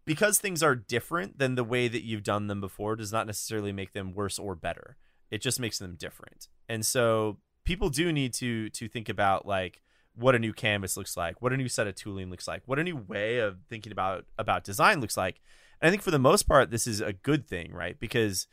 because 0.09 0.39
things 0.39 0.63
are 0.63 0.75
different 0.75 1.39
than 1.39 1.55
the 1.55 1.63
way 1.63 1.87
that 1.87 2.03
you've 2.03 2.23
done 2.23 2.47
them 2.47 2.63
before 2.63 2.97
does 2.97 3.13
not 3.13 3.27
necessarily 3.27 3.73
make 3.73 3.93
them 3.93 4.15
worse 4.15 4.39
or 4.39 4.55
better. 4.55 4.97
It 5.31 5.43
just 5.43 5.61
makes 5.61 5.79
them 5.79 5.97
different. 5.97 6.49
And 6.67 6.87
so 6.87 7.41
people 7.67 7.91
do 7.91 8.11
need 8.11 8.33
to 8.33 8.71
to 8.71 8.89
think 8.89 9.11
about 9.11 9.45
like 9.45 9.83
what 10.15 10.35
a 10.35 10.39
new 10.39 10.55
canvas 10.55 10.97
looks 10.97 11.15
like, 11.15 11.43
what 11.43 11.53
a 11.53 11.59
new 11.59 11.69
set 11.69 11.87
of 11.87 11.95
tooling 11.95 12.31
looks 12.31 12.49
like, 12.49 12.63
what 12.65 12.79
a 12.79 12.85
new 12.85 12.97
way 12.97 13.37
of 13.37 13.59
thinking 13.69 13.93
about 13.93 14.25
about 14.39 14.65
design 14.65 15.03
looks 15.03 15.19
like. 15.19 15.43
And 15.79 15.89
I 15.89 15.91
think 15.91 16.01
for 16.01 16.11
the 16.11 16.19
most 16.19 16.45
part 16.45 16.71
this 16.71 16.87
is 16.87 17.03
a 17.03 17.13
good 17.13 17.47
thing, 17.47 17.75
right? 17.75 18.01
Because 18.01 18.47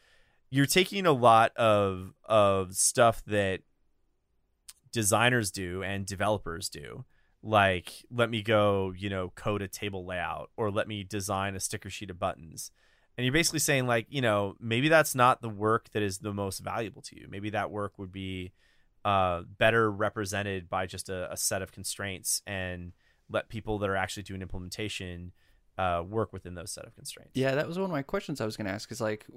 you're 0.49 0.65
taking 0.65 1.05
a 1.05 1.13
lot 1.13 1.55
of 1.55 2.11
of 2.25 2.75
stuff 2.75 3.23
that 3.27 3.61
designers 4.91 5.51
do 5.51 5.81
and 5.83 6.05
developers 6.05 6.67
do 6.67 7.05
like 7.45 8.03
let 8.11 8.29
me 8.29 8.41
go 8.41 8.91
you 8.97 9.07
know 9.07 9.31
code 9.35 9.61
a 9.61 9.67
table 9.67 10.03
layout 10.03 10.49
or 10.57 10.71
let 10.71 10.87
me 10.87 11.03
design 11.03 11.55
a 11.55 11.59
sticker 11.59 11.89
sheet 11.89 12.09
of 12.09 12.19
buttons. 12.19 12.71
And 13.17 13.23
you're 13.23 13.31
basically 13.31 13.59
saying 13.59 13.85
like 13.85 14.07
you 14.09 14.19
know 14.19 14.55
maybe 14.59 14.89
that's 14.89 15.15
not 15.15 15.41
the 15.41 15.49
work 15.49 15.91
that 15.91 16.01
is 16.01 16.17
the 16.17 16.33
most 16.33 16.59
valuable 16.59 17.03
to 17.03 17.15
you. 17.15 17.27
Maybe 17.29 17.51
that 17.51 17.69
work 17.69 17.97
would 17.97 18.11
be 18.11 18.51
uh, 19.05 19.43
better 19.59 19.91
represented 19.91 20.67
by 20.67 20.87
just 20.87 21.09
a, 21.09 21.31
a, 21.31 21.37
set 21.37 21.61
of 21.61 21.71
constraints 21.71 22.41
and 22.47 22.91
let 23.29 23.49
people 23.49 23.77
that 23.77 23.87
are 23.87 23.95
actually 23.95 24.23
doing 24.23 24.41
implementation 24.41 25.31
uh, 25.77 26.01
work 26.03 26.33
within 26.33 26.55
those 26.55 26.71
set 26.71 26.87
of 26.87 26.95
constraints. 26.95 27.33
Yeah 27.35 27.53
that 27.53 27.67
was 27.67 27.77
one 27.77 27.85
of 27.85 27.91
my 27.91 28.01
questions 28.01 28.41
i 28.41 28.45
was 28.45 28.57
going 28.57 28.65
to 28.65 28.73
ask 28.73 28.91
is 28.91 28.99
like 28.99 29.27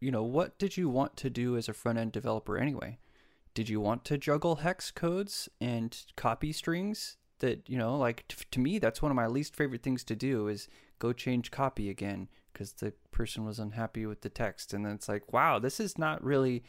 you 0.00 0.12
know 0.12 0.22
what 0.22 0.56
did 0.58 0.76
you 0.76 0.88
want 0.88 1.16
to 1.16 1.28
do 1.28 1.56
as 1.56 1.68
a 1.68 1.72
front 1.72 1.98
end 1.98 2.12
developer 2.12 2.56
anyway? 2.56 2.98
Did 3.54 3.68
you 3.68 3.80
want 3.80 4.04
to 4.04 4.16
juggle 4.16 4.56
hex 4.56 4.92
codes 4.92 5.48
and 5.60 5.98
copy 6.14 6.52
strings 6.52 7.16
that 7.40 7.68
you 7.68 7.78
know 7.78 7.96
like 7.96 8.26
t- 8.28 8.36
to 8.50 8.60
me 8.60 8.78
that's 8.78 9.02
one 9.02 9.10
of 9.10 9.16
my 9.16 9.26
least 9.26 9.54
favorite 9.54 9.82
things 9.82 10.04
to 10.04 10.16
do 10.16 10.48
is 10.48 10.68
go 10.98 11.12
change 11.12 11.50
copy 11.50 11.90
again 11.90 12.28
because 12.52 12.72
the 12.72 12.92
person 13.10 13.44
was 13.44 13.58
unhappy 13.58 14.06
with 14.06 14.22
the 14.22 14.30
text. 14.30 14.72
And 14.72 14.84
then 14.84 14.92
it's 14.92 15.08
like 15.08 15.32
wow 15.32 15.58
this 15.58 15.80
is 15.80 15.98
not 15.98 16.22
really 16.24 16.62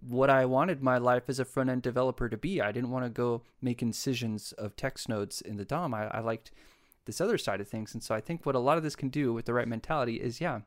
what 0.00 0.30
i 0.30 0.44
wanted 0.44 0.80
my 0.80 0.96
life 0.96 1.24
as 1.26 1.40
a 1.40 1.44
front 1.44 1.68
end 1.68 1.82
developer 1.82 2.28
to 2.28 2.36
be. 2.36 2.60
I 2.60 2.72
didn't 2.72 2.90
want 2.90 3.04
to 3.04 3.10
go 3.10 3.42
make 3.60 3.82
incisions 3.82 4.52
of 4.52 4.76
text 4.76 5.08
nodes 5.08 5.40
in 5.40 5.56
the 5.56 5.64
dom 5.64 5.94
I, 5.94 6.06
I 6.08 6.20
liked 6.20 6.52
this 7.04 7.20
other 7.20 7.38
side 7.38 7.60
of 7.60 7.68
things. 7.68 7.94
And 7.94 8.02
so 8.02 8.14
i 8.14 8.20
think 8.20 8.46
what 8.46 8.54
a 8.54 8.60
lot 8.60 8.76
of 8.76 8.84
this 8.84 8.96
can 8.96 9.08
do 9.08 9.32
with 9.32 9.46
the 9.46 9.54
right 9.54 9.68
mentality 9.68 10.16
is 10.16 10.40
yeah 10.40 10.60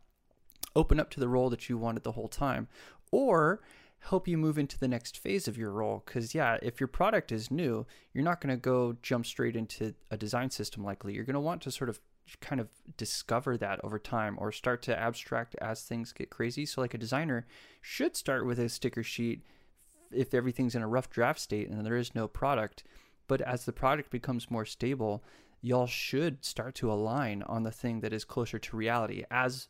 open 0.75 0.99
up 0.99 1.09
to 1.11 1.19
the 1.19 1.29
role 1.29 1.49
that 1.49 1.69
you 1.69 1.77
wanted 1.77 2.03
the 2.03 2.13
whole 2.13 2.27
time. 2.27 2.67
Or 3.11 3.61
help 4.09 4.27
you 4.27 4.37
move 4.37 4.57
into 4.57 4.77
the 4.77 4.87
next 4.87 5.17
phase 5.17 5.47
of 5.47 5.57
your 5.57 5.71
role. 5.71 6.03
Because, 6.05 6.35
yeah, 6.35 6.57
if 6.61 6.79
your 6.79 6.87
product 6.87 7.31
is 7.31 7.49
new, 7.49 7.85
you're 8.13 8.23
not 8.23 8.39
going 8.39 8.55
to 8.55 8.61
go 8.61 8.95
jump 9.01 9.25
straight 9.25 9.55
into 9.55 9.95
a 10.11 10.17
design 10.17 10.51
system 10.51 10.83
likely. 10.83 11.13
You're 11.13 11.23
going 11.23 11.33
to 11.33 11.39
want 11.39 11.61
to 11.63 11.71
sort 11.71 11.89
of 11.89 11.99
kind 12.39 12.61
of 12.61 12.69
discover 12.97 13.57
that 13.57 13.79
over 13.83 13.99
time 13.99 14.35
or 14.39 14.51
start 14.51 14.81
to 14.83 14.99
abstract 14.99 15.55
as 15.59 15.81
things 15.81 16.11
get 16.11 16.29
crazy. 16.29 16.65
So, 16.65 16.81
like 16.81 16.93
a 16.93 16.99
designer 16.99 17.47
should 17.81 18.15
start 18.15 18.45
with 18.45 18.59
a 18.59 18.69
sticker 18.69 19.03
sheet 19.03 19.41
if 20.11 20.33
everything's 20.33 20.75
in 20.75 20.83
a 20.83 20.87
rough 20.87 21.09
draft 21.09 21.39
state 21.39 21.69
and 21.69 21.83
there 21.85 21.97
is 21.97 22.13
no 22.13 22.27
product. 22.27 22.83
But 23.27 23.41
as 23.41 23.65
the 23.65 23.73
product 23.73 24.11
becomes 24.11 24.51
more 24.51 24.65
stable, 24.65 25.23
y'all 25.61 25.87
should 25.87 26.45
start 26.45 26.75
to 26.75 26.91
align 26.91 27.41
on 27.43 27.63
the 27.63 27.71
thing 27.71 28.01
that 28.01 28.13
is 28.13 28.23
closer 28.23 28.59
to 28.59 28.77
reality 28.77 29.23
as 29.31 29.67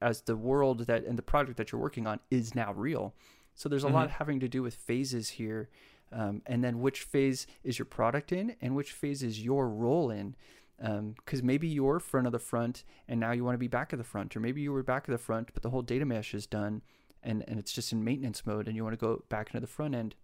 as 0.00 0.20
the 0.22 0.36
world 0.36 0.86
that 0.86 1.04
and 1.04 1.18
the 1.18 1.22
project 1.22 1.56
that 1.56 1.72
you're 1.72 1.80
working 1.80 2.06
on 2.06 2.20
is 2.30 2.54
now 2.54 2.72
real 2.74 3.14
so 3.56 3.68
there's 3.68 3.82
a 3.82 3.88
mm-hmm. 3.88 3.96
lot 3.96 4.10
having 4.12 4.38
to 4.40 4.48
do 4.48 4.62
with 4.62 4.74
phases 4.74 5.30
here. 5.30 5.68
Um, 6.12 6.42
and 6.46 6.62
then 6.62 6.80
which 6.80 7.02
phase 7.02 7.48
is 7.64 7.80
your 7.80 7.86
product 7.86 8.30
in 8.30 8.54
and 8.60 8.76
which 8.76 8.92
phase 8.92 9.24
is 9.24 9.44
your 9.44 9.68
role 9.68 10.10
in. 10.10 10.36
Because 10.78 11.40
um, 11.40 11.46
maybe 11.46 11.66
you're 11.66 11.98
front 11.98 12.26
of 12.26 12.32
the 12.32 12.38
front 12.38 12.84
and 13.08 13.18
now 13.18 13.32
you 13.32 13.42
want 13.44 13.54
to 13.54 13.58
be 13.58 13.66
back 13.66 13.92
of 13.92 13.98
the 13.98 14.04
front, 14.04 14.36
or 14.36 14.40
maybe 14.40 14.60
you 14.60 14.72
were 14.72 14.84
back 14.84 15.08
of 15.08 15.12
the 15.12 15.18
front, 15.18 15.50
but 15.52 15.62
the 15.64 15.70
whole 15.70 15.82
data 15.82 16.04
mesh 16.04 16.32
is 16.32 16.46
done 16.46 16.82
and 17.26 17.44
and 17.48 17.58
it's 17.58 17.72
just 17.72 17.92
in 17.92 18.02
maintenance 18.02 18.46
mode 18.46 18.66
and 18.66 18.76
you 18.76 18.84
want 18.84 18.98
to 18.98 19.04
go 19.04 19.22
back 19.28 19.48
into 19.48 19.60
the 19.60 19.66
front 19.66 19.94
end 19.94 20.14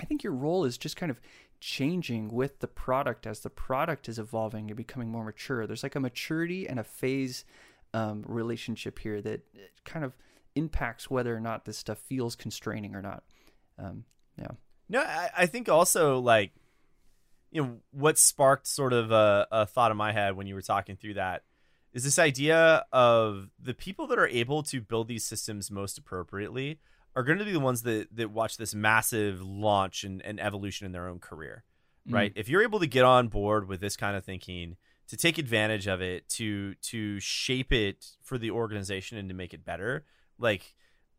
i 0.00 0.04
think 0.04 0.22
your 0.22 0.32
role 0.32 0.64
is 0.64 0.78
just 0.78 0.96
kind 0.96 1.10
of 1.10 1.20
changing 1.60 2.32
with 2.32 2.60
the 2.60 2.68
product 2.68 3.26
as 3.26 3.40
the 3.40 3.50
product 3.50 4.08
is 4.08 4.18
evolving 4.18 4.68
and 4.68 4.76
becoming 4.76 5.10
more 5.10 5.24
mature 5.24 5.66
there's 5.66 5.82
like 5.82 5.94
a 5.94 6.00
maturity 6.00 6.68
and 6.68 6.78
a 6.78 6.84
phase 6.84 7.44
um, 7.94 8.24
relationship 8.26 8.98
here 8.98 9.20
that 9.20 9.40
kind 9.84 10.04
of 10.04 10.16
impacts 10.56 11.10
whether 11.10 11.36
or 11.36 11.40
not 11.40 11.64
this 11.64 11.78
stuff 11.78 11.98
feels 11.98 12.34
constraining 12.34 12.94
or 12.94 13.02
not. 13.02 13.22
Um, 13.78 14.04
yeah. 14.38 14.52
No 14.88 15.00
I, 15.00 15.30
I 15.36 15.46
think 15.46 15.68
also 15.68 16.18
like 16.18 16.52
you 17.50 17.62
know 17.62 17.76
what 17.90 18.18
sparked 18.18 18.66
sort 18.66 18.92
of 18.92 19.10
a, 19.10 19.46
a 19.50 19.66
thought 19.66 19.90
in 19.90 19.96
my 19.96 20.12
head 20.12 20.36
when 20.36 20.46
you 20.46 20.54
were 20.54 20.62
talking 20.62 20.96
through 20.96 21.14
that 21.14 21.42
is 21.92 22.04
this 22.04 22.18
idea 22.18 22.84
of 22.92 23.48
the 23.60 23.74
people 23.74 24.06
that 24.08 24.18
are 24.18 24.28
able 24.28 24.62
to 24.64 24.80
build 24.80 25.08
these 25.08 25.24
systems 25.24 25.70
most 25.70 25.96
appropriately 25.96 26.78
are 27.14 27.22
going 27.22 27.38
to 27.38 27.44
be 27.44 27.52
the 27.52 27.60
ones 27.60 27.82
that 27.82 28.08
that 28.14 28.30
watch 28.30 28.56
this 28.56 28.74
massive 28.74 29.40
launch 29.42 30.04
and, 30.04 30.22
and 30.22 30.40
evolution 30.40 30.86
in 30.86 30.92
their 30.92 31.08
own 31.08 31.18
career 31.18 31.64
right? 32.08 32.34
Mm. 32.34 32.38
if 32.38 32.48
you're 32.48 32.62
able 32.62 32.80
to 32.80 32.86
get 32.86 33.04
on 33.04 33.28
board 33.28 33.68
with 33.68 33.80
this 33.80 33.96
kind 33.96 34.16
of 34.16 34.24
thinking 34.24 34.76
to 35.08 35.16
take 35.16 35.38
advantage 35.38 35.86
of 35.86 36.00
it 36.00 36.28
to 36.28 36.74
to 36.76 37.18
shape 37.20 37.72
it 37.72 38.06
for 38.22 38.38
the 38.38 38.50
organization 38.50 39.18
and 39.18 39.28
to 39.28 39.34
make 39.34 39.54
it 39.54 39.64
better 39.64 40.04
like 40.38 40.74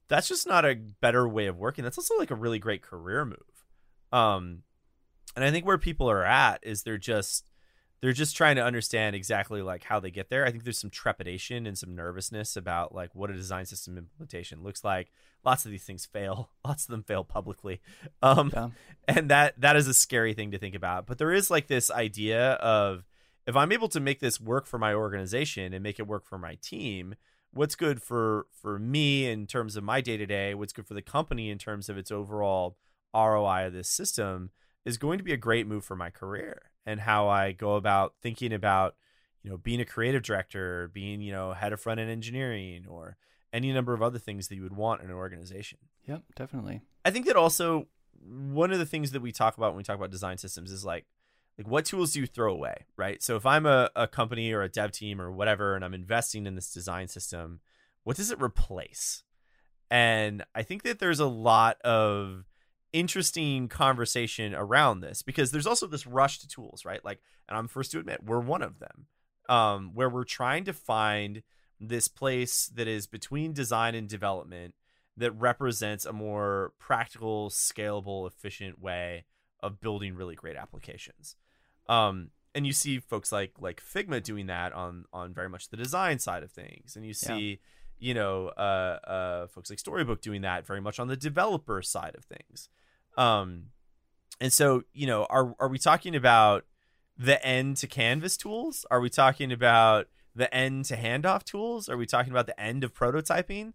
that's 0.07 0.28
just 0.28 0.47
not 0.47 0.65
a 0.65 0.76
better 0.76 1.28
way 1.28 1.47
of 1.47 1.57
working 1.57 1.84
that's 1.84 1.97
also 1.97 2.18
like 2.18 2.32
a 2.32 2.36
really 2.36 2.59
great 2.59 2.82
career 2.82 3.26
move 3.26 3.65
um 4.11 4.63
and 5.36 5.43
i 5.43 5.51
think 5.51 5.65
where 5.65 5.78
people 5.78 6.09
are 6.09 6.24
at 6.24 6.59
is 6.63 6.84
they're 6.84 6.97
just 6.97 7.49
they're 8.01 8.13
just 8.13 8.38
trying 8.38 8.57
to 8.57 8.63
understand 8.63 9.15
exactly 9.15 9.61
like 9.61 9.84
how 9.84 9.99
they 9.99 10.11
get 10.11 10.30
there. 10.30 10.45
I 10.45 10.51
think 10.51 10.63
there's 10.63 10.78
some 10.78 10.89
trepidation 10.89 11.65
and 11.65 11.78
some 11.78 11.95
nervousness 11.95 12.55
about 12.55 12.93
like 12.93 13.15
what 13.15 13.32
a 13.32 13.34
design 13.34 13.65
system 13.65 13.97
implementation 13.97 14.63
looks 14.63 14.84
like. 14.84 15.11
Lots 15.43 15.65
of 15.65 15.72
these 15.72 15.84
things 15.84 16.05
fail. 16.05 16.49
Lots 16.65 16.86
of 16.86 16.91
them 16.91 17.03
fail 17.03 17.24
publicly. 17.24 17.82
Um, 18.22 18.51
yeah. 18.53 18.70
and 19.07 19.30
that 19.30 19.59
that 19.59 19.76
is 19.76 19.88
a 19.88 19.93
scary 19.93 20.34
thing 20.34 20.51
to 20.51 20.59
think 20.59 20.76
about. 20.76 21.07
But 21.07 21.18
there 21.18 21.32
is 21.32 21.49
like 21.49 21.68
this 21.68 21.89
idea 21.89 22.53
of 22.53 23.03
if 23.47 23.55
I'm 23.55 23.72
able 23.72 23.88
to 23.89 23.99
make 23.99 24.20
this 24.20 24.39
work 24.39 24.68
for 24.68 24.78
my 24.78 24.93
organization 24.93 25.74
and 25.74 25.82
make 25.82 25.99
it 25.99 26.07
work 26.07 26.26
for 26.26 26.38
my 26.38 26.55
team, 26.61 27.15
what's 27.51 27.75
good 27.75 28.01
for 28.01 28.47
for 28.51 28.79
me 28.79 29.29
in 29.29 29.47
terms 29.47 29.75
of 29.75 29.83
my 29.83 30.01
day-to-day, 30.01 30.53
what's 30.53 30.73
good 30.73 30.87
for 30.87 30.93
the 30.93 31.01
company 31.01 31.49
in 31.49 31.57
terms 31.57 31.89
of 31.89 31.97
its 31.97 32.11
overall 32.11 32.77
ROI 33.13 33.67
of 33.67 33.73
this 33.73 33.89
system 33.89 34.51
is 34.85 34.97
going 34.97 35.17
to 35.17 35.23
be 35.23 35.33
a 35.33 35.37
great 35.37 35.67
move 35.67 35.83
for 35.83 35.95
my 35.95 36.09
career 36.09 36.71
and 36.85 37.01
how 37.01 37.27
I 37.27 37.51
go 37.51 37.75
about 37.75 38.13
thinking 38.21 38.53
about, 38.53 38.95
you 39.43 39.49
know, 39.49 39.57
being 39.57 39.81
a 39.81 39.85
creative 39.85 40.23
director, 40.23 40.89
being, 40.93 41.21
you 41.21 41.31
know, 41.31 41.53
head 41.53 41.73
of 41.73 41.81
front 41.81 41.99
end 41.99 42.09
engineering 42.09 42.85
or 42.87 43.17
any 43.51 43.71
number 43.73 43.93
of 43.93 44.01
other 44.01 44.19
things 44.19 44.47
that 44.47 44.55
you 44.55 44.63
would 44.63 44.75
want 44.75 45.01
in 45.01 45.09
an 45.09 45.15
organization. 45.15 45.79
Yep, 46.05 46.23
definitely. 46.35 46.81
I 47.03 47.11
think 47.11 47.25
that 47.25 47.35
also 47.35 47.87
one 48.21 48.71
of 48.71 48.79
the 48.79 48.85
things 48.85 49.11
that 49.11 49.21
we 49.21 49.31
talk 49.31 49.57
about 49.57 49.71
when 49.71 49.77
we 49.77 49.83
talk 49.83 49.97
about 49.97 50.11
design 50.11 50.37
systems 50.37 50.71
is 50.71 50.85
like 50.85 51.05
like 51.57 51.67
what 51.67 51.85
tools 51.85 52.13
do 52.13 52.19
you 52.19 52.27
throw 52.27 52.53
away, 52.53 52.85
right? 52.97 53.21
So 53.23 53.35
if 53.35 53.45
I'm 53.45 53.65
a, 53.65 53.89
a 53.95 54.07
company 54.07 54.51
or 54.51 54.61
a 54.61 54.69
dev 54.69 54.91
team 54.91 55.19
or 55.19 55.31
whatever 55.31 55.75
and 55.75 55.83
I'm 55.83 55.93
investing 55.93 56.45
in 56.45 56.55
this 56.55 56.71
design 56.71 57.07
system, 57.07 57.61
what 58.03 58.15
does 58.15 58.31
it 58.31 58.41
replace? 58.41 59.23
And 59.89 60.45
I 60.53 60.63
think 60.63 60.83
that 60.83 60.99
there's 60.99 61.19
a 61.19 61.25
lot 61.25 61.81
of 61.81 62.45
interesting 62.93 63.67
conversation 63.67 64.53
around 64.53 65.01
this 65.01 65.21
because 65.21 65.51
there's 65.51 65.67
also 65.67 65.87
this 65.87 66.07
rush 66.07 66.39
to 66.39 66.47
tools, 66.47 66.85
right? 66.85 67.03
Like, 67.03 67.19
and 67.49 67.57
I'm 67.57 67.67
first 67.67 67.91
to 67.91 67.99
admit 67.99 68.23
we're 68.23 68.39
one 68.39 68.61
of 68.61 68.79
them, 68.79 69.07
um, 69.49 69.91
where 69.93 70.09
we're 70.09 70.25
trying 70.25 70.63
to 70.65 70.73
find 70.73 71.41
this 71.79 72.07
place 72.07 72.67
that 72.75 72.87
is 72.87 73.07
between 73.07 73.53
design 73.53 73.95
and 73.95 74.07
development 74.07 74.73
that 75.15 75.31
represents 75.31 76.05
a 76.05 76.13
more 76.13 76.73
practical, 76.79 77.49
scalable, 77.49 78.27
efficient 78.27 78.79
way 78.79 79.25
of 79.61 79.79
building 79.79 80.15
really 80.15 80.35
great 80.35 80.55
applications. 80.55 81.35
Um, 81.89 82.31
and 82.55 82.65
you 82.65 82.73
see 82.73 82.99
folks 82.99 83.31
like 83.31 83.53
like 83.59 83.81
Figma 83.81 84.21
doing 84.21 84.47
that 84.47 84.73
on 84.73 85.05
on 85.13 85.33
very 85.33 85.49
much 85.49 85.69
the 85.69 85.77
design 85.77 86.19
side 86.19 86.43
of 86.43 86.51
things, 86.51 86.95
and 86.95 87.05
you 87.05 87.13
see. 87.13 87.49
Yeah 87.49 87.55
you 87.99 88.13
know, 88.13 88.49
uh, 88.49 88.99
uh, 89.07 89.47
folks 89.47 89.69
like 89.69 89.79
Storybook 89.79 90.21
doing 90.21 90.41
that 90.41 90.65
very 90.65 90.81
much 90.81 90.99
on 90.99 91.07
the 91.07 91.17
developer 91.17 91.81
side 91.81 92.15
of 92.15 92.25
things. 92.25 92.69
Um, 93.17 93.67
and 94.39 94.53
so, 94.53 94.83
you 94.93 95.07
know, 95.07 95.25
are 95.29 95.55
are 95.59 95.67
we 95.67 95.79
talking 95.79 96.15
about 96.15 96.65
the 97.17 97.43
end 97.45 97.77
to 97.77 97.88
canvas 97.88 98.38
tools? 98.38 98.85
Are 98.91 98.99
we 98.99 99.09
talking 99.09 99.51
about 99.51 100.07
the 100.35 100.53
end 100.53 100.85
to 100.85 100.95
handoff 100.95 101.43
tools? 101.43 101.89
Are 101.89 101.97
we 101.97 102.05
talking 102.05 102.31
about 102.31 102.45
the 102.45 102.59
end 102.59 102.83
of 102.83 102.93
prototyping? 102.93 103.73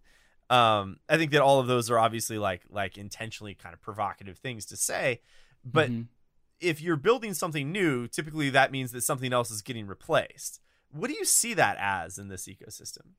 Um, 0.48 0.98
I 1.08 1.16
think 1.16 1.32
that 1.32 1.40
all 1.40 1.58
of 1.58 1.66
those 1.66 1.90
are 1.90 1.98
obviously 1.98 2.38
like 2.38 2.62
like 2.70 2.96
intentionally 2.96 3.54
kind 3.54 3.72
of 3.72 3.80
provocative 3.80 4.38
things 4.38 4.66
to 4.66 4.76
say, 4.76 5.20
but 5.64 5.90
mm-hmm. 5.90 6.02
If 6.62 6.80
you're 6.80 6.96
building 6.96 7.34
something 7.34 7.70
new, 7.72 8.06
typically 8.06 8.48
that 8.50 8.70
means 8.70 8.92
that 8.92 9.02
something 9.02 9.32
else 9.32 9.50
is 9.50 9.62
getting 9.62 9.86
replaced. 9.86 10.60
What 10.90 11.08
do 11.08 11.14
you 11.14 11.24
see 11.24 11.54
that 11.54 11.76
as 11.80 12.18
in 12.18 12.28
this 12.28 12.46
ecosystem? 12.46 13.12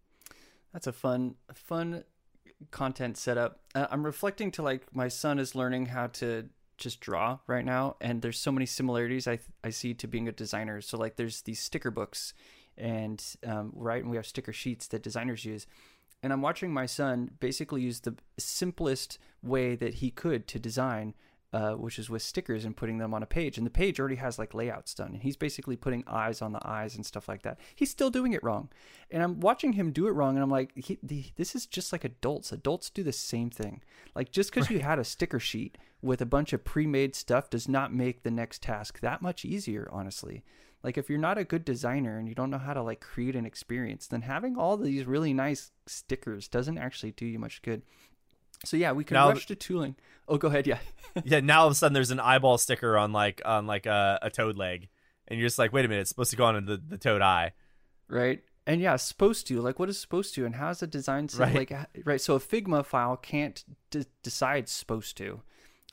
That's 0.72 0.88
a 0.88 0.94
fun, 0.94 1.36
fun 1.54 2.04
content 2.72 3.18
setup. 3.18 3.60
Uh, 3.76 3.88
I'm 3.92 4.06
reflecting 4.06 4.52
to 4.52 4.64
like 4.64 4.96
my 4.96 5.08
son 5.08 5.40
is 5.40 5.56
learning 5.56 5.88
how 5.88 6.08
to 6.08 6.50
just 6.78 7.00
draw 7.00 7.40
right 7.46 7.66
now, 7.66 7.96
and 8.02 8.22
there's 8.22 8.40
so 8.40 8.52
many 8.52 8.66
similarities 8.66 9.28
I 9.28 9.40
I 9.64 9.70
see 9.70 9.94
to 9.96 10.08
being 10.08 10.28
a 10.28 10.32
designer. 10.32 10.82
So 10.82 10.98
like 10.98 11.16
there's 11.16 11.42
these 11.42 11.60
sticker 11.60 11.92
books, 11.92 12.34
and 12.78 13.24
um, 13.46 13.72
right, 13.76 14.02
and 14.02 14.10
we 14.10 14.18
have 14.18 14.26
sticker 14.26 14.54
sheets 14.54 14.88
that 14.88 15.04
designers 15.04 15.46
use. 15.46 15.68
And 16.22 16.32
I'm 16.32 16.42
watching 16.42 16.72
my 16.72 16.86
son 16.86 17.32
basically 17.42 17.82
use 17.82 18.00
the 18.00 18.16
simplest 18.40 19.20
way 19.42 19.76
that 19.76 19.96
he 19.96 20.10
could 20.10 20.48
to 20.48 20.60
design 20.60 21.16
uh, 21.54 21.74
which 21.74 22.00
is 22.00 22.10
with 22.10 22.24
stickers 22.24 22.66
and 22.66 22.76
putting 22.76 22.98
them 22.98 23.14
on 23.14 23.22
a 23.22 23.28
page. 23.28 23.58
And 23.58 23.66
the 23.66 23.72
page 23.72 24.00
already 24.00 24.16
has 24.16 24.40
like 24.40 24.56
layouts 24.56 24.96
done. 24.96 25.14
And 25.14 25.22
he's 25.22 25.38
basically 25.38 25.76
putting 25.76 26.04
eyes 26.08 26.42
on 26.42 26.52
the 26.52 26.68
eyes 26.68 26.96
and 26.96 27.06
stuff 27.06 27.28
like 27.28 27.44
that. 27.44 27.60
He's 27.76 27.92
still 27.92 28.10
doing 28.10 28.34
it 28.34 28.44
wrong. 28.44 28.70
And 29.12 29.22
I'm 29.22 29.40
watching 29.40 29.74
him 29.74 29.92
do 29.92 30.08
it 30.08 30.14
wrong. 30.14 30.36
And 30.36 30.44
I'm 30.44 30.50
like, 30.50 30.72
he, 30.76 30.98
the, 31.04 31.26
this 31.36 31.54
is 31.54 31.68
just 31.68 31.92
like 31.92 32.04
adults. 32.04 32.52
Adults 32.52 32.90
do 32.90 33.04
the 33.04 33.14
same 33.14 33.52
thing. 33.52 33.82
Like 34.16 34.32
just 34.32 34.50
because 34.50 34.70
right. 34.70 34.78
you 34.78 34.84
had 34.84 34.98
a 34.98 35.04
sticker 35.04 35.40
sheet 35.40 35.78
with 36.02 36.22
a 36.22 36.26
bunch 36.26 36.54
of 36.54 36.64
pre 36.64 36.88
made 36.88 37.16
stuff 37.16 37.52
does 37.52 37.70
not 37.70 37.94
make 37.94 38.24
the 38.24 38.32
next 38.32 38.64
task 38.64 39.00
that 39.02 39.22
much 39.22 39.46
easier, 39.46 39.88
honestly. 39.92 40.44
Like 40.84 40.98
if 40.98 41.08
you're 41.08 41.20
not 41.20 41.38
a 41.38 41.46
good 41.46 41.64
designer 41.64 42.18
and 42.18 42.28
you 42.28 42.34
don't 42.34 42.50
know 42.50 42.58
how 42.58 42.74
to 42.74 42.82
like 42.82 43.00
create 43.00 43.36
an 43.36 43.46
experience, 43.46 44.08
then 44.08 44.24
having 44.24 44.58
all 44.58 44.76
these 44.76 45.06
really 45.06 45.34
nice 45.34 45.72
stickers 45.86 46.48
doesn't 46.48 46.80
actually 46.80 47.12
do 47.12 47.28
you 47.28 47.38
much 47.38 47.62
good. 47.62 47.84
So 48.64 48.78
yeah, 48.78 48.92
we 48.92 49.04
can 49.04 49.16
now, 49.16 49.30
rush 49.30 49.46
to 49.48 49.56
tooling. 49.56 49.96
Oh, 50.28 50.38
go 50.38 50.48
ahead. 50.48 50.68
Yeah. 50.68 50.80
yeah. 51.24 51.40
Now 51.42 51.62
all 51.62 51.68
of 51.68 51.72
a 51.72 51.76
sudden 51.76 51.94
there's 51.94 52.12
an 52.12 52.20
eyeball 52.20 52.58
sticker 52.58 52.98
on 52.98 53.12
like 53.12 53.42
on 53.46 53.68
like 53.68 53.86
a, 53.86 54.20
a 54.22 54.30
toad 54.30 54.58
leg, 54.58 54.90
and 55.28 55.40
you're 55.40 55.48
just 55.48 55.60
like, 55.60 55.74
wait 55.74 55.86
a 55.86 55.88
minute, 55.88 56.02
it's 56.02 56.10
supposed 56.10 56.32
to 56.32 56.38
go 56.38 56.46
on 56.46 56.66
the 56.66 56.78
the 56.78 56.98
toad 56.98 57.22
eye, 57.22 57.54
right? 58.08 58.42
And 58.66 58.80
yeah, 58.80 58.96
supposed 58.96 59.48
to. 59.48 59.60
Like, 59.60 59.78
what 59.78 59.90
is 59.90 60.00
supposed 60.00 60.34
to, 60.36 60.46
and 60.46 60.56
how 60.56 60.70
is 60.70 60.82
it 60.82 60.90
designed? 60.90 61.36
right. 61.38 61.54
Like, 61.54 61.74
right. 62.06 62.22
So 62.22 62.36
a 62.36 62.40
Figma 62.40 62.86
file 62.86 63.18
can't 63.18 63.64
d- 63.92 64.06
decide 64.22 64.70
supposed 64.70 65.18
to. 65.18 65.42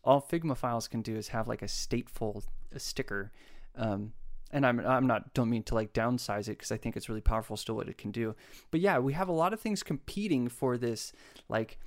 All 0.05 0.23
Figma 0.23 0.57
files 0.57 0.87
can 0.87 1.03
do 1.03 1.17
is 1.17 1.29
have 1.29 1.49
like 1.49 1.63
a 1.63 1.67
stateful 1.67 2.45
a 2.73 2.79
sticker. 2.79 3.33
Um, 3.77 4.13
and 4.53 4.67
I'm 4.67 4.81
I'm 4.81 5.07
not 5.07 5.33
don't 5.35 5.51
mean 5.51 5.63
to 5.65 5.75
like 5.75 5.93
downsize 5.93 6.49
it 6.49 6.59
because 6.59 6.73
I 6.73 6.77
think 6.77 6.97
it's 6.97 7.09
really 7.09 7.21
powerful 7.21 7.57
still 7.57 7.77
what 7.77 7.89
it 7.89 7.99
can 7.99 8.11
do. 8.11 8.35
But 8.71 8.81
yeah, 8.81 8.99
we 8.99 9.13
have 9.13 9.29
a 9.29 9.33
lot 9.33 9.53
of 9.53 9.61
things 9.61 9.83
competing 9.83 10.49
for 10.49 10.77
this 10.77 11.13
like 11.49 11.79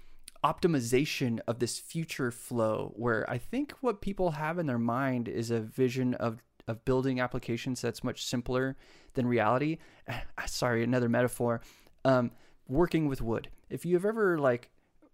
optimization 0.43 1.39
of 1.47 1.59
this 1.59 1.79
future 1.79 2.31
flow 2.31 2.93
where 2.95 3.29
I 3.29 3.37
think 3.37 3.73
what 3.81 4.01
people 4.01 4.31
have 4.31 4.59
in 4.59 4.65
their 4.65 4.77
mind 4.79 5.27
is 5.27 5.51
a 5.51 5.59
vision 5.59 6.13
of 6.15 6.43
of 6.67 6.85
building 6.85 7.19
applications 7.19 7.81
that's 7.81 8.03
much 8.03 8.25
simpler 8.25 8.77
than 9.15 9.27
reality. 9.27 9.79
Sorry, 10.45 10.83
another 10.83 11.09
metaphor. 11.09 11.61
Um, 12.05 12.31
working 12.67 13.07
with 13.07 13.21
wood. 13.21 13.49
If 13.69 13.85
you've 13.85 14.05
ever 14.05 14.37
like 14.37 14.69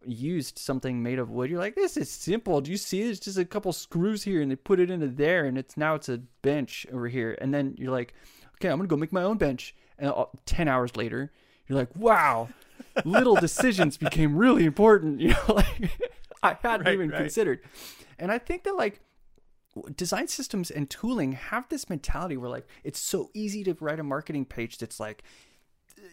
used 0.06 0.58
something 0.60 1.02
made 1.02 1.20
of 1.20 1.30
wood, 1.30 1.50
you're 1.50 1.60
like, 1.60 1.76
this 1.76 1.98
is 1.98 2.10
simple. 2.10 2.62
Do 2.62 2.72
you 2.72 2.78
see? 2.78 3.02
It's 3.02 3.20
just 3.20 3.38
a 3.38 3.46
couple 3.46 3.74
screws 3.74 4.24
here, 4.24 4.42
and 4.42 4.52
they 4.52 4.56
put 4.56 4.80
it 4.80 4.92
into 4.92 5.08
there, 5.08 5.46
and 5.46 5.58
it's 5.58 5.78
now 5.78 5.96
it's 5.96 6.10
a 6.10 6.20
bench 6.42 6.86
over 6.94 7.08
here. 7.08 7.38
And 7.42 7.54
then 7.54 7.76
you're 7.78 7.92
like, 7.92 8.14
okay, 8.56 8.70
I'm 8.70 8.78
gonna 8.78 8.88
go 8.88 8.98
make 8.98 9.14
my 9.14 9.24
own 9.24 9.38
bench. 9.38 9.76
And 9.98 10.12
uh, 10.12 10.26
ten 10.46 10.68
hours 10.68 10.96
later, 10.96 11.32
you're 11.68 11.78
like, 11.78 11.96
wow, 11.96 12.50
little 13.06 13.36
decisions 13.36 13.98
became 13.98 14.36
really 14.36 14.66
important. 14.66 15.22
You 15.22 15.30
know, 15.30 15.44
like 15.50 15.92
I 16.44 16.58
hadn't 16.62 16.86
right, 16.86 16.94
even 16.94 17.10
right. 17.10 17.20
considered. 17.20 17.62
And 18.18 18.32
I 18.32 18.38
think 18.38 18.64
that 18.64 18.76
like 18.76 19.02
design 19.96 20.28
systems 20.28 20.72
and 20.72 20.90
tooling 20.90 21.34
have 21.34 21.68
this 21.70 21.90
mentality 21.90 22.38
where 22.38 22.50
like 22.50 22.68
it's 22.84 23.00
so 23.00 23.30
easy 23.34 23.64
to 23.64 23.78
write 23.80 24.00
a 24.00 24.04
marketing 24.04 24.46
page 24.46 24.78
that's 24.78 25.00
like 25.00 25.24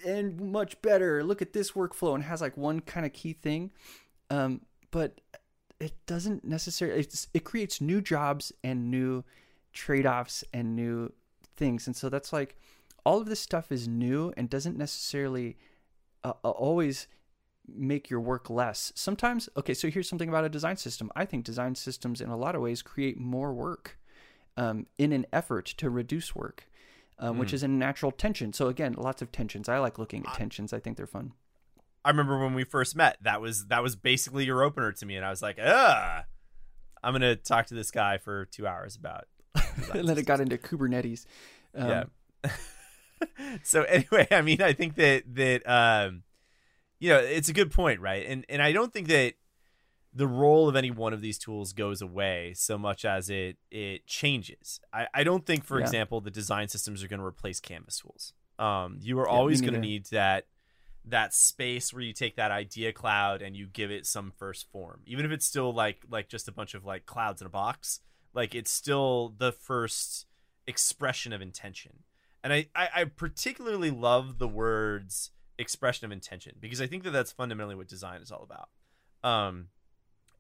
and 0.05 0.41
much 0.41 0.81
better. 0.83 1.23
Look 1.25 1.43
at 1.43 1.53
this 1.53 1.73
workflow 1.73 2.15
and 2.15 2.25
has 2.25 2.41
like 2.41 2.57
one 2.57 2.81
kind 2.81 3.07
of 3.07 3.13
key 3.13 3.33
thing. 3.33 3.71
Um, 4.31 4.63
but 4.91 5.21
it 5.79 5.95
doesn't 6.07 6.45
necessarily 6.45 7.07
it 7.35 7.45
creates 7.45 7.81
new 7.81 8.01
jobs 8.01 8.53
and 8.65 8.91
new 8.91 9.25
trade-offs 9.73 10.43
and 10.53 10.75
new 10.75 11.13
things. 11.57 11.87
And 11.87 11.95
so 11.95 12.09
that's 12.09 12.33
like 12.33 12.57
all 13.05 13.21
of 13.21 13.27
this 13.27 13.41
stuff 13.41 13.71
is 13.71 13.87
new 13.87 14.33
and 14.37 14.49
doesn't 14.49 14.77
necessarily 14.77 15.57
uh, 16.25 16.33
always 16.43 17.07
make 17.69 18.11
your 18.11 18.21
work 18.21 18.49
less. 18.49 18.93
Sometimes, 18.95 19.49
okay, 19.57 19.75
so 19.75 19.91
here's 19.91 20.09
something 20.09 20.29
about 20.29 20.45
a 20.45 20.49
design 20.49 20.77
system. 20.77 21.11
I 21.17 21.25
think 21.25 21.45
design 21.45 21.75
systems, 21.75 22.21
in 22.21 22.29
a 22.29 22.37
lot 22.37 22.55
of 22.55 22.63
ways, 22.63 22.83
create 22.83 23.19
more 23.19 23.53
work 23.53 23.99
um, 24.57 24.87
in 24.99 25.13
an 25.13 25.27
effort 25.33 25.67
to 25.79 25.91
reduce 25.91 26.35
work, 26.35 26.69
um, 27.19 27.37
mm. 27.37 27.41
which 27.41 27.53
is 27.53 27.63
a 27.63 27.69
natural 27.69 28.13
tension. 28.13 28.53
So 28.53 28.69
again, 28.69 28.95
lots 28.95 29.23
of 29.23 29.33
tensions. 29.33 29.69
I 29.69 29.79
like 29.79 29.99
looking 29.99 30.25
at 30.27 30.35
tensions. 30.35 30.73
I 30.73 30.79
think 30.79 30.97
they're 30.97 31.07
fun. 31.07 31.33
I 32.05 32.11
remember 32.11 32.39
when 32.39 32.55
we 32.55 32.65
first 32.65 32.95
met. 32.95 33.17
That 33.23 33.41
was 33.41 33.67
that 33.67 33.83
was 33.83 33.97
basically 33.97 34.45
your 34.45 34.63
opener 34.63 34.93
to 34.93 35.07
me, 35.07 35.17
and 35.17 35.27
I 35.27 35.31
was 35.31 35.43
like, 35.43 35.59
"Ugh, 35.61 36.25
I'm 37.03 37.13
gonna 37.13 37.35
talk 37.35 37.67
to 37.67 37.75
this 37.75 37.91
guy 37.91 38.19
for 38.19 38.45
two 38.45 38.65
hours 38.65 38.95
about." 38.95 39.25
and 39.93 40.09
then 40.09 40.17
it 40.17 40.25
got 40.25 40.41
into 40.41 40.57
Kubernetes. 40.57 41.27
Um, 41.75 41.89
yeah. 42.45 42.51
so 43.63 43.83
anyway, 43.83 44.27
I 44.31 44.43
mean, 44.43 44.63
I 44.63 44.73
think 44.73 44.95
that 44.97 45.23
that 45.35 45.69
um, 45.69 46.23
you 46.99 47.11
know, 47.11 47.19
it's 47.19 47.49
a 47.49 47.53
good 47.53 47.71
point, 47.71 48.01
right? 48.01 48.27
And 48.27 48.45
and 48.49 48.63
I 48.63 48.73
don't 48.73 48.93
think 48.93 49.09
that 49.09 49.35
the 50.15 50.27
role 50.27 50.69
of 50.69 50.77
any 50.77 50.91
one 50.91 51.13
of 51.13 51.21
these 51.21 51.39
tools 51.39 51.75
goes 51.75 52.01
away 52.01 52.55
so 52.57 52.79
much 52.79 53.05
as 53.05 53.29
it 53.29 53.57
it 53.71 54.07
changes. 54.07 54.81
I, 54.93 55.09
I 55.13 55.25
don't 55.25 55.45
think, 55.45 55.65
for 55.65 55.79
yeah. 55.79 55.85
example, 55.85 56.21
the 56.21 56.31
design 56.31 56.69
systems 56.69 57.03
are 57.05 57.09
going 57.09 57.21
to 57.21 57.27
replace 57.27 57.61
Canvas 57.61 57.99
tools. 57.99 58.33
Um, 58.59 58.99
you 59.03 59.19
are 59.21 59.29
yeah, 59.29 59.35
always 59.35 59.61
going 59.61 59.75
to 59.75 59.81
need 59.81 60.07
that 60.07 60.47
that 61.07 61.33
space 61.33 61.93
where 61.93 62.03
you 62.03 62.13
take 62.13 62.37
that 62.37 62.51
idea 62.51 62.93
cloud 62.93 63.41
and 63.41 63.57
you 63.57 63.67
give 63.67 63.91
it 63.91 64.05
some 64.07 64.33
first 64.37 64.71
form 64.73 65.01
even 65.07 65.25
if 65.25 65.31
it's 65.31 65.47
still 65.47 65.73
like 65.73 66.03
like 66.11 66.29
just 66.29 66.49
a 66.49 66.53
bunch 66.53 66.75
of 66.75 66.85
like 66.85 67.07
clouds 67.07 67.41
in 67.41 67.47
a 67.47 67.51
box 67.51 68.01
like 68.35 68.55
it's 68.55 68.73
still 68.73 69.33
the 69.39 69.53
first 69.53 70.27
expression 70.67 71.33
of 71.33 71.41
intention 71.41 72.01
and 72.47 72.53
i 72.53 72.67
i, 72.77 72.89
I 72.95 73.05
particularly 73.05 73.91
love 73.91 74.39
the 74.39 74.49
words 74.49 75.33
expression 75.59 76.05
of 76.05 76.13
intention 76.13 76.55
because 76.61 76.81
i 76.81 76.87
think 76.87 77.03
that 77.03 77.11
that's 77.11 77.33
fundamentally 77.33 77.75
what 77.75 77.89
design 77.89 78.23
is 78.23 78.31
all 78.31 78.43
about 78.45 78.69
um 79.29 79.69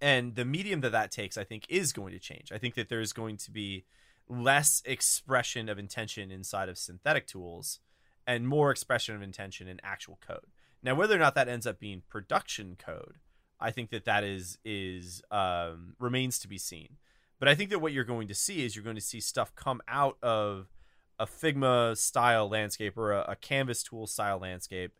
and 0.00 0.36
the 0.36 0.44
medium 0.44 0.80
that 0.82 0.92
that 0.92 1.10
takes 1.10 1.36
i 1.36 1.44
think 1.44 1.66
is 1.68 1.92
going 1.92 2.12
to 2.12 2.18
change 2.18 2.52
i 2.52 2.58
think 2.58 2.74
that 2.74 2.88
there's 2.88 3.12
going 3.12 3.36
to 3.38 3.50
be 3.50 3.84
less 4.28 4.82
expression 4.84 5.68
of 5.68 5.78
intention 5.78 6.30
inside 6.30 6.68
of 6.68 6.78
synthetic 6.78 7.26
tools 7.26 7.80
and 8.26 8.48
more 8.48 8.70
expression 8.70 9.14
of 9.14 9.22
intention 9.22 9.68
in 9.68 9.80
actual 9.82 10.18
code. 10.26 10.46
Now, 10.82 10.94
whether 10.94 11.14
or 11.14 11.18
not 11.18 11.34
that 11.34 11.48
ends 11.48 11.66
up 11.66 11.78
being 11.78 12.02
production 12.08 12.76
code, 12.78 13.18
I 13.60 13.70
think 13.70 13.90
that 13.90 14.04
that 14.04 14.24
is 14.24 14.58
is 14.64 15.22
um, 15.30 15.94
remains 15.98 16.38
to 16.40 16.48
be 16.48 16.58
seen. 16.58 16.96
But 17.38 17.48
I 17.48 17.54
think 17.54 17.70
that 17.70 17.80
what 17.80 17.92
you're 17.92 18.04
going 18.04 18.28
to 18.28 18.34
see 18.34 18.64
is 18.64 18.74
you're 18.74 18.84
going 18.84 18.96
to 18.96 19.02
see 19.02 19.20
stuff 19.20 19.54
come 19.54 19.80
out 19.88 20.16
of 20.22 20.68
a 21.18 21.26
Figma 21.26 21.96
style 21.96 22.48
landscape 22.48 22.96
or 22.96 23.12
a, 23.12 23.20
a 23.28 23.36
Canvas 23.36 23.82
tool 23.82 24.06
style 24.06 24.38
landscape 24.38 24.92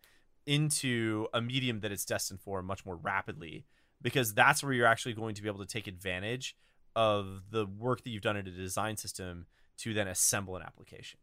into 0.46 1.26
a 1.34 1.40
medium 1.40 1.80
that 1.80 1.92
it's 1.92 2.04
destined 2.04 2.40
for 2.40 2.62
much 2.62 2.86
more 2.86 2.96
rapidly 2.96 3.64
because 4.00 4.34
that's 4.34 4.62
where 4.62 4.72
you're 4.72 4.86
actually 4.86 5.12
going 5.12 5.34
to 5.34 5.42
be 5.42 5.48
able 5.48 5.58
to 5.58 5.66
take 5.66 5.86
advantage 5.86 6.56
of 6.94 7.42
the 7.50 7.66
work 7.66 8.04
that 8.04 8.10
you've 8.10 8.22
done 8.22 8.36
in 8.36 8.46
a 8.46 8.50
design 8.50 8.96
system 8.96 9.46
to 9.78 9.92
then 9.92 10.08
assemble 10.08 10.56
an 10.56 10.62
application. 10.62 11.18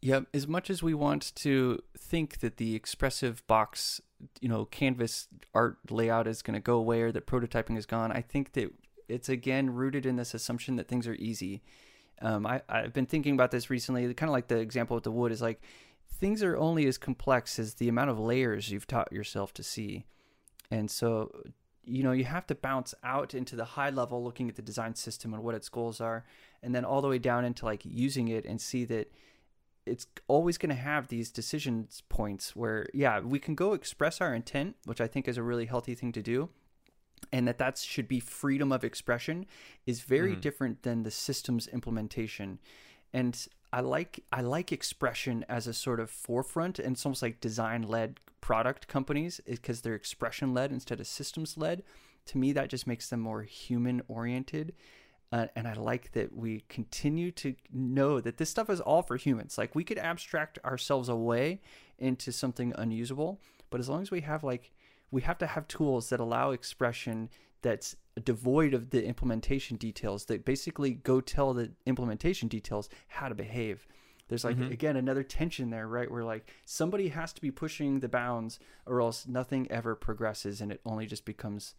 Yeah, 0.00 0.20
As 0.32 0.46
much 0.46 0.70
as 0.70 0.80
we 0.80 0.94
want 0.94 1.34
to 1.36 1.80
think 1.96 2.38
that 2.38 2.56
the 2.56 2.76
expressive 2.76 3.44
box, 3.48 4.00
you 4.40 4.48
know, 4.48 4.64
canvas 4.64 5.26
art 5.54 5.78
layout 5.90 6.28
is 6.28 6.40
going 6.40 6.54
to 6.54 6.60
go 6.60 6.76
away 6.76 7.02
or 7.02 7.10
that 7.10 7.26
prototyping 7.26 7.76
is 7.76 7.84
gone, 7.84 8.12
I 8.12 8.20
think 8.20 8.52
that 8.52 8.72
it's 9.08 9.28
again 9.28 9.70
rooted 9.70 10.06
in 10.06 10.14
this 10.14 10.34
assumption 10.34 10.76
that 10.76 10.86
things 10.86 11.08
are 11.08 11.14
easy. 11.14 11.62
Um, 12.20 12.46
I, 12.46 12.62
I've 12.68 12.92
been 12.92 13.06
thinking 13.06 13.34
about 13.34 13.50
this 13.50 13.70
recently. 13.70 14.12
Kind 14.14 14.28
of 14.28 14.32
like 14.32 14.48
the 14.48 14.58
example 14.58 14.94
with 14.94 15.04
the 15.04 15.10
wood 15.10 15.32
is 15.32 15.42
like 15.42 15.60
things 16.10 16.42
are 16.42 16.56
only 16.56 16.86
as 16.86 16.98
complex 16.98 17.58
as 17.58 17.74
the 17.74 17.88
amount 17.88 18.10
of 18.10 18.18
layers 18.18 18.70
you've 18.70 18.86
taught 18.86 19.12
yourself 19.12 19.54
to 19.54 19.62
see. 19.62 20.06
And 20.70 20.90
so, 20.90 21.30
you 21.84 22.02
know, 22.02 22.12
you 22.12 22.24
have 22.24 22.46
to 22.48 22.54
bounce 22.54 22.94
out 23.04 23.34
into 23.34 23.56
the 23.56 23.64
high 23.64 23.90
level, 23.90 24.22
looking 24.22 24.48
at 24.48 24.56
the 24.56 24.62
design 24.62 24.94
system 24.94 25.32
and 25.32 25.42
what 25.42 25.54
its 25.54 25.68
goals 25.68 26.00
are, 26.00 26.24
and 26.62 26.74
then 26.74 26.84
all 26.84 27.00
the 27.00 27.08
way 27.08 27.18
down 27.18 27.44
into 27.44 27.64
like 27.64 27.82
using 27.84 28.28
it 28.28 28.44
and 28.44 28.60
see 28.60 28.84
that 28.86 29.10
it's 29.86 30.06
always 30.26 30.58
going 30.58 30.68
to 30.68 30.74
have 30.74 31.08
these 31.08 31.30
decision 31.30 31.88
points 32.08 32.54
where 32.54 32.86
yeah 32.92 33.20
we 33.20 33.38
can 33.38 33.54
go 33.54 33.72
express 33.72 34.20
our 34.20 34.34
intent 34.34 34.76
which 34.84 35.00
i 35.00 35.06
think 35.06 35.26
is 35.26 35.38
a 35.38 35.42
really 35.42 35.64
healthy 35.66 35.94
thing 35.94 36.12
to 36.12 36.22
do 36.22 36.50
and 37.32 37.46
that 37.48 37.58
that 37.58 37.78
should 37.78 38.08
be 38.08 38.20
freedom 38.20 38.72
of 38.72 38.84
expression 38.84 39.46
is 39.86 40.00
very 40.00 40.34
mm. 40.34 40.40
different 40.40 40.82
than 40.82 41.02
the 41.02 41.10
system's 41.10 41.66
implementation 41.68 42.58
and 43.12 43.48
i 43.72 43.80
like 43.80 44.22
i 44.32 44.40
like 44.40 44.72
expression 44.72 45.44
as 45.48 45.66
a 45.66 45.74
sort 45.74 46.00
of 46.00 46.10
forefront 46.10 46.78
and 46.78 46.92
it's 46.96 47.04
almost 47.04 47.22
like 47.22 47.40
design 47.40 47.82
led 47.82 48.20
product 48.40 48.88
companies 48.88 49.40
because 49.46 49.80
they're 49.80 49.94
expression 49.94 50.54
led 50.54 50.70
instead 50.72 51.00
of 51.00 51.06
systems 51.06 51.56
led 51.56 51.82
to 52.26 52.38
me 52.38 52.52
that 52.52 52.68
just 52.68 52.86
makes 52.86 53.08
them 53.08 53.20
more 53.20 53.42
human 53.42 54.02
oriented 54.08 54.72
uh, 55.30 55.46
and 55.54 55.68
I 55.68 55.74
like 55.74 56.12
that 56.12 56.34
we 56.34 56.64
continue 56.68 57.30
to 57.32 57.54
know 57.70 58.20
that 58.20 58.38
this 58.38 58.48
stuff 58.48 58.70
is 58.70 58.80
all 58.80 59.02
for 59.02 59.16
humans. 59.16 59.58
Like 59.58 59.74
we 59.74 59.84
could 59.84 59.98
abstract 59.98 60.58
ourselves 60.64 61.08
away 61.08 61.60
into 61.98 62.32
something 62.32 62.72
unusable, 62.76 63.38
but 63.68 63.78
as 63.78 63.88
long 63.88 64.00
as 64.00 64.10
we 64.10 64.22
have 64.22 64.42
like 64.42 64.72
we 65.10 65.22
have 65.22 65.38
to 65.38 65.46
have 65.46 65.68
tools 65.68 66.10
that 66.10 66.20
allow 66.20 66.50
expression 66.50 67.30
that's 67.62 67.96
devoid 68.24 68.74
of 68.74 68.90
the 68.90 69.04
implementation 69.04 69.76
details 69.76 70.26
that 70.26 70.44
basically 70.44 70.92
go 70.92 71.20
tell 71.20 71.54
the 71.54 71.72
implementation 71.86 72.48
details 72.48 72.88
how 73.08 73.28
to 73.28 73.34
behave. 73.34 73.86
There's 74.28 74.44
like 74.44 74.56
mm-hmm. 74.56 74.72
again 74.72 74.96
another 74.96 75.22
tension 75.22 75.70
there, 75.70 75.88
right? 75.88 76.10
Where 76.10 76.24
like 76.24 76.52
somebody 76.64 77.08
has 77.08 77.32
to 77.32 77.40
be 77.40 77.50
pushing 77.50 78.00
the 78.00 78.08
bounds 78.08 78.58
or 78.86 79.00
else 79.00 79.26
nothing 79.26 79.66
ever 79.70 79.94
progresses 79.94 80.60
and 80.60 80.70
it 80.70 80.80
only 80.84 81.06
just 81.06 81.24
becomes 81.24 81.74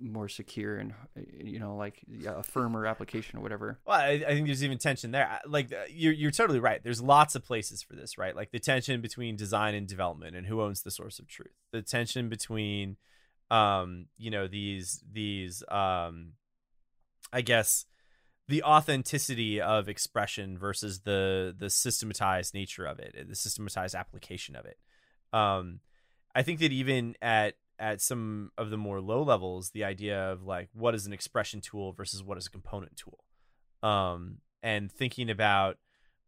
more 0.00 0.28
secure 0.28 0.78
and 0.78 0.94
you 1.42 1.58
know 1.58 1.76
like 1.76 2.02
a 2.26 2.42
firmer 2.42 2.86
application 2.86 3.38
or 3.38 3.42
whatever. 3.42 3.78
Well 3.86 3.98
I, 3.98 4.24
I, 4.26 4.34
think 4.34 4.46
there's 4.46 4.64
even 4.64 4.78
tension 4.78 5.10
there. 5.10 5.40
Like 5.46 5.72
uh, 5.72 5.84
you're, 5.88 6.12
you're 6.12 6.30
totally 6.30 6.60
right. 6.60 6.82
There's 6.82 7.02
lots 7.02 7.34
of 7.34 7.44
places 7.44 7.82
for 7.82 7.94
this 7.94 8.18
right? 8.18 8.34
Like 8.34 8.50
the 8.50 8.58
tension 8.58 9.00
between 9.00 9.36
design 9.36 9.74
and 9.74 9.86
development 9.86 10.36
and 10.36 10.46
who 10.46 10.60
owns 10.60 10.82
the 10.82 10.90
source 10.90 11.18
of 11.18 11.28
truth. 11.28 11.54
The 11.72 11.82
tension 11.82 12.28
between 12.28 12.96
um 13.50 14.06
you 14.18 14.30
know 14.30 14.48
these 14.48 15.04
these 15.12 15.62
um 15.68 16.32
i 17.32 17.40
guess 17.40 17.84
the 18.48 18.62
authenticity 18.64 19.60
of 19.60 19.88
expression 19.88 20.58
versus 20.58 21.00
the 21.00 21.54
the 21.56 21.70
systematized 21.70 22.54
nature 22.54 22.84
of 22.84 22.98
it 22.98 23.14
the 23.28 23.36
systematized 23.36 23.94
application 23.94 24.56
of 24.56 24.64
it. 24.64 24.78
Um 25.32 25.80
i 26.34 26.42
think 26.42 26.58
that 26.58 26.72
even 26.72 27.14
at 27.22 27.54
at 27.78 28.00
some 28.00 28.50
of 28.56 28.70
the 28.70 28.76
more 28.76 29.00
low 29.00 29.22
levels 29.22 29.70
the 29.70 29.84
idea 29.84 30.18
of 30.32 30.42
like 30.42 30.68
what 30.72 30.94
is 30.94 31.06
an 31.06 31.12
expression 31.12 31.60
tool 31.60 31.92
versus 31.92 32.22
what 32.22 32.38
is 32.38 32.46
a 32.46 32.50
component 32.50 32.96
tool. 32.96 33.24
Um, 33.82 34.38
and 34.62 34.90
thinking 34.90 35.30
about 35.30 35.78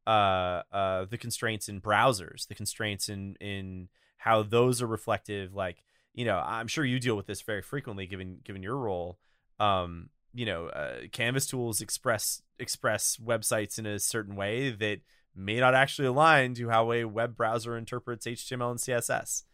uh, 0.07 0.63
uh, 0.73 1.05
the 1.07 1.19
constraints 1.19 1.69
in 1.69 1.81
browsers 1.81 2.47
the 2.47 2.55
constraints 2.55 3.09
in 3.09 3.37
in 3.41 3.89
how 4.17 4.43
those 4.43 4.81
are 4.81 4.87
reflective 4.87 5.55
like 5.55 5.83
you 6.15 6.25
know 6.25 6.39
i'm 6.39 6.67
sure 6.67 6.85
you 6.85 6.99
deal 6.99 7.17
with 7.17 7.27
this 7.27 7.43
very 7.43 7.63
frequently 7.63 8.07
given 8.07 8.39
given 8.45 8.63
your 8.63 8.77
role. 8.77 9.19
Um, 9.61 10.11
you 10.35 10.47
know 10.47 10.67
uh, 10.69 11.09
canvas 11.13 11.47
tools 11.47 11.81
express 11.81 12.43
express 12.59 13.17
websites 13.17 13.79
in 13.79 13.87
a 13.87 13.99
certain 13.99 14.37
way 14.37 14.71
that 14.71 15.01
may 15.35 15.59
not 15.59 15.75
actually 15.75 16.07
align 16.07 16.55
to 16.55 16.69
how 16.69 16.93
a 16.93 17.05
web 17.05 17.37
browser 17.37 17.77
interprets 17.77 18.27
html 18.27 18.71
and 18.71 18.81
css 18.81 19.45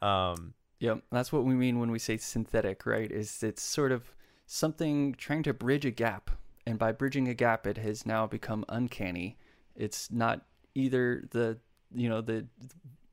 um, 0.00 0.54
Yep, 0.80 1.02
that's 1.10 1.32
what 1.32 1.44
we 1.44 1.54
mean 1.54 1.80
when 1.80 1.90
we 1.90 1.98
say 1.98 2.16
synthetic, 2.16 2.86
right? 2.86 3.10
Is 3.10 3.42
it's 3.42 3.62
sort 3.62 3.90
of 3.90 4.12
something 4.46 5.14
trying 5.14 5.42
to 5.44 5.52
bridge 5.52 5.84
a 5.84 5.90
gap, 5.90 6.30
and 6.66 6.78
by 6.78 6.92
bridging 6.92 7.28
a 7.28 7.34
gap, 7.34 7.66
it 7.66 7.78
has 7.78 8.06
now 8.06 8.26
become 8.26 8.64
uncanny. 8.68 9.36
It's 9.74 10.10
not 10.10 10.42
either 10.74 11.24
the 11.30 11.58
you 11.92 12.08
know 12.08 12.20
the 12.20 12.46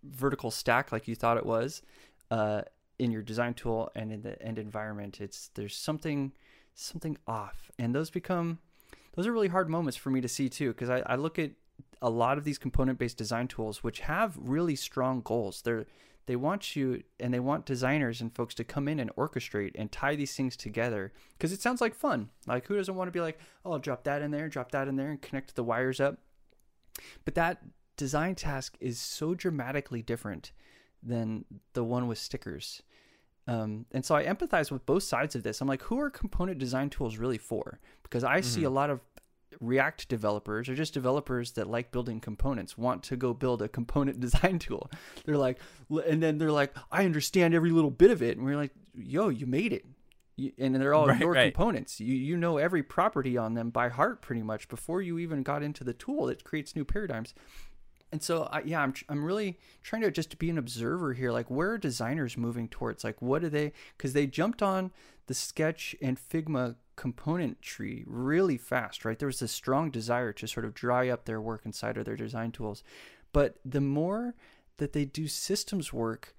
vertical 0.04 0.52
stack 0.52 0.92
like 0.92 1.08
you 1.08 1.16
thought 1.16 1.38
it 1.38 1.46
was 1.46 1.82
uh, 2.30 2.62
in 3.00 3.12
your 3.12 3.22
design 3.22 3.54
tool 3.54 3.92
and 3.96 4.12
in 4.12 4.22
the 4.22 4.42
end 4.42 4.60
environment. 4.60 5.20
It's 5.20 5.50
there's 5.56 5.76
something 5.76 6.34
something 6.76 7.18
off, 7.28 7.72
and 7.80 7.96
those 7.96 8.12
become 8.12 8.60
those 9.16 9.26
are 9.26 9.32
really 9.32 9.48
hard 9.48 9.70
moments 9.70 9.98
for 9.98 10.10
me 10.12 10.22
to 10.22 10.28
see 10.28 10.50
too 10.50 10.72
because 10.72 10.90
I, 10.90 11.02
I 11.06 11.16
look 11.16 11.40
at 11.40 11.52
a 12.02 12.10
lot 12.10 12.38
of 12.38 12.44
these 12.44 12.58
component 12.58 13.00
based 13.00 13.18
design 13.18 13.48
tools 13.48 13.84
which 13.84 14.02
have 14.02 14.38
really 14.40 14.76
strong 14.76 15.22
goals. 15.22 15.62
They're 15.62 15.86
they 16.28 16.36
want 16.36 16.76
you 16.76 17.04
and 17.20 17.34
they 17.34 17.40
want 17.40 17.66
designers 17.66 18.22
and 18.22 18.34
folks 18.34 18.56
to 18.56 18.64
come 18.64 18.88
in 18.88 19.00
and 19.00 19.16
orchestrate 19.16 19.74
and 19.76 19.92
tie 19.92 20.16
these 20.16 20.36
things 20.36 20.56
together 20.58 21.14
because 21.34 21.52
it 21.52 21.62
sounds 21.62 21.82
like 21.82 21.94
fun. 21.94 22.30
Like 22.48 22.66
who 22.66 22.76
doesn't 22.76 22.96
want 22.96 23.08
to 23.08 23.12
be 23.12 23.22
like, 23.22 23.40
oh, 23.64 23.74
I'll 23.74 23.80
drop 23.80 24.04
that 24.06 24.22
in 24.22 24.32
there, 24.32 24.50
drop 24.50 24.72
that 24.72 24.88
in 24.88 24.96
there, 24.96 25.12
and 25.12 25.22
connect 25.22 25.56
the 25.56 25.64
wires 25.64 26.00
up. 26.00 26.18
But 27.26 27.36
that 27.36 27.62
design 27.98 28.36
task 28.36 28.76
is 28.80 29.00
so 29.00 29.36
dramatically 29.36 30.02
different 30.02 30.52
than 31.04 31.46
the 31.74 31.84
one 31.84 32.08
with 32.08 32.18
stickers. 32.18 32.82
Um, 33.48 33.86
and 33.92 34.04
so 34.04 34.16
I 34.16 34.26
empathize 34.26 34.72
with 34.72 34.86
both 34.86 35.04
sides 35.04 35.36
of 35.36 35.44
this. 35.44 35.62
I'm 35.62 35.68
like, 35.68 35.84
who 35.84 36.00
are 36.00 36.10
component 36.10 36.58
design 36.58 36.90
tools 36.90 37.18
really 37.18 37.38
for? 37.38 37.80
Because 38.02 38.24
I 38.24 38.40
mm-hmm. 38.40 38.50
see 38.50 38.64
a 38.64 38.70
lot 38.70 38.90
of 38.90 39.02
React 39.60 40.08
developers 40.10 40.70
or 40.70 40.76
just 40.76 40.94
developers 40.94 41.52
that 41.54 41.70
like 41.70 41.92
building 41.92 42.20
components 42.20 42.78
want 42.78 43.04
to 43.04 43.16
go 43.16 43.34
build 43.34 43.62
a 43.62 43.68
component 43.68 44.20
design 44.26 44.60
tool. 44.60 44.90
They're 45.26 45.38
like, 45.38 45.60
and 46.08 46.22
then 46.22 46.38
they're 46.38 46.52
like, 46.52 46.76
I 46.92 47.06
understand 47.06 47.54
every 47.54 47.72
little 47.72 47.92
bit 47.92 48.12
of 48.12 48.22
it, 48.22 48.38
and 48.38 48.46
we're 48.46 48.58
like, 48.58 48.72
yo, 48.94 49.30
you 49.30 49.46
made 49.46 49.74
it. 49.74 49.86
You, 50.38 50.52
and 50.58 50.76
they're 50.76 50.94
all 50.94 51.08
right, 51.08 51.20
your 51.20 51.32
right. 51.32 51.54
components. 51.54 52.00
You 52.00 52.14
you 52.14 52.38
know 52.38 52.58
every 52.58 52.84
property 52.84 53.38
on 53.38 53.54
them 53.54 53.70
by 53.70 53.90
heart 53.90 54.22
pretty 54.22 54.44
much 54.44 54.68
before 54.68 55.02
you 55.02 55.18
even 55.20 55.44
got 55.44 55.64
into 55.64 55.84
the 55.84 55.94
tool 55.94 56.26
that 56.28 56.44
creates 56.44 56.76
new 56.76 56.86
paradigms. 56.86 57.34
And 58.12 58.22
so 58.22 58.44
I, 58.44 58.62
yeah, 58.62 58.82
I'm 58.82 58.94
I'm 59.10 59.26
really 59.26 59.60
trying 59.82 60.02
to 60.04 60.12
just 60.12 60.38
be 60.38 60.50
an 60.50 60.58
observer 60.58 61.14
here. 61.14 61.32
Like 61.32 61.50
where 61.50 61.72
are 61.72 61.78
designers 61.78 62.38
moving 62.38 62.68
towards? 62.68 63.04
Like 63.04 63.22
what 63.22 63.44
are 63.44 63.50
they? 63.50 63.74
Because 63.98 64.14
they 64.14 64.28
jumped 64.28 64.62
on 64.62 64.92
the 65.28 65.34
Sketch 65.34 65.96
and 66.02 66.18
Figma 66.18 66.76
component 66.96 67.62
tree 67.62 68.04
really 68.08 68.58
fast, 68.58 69.06
right? 69.06 69.18
There 69.18 69.28
was 69.28 69.40
this 69.40 69.52
strong 69.52 69.92
desire 69.92 70.34
to 70.34 70.48
sort 70.48 70.66
of 70.66 70.74
dry 70.74 71.10
up 71.10 71.26
their 71.26 71.42
work 71.42 71.62
inside 71.66 71.98
of 71.98 72.06
their 72.06 72.16
design 72.16 72.52
tools. 72.52 72.84
But 73.34 73.56
the 73.66 73.82
more 73.82 74.36
that 74.78 74.94
they 74.94 75.06
do 75.06 75.28
systems 75.28 75.92
work, 75.92 76.36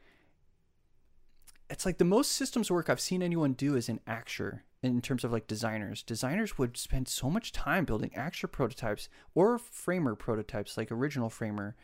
it's 1.69 1.85
like 1.85 1.99
the 1.99 2.05
most 2.05 2.33
systems 2.33 2.70
work 2.70 2.89
I've 2.89 3.01
seen 3.01 3.23
anyone 3.23 3.53
do 3.53 3.77
is 3.77 3.89
in 3.89 4.01
Axure 4.07 4.61
in 4.83 5.01
terms 5.01 5.24
of 5.24 5.33
like 5.33 5.47
designers. 5.47 6.03
Designers 6.03 6.59
would 6.59 6.77
spend 6.77 7.09
so 7.09 7.28
much 7.28 7.53
time 7.53 7.85
building 7.85 8.11
Axure 8.11 8.51
prototypes 8.51 9.09
or 9.35 9.59
Framer 9.59 10.15
prototypes, 10.15 10.77
like 10.77 10.93
original 10.93 11.28
Framer. 11.28 11.74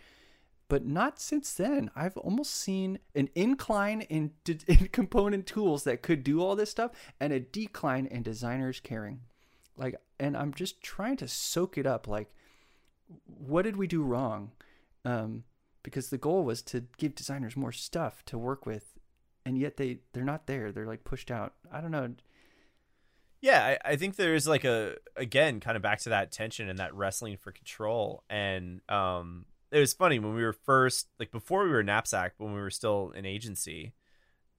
But 0.73 0.87
not 0.87 1.21
since 1.21 1.53
then. 1.53 1.91
I've 1.95 2.17
almost 2.17 2.55
seen 2.55 2.99
an 3.15 3.29
incline 3.35 4.01
in, 4.01 4.31
in 4.67 4.89
component 4.91 5.47
tools 5.47 5.85
that 5.85 6.01
could 6.01 6.25
do 6.25 6.41
all 6.41 6.57
this 6.57 6.71
stuff 6.71 6.93
and 7.21 7.31
a 7.31 7.41
decline 7.41 8.07
in 8.07 8.23
designers 8.23 8.81
caring. 8.81 9.21
Like, 9.77 9.97
and 10.19 10.35
I'm 10.35 10.55
just 10.55 10.83
trying 10.83 11.19
to 11.19 11.29
soak 11.29 11.77
it 11.77 11.87
up. 11.87 12.09
Like, 12.09 12.33
what 13.27 13.65
did 13.65 13.77
we 13.77 13.87
do 13.87 14.03
wrong? 14.03 14.53
Um, 15.05 15.45
because 15.83 16.09
the 16.09 16.17
goal 16.17 16.43
was 16.43 16.63
to 16.63 16.85
give 16.97 17.15
designers 17.15 17.55
more 17.55 17.73
stuff 17.73 18.25
to 18.25 18.39
work 18.39 18.65
with 18.65 18.99
and 19.45 19.59
yet 19.59 19.77
they 19.77 19.99
they're 20.15 20.25
not 20.25 20.47
there. 20.47 20.73
They're 20.73 20.87
like 20.87 21.05
pushed 21.05 21.31
out. 21.31 21.53
I 21.71 21.83
don't 21.83 21.91
know. 21.91 22.15
Yeah, 23.43 23.77
I, 23.85 23.91
I 23.91 23.97
think 23.97 24.17
there's 24.17 24.49
like 24.49 24.65
a 24.65 24.95
again 25.17 25.61
kind 25.61 25.77
of 25.77 25.83
back 25.83 25.99
to 26.01 26.09
that 26.09 26.33
tension 26.33 26.71
and 26.71 26.79
that 26.79 26.95
wrestling 26.95 27.37
for 27.37 27.53
control. 27.53 28.25
And 28.31 28.81
um, 28.89 29.45
it 29.73 29.81
was 29.81 29.95
funny 29.95 30.19
when 30.19 30.35
we 30.35 30.45
were 30.45 30.53
first 30.53 31.09
like 31.19 31.33
before 31.33 31.65
we 31.65 31.71
were 31.71 31.83
Knapsack, 31.83 32.35
when 32.37 32.53
we 32.53 32.61
were 32.61 32.71
still 32.71 33.13
an 33.17 33.25
agency. 33.25 33.95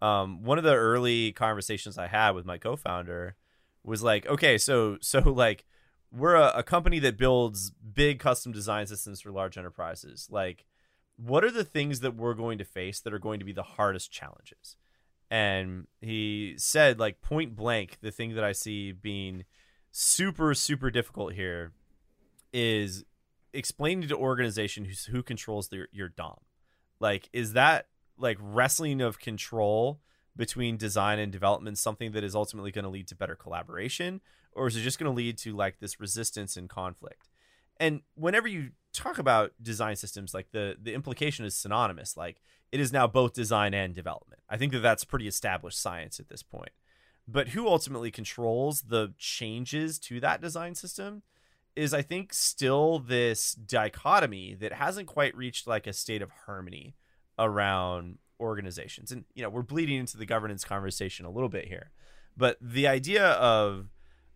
Um, 0.02 0.44
one 0.44 0.58
of 0.58 0.66
the 0.66 0.74
early 0.74 1.32
conversations 1.32 1.98
I 1.98 2.08
had 2.08 2.32
with 2.32 2.46
my 2.46 2.58
co-founder 2.58 3.36
was 3.84 4.04
like, 4.04 4.26
okay, 4.26 4.58
so 4.58 4.98
so 5.02 5.20
like 5.20 5.66
we're 6.12 6.36
a, 6.36 6.52
a 6.56 6.64
company 6.64 7.00
that 7.00 7.18
builds 7.18 7.72
big 7.72 8.20
custom 8.20 8.52
design 8.52 8.88
systems 8.88 9.22
for 9.22 9.32
large 9.32 9.58
enterprises. 9.58 10.28
Like 10.30 10.66
what 11.16 11.44
are 11.44 11.52
the 11.52 11.64
things 11.64 12.00
that 12.00 12.16
we're 12.16 12.34
going 12.34 12.58
to 12.58 12.66
face 12.66 13.00
that 13.00 13.14
are 13.14 13.20
going 13.20 13.40
to 13.40 13.46
be 13.46 13.54
the 13.54 13.64
hardest 13.64 14.12
challenges? 14.12 14.76
And 15.30 15.88
he 16.02 16.56
said, 16.58 17.00
like 17.00 17.22
point 17.22 17.56
blank, 17.56 17.98
the 18.02 18.12
thing 18.12 18.36
that 18.36 18.44
I 18.44 18.52
see 18.52 18.92
being 18.92 19.46
super, 19.92 20.54
super 20.54 20.90
difficult 20.92 21.34
here 21.34 21.72
is 22.52 23.04
explaining 23.54 24.08
to 24.08 24.16
organization 24.16 24.86
who's, 24.86 25.06
who 25.06 25.24
controls 25.24 25.70
their, 25.70 25.88
your 25.92 26.10
DOM. 26.10 26.40
Like, 27.00 27.30
is 27.34 27.54
that 27.54 27.88
like 28.18 28.38
wrestling 28.40 29.02
of 29.02 29.20
control 29.20 30.00
between 30.36 30.78
design 30.78 31.20
and 31.20 31.32
development 31.32 31.78
something 31.78 32.12
that 32.12 32.24
is 32.24 32.36
ultimately 32.36 32.72
going 32.72 32.84
to 32.84 32.90
lead 32.90 33.08
to 33.10 33.16
better 33.16 33.36
collaboration? 33.36 34.22
Or 34.52 34.68
is 34.68 34.76
it 34.76 34.82
just 34.82 35.00
going 35.00 35.12
to 35.12 35.16
lead 35.16 35.38
to 35.40 35.56
like 35.56 35.80
this 35.80 36.00
resistance 36.00 36.58
and 36.58 36.70
conflict? 36.70 37.30
And 37.80 38.02
whenever 38.16 38.48
you 38.48 38.72
talk 38.94 39.18
about 39.18 39.52
design 39.62 39.96
systems 39.96 40.34
like 40.34 40.52
the 40.52 40.78
the 40.82 40.94
implication 40.94 41.46
is 41.46 41.56
synonymous 41.56 42.16
like 42.16 42.42
it 42.72 42.80
is 42.80 42.94
now 42.94 43.08
both 43.08 43.34
design 43.34 43.74
and 43.74 43.96
development 43.96 44.40
i 44.50 44.56
think 44.56 44.72
that 44.72 44.80
that's 44.80 45.04
pretty 45.04 45.28
established 45.28 45.82
science 45.82 46.20
at 46.20 46.30
this 46.30 46.44
point 46.44 46.70
but 47.28 47.50
who 47.50 47.68
ultimately 47.68 48.12
controls 48.12 48.84
the 48.84 49.12
changes 49.18 49.98
to 49.98 50.20
that 50.20 50.42
design 50.42 50.76
system 50.76 51.24
is 51.76 51.94
i 51.94 52.02
think 52.02 52.34
still 52.34 53.00
this 53.00 53.54
dichotomy 53.54 54.54
that 54.54 54.74
hasn't 54.74 55.08
quite 55.08 55.36
reached 55.36 55.68
like 55.68 55.88
a 55.88 55.94
state 55.94 56.22
of 56.22 56.32
harmony 56.46 56.96
around 57.40 58.18
organizations 58.40 59.12
and 59.12 59.26
you 59.34 59.42
know 59.42 59.50
we're 59.50 59.62
bleeding 59.62 60.00
into 60.00 60.18
the 60.18 60.26
governance 60.26 60.64
conversation 60.64 61.26
a 61.26 61.32
little 61.32 61.50
bit 61.50 61.68
here 61.68 61.92
but 62.36 62.58
the 62.60 62.88
idea 62.88 63.26
of 63.26 63.90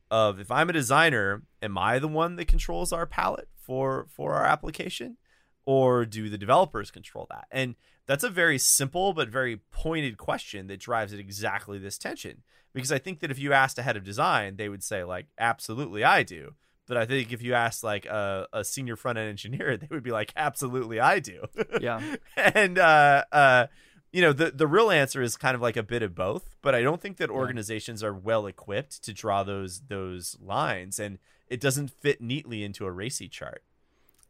of 0.10 0.40
if 0.40 0.52
I'm 0.52 0.70
a 0.70 0.74
designer, 0.74 1.44
am 1.62 1.78
I 1.78 2.00
the 2.00 2.08
one 2.08 2.36
that 2.38 2.48
controls 2.48 2.94
our 2.94 3.06
palette 3.06 3.50
for 3.56 4.08
for 4.10 4.34
our 4.34 4.46
application, 4.46 5.18
or 5.66 6.06
do 6.06 6.30
the 6.30 6.38
developers 6.38 6.92
control 6.92 7.28
that? 7.30 7.48
And 7.52 7.76
that's 8.06 8.24
a 8.24 8.30
very 8.30 8.58
simple 8.58 9.14
but 9.14 9.30
very 9.30 9.58
pointed 9.72 10.18
question 10.18 10.68
that 10.68 10.80
drives 10.80 11.14
at 11.14 11.20
exactly 11.20 11.78
this 11.78 11.98
tension. 11.98 12.44
Because 12.74 12.92
I 12.92 13.00
think 13.00 13.20
that 13.20 13.32
if 13.32 13.40
you 13.40 13.54
asked 13.54 13.80
a 13.80 13.82
head 13.82 13.98
of 13.98 14.04
design, 14.04 14.56
they 14.56 14.70
would 14.70 14.84
say 14.84 15.04
like, 15.04 15.28
absolutely, 15.38 16.04
I 16.04 16.24
do. 16.24 16.54
But 16.88 16.98
I 16.98 17.06
think 17.06 17.34
if 17.34 17.42
you 17.42 17.54
asked 17.54 17.84
like 17.84 18.06
a, 18.06 18.48
a 18.54 18.64
senior 18.64 18.96
front 18.96 19.18
end 19.18 19.30
engineer, 19.30 19.78
they 19.78 19.88
would 19.90 20.04
be 20.04 20.12
like, 20.12 20.34
absolutely, 20.36 21.00
I 21.00 21.20
do. 21.20 21.46
Yeah. 21.82 22.02
and 22.38 22.80
uh, 22.80 23.24
uh, 23.32 23.68
you 24.12 24.22
know 24.22 24.34
the 24.34 24.52
the 24.52 24.68
real 24.68 24.90
answer 24.90 25.22
is 25.22 25.36
kind 25.38 25.56
of 25.56 25.62
like 25.62 25.78
a 25.78 25.84
bit 25.84 26.02
of 26.02 26.16
both 26.16 26.56
but 26.62 26.74
i 26.74 26.82
don't 26.82 27.02
think 27.02 27.18
that 27.18 27.30
organizations 27.30 28.02
yeah. 28.02 28.08
are 28.08 28.14
well 28.14 28.48
equipped 28.48 29.04
to 29.04 29.14
draw 29.14 29.44
those 29.44 29.82
those 29.90 30.38
lines 30.42 30.98
and 30.98 31.20
it 31.48 31.60
doesn't 31.60 31.90
fit 31.90 32.22
neatly 32.22 32.64
into 32.64 32.88
a 32.88 32.92
RACI 32.92 33.30
chart 33.30 33.64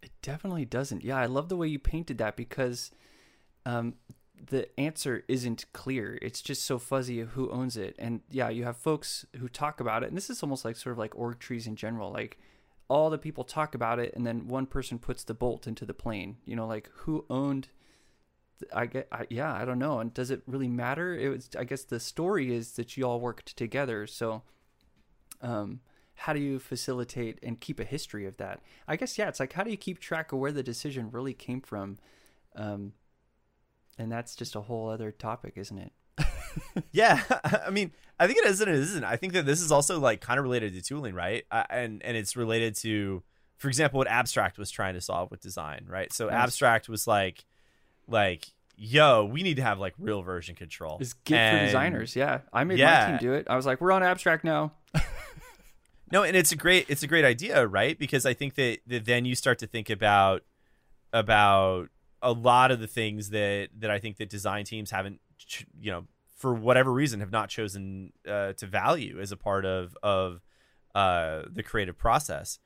it 0.02 0.12
definitely 0.22 0.66
doesn't 0.66 1.04
yeah 1.04 1.18
i 1.18 1.26
love 1.26 1.48
the 1.48 1.56
way 1.56 1.68
you 1.68 1.80
painted 1.80 2.18
that 2.18 2.36
because 2.36 2.92
um, 3.66 3.96
the 4.50 4.80
answer 4.80 5.24
isn't 5.28 5.66
clear 5.74 6.18
it's 6.22 6.42
just 6.42 6.64
so 6.64 6.78
fuzzy 6.78 7.20
who 7.22 7.50
owns 7.50 7.76
it 7.76 7.96
and 7.98 8.22
yeah 8.30 8.50
you 8.50 8.64
have 8.64 8.78
folks 8.78 9.26
who 9.38 9.50
talk 9.50 9.80
about 9.80 10.04
it 10.04 10.10
and 10.10 10.18
this 10.18 10.30
is 10.30 10.44
almost 10.44 10.64
like 10.64 10.76
sort 10.76 10.92
of 10.92 10.98
like 10.98 11.16
org 11.16 11.40
trees 11.40 11.68
in 11.68 11.76
general 11.76 12.12
like 12.12 12.38
all 12.88 13.10
the 13.10 13.18
people 13.18 13.44
talk 13.44 13.76
about 13.76 14.00
it 14.00 14.14
and 14.16 14.26
then 14.26 14.48
one 14.48 14.66
person 14.66 15.00
puts 15.00 15.24
the 15.24 15.34
bolt 15.34 15.68
into 15.68 15.86
the 15.86 15.94
plane 15.94 16.38
you 16.46 16.56
know 16.56 16.68
like 16.68 16.90
who 16.94 17.26
owned 17.30 17.70
I 18.74 18.86
get, 18.88 19.08
I, 19.12 19.28
yeah, 19.30 19.54
I 19.54 19.66
don't 19.66 19.80
know. 19.80 20.00
And 20.00 20.14
does 20.14 20.32
it 20.32 20.42
really 20.48 20.68
matter? 20.68 21.14
It 21.16 21.30
was, 21.30 21.50
I 21.58 21.64
guess 21.64 21.84
the 21.84 22.00
story 22.00 22.56
is 22.56 22.72
that 22.74 22.98
you 22.98 23.06
all 23.06 23.20
worked 23.20 23.56
together. 23.56 24.08
So, 24.08 24.44
um, 25.42 25.82
how 26.16 26.34
do 26.34 26.40
you 26.40 26.58
facilitate 26.58 27.38
and 27.44 27.60
keep 27.60 27.80
a 27.80 27.84
history 27.84 28.26
of 28.26 28.38
that? 28.38 28.62
I 28.88 28.96
guess, 28.96 29.18
yeah, 29.18 29.28
it's 29.28 29.40
like, 29.40 29.54
how 29.54 29.64
do 29.64 29.70
you 29.70 29.78
keep 29.78 30.00
track 30.00 30.32
of 30.32 30.40
where 30.40 30.52
the 30.52 30.64
decision 30.64 31.12
really 31.12 31.34
came 31.34 31.62
from? 31.62 32.00
Um, 32.56 32.94
and 33.98 34.12
that's 34.12 34.36
just 34.36 34.56
a 34.56 34.62
whole 34.62 34.90
other 34.90 35.12
topic, 35.12 35.54
isn't 35.56 35.78
it? 35.78 35.92
yeah, 36.92 37.24
I 37.66 37.70
mean, 37.70 37.92
I 38.20 38.28
think 38.28 38.40
it 38.40 38.46
is 38.46 38.62
and 38.62 38.70
it 38.70 38.78
isn't. 38.78 39.04
I 39.04 39.16
think 39.16 39.34
that 39.34 39.46
this 39.46 39.62
is 39.62 39.72
also 39.72 40.00
like 40.00 40.22
kind 40.22 40.40
of 40.40 40.44
related 40.44 40.74
to 40.74 40.82
tooling, 40.82 41.14
right? 41.14 41.46
Uh, 41.52 41.64
and 41.70 42.04
and 42.04 42.18
it's 42.18 42.36
related 42.36 42.76
to, 42.78 43.24
for 43.58 43.68
example, 43.68 43.98
what 43.98 44.08
Abstract 44.08 44.58
was 44.58 44.72
trying 44.72 44.94
to 44.96 45.02
solve 45.02 45.32
with 45.32 45.42
design, 45.42 45.86
right? 45.88 46.12
So 46.12 46.26
nice. 46.26 46.36
Abstract 46.36 46.90
was 46.90 47.08
like, 47.08 47.46
like 48.08 48.48
yo, 48.78 49.26
we 49.26 49.44
need 49.44 49.56
to 49.56 49.64
have 49.64 49.80
like 49.80 49.94
real 49.98 50.22
version 50.22 50.56
control. 50.56 50.98
Is 51.02 51.14
Git 51.14 51.38
and, 51.38 51.60
for 51.60 51.66
designers. 51.66 52.16
Yeah. 52.16 52.42
I 52.54 52.64
made 52.64 52.80
yeah. 52.80 53.12
my 53.12 53.18
team 53.18 53.28
do 53.28 53.34
it. 53.34 53.48
I 53.50 53.56
was 53.56 53.66
like, 53.66 53.82
we're 53.82 53.92
on 53.92 54.04
abstract 54.04 54.44
now. 54.44 54.74
no, 56.12 56.24
and 56.24 56.38
it's 56.38 56.52
a 56.52 56.56
great 56.56 56.86
it's 56.88 57.04
a 57.04 57.08
great 57.08 57.26
idea, 57.26 57.68
right? 57.68 57.98
Because 57.98 58.26
I 58.26 58.34
think 58.34 58.56
that, 58.56 58.80
that 58.88 59.06
then 59.06 59.26
you 59.26 59.36
start 59.36 59.60
to 59.60 59.68
think 59.68 59.90
about 59.90 60.44
about 61.12 61.90
a 62.22 62.32
lot 62.32 62.72
of 62.72 62.80
the 62.80 62.88
things 62.88 63.30
that 63.30 63.70
that 63.80 63.92
I 63.92 64.00
think 64.00 64.18
that 64.18 64.30
design 64.30 64.66
teams 64.66 64.92
haven't 64.92 65.20
you 65.80 65.92
know 65.92 66.06
for 66.36 66.54
whatever 66.54 66.92
reason 66.92 67.20
have 67.20 67.32
not 67.32 67.50
chosen 67.50 68.14
uh, 68.28 68.54
to 68.54 68.66
value 68.66 69.20
as 69.20 69.32
a 69.32 69.38
part 69.38 69.66
of 69.66 69.98
of 70.04 70.42
uh, 70.96 71.44
the 71.52 71.64
creative 71.64 71.98
process, 71.98 72.60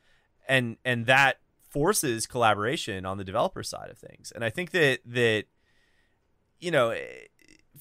and 0.48 0.78
and 0.86 1.06
that 1.06 1.38
forces 1.70 2.28
collaboration 2.28 3.06
on 3.06 3.18
the 3.18 3.24
developer 3.24 3.64
side 3.64 3.90
of 3.90 3.98
things. 3.98 4.32
And 4.34 4.44
I 4.44 4.50
think 4.50 4.72
that 4.72 5.00
that 5.06 5.46
you 6.62 6.72
know, 6.72 6.96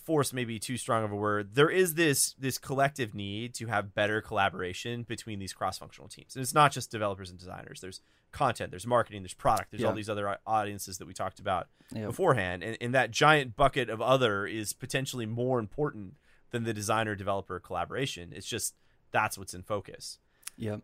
force 0.05 0.33
may 0.33 0.45
be 0.45 0.59
too 0.59 0.77
strong 0.77 1.05
of 1.05 1.13
a 1.13 1.17
word. 1.17 1.55
There 1.55 1.71
is 1.71 1.95
this 1.95 2.35
this 2.39 2.59
collective 2.59 3.15
need 3.15 3.55
to 3.55 3.67
have 3.67 3.95
better 3.95 4.21
collaboration 4.21 5.03
between 5.03 5.39
these 5.39 5.53
cross 5.53 5.79
functional 5.79 6.09
teams, 6.09 6.35
and 6.35 6.43
it's 6.43 6.55
not 6.55 6.73
just 6.73 6.91
developers 6.91 7.31
and 7.31 7.39
designers. 7.39 7.81
There's 7.81 8.01
content, 8.33 8.71
there's 8.71 8.87
marketing, 8.87 9.23
there's 9.23 9.35
product, 9.35 9.71
there's 9.71 9.83
yeah. 9.83 9.89
all 9.89 9.95
these 9.95 10.09
other 10.09 10.39
audiences 10.47 10.99
that 10.99 11.07
we 11.07 11.15
talked 11.15 11.41
about 11.41 11.69
yep. 11.95 12.07
beforehand, 12.07 12.63
and, 12.63 12.77
and 12.81 12.95
that 12.95 13.11
giant 13.11 13.57
bucket 13.57 13.91
of 13.91 14.01
other 14.01 14.47
is 14.47 14.73
potentially 14.73 15.27
more 15.27 15.59
important 15.59 16.17
than 16.51 16.65
the 16.65 16.75
designer 16.75 17.15
developer 17.15 17.59
collaboration. 17.61 18.33
It's 18.35 18.47
just 18.47 18.75
that's 19.11 19.39
what's 19.39 19.55
in 19.55 19.63
focus. 19.63 20.19
Yep. 20.57 20.81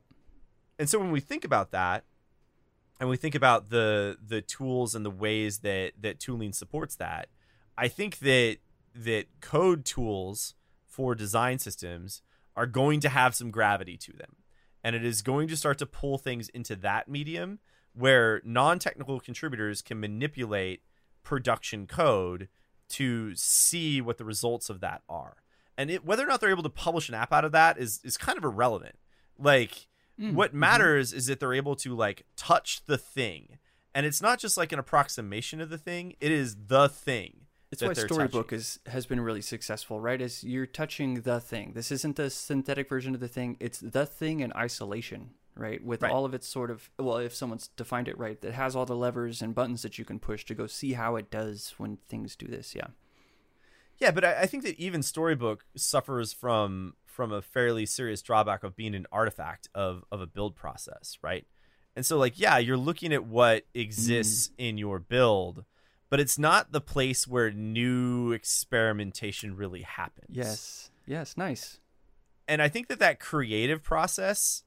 And 0.78 0.88
so 0.88 0.98
when 0.98 1.10
we 1.10 1.20
think 1.20 1.44
about 1.44 1.70
that, 1.70 2.04
and 2.98 3.08
we 3.08 3.16
think 3.16 3.34
about 3.34 3.70
the 3.70 4.16
the 4.24 4.40
tools 4.40 4.94
and 4.94 5.04
the 5.04 5.10
ways 5.10 5.58
that 5.58 5.92
that 6.00 6.18
tooling 6.18 6.52
supports 6.52 6.96
that, 6.96 7.28
I 7.76 7.88
think 7.88 8.18
that 8.20 8.58
that 8.94 9.26
code 9.40 9.84
tools 9.84 10.54
for 10.86 11.14
design 11.14 11.58
systems 11.58 12.22
are 12.56 12.66
going 12.66 13.00
to 13.00 13.10
have 13.10 13.34
some 13.34 13.50
gravity 13.50 13.98
to 13.98 14.12
them. 14.12 14.36
And 14.86 14.94
it 14.94 15.04
is 15.04 15.20
going 15.20 15.48
to 15.48 15.56
start 15.56 15.78
to 15.78 15.84
pull 15.84 16.16
things 16.16 16.48
into 16.50 16.76
that 16.76 17.08
medium 17.08 17.58
where 17.92 18.40
non-technical 18.44 19.18
contributors 19.18 19.82
can 19.82 19.98
manipulate 19.98 20.80
production 21.24 21.88
code 21.88 22.46
to 22.88 23.34
see 23.34 24.00
what 24.00 24.16
the 24.16 24.24
results 24.24 24.70
of 24.70 24.78
that 24.78 25.02
are. 25.08 25.38
And 25.76 25.90
it, 25.90 26.04
whether 26.04 26.22
or 26.22 26.28
not 26.28 26.40
they're 26.40 26.50
able 26.50 26.62
to 26.62 26.68
publish 26.68 27.08
an 27.08 27.16
app 27.16 27.32
out 27.32 27.44
of 27.44 27.50
that 27.50 27.78
is 27.78 28.00
is 28.04 28.16
kind 28.16 28.38
of 28.38 28.44
irrelevant. 28.44 28.94
Like 29.36 29.88
mm, 30.20 30.34
what 30.34 30.50
mm-hmm. 30.50 30.60
matters 30.60 31.08
mm-hmm. 31.08 31.18
is 31.18 31.26
that 31.26 31.40
they're 31.40 31.52
able 31.52 31.74
to 31.76 31.96
like 31.96 32.24
touch 32.36 32.84
the 32.86 32.96
thing. 32.96 33.58
And 33.92 34.06
it's 34.06 34.22
not 34.22 34.38
just 34.38 34.56
like 34.56 34.70
an 34.70 34.78
approximation 34.78 35.60
of 35.60 35.68
the 35.68 35.78
thing, 35.78 36.14
it 36.20 36.30
is 36.30 36.56
the 36.68 36.88
thing. 36.88 37.45
It's 37.82 37.98
why 37.98 38.06
Storybook 38.06 38.52
is 38.52 38.78
has 38.86 39.06
been 39.06 39.20
really 39.20 39.42
successful, 39.42 40.00
right? 40.00 40.20
Is 40.20 40.44
you're 40.44 40.66
touching 40.66 41.22
the 41.22 41.40
thing. 41.40 41.72
This 41.74 41.90
isn't 41.90 42.16
the 42.16 42.30
synthetic 42.30 42.88
version 42.88 43.14
of 43.14 43.20
the 43.20 43.28
thing. 43.28 43.56
It's 43.60 43.78
the 43.78 44.06
thing 44.06 44.40
in 44.40 44.52
isolation, 44.54 45.30
right? 45.54 45.84
With 45.84 46.02
right. 46.02 46.12
all 46.12 46.24
of 46.24 46.34
its 46.34 46.46
sort 46.46 46.70
of 46.70 46.90
well, 46.98 47.18
if 47.18 47.34
someone's 47.34 47.68
defined 47.68 48.08
it 48.08 48.18
right, 48.18 48.40
that 48.40 48.54
has 48.54 48.74
all 48.74 48.86
the 48.86 48.96
levers 48.96 49.42
and 49.42 49.54
buttons 49.54 49.82
that 49.82 49.98
you 49.98 50.04
can 50.04 50.18
push 50.18 50.44
to 50.46 50.54
go 50.54 50.66
see 50.66 50.94
how 50.94 51.16
it 51.16 51.30
does 51.30 51.74
when 51.78 51.98
things 52.08 52.36
do 52.36 52.46
this. 52.46 52.74
Yeah. 52.74 52.88
Yeah, 53.98 54.10
but 54.10 54.24
I, 54.24 54.42
I 54.42 54.46
think 54.46 54.62
that 54.64 54.78
even 54.78 55.02
Storybook 55.02 55.64
suffers 55.76 56.32
from 56.32 56.94
from 57.06 57.32
a 57.32 57.40
fairly 57.40 57.86
serious 57.86 58.20
drawback 58.20 58.62
of 58.62 58.76
being 58.76 58.94
an 58.94 59.06
artifact 59.10 59.68
of 59.74 60.04
of 60.12 60.20
a 60.20 60.26
build 60.26 60.54
process, 60.54 61.18
right? 61.22 61.46
And 61.94 62.04
so 62.04 62.18
like, 62.18 62.38
yeah, 62.38 62.58
you're 62.58 62.76
looking 62.76 63.12
at 63.12 63.24
what 63.24 63.64
exists 63.74 64.48
mm. 64.48 64.68
in 64.68 64.78
your 64.78 64.98
build 64.98 65.64
but 66.08 66.20
it's 66.20 66.38
not 66.38 66.72
the 66.72 66.80
place 66.80 67.26
where 67.26 67.50
new 67.50 68.32
experimentation 68.32 69.56
really 69.56 69.82
happens. 69.82 70.28
Yes. 70.30 70.90
Yes, 71.06 71.36
nice. 71.36 71.78
And 72.48 72.62
I 72.62 72.68
think 72.68 72.88
that 72.88 72.98
that 72.98 73.20
creative 73.20 73.82
process 73.82 74.62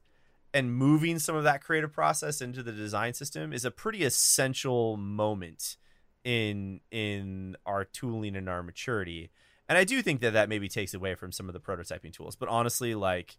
and 0.52 0.74
moving 0.74 1.18
some 1.18 1.36
of 1.36 1.44
that 1.44 1.62
creative 1.62 1.92
process 1.92 2.40
into 2.40 2.62
the 2.62 2.72
design 2.72 3.14
system 3.14 3.52
is 3.52 3.64
a 3.64 3.70
pretty 3.70 4.04
essential 4.04 4.96
moment 4.96 5.76
in 6.24 6.80
in 6.90 7.56
our 7.64 7.84
tooling 7.84 8.36
and 8.36 8.48
our 8.48 8.62
maturity. 8.62 9.30
And 9.68 9.78
I 9.78 9.84
do 9.84 10.02
think 10.02 10.20
that 10.20 10.32
that 10.32 10.48
maybe 10.48 10.68
takes 10.68 10.92
away 10.92 11.14
from 11.14 11.32
some 11.32 11.48
of 11.48 11.52
the 11.52 11.60
prototyping 11.60 12.12
tools. 12.12 12.36
But 12.36 12.48
honestly, 12.48 12.94
like 12.94 13.38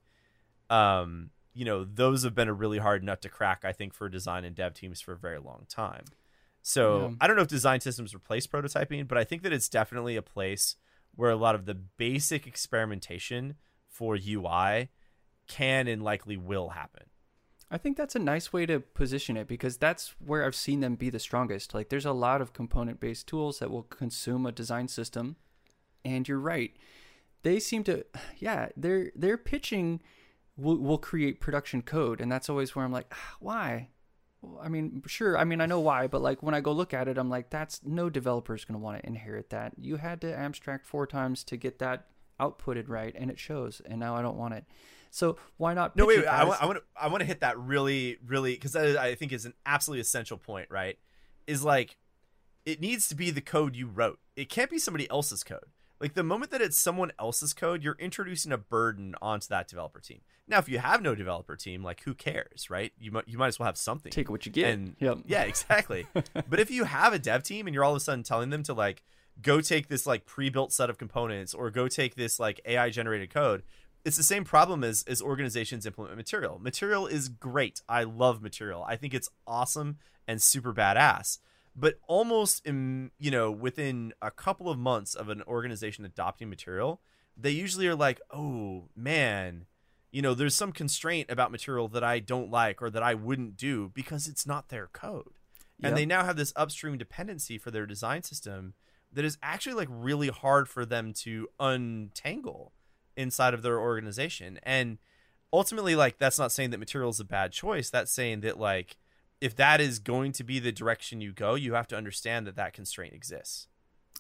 um, 0.69 1.31
you 1.53 1.65
know, 1.65 1.83
those 1.83 2.23
have 2.23 2.33
been 2.33 2.47
a 2.47 2.53
really 2.53 2.77
hard 2.77 3.03
nut 3.03 3.21
to 3.23 3.29
crack 3.29 3.63
I 3.65 3.73
think 3.73 3.93
for 3.93 4.09
design 4.09 4.45
and 4.45 4.55
dev 4.55 4.73
teams 4.73 5.01
for 5.01 5.13
a 5.13 5.17
very 5.17 5.39
long 5.39 5.65
time. 5.67 6.05
So 6.61 7.09
yeah. 7.09 7.15
I 7.21 7.27
don't 7.27 7.35
know 7.35 7.41
if 7.41 7.47
design 7.47 7.81
systems 7.81 8.13
replace 8.13 8.47
prototyping, 8.47 9.07
but 9.07 9.17
I 9.17 9.23
think 9.23 9.43
that 9.43 9.53
it's 9.53 9.69
definitely 9.69 10.15
a 10.15 10.21
place 10.21 10.75
where 11.15 11.31
a 11.31 11.35
lot 11.35 11.55
of 11.55 11.65
the 11.65 11.73
basic 11.73 12.47
experimentation 12.47 13.55
for 13.87 14.15
UI 14.15 14.89
can 15.47 15.87
and 15.87 16.01
likely 16.01 16.37
will 16.37 16.69
happen. 16.69 17.03
I 17.69 17.77
think 17.77 17.95
that's 17.95 18.15
a 18.15 18.19
nice 18.19 18.51
way 18.51 18.65
to 18.65 18.81
position 18.81 19.37
it 19.37 19.47
because 19.47 19.77
that's 19.77 20.13
where 20.19 20.45
I've 20.45 20.55
seen 20.55 20.81
them 20.81 20.95
be 20.95 21.09
the 21.09 21.19
strongest. 21.19 21.73
Like 21.73 21.87
there's 21.87 22.05
a 22.05 22.11
lot 22.11 22.41
of 22.41 22.51
component 22.51 22.99
based 22.99 23.27
tools 23.27 23.59
that 23.59 23.71
will 23.71 23.83
consume 23.83 24.45
a 24.45 24.51
design 24.51 24.89
system. 24.89 25.37
And 26.03 26.27
you're 26.27 26.39
right. 26.39 26.75
They 27.43 27.59
seem 27.59 27.83
to 27.85 28.05
yeah, 28.39 28.69
they're 28.75 29.11
they're 29.15 29.37
pitching 29.37 30.01
will 30.57 30.77
will 30.77 30.97
create 30.97 31.39
production 31.39 31.81
code 31.81 32.19
and 32.19 32.29
that's 32.29 32.49
always 32.49 32.75
where 32.75 32.83
I'm 32.83 32.91
like, 32.91 33.07
ah, 33.13 33.35
why? 33.39 33.87
I 34.61 34.69
mean, 34.69 35.03
sure. 35.05 35.37
I 35.37 35.43
mean, 35.43 35.61
I 35.61 35.65
know 35.65 35.79
why, 35.79 36.07
but 36.07 36.21
like 36.21 36.41
when 36.41 36.55
I 36.55 36.61
go 36.61 36.71
look 36.71 36.93
at 36.93 37.07
it, 37.07 37.17
I'm 37.17 37.29
like, 37.29 37.49
that's 37.49 37.81
no 37.83 38.09
developer 38.09 38.55
is 38.55 38.65
going 38.65 38.79
to 38.79 38.83
want 38.83 39.01
to 39.01 39.07
inherit 39.07 39.49
that. 39.51 39.73
You 39.77 39.97
had 39.97 40.21
to 40.21 40.33
abstract 40.33 40.85
four 40.85 41.05
times 41.05 41.43
to 41.45 41.57
get 41.57 41.79
that 41.79 42.07
outputted 42.39 42.89
right, 42.89 43.13
and 43.15 43.29
it 43.29 43.39
shows. 43.39 43.81
And 43.85 43.99
now 43.99 44.15
I 44.15 44.21
don't 44.21 44.37
want 44.37 44.55
it. 44.55 44.65
So 45.11 45.37
why 45.57 45.73
not? 45.73 45.95
No, 45.95 46.05
wait. 46.05 46.19
wait 46.19 46.27
I, 46.27 46.43
I 46.43 46.65
want 46.65 46.79
to. 46.79 46.83
I 46.99 47.07
want 47.07 47.19
to 47.21 47.25
hit 47.25 47.41
that 47.41 47.59
really, 47.59 48.17
really 48.25 48.53
because 48.53 48.75
I 48.75 49.15
think 49.15 49.31
is 49.31 49.45
an 49.45 49.53
absolutely 49.65 50.01
essential 50.01 50.37
point. 50.37 50.69
Right? 50.71 50.97
Is 51.45 51.63
like 51.63 51.97
it 52.65 52.79
needs 52.79 53.07
to 53.09 53.15
be 53.15 53.29
the 53.29 53.41
code 53.41 53.75
you 53.75 53.87
wrote. 53.87 54.19
It 54.35 54.49
can't 54.49 54.69
be 54.69 54.79
somebody 54.79 55.09
else's 55.09 55.43
code. 55.43 55.65
Like 56.01 56.15
the 56.15 56.23
moment 56.23 56.49
that 56.51 56.61
it's 56.61 56.77
someone 56.77 57.11
else's 57.19 57.53
code, 57.53 57.83
you're 57.83 57.97
introducing 57.99 58.51
a 58.51 58.57
burden 58.57 59.13
onto 59.21 59.47
that 59.49 59.67
developer 59.67 59.99
team. 59.99 60.21
Now, 60.47 60.57
if 60.57 60.67
you 60.67 60.79
have 60.79 61.01
no 61.03 61.13
developer 61.13 61.55
team, 61.55 61.83
like 61.83 62.01
who 62.01 62.15
cares, 62.15 62.69
right? 62.71 62.91
You 62.99 63.11
might 63.11 63.27
you 63.27 63.37
might 63.37 63.47
as 63.47 63.59
well 63.59 63.67
have 63.67 63.77
something. 63.77 64.11
Take 64.11 64.29
what 64.29 64.45
you 64.45 64.51
get. 64.51 64.73
And 64.73 64.95
yep. 64.99 65.19
yeah, 65.27 65.43
exactly. 65.43 66.07
but 66.49 66.59
if 66.59 66.71
you 66.71 66.85
have 66.85 67.13
a 67.13 67.19
dev 67.19 67.43
team 67.43 67.67
and 67.67 67.73
you're 67.75 67.83
all 67.83 67.91
of 67.91 67.97
a 67.97 67.99
sudden 67.99 68.23
telling 68.23 68.49
them 68.49 68.63
to 68.63 68.73
like 68.73 69.03
go 69.41 69.61
take 69.61 69.87
this 69.87 70.07
like 70.07 70.25
pre-built 70.25 70.73
set 70.73 70.89
of 70.89 70.97
components 70.97 71.53
or 71.53 71.69
go 71.69 71.87
take 71.87 72.15
this 72.15 72.39
like 72.39 72.59
AI 72.65 72.89
generated 72.89 73.31
code, 73.31 73.61
it's 74.03 74.17
the 74.17 74.23
same 74.23 74.43
problem 74.43 74.83
as 74.83 75.05
as 75.07 75.21
organizations 75.21 75.85
implement 75.85 76.17
material. 76.17 76.59
Material 76.59 77.05
is 77.05 77.29
great. 77.29 77.81
I 77.87 78.03
love 78.03 78.41
material. 78.41 78.83
I 78.87 78.95
think 78.95 79.13
it's 79.13 79.29
awesome 79.45 79.97
and 80.27 80.41
super 80.41 80.73
badass 80.73 81.37
but 81.75 81.95
almost 82.07 82.65
in 82.65 83.11
you 83.19 83.31
know 83.31 83.51
within 83.51 84.13
a 84.21 84.31
couple 84.31 84.69
of 84.69 84.77
months 84.77 85.13
of 85.13 85.29
an 85.29 85.41
organization 85.43 86.05
adopting 86.05 86.49
material 86.49 87.01
they 87.37 87.51
usually 87.51 87.87
are 87.87 87.95
like 87.95 88.19
oh 88.31 88.89
man 88.95 89.65
you 90.11 90.21
know 90.21 90.33
there's 90.33 90.55
some 90.55 90.71
constraint 90.71 91.29
about 91.29 91.51
material 91.51 91.87
that 91.87 92.03
i 92.03 92.19
don't 92.19 92.51
like 92.51 92.81
or 92.81 92.89
that 92.89 93.03
i 93.03 93.13
wouldn't 93.13 93.55
do 93.55 93.91
because 93.93 94.27
it's 94.27 94.45
not 94.45 94.69
their 94.69 94.87
code. 94.87 95.33
Yep. 95.79 95.89
and 95.89 95.97
they 95.97 96.05
now 96.05 96.23
have 96.23 96.37
this 96.37 96.53
upstream 96.55 96.97
dependency 96.97 97.57
for 97.57 97.71
their 97.71 97.87
design 97.87 98.21
system 98.21 98.75
that 99.11 99.25
is 99.25 99.37
actually 99.41 99.75
like 99.75 99.87
really 99.89 100.29
hard 100.29 100.69
for 100.69 100.85
them 100.85 101.13
to 101.13 101.47
untangle 101.59 102.71
inside 103.17 103.53
of 103.53 103.61
their 103.61 103.79
organization. 103.79 104.59
And 104.63 104.97
ultimately 105.51 105.95
like 105.95 106.17
that's 106.17 106.39
not 106.39 106.51
saying 106.51 106.69
that 106.71 106.79
material 106.79 107.09
is 107.09 107.19
a 107.19 107.25
bad 107.25 107.51
choice. 107.51 107.89
That's 107.89 108.11
saying 108.11 108.41
that 108.41 108.59
like 108.59 108.97
if 109.41 109.55
that 109.55 109.81
is 109.81 109.99
going 109.99 110.31
to 110.33 110.43
be 110.43 110.59
the 110.59 110.71
direction 110.71 111.19
you 111.19 111.33
go, 111.33 111.55
you 111.55 111.73
have 111.73 111.87
to 111.87 111.97
understand 111.97 112.45
that 112.47 112.55
that 112.55 112.73
constraint 112.73 113.13
exists. 113.13 113.67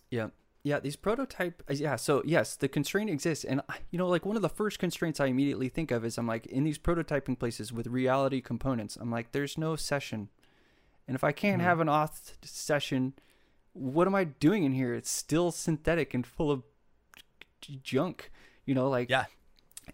Yeah. 0.09 0.27
Yeah, 0.63 0.79
these 0.79 0.95
prototype 0.95 1.63
uh, 1.69 1.73
yeah, 1.73 1.95
so 1.95 2.21
yes, 2.23 2.55
the 2.55 2.67
constraint 2.67 3.09
exists 3.09 3.43
and 3.43 3.61
you 3.89 3.97
know 3.97 4.07
like 4.07 4.27
one 4.27 4.35
of 4.35 4.43
the 4.43 4.49
first 4.49 4.77
constraints 4.77 5.19
I 5.19 5.25
immediately 5.25 5.69
think 5.69 5.89
of 5.89 6.05
is 6.05 6.19
I'm 6.19 6.27
like 6.27 6.45
in 6.45 6.63
these 6.63 6.77
prototyping 6.77 7.39
places 7.39 7.73
with 7.73 7.87
reality 7.87 8.41
components, 8.41 8.95
I'm 8.95 9.09
like 9.09 9.31
there's 9.31 9.57
no 9.57 9.75
session. 9.75 10.29
And 11.07 11.15
if 11.15 11.23
I 11.23 11.31
can't 11.31 11.57
mm-hmm. 11.57 11.67
have 11.67 11.79
an 11.79 11.87
auth 11.87 12.33
session, 12.43 13.13
what 13.73 14.05
am 14.05 14.13
I 14.13 14.23
doing 14.23 14.63
in 14.63 14.73
here? 14.73 14.93
It's 14.93 15.09
still 15.09 15.51
synthetic 15.51 16.13
and 16.13 16.27
full 16.27 16.51
of 16.51 16.61
junk, 17.81 18.31
you 18.63 18.75
know, 18.75 18.87
like 18.87 19.09
Yeah. 19.09 19.25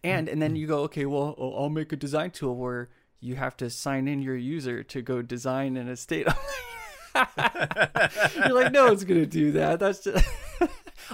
And 0.04 0.28
and 0.28 0.42
then 0.42 0.52
mm-hmm. 0.52 0.58
you 0.58 0.68
go, 0.68 0.80
okay, 0.82 1.06
well, 1.06 1.34
I'll 1.40 1.70
make 1.70 1.94
a 1.94 1.96
design 1.96 2.32
tool 2.32 2.58
where 2.58 2.90
you 3.20 3.36
have 3.36 3.58
to 3.58 3.70
sign 3.70 4.08
in 4.08 4.22
your 4.22 4.36
user 4.36 4.84
to 4.84 5.02
go 5.02 5.22
design 5.22 5.78
an 5.78 5.88
estate. 5.88 6.28
You're 7.16 8.54
like, 8.54 8.72
no 8.72 8.86
one's 8.86 9.04
gonna 9.04 9.26
do 9.26 9.52
that. 9.54 9.80
That's 9.80 10.00
just. 10.00 10.26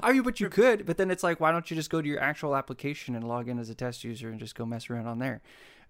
Are 0.01 0.13
you? 0.13 0.23
But 0.23 0.39
you 0.39 0.49
could. 0.49 0.85
But 0.85 0.97
then 0.97 1.11
it's 1.11 1.23
like, 1.23 1.39
why 1.39 1.51
don't 1.51 1.69
you 1.69 1.75
just 1.75 1.89
go 1.89 2.01
to 2.01 2.07
your 2.07 2.19
actual 2.19 2.55
application 2.55 3.15
and 3.15 3.27
log 3.27 3.47
in 3.47 3.59
as 3.59 3.69
a 3.69 3.75
test 3.75 4.03
user 4.03 4.29
and 4.29 4.39
just 4.39 4.55
go 4.55 4.65
mess 4.65 4.89
around 4.89 5.07
on 5.07 5.19
there? 5.19 5.41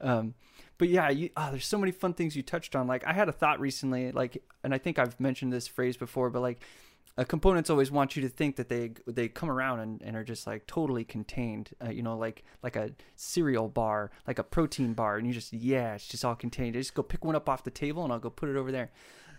Um, 0.02 0.34
but 0.78 0.90
yeah, 0.90 1.10
you, 1.10 1.30
oh, 1.38 1.50
there's 1.52 1.66
so 1.66 1.78
many 1.78 1.92
fun 1.92 2.14
things 2.14 2.36
you 2.36 2.44
touched 2.44 2.76
on. 2.76 2.88
Like 2.88 3.06
I 3.08 3.14
had 3.14 3.30
a 3.30 3.32
thought 3.32 3.60
recently, 3.60 4.12
like, 4.12 4.44
and 4.64 4.74
I 4.74 4.78
think 4.78 5.00
I've 5.00 5.20
mentioned 5.20 5.54
this 5.54 5.68
phrase 5.68 5.98
before, 5.98 6.30
but 6.30 6.42
like 6.42 6.62
uh, 7.18 7.24
components 7.24 7.70
always 7.70 7.92
want 7.92 8.16
you 8.16 8.22
to 8.24 8.30
think 8.30 8.56
that 8.56 8.70
they 8.70 8.92
they 9.06 9.28
come 9.28 9.50
around 9.50 9.80
and, 9.80 10.02
and 10.02 10.16
are 10.16 10.24
just 10.24 10.48
like 10.48 10.66
totally 10.66 11.04
contained 11.04 11.70
uh, 11.86 11.90
you 11.90 12.02
know 12.02 12.18
like 12.18 12.44
like 12.64 12.76
a 12.76 12.92
cereal 13.16 13.68
bar 13.70 14.10
like 14.28 14.40
a 14.40 14.44
protein 14.44 14.94
bar 14.94 15.18
and 15.18 15.28
you 15.28 15.34
just 15.34 15.54
yeah 15.54 15.96
it's 15.96 16.08
just 16.08 16.26
all 16.26 16.36
contained. 16.36 16.76
I 16.76 16.80
just 16.80 16.96
go 16.96 17.04
pick 17.04 17.24
one 17.24 17.36
up 17.36 17.48
off 17.48 17.64
the 17.64 17.72
table 17.72 18.04
and 18.04 18.12
i'll 18.12 18.20
go 18.20 18.30
put 18.30 18.50
it 18.50 18.56
over 18.56 18.72
there. 18.72 18.92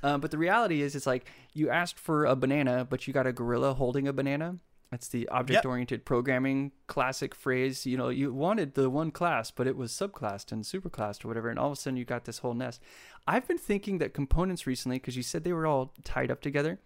Um, 0.03 0.21
but 0.21 0.31
the 0.31 0.39
reality 0.39 0.83
is 0.83 0.95
it's 0.95 1.07
like 1.07 1.27
you 1.53 1.71
asked 1.71 1.99
for 1.99 2.27
a 2.27 2.37
banana 2.37 2.87
but 2.89 3.07
you 3.07 3.13
got 3.13 3.27
a 3.27 3.33
gorilla 3.33 3.75
holding 3.75 4.07
a 4.07 4.13
banana. 4.13 4.59
That's 4.91 5.09
the 5.09 5.29
object 5.31 5.67
oriented 5.67 6.01
yep. 6.01 6.05
programming 6.05 6.71
classic 6.87 7.35
phrase. 7.35 7.85
You 7.87 7.97
know 7.97 8.09
you 8.09 8.33
wanted 8.33 8.75
the 8.75 8.89
one 8.89 9.11
class 9.11 9.51
but 9.51 9.67
it 9.67 9.77
was 9.77 9.91
subclassed 9.91 10.53
and 10.53 10.63
superclassed 10.63 11.25
or 11.25 11.29
whatever 11.29 11.51
and 11.51 11.59
all 11.59 11.73
of 11.73 11.73
a 11.73 11.77
sudden 11.77 11.97
you 11.97 12.05
got 12.05 12.25
this 12.25 12.39
whole 12.39 12.55
nest. 12.55 12.81
I've 13.27 13.49
been 13.49 13.59
thinking 13.59 13.99
that 13.99 14.15
components 14.15 14.65
recently 14.65 14.99
because 14.99 15.17
you 15.17 15.25
said 15.25 15.43
they 15.43 15.53
were 15.53 15.67
all 15.67 15.93
tied 16.05 16.31
up 16.31 16.41
together 16.41 16.79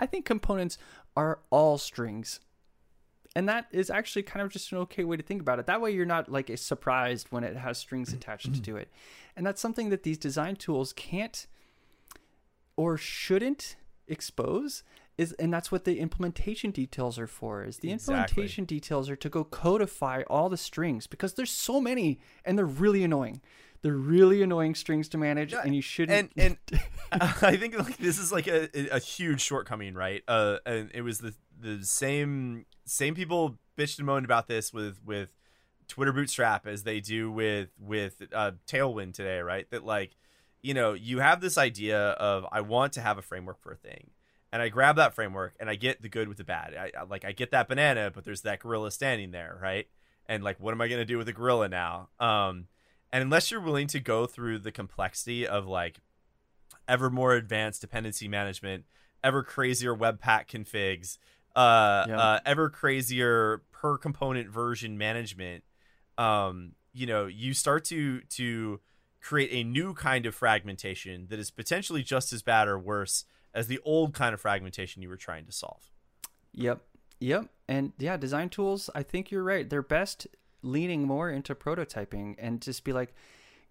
I 0.00 0.06
think 0.06 0.24
components 0.24 0.78
are 1.16 1.38
all 1.50 1.78
strings. 1.78 2.40
And 3.36 3.48
that 3.48 3.66
is 3.70 3.90
actually 3.90 4.24
kind 4.24 4.44
of 4.44 4.50
just 4.50 4.72
an 4.72 4.78
okay 4.78 5.04
way 5.04 5.16
to 5.16 5.22
think 5.22 5.40
about 5.40 5.60
it. 5.60 5.66
That 5.66 5.80
way 5.80 5.92
you're 5.92 6.04
not 6.06 6.28
like 6.28 6.50
surprised 6.58 7.28
when 7.30 7.44
it 7.44 7.56
has 7.56 7.78
strings 7.78 8.12
attached 8.12 8.64
to 8.64 8.76
it. 8.76 8.88
And 9.36 9.46
that's 9.46 9.60
something 9.60 9.90
that 9.90 10.02
these 10.02 10.18
design 10.18 10.56
tools 10.56 10.92
can't 10.92 11.46
or 12.76 12.96
shouldn't 12.96 13.76
expose 14.08 14.82
is 15.16 15.32
and 15.34 15.52
that's 15.52 15.70
what 15.70 15.84
the 15.84 16.00
implementation 16.00 16.70
details 16.70 17.18
are 17.18 17.26
for 17.26 17.62
is 17.62 17.78
the 17.78 17.92
exactly. 17.92 18.14
implementation 18.14 18.64
details 18.64 19.10
are 19.10 19.16
to 19.16 19.28
go 19.28 19.44
codify 19.44 20.22
all 20.28 20.48
the 20.48 20.56
strings 20.56 21.06
because 21.06 21.34
there's 21.34 21.50
so 21.50 21.80
many 21.80 22.18
and 22.44 22.56
they're 22.56 22.64
really 22.64 23.04
annoying 23.04 23.40
they're 23.82 23.92
really 23.92 24.42
annoying 24.42 24.74
strings 24.74 25.08
to 25.10 25.18
manage, 25.18 25.52
yeah, 25.52 25.62
and 25.64 25.74
you 25.74 25.82
shouldn't. 25.82 26.32
And, 26.36 26.58
and 26.70 26.80
I 27.42 27.56
think 27.56 27.78
like 27.78 27.96
this 27.98 28.18
is 28.18 28.30
like 28.30 28.46
a, 28.46 28.68
a 28.94 28.98
huge 28.98 29.40
shortcoming, 29.40 29.94
right? 29.94 30.22
Uh, 30.28 30.58
and 30.66 30.90
it 30.94 31.02
was 31.02 31.18
the 31.18 31.34
the 31.58 31.84
same 31.84 32.66
same 32.84 33.14
people 33.14 33.58
bitched 33.76 33.98
and 33.98 34.06
moaned 34.06 34.24
about 34.24 34.48
this 34.48 34.72
with 34.72 35.00
with 35.04 35.34
Twitter 35.88 36.12
Bootstrap 36.12 36.66
as 36.66 36.84
they 36.84 37.00
do 37.00 37.30
with 37.30 37.70
with 37.78 38.22
uh, 38.32 38.52
Tailwind 38.66 39.14
today, 39.14 39.40
right? 39.40 39.68
That 39.70 39.84
like, 39.84 40.16
you 40.62 40.74
know, 40.74 40.92
you 40.92 41.18
have 41.18 41.40
this 41.40 41.58
idea 41.58 41.98
of 41.98 42.46
I 42.52 42.60
want 42.60 42.92
to 42.94 43.00
have 43.00 43.18
a 43.18 43.22
framework 43.22 43.60
for 43.60 43.72
a 43.72 43.76
thing, 43.76 44.10
and 44.52 44.62
I 44.62 44.68
grab 44.68 44.96
that 44.96 45.14
framework 45.14 45.54
and 45.58 45.68
I 45.68 45.74
get 45.74 46.00
the 46.00 46.08
good 46.08 46.28
with 46.28 46.36
the 46.36 46.44
bad. 46.44 46.74
I, 46.74 46.92
I 46.98 47.04
like 47.04 47.24
I 47.24 47.32
get 47.32 47.50
that 47.50 47.68
banana, 47.68 48.12
but 48.14 48.24
there's 48.24 48.42
that 48.42 48.60
gorilla 48.60 48.90
standing 48.90 49.32
there, 49.32 49.58
right? 49.60 49.88
And 50.26 50.44
like, 50.44 50.60
what 50.60 50.72
am 50.72 50.80
I 50.80 50.86
gonna 50.88 51.04
do 51.04 51.18
with 51.18 51.26
the 51.26 51.32
gorilla 51.32 51.68
now? 51.68 52.08
Um, 52.20 52.66
and 53.12 53.22
unless 53.22 53.50
you're 53.50 53.60
willing 53.60 53.86
to 53.88 54.00
go 54.00 54.26
through 54.26 54.58
the 54.60 54.72
complexity 54.72 55.46
of 55.46 55.66
like 55.66 56.00
ever 56.88 57.10
more 57.10 57.34
advanced 57.34 57.80
dependency 57.80 58.28
management, 58.28 58.84
ever 59.22 59.42
crazier 59.42 59.94
Webpack 59.94 60.48
configs, 60.48 61.18
uh, 61.56 62.06
yeah. 62.08 62.18
uh, 62.18 62.40
ever 62.46 62.70
crazier 62.70 63.62
per 63.72 63.96
component 63.98 64.48
version 64.48 64.96
management, 64.96 65.64
um, 66.18 66.72
you 66.92 67.06
know, 67.06 67.26
you 67.26 67.54
start 67.54 67.84
to 67.86 68.20
to 68.22 68.80
create 69.20 69.50
a 69.52 69.62
new 69.62 69.92
kind 69.94 70.26
of 70.26 70.34
fragmentation 70.34 71.26
that 71.28 71.38
is 71.38 71.50
potentially 71.50 72.02
just 72.02 72.32
as 72.32 72.42
bad 72.42 72.68
or 72.68 72.78
worse 72.78 73.24
as 73.52 73.66
the 73.66 73.78
old 73.84 74.14
kind 74.14 74.32
of 74.32 74.40
fragmentation 74.40 75.02
you 75.02 75.08
were 75.08 75.16
trying 75.16 75.44
to 75.44 75.52
solve. 75.52 75.90
Yep. 76.52 76.80
Yep. 77.20 77.48
And 77.68 77.92
yeah, 77.98 78.16
design 78.16 78.48
tools, 78.48 78.88
I 78.94 79.02
think 79.02 79.30
you're 79.30 79.42
right. 79.42 79.68
They're 79.68 79.82
best 79.82 80.26
leaning 80.62 81.06
more 81.06 81.30
into 81.30 81.54
prototyping 81.54 82.34
and 82.38 82.60
just 82.60 82.84
be 82.84 82.92
like 82.92 83.14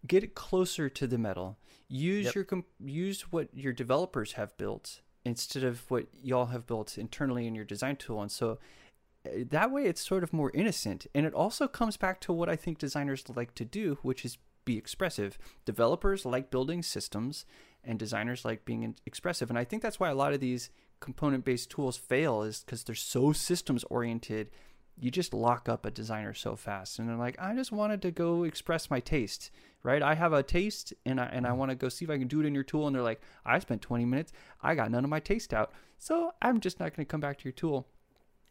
get 0.08 0.24
it 0.24 0.36
closer 0.36 0.90
to 0.90 1.08
the 1.08 1.18
metal. 1.18 1.58
Use 1.88 2.26
yep. 2.26 2.36
your 2.36 2.44
comp- 2.44 2.68
use 2.84 3.32
what 3.32 3.50
your 3.54 3.74
developers 3.74 4.34
have 4.34 4.56
built 4.58 5.02
instead 5.26 5.64
of 5.64 5.90
what 5.90 6.08
y'all 6.22 6.48
have 6.48 6.66
built 6.66 6.98
internally 6.98 7.48
in 7.48 7.56
your 7.56 7.66
design 7.66 7.96
tool. 7.96 8.22
And 8.22 8.32
so 8.32 8.60
eh, 9.26 9.44
that 9.50 9.72
way 9.72 9.86
it's 9.86 10.06
sort 10.06 10.24
of 10.24 10.34
more 10.34 10.52
innocent. 10.54 11.08
And 11.14 11.26
it 11.26 11.34
also 11.34 11.68
comes 11.68 11.98
back 11.98 12.22
to 12.22 12.34
what 12.34 12.50
I 12.50 12.56
think 12.56 12.78
designers 12.78 13.24
like 13.36 13.56
to 13.56 13.66
do, 13.66 13.98
which 14.02 14.24
is 14.24 14.38
be 14.66 14.78
expressive. 14.78 15.38
Developers 15.66 16.26
like 16.26 16.52
building 16.52 16.84
systems 16.84 17.46
and 17.84 17.98
designers 17.98 18.46
like 18.46 18.66
being 18.66 18.96
expressive. 19.06 19.50
And 19.50 19.58
I 19.58 19.64
think 19.64 19.82
that's 19.82 20.00
why 20.00 20.10
a 20.10 20.16
lot 20.16 20.34
of 20.34 20.40
these 20.40 20.70
component 21.00 21.46
based 21.46 21.70
tools 21.70 21.98
fail 21.98 22.44
is 22.44 22.62
because 22.62 22.84
they're 22.84 22.96
so 22.96 23.32
systems 23.32 23.84
oriented. 23.86 24.52
You 25.00 25.12
just 25.12 25.34
lock 25.34 25.70
up 25.70 25.86
a 25.86 25.92
designer 25.92 26.34
so 26.34 26.56
fast. 26.56 27.00
And 27.00 27.08
they're 27.08 27.16
like, 27.16 27.40
I 27.40 27.56
just 27.56 27.72
wanted 27.72 28.02
to 28.02 28.12
go 28.12 28.44
express 28.44 28.90
my 28.90 29.00
taste 29.00 29.52
right? 29.84 30.02
I 30.02 30.16
have 30.16 30.34
a 30.34 30.44
taste 30.44 30.94
and 31.06 31.20
I 31.20 31.26
and 31.26 31.46
I 31.46 31.50
mm-hmm. 31.50 31.60
want 31.60 31.72
to 31.72 31.76
go 31.76 31.90
see 31.90 32.06
if 32.06 32.12
I 32.12 32.18
can 32.18 32.28
do 32.28 32.40
it 32.40 32.46
in 32.46 32.54
your 32.54 32.64
tool. 32.64 32.88
And 32.88 32.96
they're 32.96 33.04
like, 33.04 33.22
I 33.46 33.60
spent 33.60 33.82
20 33.82 34.06
minutes, 34.06 34.32
I 34.62 34.76
got 34.76 34.92
none 34.92 35.04
of 35.04 35.10
my 35.10 35.20
taste 35.20 35.54
out. 35.54 35.72
So 35.98 36.34
I'm 36.42 36.60
just 36.60 36.80
not 36.80 36.96
going 36.96 37.06
to 37.06 37.10
come 37.10 37.22
back 37.22 37.38
to 37.40 37.44
your 37.46 37.54
tool. 37.54 37.88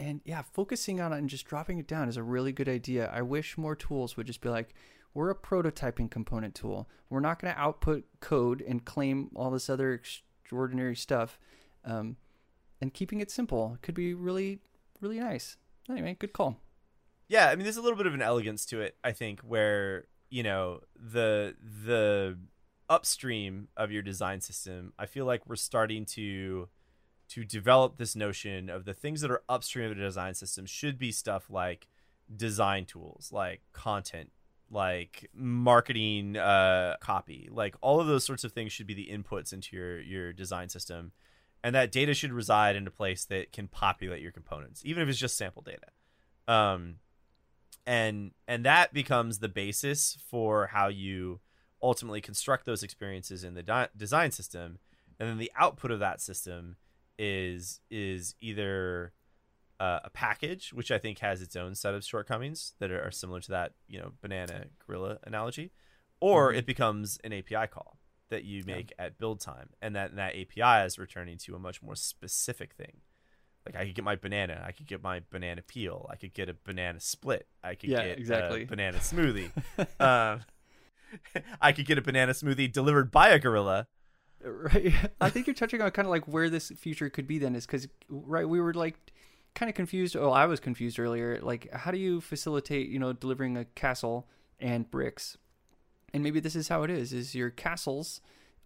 And 0.00 0.20
yeah, 0.24 0.42
focusing 0.42 1.00
on 1.00 1.12
it 1.12 1.18
and 1.18 1.28
just 1.28 1.46
dropping 1.46 1.78
it 1.78 1.88
down 1.88 2.08
is 2.08 2.16
a 2.16 2.22
really 2.22 2.52
good 2.52 2.68
idea. 2.68 3.10
I 3.12 3.22
wish 3.22 3.58
more 3.58 3.74
tools 3.74 4.16
would 4.16 4.26
just 4.26 4.40
be 4.40 4.48
like, 4.48 4.74
we're 5.12 5.30
a 5.30 5.34
prototyping 5.34 6.10
component 6.10 6.54
tool. 6.54 6.88
We're 7.10 7.20
not 7.20 7.40
going 7.40 7.52
to 7.52 7.60
output 7.60 8.04
code 8.20 8.62
and 8.62 8.84
claim 8.84 9.30
all 9.34 9.50
this 9.50 9.68
other 9.68 9.92
extraordinary 9.92 10.94
stuff. 10.94 11.38
Um, 11.84 12.16
and 12.80 12.94
keeping 12.94 13.20
it 13.20 13.30
simple 13.30 13.76
could 13.82 13.94
be 13.94 14.14
really, 14.14 14.60
really 15.00 15.18
nice. 15.18 15.56
Anyway, 15.90 16.16
good 16.18 16.32
call. 16.32 16.58
Yeah, 17.28 17.48
I 17.48 17.56
mean, 17.56 17.64
there's 17.64 17.76
a 17.76 17.82
little 17.82 17.96
bit 17.96 18.06
of 18.06 18.14
an 18.14 18.22
elegance 18.22 18.64
to 18.66 18.80
it, 18.80 18.96
I 19.04 19.12
think, 19.12 19.40
where 19.40 20.06
you 20.30 20.42
know 20.42 20.80
the 20.94 21.54
the 21.86 22.38
upstream 22.88 23.68
of 23.76 23.90
your 23.90 24.02
design 24.02 24.40
system 24.40 24.92
i 24.98 25.04
feel 25.04 25.26
like 25.26 25.46
we're 25.46 25.56
starting 25.56 26.04
to 26.04 26.68
to 27.28 27.44
develop 27.44 27.98
this 27.98 28.16
notion 28.16 28.70
of 28.70 28.86
the 28.86 28.94
things 28.94 29.20
that 29.20 29.30
are 29.30 29.42
upstream 29.48 29.90
of 29.90 29.96
the 29.96 30.02
design 30.02 30.34
system 30.34 30.64
should 30.64 30.98
be 30.98 31.12
stuff 31.12 31.50
like 31.50 31.88
design 32.34 32.84
tools 32.86 33.30
like 33.32 33.60
content 33.72 34.30
like 34.70 35.30
marketing 35.34 36.36
uh, 36.36 36.94
copy 37.00 37.48
like 37.50 37.74
all 37.80 38.00
of 38.00 38.06
those 38.06 38.24
sorts 38.24 38.44
of 38.44 38.52
things 38.52 38.70
should 38.70 38.86
be 38.86 38.94
the 38.94 39.08
inputs 39.10 39.52
into 39.52 39.76
your 39.76 40.00
your 40.00 40.32
design 40.32 40.68
system 40.68 41.12
and 41.62 41.74
that 41.74 41.92
data 41.92 42.14
should 42.14 42.32
reside 42.32 42.76
in 42.76 42.86
a 42.86 42.90
place 42.90 43.24
that 43.26 43.52
can 43.52 43.68
populate 43.68 44.22
your 44.22 44.32
components 44.32 44.82
even 44.84 45.02
if 45.02 45.08
it's 45.08 45.18
just 45.18 45.36
sample 45.36 45.62
data. 45.62 45.86
Um, 46.46 46.96
and 47.86 48.32
and 48.46 48.64
that 48.64 48.92
becomes 48.92 49.38
the 49.38 49.48
basis 49.48 50.18
for 50.28 50.68
how 50.68 50.88
you 50.88 51.40
ultimately 51.82 52.20
construct 52.20 52.66
those 52.66 52.82
experiences 52.82 53.44
in 53.44 53.54
the 53.54 53.62
di- 53.62 53.88
design 53.96 54.30
system. 54.30 54.78
And 55.18 55.28
then 55.28 55.38
the 55.38 55.52
output 55.56 55.90
of 55.90 55.98
that 56.00 56.20
system 56.20 56.76
is 57.18 57.80
is 57.90 58.34
either 58.40 59.12
uh, 59.80 60.00
a 60.04 60.10
package 60.10 60.72
which 60.72 60.90
i 60.90 60.98
think 60.98 61.18
has 61.18 61.42
its 61.42 61.56
own 61.56 61.74
set 61.74 61.94
of 61.94 62.04
shortcomings 62.04 62.74
that 62.78 62.90
are, 62.90 63.10
similar 63.10 63.40
to 63.40 63.50
that 63.50 63.72
you 63.86 63.98
know 63.98 64.12
banana 64.20 64.66
gorilla 64.86 65.18
analogy 65.24 65.72
or 66.20 66.48
mm-hmm. 66.48 66.58
it 66.58 66.66
becomes 66.66 67.18
an 67.24 67.32
api 67.32 67.66
call 67.68 67.97
that 68.30 68.44
you 68.44 68.62
make 68.66 68.92
yeah. 68.98 69.06
at 69.06 69.18
build 69.18 69.40
time 69.40 69.70
and 69.80 69.96
that 69.96 70.10
and 70.10 70.18
that 70.18 70.34
api 70.34 70.86
is 70.86 70.98
returning 70.98 71.38
to 71.38 71.54
a 71.54 71.58
much 71.58 71.82
more 71.82 71.96
specific 71.96 72.74
thing 72.74 73.00
like 73.66 73.76
I 73.76 73.84
could 73.84 73.94
get 73.94 74.04
my 74.04 74.16
banana, 74.16 74.64
I 74.66 74.72
could 74.72 74.86
get 74.86 75.02
my 75.02 75.20
banana 75.30 75.60
peel, 75.60 76.08
I 76.10 76.16
could 76.16 76.32
get 76.32 76.48
a 76.48 76.54
banana 76.64 77.00
split, 77.00 77.46
I 77.62 77.74
could 77.74 77.90
yeah, 77.90 78.06
get 78.06 78.18
exactly. 78.18 78.62
a 78.62 78.66
banana 78.66 78.98
smoothie. 78.98 79.50
um, 80.00 80.40
I 81.60 81.72
could 81.72 81.86
get 81.86 81.98
a 81.98 82.02
banana 82.02 82.32
smoothie 82.32 82.72
delivered 82.72 83.10
by 83.10 83.28
a 83.28 83.38
gorilla. 83.38 83.86
Right. 84.42 84.94
I 85.20 85.30
think 85.30 85.46
you're 85.46 85.54
touching 85.54 85.82
on 85.82 85.90
kind 85.90 86.06
of 86.06 86.10
like 86.10 86.26
where 86.28 86.48
this 86.48 86.70
future 86.70 87.10
could 87.10 87.26
be 87.26 87.38
then 87.38 87.54
is 87.54 87.66
because 87.66 87.88
right 88.08 88.48
we 88.48 88.60
were 88.60 88.74
like 88.74 89.12
kind 89.54 89.68
of 89.68 89.74
confused. 89.74 90.16
Oh, 90.16 90.30
I 90.30 90.46
was 90.46 90.60
confused 90.60 90.98
earlier. 90.98 91.38
Like, 91.42 91.72
how 91.72 91.90
do 91.90 91.98
you 91.98 92.20
facilitate 92.20 92.88
you 92.88 92.98
know 92.98 93.12
delivering 93.12 93.56
a 93.56 93.64
castle 93.64 94.28
and 94.60 94.90
bricks? 94.90 95.36
And 96.12 96.22
maybe 96.22 96.40
this 96.40 96.56
is 96.56 96.68
how 96.68 96.82
it 96.82 96.90
is: 96.90 97.12
is 97.12 97.34
your 97.34 97.50
castles 97.50 98.20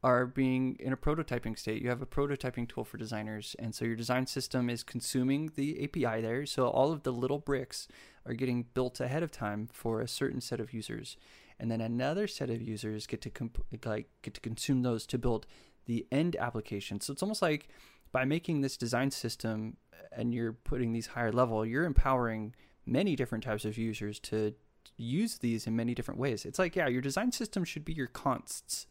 are 0.05 0.27
being 0.27 0.77
in 0.81 0.93
a 0.93 0.97
prototyping 0.97 1.57
state. 1.57 1.81
You 1.81 1.89
have 1.89 2.03
a 2.03 2.07
prototyping 2.07 2.69
tool 2.69 2.85
for 2.85 2.97
designers. 2.97 3.55
And 3.59 3.75
so 3.75 3.85
your 3.85 3.95
design 3.95 4.27
system 4.27 4.69
is 4.69 4.83
consuming 4.83 5.53
the 5.55 5.85
API 5.85 6.21
there. 6.21 6.45
So 6.45 6.67
all 6.67 6.91
of 6.91 7.05
the 7.05 7.13
little 7.13 7.39
bricks 7.39 7.87
are 8.27 8.35
getting 8.35 8.67
built 8.75 9.01
ahead 9.01 9.23
of 9.23 9.31
time 9.31 9.69
for 9.73 10.01
a 10.01 10.09
certain 10.09 10.41
set 10.41 10.59
of 10.59 10.73
users. 10.73 11.17
And 11.61 11.71
then 11.71 11.81
another 11.81 12.27
set 12.27 12.51
of 12.51 12.61
users 12.61 13.07
get 13.07 13.21
to 13.23 13.31
comp- 13.31 13.65
like 13.85 14.09
get 14.23 14.35
to 14.35 14.41
consume 14.41 14.83
those 14.83 15.07
to 15.07 15.19
build 15.19 15.47
the 15.87 16.07
end 16.11 16.35
application. 16.37 17.01
So 17.01 17.13
it's 17.13 17.23
almost 17.23 17.43
like 17.43 17.69
by 18.11 18.25
making 18.25 18.61
this 18.61 18.77
design 18.77 19.13
system 19.13 19.77
uh, 19.93 20.21
and 20.21 20.35
you're 20.35 20.53
putting 20.53 20.93
these 20.93 21.07
higher 21.09 21.33
level, 21.33 21.65
you're 21.65 21.85
empowering 21.85 22.55
many 22.85 23.15
different 23.15 23.45
types 23.45 23.65
of 23.65 23.79
users 23.79 24.19
to 24.19 24.55
use 24.97 25.39
these 25.39 25.67
in 25.67 25.77
many 25.77 25.95
different 25.95 26.21
ways. 26.21 26.45
It's 26.45 26.59
like, 26.59 26.77
yeah, 26.77 26.89
your 26.89 27.03
design 27.03 27.33
system 27.33 27.65
should 27.65 27.85
be 27.85 27.93
your 27.93 28.07
consts 28.07 28.87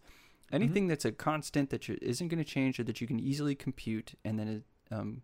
Mm-hmm. 0.51 0.63
Anything 0.63 0.83
mm-hmm. 0.83 0.89
that's 0.89 1.05
a 1.05 1.11
constant 1.11 1.69
that 1.69 1.89
isn't 1.89 2.27
going 2.27 2.43
to 2.43 2.49
change 2.49 2.79
or 2.79 2.83
that 2.83 2.99
you 2.99 3.07
can 3.07 3.19
easily 3.19 3.55
compute, 3.55 4.13
and 4.25 4.37
then 4.37 4.47
it 4.47 4.93
um, 4.93 5.21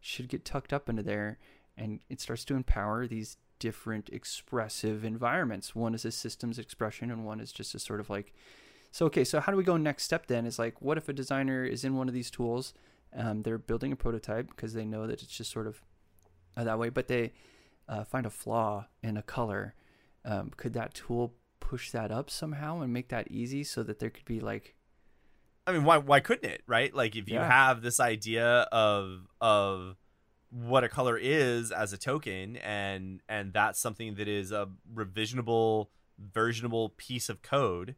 should 0.00 0.28
get 0.28 0.44
tucked 0.44 0.72
up 0.72 0.88
into 0.88 1.02
there, 1.02 1.38
and 1.76 2.00
it 2.08 2.20
starts 2.20 2.44
to 2.46 2.54
empower 2.54 3.06
these 3.06 3.38
different 3.58 4.08
expressive 4.10 5.04
environments. 5.04 5.74
One 5.74 5.94
is 5.94 6.04
a 6.04 6.12
systems 6.12 6.60
expression, 6.60 7.10
and 7.10 7.26
one 7.26 7.40
is 7.40 7.52
just 7.52 7.74
a 7.74 7.78
sort 7.78 7.98
of 8.00 8.08
like. 8.08 8.32
So 8.92 9.06
okay, 9.06 9.24
so 9.24 9.40
how 9.40 9.52
do 9.52 9.58
we 9.58 9.64
go 9.64 9.76
next 9.76 10.04
step 10.04 10.26
then? 10.26 10.46
Is 10.46 10.58
like, 10.58 10.80
what 10.80 10.96
if 10.96 11.08
a 11.08 11.12
designer 11.12 11.64
is 11.64 11.84
in 11.84 11.96
one 11.96 12.08
of 12.08 12.14
these 12.14 12.30
tools? 12.30 12.72
Um, 13.14 13.42
they're 13.42 13.58
building 13.58 13.90
a 13.90 13.96
prototype 13.96 14.48
because 14.48 14.74
they 14.74 14.84
know 14.84 15.06
that 15.06 15.22
it's 15.22 15.36
just 15.36 15.50
sort 15.50 15.66
of 15.66 15.82
uh, 16.56 16.64
that 16.64 16.78
way, 16.78 16.88
but 16.88 17.08
they 17.08 17.32
uh, 17.88 18.04
find 18.04 18.26
a 18.26 18.30
flaw 18.30 18.86
in 19.02 19.16
a 19.16 19.22
color. 19.22 19.74
Um, 20.28 20.50
could 20.56 20.74
that 20.74 20.92
tool 20.92 21.34
push 21.58 21.90
that 21.90 22.10
up 22.10 22.30
somehow 22.30 22.82
and 22.82 22.92
make 22.92 23.08
that 23.08 23.30
easy 23.30 23.64
so 23.64 23.82
that 23.82 23.98
there 23.98 24.10
could 24.10 24.24
be 24.24 24.40
like 24.40 24.74
I 25.66 25.72
mean, 25.72 25.84
why 25.84 25.98
why 25.98 26.20
couldn't 26.20 26.50
it, 26.50 26.62
right? 26.66 26.94
Like 26.94 27.14
if 27.14 27.28
you 27.28 27.34
yeah. 27.34 27.46
have 27.46 27.82
this 27.82 28.00
idea 28.00 28.66
of 28.72 29.26
of 29.38 29.96
what 30.50 30.82
a 30.82 30.88
color 30.88 31.18
is 31.18 31.70
as 31.70 31.92
a 31.92 31.98
token 31.98 32.56
and 32.56 33.20
and 33.28 33.52
that's 33.52 33.78
something 33.78 34.14
that 34.14 34.28
is 34.28 34.50
a 34.50 34.68
revisionable 34.94 35.88
versionable 36.32 36.96
piece 36.96 37.28
of 37.28 37.42
code, 37.42 37.96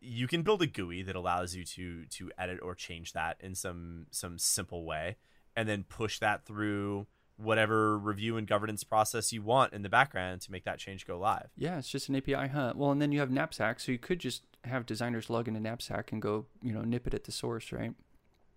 you 0.00 0.26
can 0.26 0.42
build 0.42 0.60
a 0.62 0.66
GUI 0.66 1.02
that 1.02 1.14
allows 1.14 1.54
you 1.54 1.64
to 1.64 2.04
to 2.06 2.32
edit 2.36 2.58
or 2.62 2.74
change 2.74 3.12
that 3.12 3.36
in 3.38 3.54
some 3.54 4.06
some 4.10 4.36
simple 4.36 4.84
way 4.84 5.16
and 5.54 5.68
then 5.68 5.84
push 5.84 6.18
that 6.18 6.44
through 6.44 7.06
whatever 7.36 7.98
review 7.98 8.36
and 8.36 8.46
governance 8.46 8.84
process 8.84 9.32
you 9.32 9.42
want 9.42 9.72
in 9.72 9.82
the 9.82 9.88
background 9.88 10.40
to 10.42 10.52
make 10.52 10.64
that 10.64 10.78
change 10.78 11.06
go 11.06 11.18
live. 11.18 11.50
Yeah, 11.56 11.78
it's 11.78 11.88
just 11.88 12.08
an 12.08 12.16
API, 12.16 12.48
huh? 12.48 12.74
Well, 12.76 12.90
and 12.90 13.02
then 13.02 13.12
you 13.12 13.20
have 13.20 13.30
Knapsack, 13.30 13.80
so 13.80 13.92
you 13.92 13.98
could 13.98 14.20
just 14.20 14.42
have 14.64 14.86
designers 14.86 15.28
log 15.28 15.48
into 15.48 15.60
Knapsack 15.60 16.12
and 16.12 16.22
go, 16.22 16.46
you 16.62 16.72
know, 16.72 16.82
nip 16.82 17.06
it 17.06 17.14
at 17.14 17.24
the 17.24 17.32
source, 17.32 17.72
right? 17.72 17.92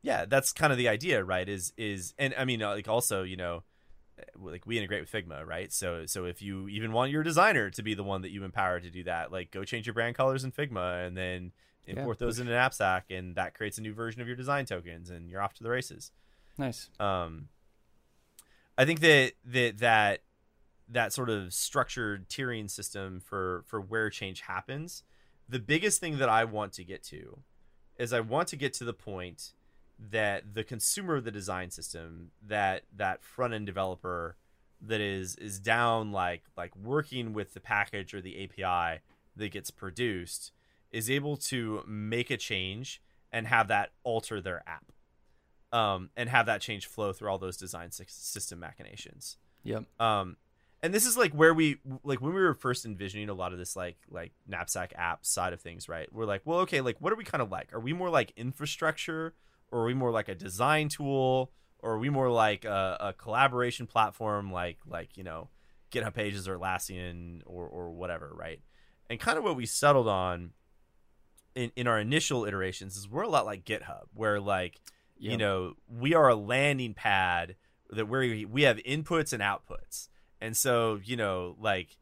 Yeah, 0.02 0.26
that's 0.26 0.54
kind 0.54 0.72
of 0.72 0.78
the 0.78 0.88
idea, 0.88 1.24
right? 1.24 1.48
Is 1.48 1.74
is 1.76 2.14
and 2.18 2.34
I 2.38 2.46
mean, 2.46 2.62
uh, 2.62 2.70
like 2.70 2.88
also, 2.88 3.24
you 3.24 3.36
know, 3.36 3.64
uh, 4.20 4.24
like 4.40 4.66
we 4.66 4.78
integrate 4.78 5.02
with 5.02 5.12
Figma, 5.12 5.46
right? 5.46 5.74
So 5.74 6.06
so 6.06 6.26
if 6.26 6.42
you 6.42 6.68
even 6.70 6.92
want 6.92 7.12
your 7.12 7.24
designer 7.24 7.70
to 7.72 7.84
be 7.84 7.96
the 7.96 8.04
one 8.04 8.22
that 8.22 8.30
you 8.30 8.44
empower 8.44 8.80
to 8.80 8.90
do 8.90 9.04
that, 9.06 9.32
like 9.32 9.52
go 9.52 9.64
change 9.64 9.88
your 9.88 9.96
brand 9.96 10.16
colors 10.16 10.44
in 10.44 10.52
Figma 10.52 11.06
and 11.06 11.18
then 11.18 11.52
import 11.88 12.18
yeah, 12.20 12.26
those 12.28 12.40
into 12.40 12.52
Knapsack, 12.52 13.10
and 13.10 13.36
that 13.36 13.56
creates 13.56 13.78
a 13.78 13.82
new 13.82 13.94
version 13.94 14.22
of 14.22 14.28
your 14.28 14.36
design 14.36 14.66
tokens, 14.66 15.10
and 15.10 15.30
you're 15.30 15.42
off 15.42 15.56
to 15.56 15.64
the 15.64 15.70
races. 15.70 16.12
Nice. 16.58 16.90
Um, 17.00 17.50
I 18.78 18.86
think 18.86 19.00
that 19.00 19.34
that 19.46 19.78
that 19.80 20.22
that 20.90 21.14
sort 21.14 21.30
of 21.30 21.54
structured 21.54 22.30
tiering 22.30 22.70
system 22.70 23.20
for 23.20 23.64
for 23.68 23.82
where 23.82 24.10
change 24.10 24.42
happens 24.42 25.04
the 25.50 25.60
biggest 25.60 26.00
thing 26.00 26.18
that 26.18 26.30
i 26.30 26.44
want 26.44 26.74
to 26.74 26.84
get 26.84 27.04
to 27.04 27.40
is 27.98 28.14
i 28.14 28.20
want 28.20 28.48
to 28.48 28.56
get 28.56 28.74
to 28.74 28.84
the 28.84 28.94
point 28.94 29.54
that 30.12 30.54
the 30.54 30.64
consumer 30.64 31.16
of 31.16 31.24
the 31.24 31.32
design 31.32 31.70
system 31.72 32.32
that 32.46 32.84
that 32.96 33.24
front 33.24 33.54
end 33.54 33.66
developer 33.66 34.36
that 34.82 35.02
is 35.02 35.36
is 35.38 35.60
down 35.60 36.12
like 36.12 36.44
like 36.56 36.76
working 36.76 37.34
with 37.34 37.54
the 37.54 37.60
package 37.60 38.14
or 38.14 38.22
the 38.22 38.44
api 38.44 39.00
that 39.36 39.52
gets 39.52 39.72
produced 39.72 40.52
is 40.92 41.10
able 41.10 41.36
to 41.36 41.84
make 41.88 42.30
a 42.30 42.38
change 42.38 43.02
and 43.32 43.48
have 43.48 43.68
that 43.68 43.92
alter 44.04 44.40
their 44.40 44.64
app 44.68 44.92
um, 45.72 46.10
and 46.16 46.30
have 46.30 46.46
that 46.46 46.62
change 46.62 46.86
flow 46.86 47.14
through 47.14 47.30
all 47.30 47.38
those 47.38 47.58
design 47.58 47.92
system 47.92 48.60
machinations. 48.60 49.38
Yep. 49.64 49.86
Um, 50.00 50.38
and 50.84 50.94
this 50.94 51.06
is 51.06 51.18
like 51.18 51.34
where 51.34 51.54
we 51.54 51.80
like 52.04 52.22
when 52.22 52.34
we 52.34 52.42
were 52.42 52.54
first 52.54 52.86
envisioning 52.86 53.30
a 53.30 53.34
lot 53.34 53.52
of 53.52 53.58
this 53.58 53.76
like 53.76 53.98
like 54.10 54.32
knapsack 54.48 54.94
app 54.96 55.26
side 55.26 55.54
of 55.54 55.60
things 55.62 55.90
right? 55.90 56.08
We're 56.14 56.26
like 56.26 56.42
well 56.46 56.60
okay 56.60 56.82
like 56.82 56.98
what 57.00 57.12
are 57.12 57.16
we 57.16 57.24
kind 57.24 57.42
of 57.42 57.52
like? 57.52 57.74
Are 57.74 57.80
we 57.80 57.94
more 57.94 58.10
like 58.10 58.32
infrastructure 58.38 59.34
or 59.72 59.82
are 59.82 59.86
we 59.86 59.94
more 59.94 60.12
like 60.12 60.30
a 60.30 60.36
design 60.36 60.90
tool 60.90 61.52
or 61.80 61.94
are 61.94 62.00
we 62.00 62.10
more 62.10 62.30
like 62.30 62.64
a, 62.66 62.98
a 63.00 63.14
collaboration 63.14 63.88
platform 63.88 64.52
like 64.52 64.78
like 64.88 65.18
you 65.18 65.24
know 65.24 65.50
github 65.92 66.14
pages 66.14 66.48
or 66.48 66.58
atlassian 66.58 67.42
or 67.46 67.66
or 67.66 67.90
whatever 67.90 68.32
right? 68.34 68.62
And 69.10 69.20
kind 69.20 69.38
of 69.38 69.44
what 69.44 69.56
we 69.56 69.66
settled 69.66 70.08
on 70.08 70.52
in, 71.56 71.72
in 71.76 71.88
our 71.88 72.00
initial 72.00 72.46
iterations 72.46 72.98
is 72.98 73.10
we're 73.10 73.24
a 73.24 73.28
lot 73.28 73.46
like 73.46 73.66
github 73.66 74.06
where 74.14 74.40
like 74.40 74.80
yep. 75.20 75.32
you 75.32 75.38
know 75.38 75.74
we 75.88 76.14
are 76.14 76.30
a 76.30 76.36
landing 76.36 76.94
pad 76.94 77.56
that 77.90 78.08
where 78.08 78.22
we, 78.22 78.46
we 78.46 78.64
have 78.64 78.78
inputs 78.78 79.34
and 79.34 79.42
outputs 79.42 80.10
and 80.42 80.56
so 80.56 81.00
you 81.04 81.16
know 81.16 81.56
like 81.60 81.98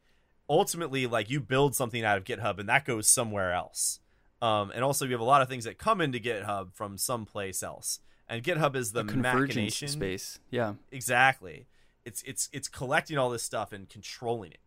ultimately 0.48 1.06
like 1.06 1.30
you 1.30 1.40
build 1.40 1.74
something 1.74 2.04
out 2.04 2.18
of 2.18 2.24
github 2.24 2.58
and 2.58 2.68
that 2.68 2.84
goes 2.84 3.08
somewhere 3.08 3.52
else 3.52 4.00
um, 4.42 4.70
and 4.74 4.84
also, 4.84 5.04
you 5.04 5.12
have 5.12 5.20
a 5.20 5.24
lot 5.24 5.42
of 5.42 5.48
things 5.48 5.64
that 5.64 5.78
come 5.78 6.00
into 6.00 6.18
GitHub 6.18 6.74
from 6.74 6.98
someplace 6.98 7.62
else. 7.62 8.00
And 8.28 8.42
GitHub 8.42 8.76
is 8.76 8.92
the 8.92 9.04
machination 9.04 9.88
space. 9.88 10.38
Yeah, 10.50 10.74
exactly. 10.90 11.68
It's 12.04 12.22
it's 12.22 12.48
it's 12.52 12.68
collecting 12.68 13.18
all 13.18 13.30
this 13.30 13.42
stuff 13.42 13.72
and 13.72 13.88
controlling 13.88 14.52
it. 14.52 14.58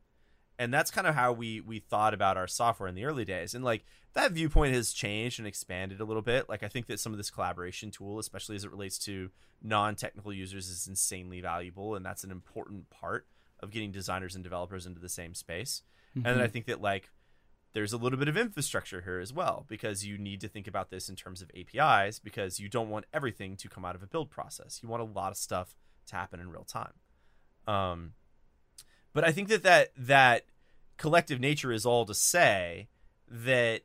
And 0.60 0.74
that's 0.74 0.92
kind 0.92 1.08
of 1.08 1.16
how 1.16 1.32
we 1.32 1.62
we 1.62 1.80
thought 1.80 2.14
about 2.14 2.38
our 2.38 2.46
software 2.46 2.90
in 2.90 2.94
the 2.94 3.06
early 3.06 3.26
days. 3.26 3.56
And 3.56 3.64
like 3.64 3.86
that 4.14 4.34
viewpoint 4.34 4.76
has 4.76 4.92
changed 4.92 5.40
and 5.40 5.48
expanded 5.48 6.02
a 6.02 6.06
little 6.06 6.22
bit. 6.22 6.50
Like 6.50 6.64
I 6.64 6.68
think 6.68 6.88
that 6.88 7.00
some 7.00 7.14
of 7.14 7.18
this 7.18 7.32
collaboration 7.32 7.92
tool, 7.92 8.20
especially 8.20 8.58
as 8.58 8.66
it 8.66 8.72
relates 8.72 9.00
to 9.00 9.32
non-technical 9.64 10.34
users, 10.34 10.68
is 10.68 10.86
insanely 10.86 11.40
valuable, 11.40 11.96
and 11.96 12.06
that's 12.06 12.26
an 12.26 12.32
important 12.32 12.90
part 12.90 13.26
of 13.62 13.72
getting 13.72 13.92
designers 13.92 14.36
and 14.36 14.44
developers 14.44 14.86
into 14.86 15.00
the 15.00 15.10
same 15.10 15.34
space. 15.34 15.82
Mm-hmm. 16.18 16.28
And 16.28 16.38
then 16.38 16.44
I 16.44 16.48
think 16.48 16.66
that 16.66 16.82
like 16.82 17.10
there's 17.74 17.94
a 17.94 17.98
little 17.98 18.20
bit 18.20 18.28
of 18.28 18.36
infrastructure 18.36 19.02
here 19.02 19.20
as 19.20 19.32
well 19.32 19.66
because 19.68 20.06
you 20.06 20.18
need 20.18 20.42
to 20.42 20.48
think 20.48 20.68
about 20.68 20.90
this 20.90 21.08
in 21.08 21.16
terms 21.16 21.42
of 21.42 21.52
APIs 21.56 22.20
because 22.20 22.60
you 22.60 22.68
don't 22.68 22.90
want 22.90 23.06
everything 23.14 23.56
to 23.58 23.70
come 23.70 23.86
out 23.86 23.96
of 23.96 24.04
a 24.04 24.08
build 24.08 24.30
process. 24.30 24.80
You 24.82 24.90
want 24.90 25.04
a 25.04 25.06
lot 25.06 25.32
of 25.32 25.38
stuff 25.38 25.76
to 26.08 26.16
happen 26.16 26.40
in 26.40 26.50
real 26.50 26.64
time. 26.64 26.94
Um, 27.68 28.14
but 29.20 29.28
I 29.28 29.34
think 29.34 29.50
that 29.50 29.64
that 29.64 29.90
that 29.98 30.46
collective 30.96 31.42
nature 31.42 31.74
is 31.74 31.86
all 31.86 32.06
to 32.06 32.14
say 32.14 32.88
that 33.28 33.82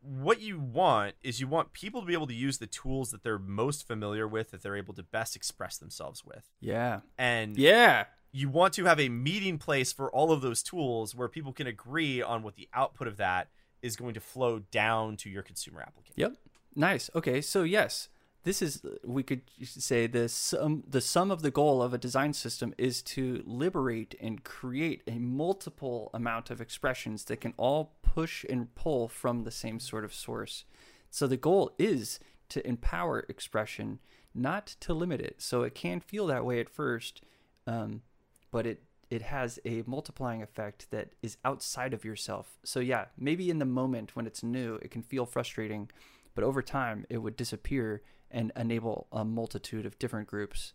what 0.00 0.40
you 0.40 0.58
want 0.58 1.16
is 1.22 1.38
you 1.38 1.46
want 1.46 1.74
people 1.74 2.00
to 2.00 2.06
be 2.06 2.14
able 2.14 2.26
to 2.28 2.34
use 2.34 2.56
the 2.56 2.66
tools 2.66 3.10
that 3.10 3.22
they're 3.22 3.38
most 3.38 3.86
familiar 3.86 4.26
with 4.26 4.52
that 4.52 4.62
they're 4.62 4.76
able 4.76 4.94
to 4.94 5.02
best 5.02 5.36
express 5.36 5.76
themselves 5.76 6.24
with. 6.24 6.48
Yeah. 6.60 7.00
And 7.18 7.58
yeah, 7.58 8.04
you 8.32 8.48
want 8.48 8.72
to 8.74 8.86
have 8.86 8.98
a 8.98 9.10
meeting 9.10 9.58
place 9.58 9.92
for 9.92 10.10
all 10.10 10.32
of 10.32 10.40
those 10.40 10.62
tools 10.62 11.14
where 11.14 11.28
people 11.28 11.52
can 11.52 11.66
agree 11.66 12.22
on 12.22 12.42
what 12.42 12.56
the 12.56 12.66
output 12.72 13.06
of 13.06 13.18
that 13.18 13.48
is 13.82 13.96
going 13.96 14.14
to 14.14 14.20
flow 14.20 14.60
down 14.70 15.18
to 15.18 15.28
your 15.28 15.42
consumer 15.42 15.82
application. 15.82 16.14
Yep. 16.16 16.36
Nice. 16.74 17.10
Okay. 17.14 17.42
So 17.42 17.64
yes, 17.64 18.08
this 18.42 18.62
is 18.62 18.82
we 19.04 19.22
could 19.22 19.42
say 19.62 20.06
the 20.06 20.28
sum 20.28 20.82
the 20.88 21.00
sum 21.00 21.30
of 21.30 21.42
the 21.42 21.50
goal 21.50 21.82
of 21.82 21.92
a 21.92 21.98
design 21.98 22.32
system 22.32 22.74
is 22.78 23.02
to 23.02 23.42
liberate 23.44 24.14
and 24.20 24.44
create 24.44 25.02
a 25.06 25.18
multiple 25.18 26.10
amount 26.14 26.50
of 26.50 26.60
expressions 26.60 27.24
that 27.24 27.40
can 27.40 27.52
all 27.56 27.96
push 28.02 28.44
and 28.48 28.74
pull 28.74 29.08
from 29.08 29.44
the 29.44 29.50
same 29.50 29.78
sort 29.78 30.04
of 30.04 30.14
source. 30.14 30.64
So 31.10 31.26
the 31.26 31.36
goal 31.36 31.72
is 31.78 32.18
to 32.50 32.66
empower 32.66 33.26
expression, 33.28 33.98
not 34.34 34.66
to 34.80 34.94
limit 34.94 35.20
it. 35.20 35.36
So 35.42 35.62
it 35.62 35.74
can 35.74 36.00
feel 36.00 36.26
that 36.28 36.44
way 36.44 36.60
at 36.60 36.70
first. 36.70 37.22
Um, 37.66 38.02
but 38.50 38.66
it 38.66 38.82
it 39.10 39.22
has 39.22 39.58
a 39.64 39.82
multiplying 39.86 40.40
effect 40.40 40.90
that 40.92 41.10
is 41.20 41.36
outside 41.44 41.92
of 41.92 42.04
yourself. 42.04 42.58
So 42.64 42.80
yeah, 42.80 43.06
maybe 43.18 43.50
in 43.50 43.58
the 43.58 43.64
moment 43.64 44.14
when 44.14 44.26
it's 44.26 44.42
new, 44.42 44.76
it 44.76 44.92
can 44.92 45.02
feel 45.02 45.26
frustrating, 45.26 45.90
but 46.34 46.44
over 46.44 46.62
time 46.62 47.04
it 47.10 47.18
would 47.18 47.36
disappear 47.36 48.02
and 48.30 48.52
enable 48.56 49.06
a 49.12 49.24
multitude 49.24 49.86
of 49.86 49.98
different 49.98 50.28
groups. 50.28 50.72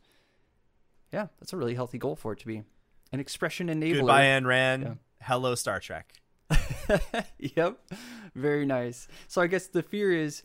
Yeah, 1.12 1.28
that's 1.40 1.54
a 1.54 1.58
really 1.58 1.76
healthy 1.76 1.98
goal 1.98 2.16
for 2.16 2.34
it 2.34 2.40
to 2.40 2.48
be. 2.48 2.64
An 3.12 3.20
expression 3.20 3.68
enabler. 3.68 4.00
Goodbye, 4.00 4.24
Ayn 4.26 4.46
Rand. 4.46 4.84
Yeah. 4.84 4.94
Hello, 5.22 5.56
Star 5.56 5.80
Trek. 5.80 6.14
yep. 7.40 7.80
Very 8.36 8.66
nice. 8.66 9.08
So 9.28 9.42
I 9.42 9.48
guess 9.48 9.68
the 9.68 9.84
fear 9.84 10.12
is 10.12 10.44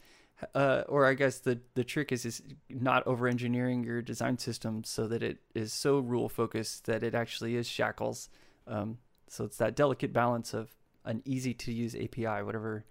uh, 0.54 0.84
or 0.88 1.06
I 1.06 1.14
guess 1.14 1.38
the 1.38 1.60
the 1.74 1.84
trick 1.84 2.12
is 2.12 2.24
is 2.24 2.42
not 2.68 3.06
over 3.06 3.28
engineering 3.28 3.84
your 3.84 4.02
design 4.02 4.38
system 4.38 4.84
so 4.84 5.06
that 5.08 5.22
it 5.22 5.38
is 5.54 5.72
so 5.72 5.98
rule 5.98 6.28
focused 6.28 6.86
that 6.86 7.02
it 7.02 7.14
actually 7.14 7.56
is 7.56 7.66
shackles. 7.66 8.28
Um, 8.66 8.98
so 9.28 9.44
it's 9.44 9.58
that 9.58 9.76
delicate 9.76 10.12
balance 10.12 10.54
of 10.54 10.70
an 11.04 11.22
easy 11.24 11.54
to 11.54 11.72
use 11.72 11.94
API, 11.94 12.42
whatever, 12.42 12.84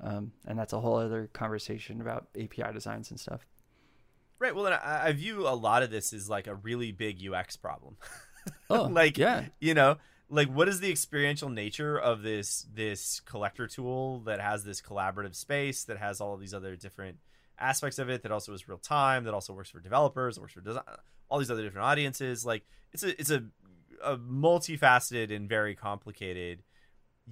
um, 0.00 0.32
and 0.46 0.58
that's 0.58 0.72
a 0.72 0.80
whole 0.80 0.96
other 0.96 1.28
conversation 1.32 2.00
about 2.00 2.28
API 2.34 2.72
designs 2.72 3.10
and 3.10 3.18
stuff. 3.18 3.46
Right. 4.38 4.54
Well, 4.54 4.66
I, 4.66 5.02
I 5.04 5.12
view 5.12 5.48
a 5.48 5.54
lot 5.54 5.82
of 5.82 5.90
this 5.90 6.12
as 6.12 6.28
like 6.28 6.46
a 6.46 6.54
really 6.54 6.92
big 6.92 7.18
UX 7.26 7.56
problem. 7.56 7.96
oh, 8.70 8.84
like 8.84 9.18
yeah, 9.18 9.46
you 9.60 9.74
know, 9.74 9.96
like 10.28 10.48
what 10.48 10.68
is 10.68 10.80
the 10.80 10.90
experiential 10.90 11.48
nature 11.48 11.98
of 11.98 12.22
this 12.22 12.66
this 12.72 13.20
collector 13.20 13.66
tool 13.66 14.20
that 14.20 14.40
has 14.40 14.64
this 14.64 14.80
collaborative 14.80 15.34
space 15.34 15.84
that 15.84 15.98
has 15.98 16.20
all 16.20 16.34
of 16.34 16.40
these 16.40 16.54
other 16.54 16.76
different 16.76 17.18
aspects 17.58 17.98
of 17.98 18.10
it 18.10 18.22
that 18.22 18.32
also 18.32 18.52
is 18.52 18.68
real 18.68 18.78
time 18.78 19.24
that 19.24 19.34
also 19.34 19.52
works 19.52 19.70
for 19.70 19.80
developers 19.80 20.38
works 20.38 20.52
for 20.52 20.60
design 20.60 20.82
all 21.28 21.38
these 21.38 21.50
other 21.50 21.62
different 21.62 21.86
audiences 21.86 22.44
like 22.44 22.66
it's 22.92 23.02
a 23.02 23.18
it's 23.18 23.30
a, 23.30 23.42
a 24.04 24.16
multifaceted 24.16 25.34
and 25.34 25.48
very 25.48 25.74
complicated 25.74 26.62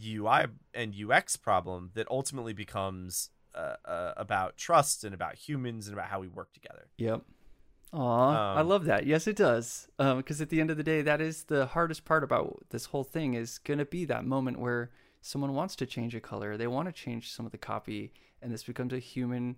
ui 0.03 0.47
and 0.73 0.95
ux 1.11 1.37
problem 1.37 1.91
that 1.95 2.07
ultimately 2.11 2.53
becomes 2.53 3.31
uh, 3.55 3.77
uh, 3.85 4.13
about 4.17 4.57
trust 4.57 5.05
and 5.05 5.15
about 5.15 5.35
humans 5.35 5.87
and 5.87 5.97
about 5.97 6.09
how 6.09 6.21
we 6.21 6.29
work 6.29 6.53
together 6.53 6.87
yep 6.99 7.23
Aw, 7.95 7.99
um, 7.99 8.59
I 8.59 8.63
love 8.63 8.87
that. 8.87 9.07
Yes, 9.07 9.29
it 9.29 9.37
does. 9.37 9.87
Because 9.99 10.41
um, 10.41 10.43
at 10.43 10.49
the 10.49 10.61
end 10.61 10.71
of 10.71 10.77
the 10.77 10.83
day, 10.83 11.01
that 11.03 11.21
is 11.21 11.45
the 11.45 11.67
hardest 11.67 12.05
part 12.05 12.25
about 12.25 12.65
this 12.71 12.87
whole 12.87 13.05
thing 13.05 13.35
is 13.35 13.59
going 13.59 13.79
to 13.79 13.85
be 13.85 14.05
that 14.07 14.25
moment 14.25 14.59
where 14.59 14.91
someone 15.21 15.55
wants 15.55 15.77
to 15.77 15.87
change 15.87 16.15
a 16.15 16.21
color, 16.21 16.57
they 16.57 16.67
want 16.67 16.89
to 16.89 16.93
change 16.93 17.31
some 17.31 17.47
of 17.47 17.53
the 17.53 17.59
copy, 17.59 18.13
and 18.43 18.53
this 18.53 18.65
becomes 18.65 18.93
a 18.93 18.99
human 18.99 19.57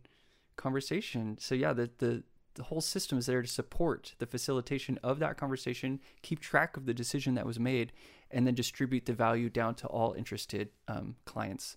conversation. 0.56 1.38
So 1.40 1.54
yeah, 1.54 1.72
the 1.72 1.90
the 1.98 2.22
the 2.54 2.62
whole 2.64 2.80
system 2.80 3.18
is 3.18 3.26
there 3.26 3.42
to 3.42 3.48
support 3.48 4.14
the 4.18 4.26
facilitation 4.26 4.98
of 5.02 5.18
that 5.18 5.36
conversation, 5.36 6.00
keep 6.22 6.40
track 6.40 6.76
of 6.76 6.86
the 6.86 6.94
decision 6.94 7.34
that 7.34 7.44
was 7.46 7.58
made, 7.58 7.92
and 8.30 8.46
then 8.46 8.54
distribute 8.54 9.06
the 9.06 9.12
value 9.12 9.50
down 9.50 9.74
to 9.76 9.86
all 9.88 10.12
interested 10.14 10.70
um, 10.88 11.16
clients. 11.24 11.76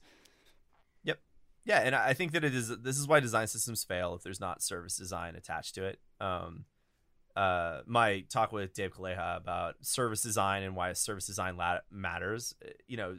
Yeah, 1.65 1.79
and 1.79 1.93
I 1.93 2.13
think 2.13 2.31
that 2.31 2.43
it 2.43 2.55
is. 2.55 2.69
This 2.79 2.97
is 2.97 3.07
why 3.07 3.19
design 3.19 3.47
systems 3.47 3.83
fail 3.83 4.15
if 4.15 4.23
there's 4.23 4.39
not 4.39 4.61
service 4.61 4.97
design 4.97 5.35
attached 5.35 5.75
to 5.75 5.85
it. 5.85 5.99
Um, 6.19 6.65
uh, 7.35 7.81
my 7.85 8.21
talk 8.29 8.51
with 8.51 8.73
Dave 8.73 8.91
Kaleha 8.93 9.37
about 9.37 9.75
service 9.81 10.21
design 10.21 10.63
and 10.63 10.75
why 10.75 10.91
service 10.93 11.27
design 11.27 11.59
matters. 11.91 12.55
Uh, 12.63 12.69
you 12.87 12.97
know, 12.97 13.17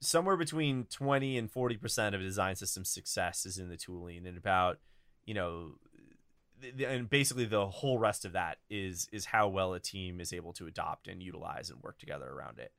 somewhere 0.00 0.36
between 0.36 0.84
twenty 0.84 1.38
and 1.38 1.50
forty 1.50 1.76
percent 1.76 2.14
of 2.14 2.20
a 2.20 2.24
design 2.24 2.56
system 2.56 2.84
success 2.84 3.46
is 3.46 3.58
in 3.58 3.68
the 3.68 3.76
tooling, 3.76 4.26
and 4.26 4.36
about 4.36 4.78
you 5.24 5.34
know, 5.34 5.72
and 6.84 7.08
basically 7.08 7.44
the 7.44 7.68
whole 7.68 7.98
rest 7.98 8.24
of 8.24 8.32
that 8.32 8.58
is 8.68 9.08
is 9.12 9.26
how 9.26 9.48
well 9.48 9.74
a 9.74 9.80
team 9.80 10.20
is 10.20 10.32
able 10.32 10.52
to 10.54 10.66
adopt 10.66 11.06
and 11.06 11.22
utilize 11.22 11.70
and 11.70 11.82
work 11.82 11.98
together 11.98 12.28
around 12.28 12.58
it. 12.58 12.72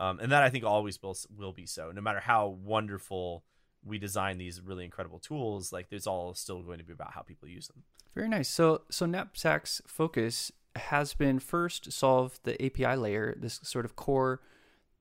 Um, 0.00 0.20
and 0.20 0.30
that 0.32 0.42
I 0.42 0.50
think 0.50 0.64
always 0.64 1.02
will 1.02 1.16
will 1.36 1.52
be 1.52 1.66
so, 1.66 1.90
no 1.92 2.00
matter 2.00 2.20
how 2.20 2.48
wonderful 2.48 3.44
we 3.84 3.98
design 3.98 4.38
these 4.38 4.60
really 4.60 4.84
incredible 4.84 5.18
tools, 5.18 5.72
like 5.72 5.90
there's 5.90 6.06
all 6.06 6.34
still 6.34 6.62
going 6.62 6.78
to 6.78 6.84
be 6.84 6.92
about 6.92 7.12
how 7.12 7.22
people 7.22 7.48
use 7.48 7.68
them. 7.68 7.82
Very 8.14 8.28
nice. 8.28 8.48
So 8.48 8.82
so 8.90 9.06
Knapsack's 9.06 9.82
focus 9.86 10.52
has 10.76 11.14
been 11.14 11.38
first 11.38 11.92
solve 11.92 12.40
the 12.42 12.62
API 12.64 12.96
layer, 12.96 13.34
this 13.38 13.60
sort 13.62 13.84
of 13.84 13.96
core 13.96 14.40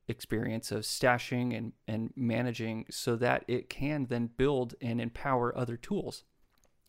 experience 0.07 0.71
of 0.71 0.83
stashing 0.83 1.55
and, 1.57 1.71
and 1.87 2.11
managing 2.15 2.85
so 2.91 3.15
that 3.15 3.45
it 3.47 3.69
can 3.69 4.05
then 4.05 4.29
build 4.37 4.75
and 4.81 4.99
empower 4.99 5.57
other 5.57 5.77
tools. 5.77 6.23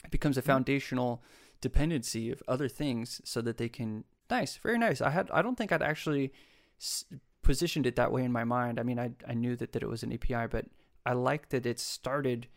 It 0.05 0.11
becomes 0.11 0.37
a 0.37 0.41
mm-hmm. 0.41 0.51
foundational 0.51 1.23
dependency 1.61 2.31
of 2.31 2.43
other 2.49 2.69
things 2.69 3.21
so 3.25 3.41
that 3.41 3.57
they 3.57 3.69
can 3.69 4.05
nice, 4.31 4.57
very 4.57 4.79
nice. 4.79 5.01
I 5.01 5.11
had 5.11 5.31
I 5.33 5.43
don't 5.43 5.57
think 5.57 5.73
I'd 5.73 5.83
actually 5.83 6.33
s- 6.81 7.05
positioned 7.43 7.87
it 7.87 7.97
that 7.97 8.13
way 8.13 8.25
in 8.25 8.33
my 8.33 8.45
mind. 8.45 8.81
I 8.81 8.83
mean, 8.83 8.99
I 8.99 9.13
I 9.27 9.35
knew 9.35 9.57
that 9.57 9.73
that 9.73 9.83
it 9.83 9.89
was 9.89 10.03
an 10.03 10.13
API, 10.13 10.47
but 10.51 10.67
I 11.07 11.13
like 11.13 11.51
that 11.51 11.67
it 11.67 11.79
started 11.79 12.49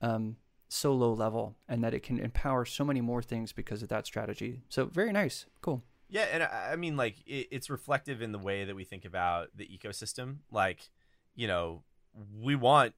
um, 0.00 0.36
so 0.68 0.92
low 0.92 1.12
level 1.12 1.56
and 1.68 1.82
that 1.84 1.94
it 1.94 2.02
can 2.02 2.18
empower 2.18 2.64
so 2.64 2.84
many 2.84 3.00
more 3.00 3.22
things 3.22 3.52
because 3.52 3.82
of 3.82 3.88
that 3.88 4.06
strategy. 4.06 4.62
So 4.68 4.86
very 4.86 5.12
nice, 5.12 5.46
cool. 5.60 5.82
Yeah, 6.08 6.26
and 6.32 6.42
I, 6.42 6.76
mean, 6.76 6.96
like 6.96 7.16
it, 7.26 7.48
it's 7.50 7.70
reflective 7.70 8.22
in 8.22 8.32
the 8.32 8.38
way 8.38 8.64
that 8.64 8.76
we 8.76 8.84
think 8.84 9.04
about 9.04 9.48
the 9.56 9.66
ecosystem. 9.66 10.36
Like, 10.50 10.90
you 11.34 11.48
know, 11.48 11.82
we 12.40 12.54
want 12.54 12.94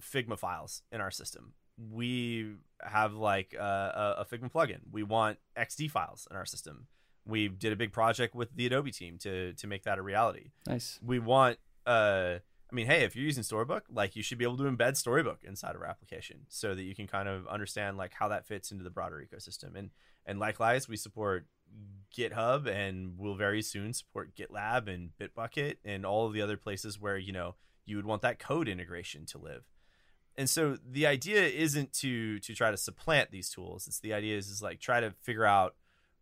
Figma 0.00 0.38
files 0.38 0.82
in 0.92 1.00
our 1.00 1.10
system. 1.10 1.54
We 1.90 2.56
have 2.82 3.14
like 3.14 3.54
a, 3.58 4.16
a 4.18 4.26
Figma 4.30 4.50
plugin. 4.52 4.80
We 4.90 5.02
want 5.02 5.38
XD 5.56 5.90
files 5.90 6.28
in 6.30 6.36
our 6.36 6.46
system. 6.46 6.86
We 7.24 7.48
did 7.48 7.72
a 7.72 7.76
big 7.76 7.92
project 7.92 8.34
with 8.34 8.54
the 8.54 8.66
Adobe 8.66 8.90
team 8.90 9.16
to 9.18 9.52
to 9.54 9.66
make 9.66 9.84
that 9.84 9.98
a 9.98 10.02
reality. 10.02 10.50
Nice. 10.66 10.98
We 11.04 11.18
want 11.18 11.58
uh 11.86 12.38
I 12.72 12.74
mean, 12.74 12.86
hey, 12.86 13.04
if 13.04 13.14
you're 13.14 13.24
using 13.24 13.42
Storybook, 13.42 13.84
like 13.92 14.16
you 14.16 14.22
should 14.22 14.38
be 14.38 14.44
able 14.44 14.56
to 14.56 14.62
embed 14.62 14.96
Storybook 14.96 15.40
inside 15.44 15.74
of 15.74 15.82
our 15.82 15.86
application 15.86 16.46
so 16.48 16.74
that 16.74 16.82
you 16.82 16.94
can 16.94 17.06
kind 17.06 17.28
of 17.28 17.46
understand 17.46 17.98
like 17.98 18.14
how 18.14 18.28
that 18.28 18.46
fits 18.46 18.72
into 18.72 18.82
the 18.82 18.90
broader 18.90 19.22
ecosystem. 19.22 19.76
And 19.76 19.90
and 20.24 20.38
likewise, 20.38 20.88
we 20.88 20.96
support 20.96 21.46
GitHub 22.16 22.66
and 22.66 23.18
we'll 23.18 23.34
very 23.34 23.60
soon 23.60 23.92
support 23.92 24.34
GitLab 24.34 24.88
and 24.88 25.10
Bitbucket 25.20 25.76
and 25.84 26.06
all 26.06 26.26
of 26.26 26.32
the 26.32 26.40
other 26.40 26.56
places 26.56 26.98
where, 26.98 27.18
you 27.18 27.32
know, 27.32 27.56
you 27.84 27.96
would 27.96 28.06
want 28.06 28.22
that 28.22 28.38
code 28.38 28.68
integration 28.68 29.26
to 29.26 29.38
live. 29.38 29.64
And 30.36 30.48
so 30.48 30.78
the 30.82 31.06
idea 31.06 31.42
isn't 31.42 31.92
to 31.94 32.38
to 32.38 32.54
try 32.54 32.70
to 32.70 32.76
supplant 32.78 33.30
these 33.30 33.50
tools. 33.50 33.86
It's 33.86 34.00
the 34.00 34.14
idea 34.14 34.38
is, 34.38 34.48
is 34.48 34.62
like 34.62 34.80
try 34.80 35.00
to 35.00 35.12
figure 35.20 35.44
out 35.44 35.74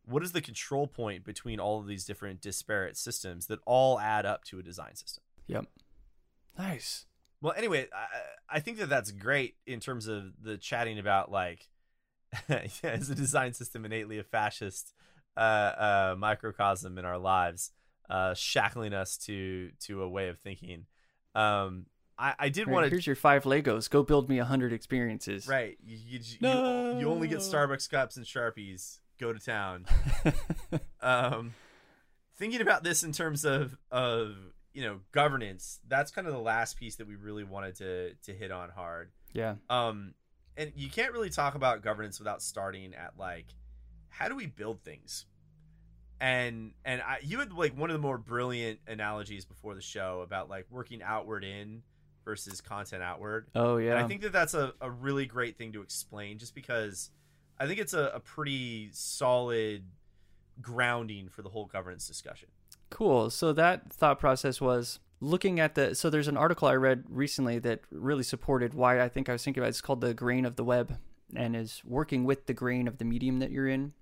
what 0.04 0.24
is 0.24 0.32
the 0.32 0.40
control 0.40 0.88
point 0.88 1.24
between 1.24 1.60
all 1.60 1.78
of 1.78 1.86
these 1.86 2.04
different 2.04 2.40
disparate 2.40 2.96
systems 2.96 3.46
that 3.46 3.60
all 3.66 4.00
add 4.00 4.26
up 4.26 4.42
to 4.46 4.58
a 4.58 4.62
design 4.64 4.96
system. 4.96 5.22
Yep. 5.46 5.66
Nice. 6.58 7.06
Well, 7.40 7.54
anyway, 7.56 7.86
I, 7.92 8.56
I 8.56 8.60
think 8.60 8.78
that 8.78 8.88
that's 8.88 9.10
great 9.12 9.56
in 9.66 9.80
terms 9.80 10.06
of 10.06 10.32
the 10.42 10.56
chatting 10.58 10.98
about 10.98 11.30
like, 11.30 11.68
yeah, 12.48 12.60
as 12.84 13.08
a 13.10 13.14
design 13.14 13.54
system 13.54 13.84
innately 13.84 14.18
a 14.18 14.22
fascist 14.24 14.92
uh, 15.36 15.40
uh, 15.40 16.14
microcosm 16.18 16.98
in 16.98 17.04
our 17.04 17.18
lives, 17.18 17.70
uh, 18.10 18.34
shackling 18.34 18.92
us 18.92 19.16
to 19.16 19.70
to 19.86 20.02
a 20.02 20.08
way 20.08 20.28
of 20.28 20.38
thinking. 20.38 20.86
Um, 21.34 21.86
I, 22.18 22.34
I 22.38 22.48
did 22.50 22.66
Right, 22.66 22.74
want 22.74 22.84
to 22.84 22.90
Here's 22.90 23.06
your 23.06 23.16
five 23.16 23.44
Legos. 23.44 23.88
Go 23.88 24.02
build 24.02 24.28
me 24.28 24.38
a 24.38 24.44
hundred 24.44 24.72
experiences. 24.74 25.48
right. 25.48 25.78
You, 25.82 25.96
you, 26.20 26.20
No. 26.42 26.92
you, 26.92 26.98
you 27.00 27.08
only 27.08 27.28
get 27.28 27.38
Starbucks 27.38 27.88
cups 27.88 28.16
and 28.18 28.26
sharpies. 28.26 28.98
Go 29.18 29.32
to 29.32 29.38
town. 29.38 29.86
um, 31.00 31.54
thinking 32.36 32.60
about 32.60 32.82
this 32.84 33.02
in 33.02 33.12
terms 33.12 33.44
of 33.44 33.76
of 33.90 34.34
you 34.72 34.82
know 34.82 35.00
governance, 35.12 35.80
that's 35.88 36.10
kind 36.10 36.26
of 36.26 36.32
the 36.32 36.40
last 36.40 36.78
piece 36.78 36.96
that 36.96 37.06
we 37.06 37.16
really 37.16 37.44
wanted 37.44 37.76
to 37.76 38.14
to 38.24 38.32
hit 38.32 38.50
on 38.50 38.70
hard. 38.70 39.10
yeah. 39.32 39.54
Um, 39.68 40.14
and 40.56 40.72
you 40.76 40.90
can't 40.90 41.12
really 41.12 41.30
talk 41.30 41.54
about 41.54 41.82
governance 41.82 42.18
without 42.18 42.42
starting 42.42 42.94
at 42.94 43.14
like, 43.18 43.46
how 44.08 44.28
do 44.28 44.36
we 44.36 44.46
build 44.46 44.82
things? 44.82 45.26
And 46.20 46.72
and 46.84 47.00
I, 47.00 47.18
you 47.22 47.38
had 47.38 47.52
like 47.52 47.76
one 47.76 47.88
of 47.88 47.94
the 47.94 48.00
more 48.00 48.18
brilliant 48.18 48.80
analogies 48.86 49.44
before 49.44 49.74
the 49.74 49.80
show 49.80 50.20
about 50.20 50.50
like 50.50 50.66
working 50.70 51.02
outward 51.02 51.44
in 51.44 51.82
versus 52.24 52.60
content 52.60 53.02
outward. 53.02 53.46
Oh 53.54 53.78
yeah. 53.78 53.92
And 53.92 54.04
I 54.04 54.06
think 54.06 54.20
that 54.22 54.32
that's 54.32 54.52
a, 54.54 54.74
a 54.80 54.90
really 54.90 55.24
great 55.24 55.56
thing 55.56 55.72
to 55.72 55.80
explain 55.80 56.38
just 56.38 56.54
because 56.54 57.10
I 57.58 57.66
think 57.66 57.80
it's 57.80 57.94
a, 57.94 58.12
a 58.14 58.20
pretty 58.20 58.90
solid 58.92 59.84
grounding 60.60 61.28
for 61.28 61.40
the 61.42 61.48
whole 61.48 61.66
governance 61.66 62.06
discussion. 62.06 62.48
Cool. 62.90 63.30
So 63.30 63.52
that 63.52 63.92
thought 63.92 64.18
process 64.18 64.60
was 64.60 64.98
looking 65.20 65.60
at 65.60 65.74
the. 65.74 65.94
So 65.94 66.10
there's 66.10 66.28
an 66.28 66.36
article 66.36 66.68
I 66.68 66.74
read 66.74 67.04
recently 67.08 67.58
that 67.60 67.80
really 67.90 68.24
supported 68.24 68.74
why 68.74 69.00
I 69.00 69.08
think 69.08 69.28
I 69.28 69.32
was 69.32 69.44
thinking 69.44 69.62
about. 69.62 69.68
It. 69.68 69.70
It's 69.70 69.80
called 69.80 70.00
the 70.00 70.12
grain 70.12 70.44
of 70.44 70.56
the 70.56 70.64
web, 70.64 70.98
and 71.34 71.56
is 71.56 71.82
working 71.84 72.24
with 72.24 72.46
the 72.46 72.54
grain 72.54 72.88
of 72.88 72.98
the 72.98 73.04
medium 73.04 73.38
that 73.38 73.50
you're 73.50 73.68
in. 73.68 73.94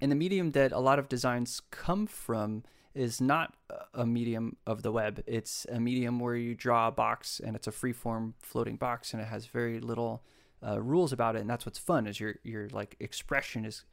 And 0.00 0.10
the 0.10 0.16
medium 0.16 0.52
that 0.52 0.72
a 0.72 0.78
lot 0.78 0.98
of 0.98 1.08
designs 1.08 1.60
come 1.70 2.06
from 2.06 2.64
is 2.94 3.20
not 3.20 3.54
a 3.94 4.04
medium 4.04 4.56
of 4.66 4.82
the 4.82 4.92
web. 4.92 5.22
It's 5.26 5.66
a 5.70 5.80
medium 5.80 6.20
where 6.20 6.36
you 6.36 6.54
draw 6.54 6.88
a 6.88 6.92
box 6.92 7.40
and 7.42 7.56
it's 7.56 7.66
a 7.66 7.72
free-form 7.72 8.34
floating 8.40 8.76
box, 8.76 9.12
and 9.12 9.22
it 9.22 9.26
has 9.26 9.46
very 9.46 9.80
little 9.80 10.22
uh, 10.64 10.80
rules 10.80 11.12
about 11.12 11.34
it. 11.36 11.40
And 11.40 11.50
that's 11.50 11.66
what's 11.66 11.78
fun 11.78 12.06
is 12.06 12.20
your 12.20 12.36
your 12.44 12.68
like 12.68 12.96
expression 13.00 13.64
is 13.64 13.84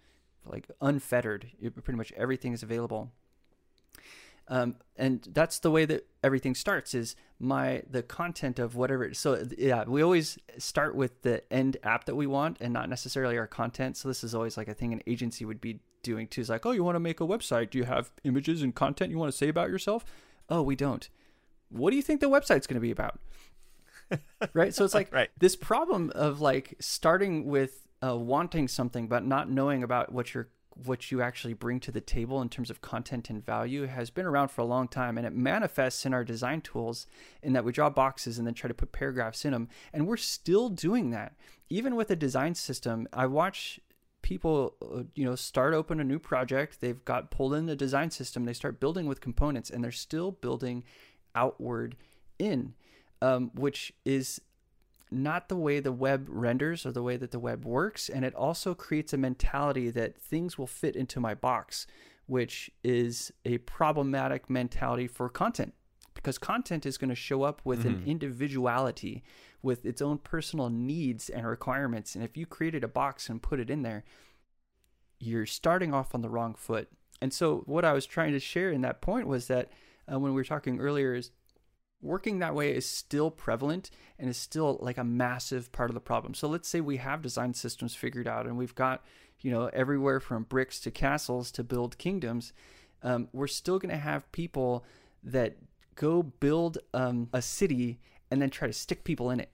like 0.45 0.68
unfettered. 0.81 1.51
It, 1.60 1.84
pretty 1.84 1.97
much 1.97 2.11
everything 2.14 2.53
is 2.53 2.64
available 2.64 3.11
um, 4.49 4.76
and 4.97 5.27
that's 5.31 5.59
the 5.59 5.71
way 5.71 5.85
that 5.85 6.05
everything 6.23 6.55
starts 6.55 6.93
is 6.93 7.15
my 7.39 7.81
the 7.89 8.03
content 8.03 8.59
of 8.59 8.76
whatever 8.76 9.13
so 9.13 9.41
yeah 9.57 9.85
we 9.88 10.01
always 10.01 10.38
start 10.57 10.93
with 10.95 11.21
the 11.21 11.41
end 11.53 11.77
app 11.84 12.03
that 12.05 12.15
we 12.15 12.27
want 12.27 12.57
and 12.59 12.73
not 12.73 12.89
necessarily 12.89 13.38
our 13.38 13.47
content. 13.47 13.95
So 13.95 14.09
this 14.09 14.23
is 14.23 14.35
always 14.35 14.57
like 14.57 14.67
a 14.67 14.73
thing 14.73 14.91
an 14.91 15.01
agency 15.07 15.45
would 15.45 15.61
be 15.61 15.80
doing 16.03 16.27
too 16.27 16.41
is 16.41 16.49
like 16.49 16.65
oh 16.65 16.71
you 16.71 16.84
want 16.84 16.95
to 16.95 16.99
make 16.99 17.21
a 17.21 17.26
website? 17.27 17.69
Do 17.69 17.77
you 17.77 17.85
have 17.85 18.11
images 18.23 18.61
and 18.61 18.76
content 18.76 19.11
you 19.11 19.17
want 19.17 19.31
to 19.31 19.38
say 19.38 19.47
about 19.47 19.69
yourself? 19.69 20.03
Oh 20.49 20.61
we 20.61 20.76
don't. 20.76 21.07
What 21.69 21.91
do 21.91 21.95
you 21.95 22.01
think 22.01 22.19
the 22.19 22.30
website's 22.30 22.67
going 22.67 22.76
to 22.76 22.81
be 22.81 22.91
about? 22.91 23.19
Right? 24.53 24.73
So 24.73 24.84
it's 24.85 24.95
like 24.95 25.13
Right. 25.13 25.30
this 25.39 25.55
problem 25.55 26.11
of 26.15 26.41
like 26.41 26.76
starting 26.80 27.45
with 27.45 27.88
uh, 28.01 28.17
wanting 28.17 28.67
something 28.67 29.07
but 29.07 29.23
not 29.26 29.49
knowing 29.51 29.84
about 29.84 30.11
what 30.11 30.34
you're 30.34 30.49
what 30.75 31.11
you 31.11 31.21
actually 31.21 31.53
bring 31.53 31.79
to 31.81 31.91
the 31.91 32.01
table 32.01 32.41
in 32.41 32.49
terms 32.49 32.69
of 32.69 32.81
content 32.81 33.29
and 33.29 33.45
value 33.45 33.85
has 33.85 34.09
been 34.09 34.25
around 34.25 34.49
for 34.49 34.61
a 34.61 34.65
long 34.65 34.87
time 34.87 35.17
and 35.17 35.27
it 35.27 35.33
manifests 35.33 36.05
in 36.05 36.13
our 36.13 36.23
design 36.23 36.61
tools 36.61 37.07
in 37.43 37.53
that 37.53 37.65
we 37.65 37.71
draw 37.71 37.89
boxes 37.89 38.37
and 38.37 38.47
then 38.47 38.53
try 38.53 38.67
to 38.67 38.73
put 38.73 38.91
paragraphs 38.91 39.43
in 39.45 39.51
them 39.51 39.67
and 39.93 40.07
we're 40.07 40.17
still 40.17 40.69
doing 40.69 41.09
that. 41.09 41.35
Even 41.69 41.95
with 41.95 42.09
a 42.11 42.15
design 42.15 42.55
system 42.55 43.07
i 43.13 43.25
watch 43.25 43.79
people 44.21 44.75
uh, 44.81 45.03
you 45.15 45.25
know 45.25 45.35
start 45.35 45.73
open 45.73 45.99
a 45.99 46.03
new 46.03 46.19
project 46.19 46.81
they've 46.81 47.05
got 47.05 47.31
pulled 47.31 47.53
in 47.53 47.65
the 47.65 47.75
design 47.75 48.11
system 48.11 48.45
they 48.45 48.53
start 48.53 48.79
building 48.79 49.07
with 49.07 49.21
components 49.21 49.69
and 49.69 49.83
they're 49.83 49.91
still 49.91 50.31
building 50.31 50.83
outward 51.35 51.95
in 52.37 52.73
um, 53.21 53.51
which 53.53 53.93
is 54.05 54.41
not 55.11 55.49
the 55.49 55.56
way 55.56 55.80
the 55.80 55.91
web 55.91 56.27
renders 56.30 56.86
or 56.86 56.91
the 56.91 57.03
way 57.03 57.18
that 57.18 57.31
the 57.31 57.40
web 57.40 57.65
works. 57.65 58.10
And 58.10 58.23
it 58.23 58.36
also 58.36 58.73
creates 58.73 59.14
a 59.14 59.18
mentality 59.18 59.90
that 59.91 60.18
things 60.18 60.57
will 60.57 60.68
fit 60.68 60.95
into 60.95 61.19
my 61.19 61.34
box, 61.34 61.88
which 62.27 62.69
is 62.84 63.31
a 63.45 63.57
problematic 63.60 64.49
mentality 64.49 65.07
for 65.07 65.30
content 65.30 65.73
because 66.19 66.38
content 66.38 66.86
is 66.86 66.98
going 66.98 67.10
to 67.10 67.15
show 67.15 67.44
up 67.44 67.61
with 67.64 67.86
an 67.86 68.03
individuality, 68.06 69.23
with 69.61 69.86
its 69.86 70.02
own 70.02 70.18
personal 70.18 70.69
needs 70.69 71.30
and 71.30 71.48
requirements. 71.48 72.14
And 72.14 72.26
if 72.26 72.36
you 72.36 72.45
created 72.45 72.84
a 72.84 72.90
box 72.90 73.30
and 73.30 73.41
put 73.41 73.60
it 73.60 73.69
in 73.69 73.84
there, 73.84 74.03
you're 75.18 75.45
starting 75.45 75.94
off 75.94 76.14
on 76.14 76.22
the 76.22 76.30
wrong 76.30 76.56
foot. 76.56 76.90
And 77.22 77.34
so, 77.34 77.64
what 77.65 77.86
I 77.86 77.94
was 77.94 78.06
trying 78.06 78.34
to 78.34 78.40
share 78.40 78.69
in 78.69 78.81
that 78.81 79.02
point 79.02 79.27
was 79.27 79.48
that 79.48 79.72
uh, 80.11 80.19
when 80.19 80.34
we 80.34 80.36
were 80.36 80.44
talking 80.44 80.80
earlier, 80.80 81.14
is 81.14 81.31
working 82.01 82.39
that 82.39 82.55
way 82.55 82.73
is 82.73 82.85
still 82.88 83.30
prevalent 83.30 83.89
and 84.17 84.30
is 84.30 84.38
still 84.38 84.77
like 84.81 84.97
a 84.97 85.03
massive 85.03 85.71
part 85.71 85.89
of 85.89 85.93
the 85.93 85.99
problem. 85.99 86.34
So 86.34 86.47
let's 86.47 86.67
say 86.67 86.81
we 86.81 86.97
have 86.97 87.21
design 87.21 87.53
systems 87.53 87.95
figured 87.95 88.27
out 88.27 88.45
and 88.45 88.57
we've 88.57 88.76
got, 88.76 89.03
you 89.41 89.51
know, 89.51 89.67
everywhere 89.73 90.19
from 90.19 90.43
bricks 90.43 90.80
to 90.81 90.91
castles 90.91 91.51
to 91.51 91.63
build 91.63 91.97
kingdoms. 91.97 92.53
Um, 93.03 93.27
we're 93.34 93.47
still 93.47 93.80
going 93.80 93.91
to 93.91 93.97
have 93.97 94.30
people 94.31 94.85
that 95.23 95.57
go 95.95 96.23
build 96.23 96.77
um, 96.93 97.27
a 97.34 97.41
city 97.41 97.99
and 98.31 98.41
then 98.41 98.49
try 98.49 98.67
to 98.67 98.73
stick 98.73 99.03
people 99.03 99.30
in 99.31 99.39
it. 99.39 99.49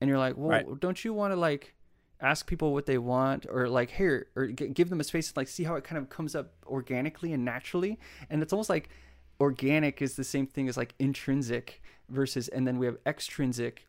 And 0.00 0.08
you're 0.08 0.18
like, 0.18 0.36
well, 0.36 0.50
Right. 0.50 0.80
don't 0.80 1.04
you 1.04 1.12
want 1.14 1.32
to 1.32 1.36
like 1.36 1.74
ask 2.20 2.46
people 2.46 2.72
what 2.72 2.86
they 2.86 2.96
want 2.98 3.44
or 3.48 3.68
like 3.68 3.90
here 3.90 4.28
or 4.34 4.46
g- 4.48 4.68
give 4.68 4.88
them 4.88 5.00
a 5.00 5.04
space 5.04 5.28
and 5.28 5.36
like 5.36 5.48
see 5.48 5.64
how 5.64 5.74
it 5.74 5.84
kind 5.84 5.98
of 5.98 6.08
comes 6.08 6.34
up 6.34 6.52
organically 6.66 7.32
and 7.32 7.44
naturally? 7.44 7.98
And 8.30 8.42
it's 8.42 8.52
almost 8.52 8.70
like 8.70 8.88
organic 9.40 10.00
is 10.00 10.16
the 10.16 10.24
same 10.24 10.46
thing 10.46 10.68
as 10.68 10.76
like 10.76 10.94
intrinsic 10.98 11.82
versus 12.08 12.48
and 12.48 12.66
then 12.66 12.78
we 12.78 12.86
have 12.86 12.96
extrinsic 13.06 13.86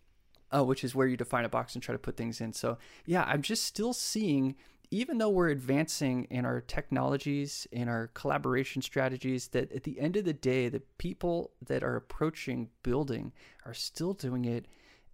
uh, 0.51 0.63
which 0.63 0.83
is 0.83 0.95
where 0.95 1.07
you 1.07 1.17
define 1.17 1.43
a 1.43 1.49
box 1.49 1.73
and 1.73 1.83
try 1.83 1.91
to 1.91 1.99
put 1.99 2.15
things 2.15 2.41
in. 2.41 2.53
So 2.53 2.77
yeah 3.05 3.23
i'm 3.27 3.41
just 3.41 3.63
still 3.63 3.93
seeing 3.93 4.55
even 4.89 5.17
though 5.17 5.29
we're 5.29 5.49
advancing 5.49 6.25
in 6.29 6.45
our 6.45 6.61
technologies 6.61 7.67
in 7.71 7.89
our 7.89 8.07
collaboration 8.13 8.81
strategies 8.81 9.49
that 9.49 9.71
at 9.73 9.83
the 9.83 9.99
end 9.99 10.15
of 10.15 10.25
the 10.25 10.33
day 10.33 10.69
the 10.69 10.81
people 10.97 11.51
that 11.65 11.83
are 11.83 11.95
approaching 11.95 12.69
building 12.83 13.33
are 13.65 13.73
still 13.73 14.13
doing 14.13 14.45
it 14.45 14.65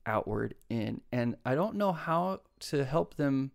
outward 0.06 0.56
in. 0.70 1.02
And 1.12 1.36
i 1.46 1.56
don't 1.56 1.76
know 1.76 1.92
how 1.92 2.42
to 2.60 2.86
help 2.86 3.16
them 3.16 3.52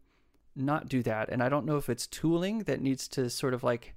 not 0.57 0.89
do 0.89 1.03
that. 1.05 1.29
And 1.29 1.43
i 1.43 1.49
don't 1.49 1.67
know 1.67 1.77
if 1.77 1.89
it's 1.89 2.07
tooling 2.07 2.61
that 2.61 2.81
needs 2.81 3.09
to 3.09 3.31
sort 3.31 3.55
of 3.55 3.63
like 3.63 3.95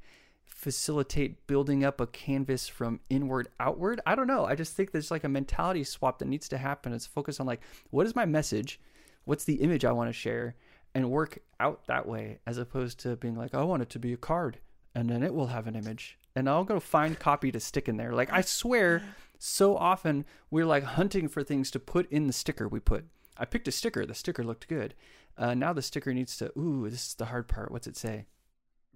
facilitate 0.54 1.48
building 1.48 1.84
up 1.84 2.00
a 2.00 2.08
canvas 2.08 2.68
from 2.68 3.00
inward 3.10 3.48
outward. 3.60 4.00
I 4.06 4.16
don't 4.16 4.28
know. 4.28 4.46
I 4.46 4.54
just 4.56 4.76
think 4.76 4.92
there's 4.92 5.10
like 5.10 5.24
a 5.24 5.30
mentality 5.30 5.84
swap 5.84 6.20
that 6.20 6.28
needs 6.28 6.48
to 6.50 6.58
happen. 6.58 6.94
It's 6.94 7.08
focus 7.08 7.40
on 7.40 7.48
like 7.48 7.62
what 7.90 8.06
is 8.06 8.16
my 8.16 8.26
message? 8.26 8.80
What's 9.26 9.46
the 9.46 9.56
image 9.56 9.86
I 9.86 9.92
want 9.92 10.10
to 10.10 10.14
share 10.14 10.56
and 10.94 11.10
work 11.10 11.40
out 11.60 11.88
that 11.88 12.08
way 12.08 12.40
as 12.46 12.58
opposed 12.58 13.00
to 13.00 13.16
being 13.16 13.36
like 13.36 13.56
I 13.56 13.64
want 13.64 13.82
it 13.82 13.90
to 13.92 14.00
be 14.00 14.14
a 14.14 14.18
card 14.18 14.60
and 14.94 15.10
then 15.10 15.24
it 15.24 15.34
will 15.34 15.48
have 15.48 15.68
an 15.68 15.76
image. 15.76 16.18
and 16.36 16.50
I'll 16.50 16.64
go 16.64 16.80
find 16.80 17.18
copy 17.18 17.52
to 17.52 17.60
stick 17.60 17.88
in 17.90 17.98
there. 17.98 18.14
Like 18.14 18.32
I 18.32 18.42
swear, 18.42 19.02
so 19.40 19.76
often 19.78 20.26
we're 20.50 20.66
like 20.66 20.84
hunting 20.84 21.28
for 21.28 21.44
things 21.44 21.72
to 21.72 21.80
put 21.80 22.12
in 22.12 22.28
the 22.28 22.34
sticker 22.34 22.68
we 22.68 22.80
put. 22.80 23.06
I 23.38 23.46
picked 23.46 23.68
a 23.68 23.72
sticker. 23.72 24.06
The 24.06 24.14
sticker 24.14 24.44
looked 24.44 24.68
good. 24.68 24.94
Uh, 25.38 25.54
now 25.54 25.74
the 25.74 25.82
sticker 25.82 26.14
needs 26.14 26.38
to. 26.38 26.52
Ooh, 26.60 26.90
this 26.90 27.08
is 27.08 27.14
the 27.16 27.26
hard 27.26 27.48
part. 27.48 27.72
What's 27.72 27.88
it 27.88 27.98
say? 27.98 28.26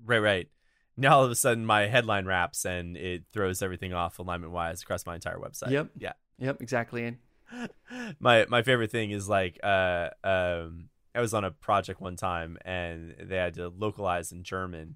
Right, 0.05 0.19
right. 0.19 0.49
Now 0.97 1.17
all 1.17 1.25
of 1.25 1.31
a 1.31 1.35
sudden 1.35 1.65
my 1.65 1.87
headline 1.87 2.25
wraps 2.25 2.65
and 2.65 2.95
it 2.95 3.23
throws 3.33 3.61
everything 3.61 3.93
off 3.93 4.19
alignment 4.19 4.53
wise 4.53 4.81
across 4.81 5.05
my 5.05 5.15
entire 5.15 5.37
website. 5.37 5.71
Yep. 5.71 5.89
Yeah. 5.97 6.13
Yep. 6.39 6.61
Exactly. 6.61 7.05
And 7.05 7.69
my 8.19 8.45
my 8.49 8.61
favorite 8.61 8.91
thing 8.91 9.11
is 9.11 9.27
like 9.29 9.59
uh 9.63 10.09
um 10.23 10.89
I 11.13 11.21
was 11.21 11.33
on 11.33 11.43
a 11.43 11.51
project 11.51 12.01
one 12.01 12.15
time 12.15 12.57
and 12.65 13.15
they 13.19 13.37
had 13.37 13.55
to 13.55 13.69
localize 13.69 14.31
in 14.31 14.43
German 14.43 14.95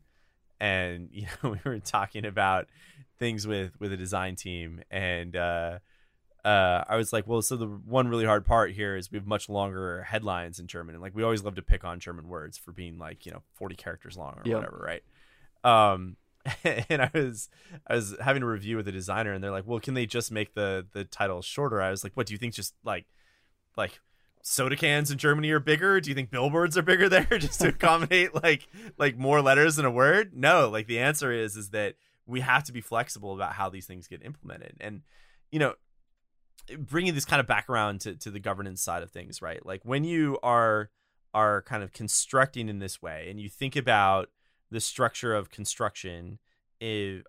and 0.59 1.09
you 1.13 1.27
know 1.43 1.51
we 1.51 1.59
were 1.69 1.79
talking 1.79 2.25
about 2.25 2.67
things 3.17 3.45
with 3.45 3.79
with 3.79 3.91
a 3.91 3.97
design 3.97 4.35
team 4.35 4.81
and 4.89 5.35
uh 5.35 5.79
uh, 6.45 6.85
I 6.87 6.95
was 6.95 7.11
like, 7.11 7.27
well, 7.27 7.41
so 7.41 7.57
the 7.57 7.65
one 7.67 8.07
really 8.07 8.23
hard 8.23 8.45
part 8.45 8.71
here 8.71 8.95
is 8.95 9.11
we 9.11 9.17
have 9.17 9.27
much 9.27 9.49
longer 9.49 10.03
headlines 10.03 10.57
in 10.57 10.67
German, 10.67 10.95
and 10.95 11.01
like 11.01 11.13
we 11.13 11.21
always 11.21 11.43
love 11.43 11.55
to 11.55 11.61
pick 11.61 11.83
on 11.83 11.99
German 11.99 12.29
words 12.29 12.57
for 12.57 12.71
being 12.71 12.97
like 12.97 13.25
you 13.25 13.31
know 13.33 13.43
forty 13.55 13.75
characters 13.75 14.17
long 14.17 14.35
or 14.37 14.43
Yep. 14.45 14.55
whatever, 14.55 14.81
right? 14.81 15.03
Um, 15.63 16.17
and 16.63 17.01
I 17.01 17.11
was 17.13 17.49
I 17.87 17.95
was 17.95 18.15
having 18.21 18.43
a 18.43 18.47
review 18.47 18.77
with 18.77 18.87
a 18.87 18.91
designer, 18.91 19.33
and 19.33 19.43
they're 19.43 19.51
like, 19.51 19.67
well, 19.67 19.79
can 19.79 19.93
they 19.93 20.05
just 20.05 20.31
make 20.31 20.53
the 20.53 20.85
the 20.93 21.03
title 21.03 21.41
shorter? 21.41 21.81
I 21.81 21.91
was 21.91 22.03
like, 22.03 22.13
what 22.15 22.27
do 22.27 22.33
you 22.33 22.37
think? 22.37 22.53
Just 22.53 22.73
like 22.83 23.05
like 23.77 23.99
soda 24.41 24.75
cans 24.75 25.11
in 25.11 25.17
Germany 25.17 25.51
are 25.51 25.59
bigger? 25.59 25.99
Do 25.99 26.09
you 26.09 26.15
think 26.15 26.31
billboards 26.31 26.77
are 26.77 26.81
bigger 26.81 27.09
there 27.09 27.25
just 27.39 27.61
to 27.61 27.67
accommodate 27.69 28.33
like 28.35 28.67
like 28.97 29.17
more 29.17 29.41
letters 29.41 29.77
in 29.77 29.85
a 29.85 29.91
word? 29.91 30.31
No, 30.33 30.69
like 30.69 30.87
the 30.87 30.99
answer 30.99 31.31
is 31.31 31.55
is 31.55 31.69
that 31.69 31.95
we 32.25 32.41
have 32.41 32.63
to 32.65 32.71
be 32.71 32.81
flexible 32.81 33.33
about 33.33 33.53
how 33.53 33.69
these 33.69 33.85
things 33.85 34.07
get 34.07 34.23
implemented, 34.23 34.75
and 34.79 35.01
you 35.51 35.59
know 35.59 35.73
bringing 36.77 37.15
this 37.15 37.25
kind 37.25 37.39
of 37.39 37.47
back 37.47 37.67
around 37.69 38.01
to, 38.01 38.15
to 38.15 38.29
the 38.29 38.39
governance 38.39 38.79
side 38.79 39.01
of 39.01 39.09
things 39.09 39.41
right 39.41 39.65
like 39.65 39.81
when 39.83 40.03
you 40.03 40.37
are 40.43 40.91
are 41.33 41.63
kind 41.63 41.81
of 41.81 41.91
constructing 41.93 42.69
in 42.69 42.77
this 42.77 43.01
way 43.01 43.27
and 43.27 43.39
you 43.39 43.49
think 43.49 43.75
about 43.75 44.29
the 44.71 44.79
structure 44.79 45.35
of 45.35 45.49
construction 45.49 46.39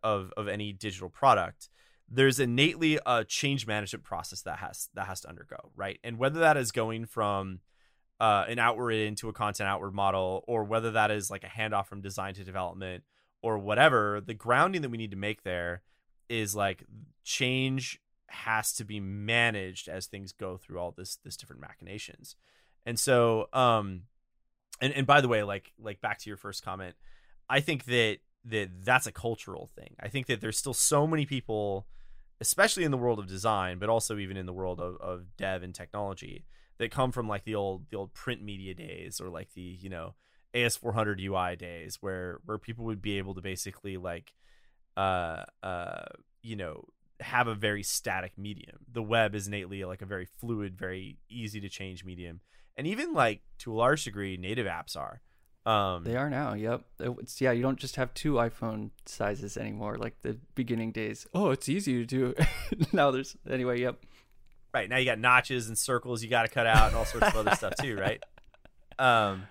of 0.02 0.32
of 0.36 0.48
any 0.48 0.72
digital 0.72 1.08
product 1.08 1.68
there's 2.10 2.40
innately 2.40 2.98
a 3.06 3.24
change 3.24 3.66
management 3.66 4.04
process 4.04 4.42
that 4.42 4.58
has 4.58 4.88
that 4.94 5.06
has 5.06 5.20
to 5.20 5.28
undergo 5.28 5.70
right? 5.76 5.98
And 6.02 6.18
whether 6.18 6.40
that 6.40 6.56
is 6.56 6.72
going 6.72 7.06
from 7.06 7.60
uh, 8.18 8.44
an 8.48 8.58
outward 8.58 8.92
into 8.92 9.28
a 9.28 9.32
content 9.32 9.68
outward 9.68 9.94
model 9.94 10.44
or 10.46 10.64
whether 10.64 10.90
that 10.90 11.10
is 11.10 11.30
like 11.30 11.44
a 11.44 11.46
handoff 11.46 11.86
from 11.86 12.02
design 12.02 12.34
to 12.34 12.44
development 12.44 13.04
or 13.42 13.58
whatever 13.58 14.20
the 14.20 14.34
grounding 14.34 14.82
that 14.82 14.90
we 14.90 14.98
need 14.98 15.12
to 15.12 15.16
make 15.16 15.42
there 15.42 15.82
is 16.28 16.54
like 16.54 16.84
change 17.24 18.00
has 18.26 18.72
to 18.72 18.84
be 18.84 19.00
managed 19.00 19.88
as 19.88 20.06
things 20.06 20.32
go 20.32 20.56
through 20.56 20.78
all 20.78 20.92
this 20.96 21.16
this 21.24 21.36
different 21.36 21.62
machinations. 21.62 22.34
And 22.84 22.98
so 22.98 23.48
um 23.52 24.02
and 24.80 24.92
and 24.92 25.06
by 25.06 25.20
the 25.20 25.28
way 25.28 25.44
like 25.44 25.72
like 25.78 26.00
back 26.00 26.18
to 26.18 26.30
your 26.30 26.36
first 26.36 26.64
comment 26.64 26.96
i 27.50 27.60
think 27.60 27.84
that 27.84 28.18
that 28.44 28.70
that's 28.82 29.06
a 29.06 29.12
cultural 29.12 29.66
thing 29.66 29.94
i 30.00 30.08
think 30.08 30.26
that 30.26 30.40
there's 30.40 30.56
still 30.56 30.74
so 30.74 31.06
many 31.06 31.26
people 31.26 31.86
especially 32.40 32.84
in 32.84 32.90
the 32.90 32.96
world 32.96 33.18
of 33.18 33.26
design 33.26 33.78
but 33.78 33.88
also 33.88 34.16
even 34.16 34.36
in 34.36 34.46
the 34.46 34.52
world 34.52 34.80
of, 34.80 34.96
of 35.00 35.36
dev 35.36 35.62
and 35.62 35.74
technology 35.74 36.44
that 36.78 36.90
come 36.90 37.12
from 37.12 37.28
like 37.28 37.44
the 37.44 37.54
old 37.54 37.84
the 37.90 37.96
old 37.96 38.14
print 38.14 38.42
media 38.42 38.72
days 38.72 39.20
or 39.20 39.28
like 39.28 39.52
the 39.54 39.60
you 39.60 39.90
know 39.90 40.14
as400 40.54 41.20
ui 41.20 41.56
days 41.56 41.98
where 42.00 42.38
where 42.46 42.56
people 42.56 42.86
would 42.86 43.02
be 43.02 43.18
able 43.18 43.34
to 43.34 43.42
basically 43.42 43.98
like 43.98 44.32
uh 44.96 45.44
uh 45.62 46.06
you 46.42 46.56
know 46.56 46.84
have 47.20 47.46
a 47.46 47.54
very 47.54 47.82
static 47.82 48.32
medium. 48.36 48.78
The 48.90 49.02
web 49.02 49.34
is 49.34 49.46
innately 49.46 49.84
like 49.84 50.02
a 50.02 50.06
very 50.06 50.26
fluid, 50.26 50.76
very 50.76 51.18
easy 51.28 51.60
to 51.60 51.68
change 51.68 52.04
medium, 52.04 52.40
and 52.76 52.86
even 52.86 53.12
like 53.12 53.42
to 53.58 53.72
a 53.72 53.76
large 53.76 54.04
degree, 54.04 54.36
native 54.36 54.66
apps 54.66 54.96
are. 54.96 55.20
Um, 55.66 56.04
they 56.04 56.16
are 56.16 56.30
now. 56.30 56.54
Yep. 56.54 56.82
It's, 57.00 57.40
yeah. 57.40 57.52
You 57.52 57.62
don't 57.62 57.78
just 57.78 57.96
have 57.96 58.14
two 58.14 58.34
iPhone 58.34 58.90
sizes 59.06 59.56
anymore, 59.56 59.98
like 59.98 60.20
the 60.22 60.38
beginning 60.54 60.92
days. 60.92 61.26
Oh, 61.34 61.50
it's 61.50 61.68
easy 61.68 62.04
to 62.04 62.06
do. 62.06 62.34
now 62.92 63.10
there's 63.10 63.36
anyway. 63.48 63.80
Yep. 63.80 64.02
right 64.72 64.88
now 64.88 64.96
you 64.96 65.04
got 65.04 65.18
notches 65.18 65.68
and 65.68 65.76
circles 65.76 66.22
you 66.22 66.30
got 66.30 66.42
to 66.42 66.48
cut 66.48 66.66
out 66.66 66.88
and 66.88 66.96
all 66.96 67.04
sorts 67.04 67.28
of 67.28 67.36
other 67.36 67.54
stuff 67.54 67.74
too, 67.80 67.96
right? 67.96 68.22
Um, 68.98 69.44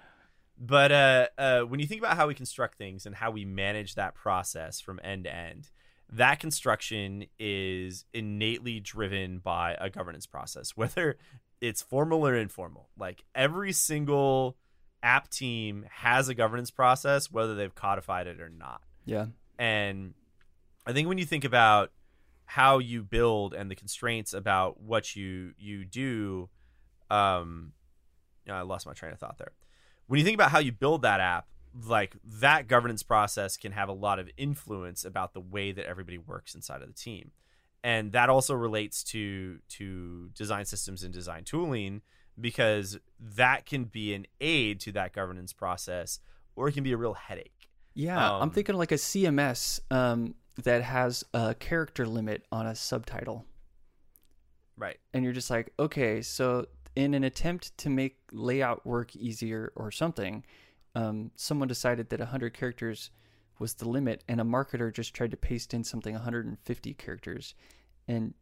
but 0.59 0.91
uh, 0.91 1.27
uh, 1.37 1.61
when 1.61 1.79
you 1.79 1.87
think 1.87 2.01
about 2.01 2.17
how 2.17 2.27
we 2.27 2.35
construct 2.35 2.77
things 2.77 3.05
and 3.05 3.15
how 3.15 3.31
we 3.31 3.45
manage 3.45 3.95
that 3.95 4.13
process 4.13 4.79
from 4.79 4.99
end 5.03 5.23
to 5.23 5.33
end, 5.33 5.69
that 6.11 6.39
construction 6.39 7.25
is 7.39 8.05
innately 8.13 8.79
driven 8.79 9.39
by 9.39 9.75
a 9.79 9.89
governance 9.89 10.25
process, 10.25 10.71
whether 10.75 11.17
it's 11.61 11.81
formal 11.81 12.27
or 12.27 12.35
informal. 12.35 12.89
Like 12.97 13.23
every 13.33 13.71
single 13.71 14.57
app 15.01 15.29
team 15.29 15.85
has 15.89 16.29
a 16.29 16.33
governance 16.33 16.71
process, 16.71 17.31
whether 17.31 17.55
they've 17.55 17.73
codified 17.73 18.27
it 18.27 18.39
or 18.39 18.49
not. 18.49 18.81
Yeah. 19.05 19.27
And 19.57 20.13
I 20.85 20.93
think 20.93 21.07
when 21.07 21.17
you 21.17 21.25
think 21.25 21.43
about 21.43 21.91
how 22.45 22.79
you 22.79 23.03
build 23.03 23.53
and 23.53 23.69
the 23.69 23.75
constraints 23.75 24.33
about 24.33 24.81
what 24.81 25.15
you 25.15 25.53
you 25.57 25.85
do, 25.85 26.49
um, 27.09 27.73
yeah, 28.45 28.59
I 28.59 28.61
lost 28.61 28.85
my 28.85 28.93
train 28.93 29.11
of 29.11 29.19
thought 29.19 29.37
there. 29.37 29.51
When 30.07 30.17
you 30.17 30.25
think 30.25 30.35
about 30.35 30.51
how 30.51 30.59
you 30.59 30.71
build 30.71 31.03
that 31.03 31.19
app, 31.19 31.47
like 31.85 32.15
that 32.25 32.67
governance 32.67 33.03
process 33.03 33.57
can 33.57 33.71
have 33.73 33.89
a 33.89 33.93
lot 33.93 34.17
of 34.17 34.29
influence 34.37 35.05
about 35.05 35.33
the 35.33 35.41
way 35.41 35.71
that 35.71 35.85
everybody 35.85 36.17
works 36.17 36.55
inside 36.55 36.81
of 36.81 36.87
the 36.87 36.93
team 36.93 37.31
and 37.83 38.11
that 38.11 38.29
also 38.29 38.53
relates 38.53 39.03
to 39.03 39.59
to 39.69 40.29
design 40.35 40.65
systems 40.65 41.03
and 41.03 41.13
design 41.13 41.43
tooling 41.43 42.01
because 42.39 42.97
that 43.19 43.65
can 43.65 43.85
be 43.85 44.13
an 44.13 44.25
aid 44.39 44.79
to 44.81 44.91
that 44.93 45.13
governance 45.13 45.53
process 45.53 46.19
or 46.55 46.67
it 46.67 46.73
can 46.73 46.83
be 46.83 46.91
a 46.91 46.97
real 46.97 47.13
headache 47.13 47.69
Yeah. 47.93 48.17
I'm 48.35 48.43
Um, 48.43 48.51
thinking 48.51 48.75
like 48.75 48.91
a 48.91 48.97
CMS 48.97 49.79
um, 49.91 50.35
that 50.63 50.83
has 50.83 51.23
a 51.33 51.53
character 51.55 52.05
limit 52.07 52.45
on 52.51 52.65
a 52.67 52.75
subtitle. 52.75 53.45
right 54.77 54.97
and 55.13 55.23
you're 55.23 55.33
just 55.33 55.49
like, 55.49 55.73
okay, 55.79 56.21
so 56.21 56.65
in 56.95 57.13
an 57.13 57.23
attempt 57.23 57.77
to 57.77 57.89
make 57.89 58.17
layout 58.31 58.85
work 58.85 59.15
easier 59.15 59.71
or 59.75 59.91
something, 59.91 60.43
um, 60.95 61.31
someone 61.35 61.67
decided 61.67 62.09
that 62.09 62.19
100 62.19 62.53
characters 62.53 63.11
was 63.59 63.73
the 63.75 63.87
limit, 63.87 64.23
and 64.27 64.39
a 64.39 64.43
marketer 64.43 64.91
just 64.91 65.13
tried 65.13 65.31
to 65.31 65.37
paste 65.37 65.73
in 65.73 65.83
something 65.83 66.13
150 66.13 66.93
characters. 66.95 67.55
And 68.07 68.33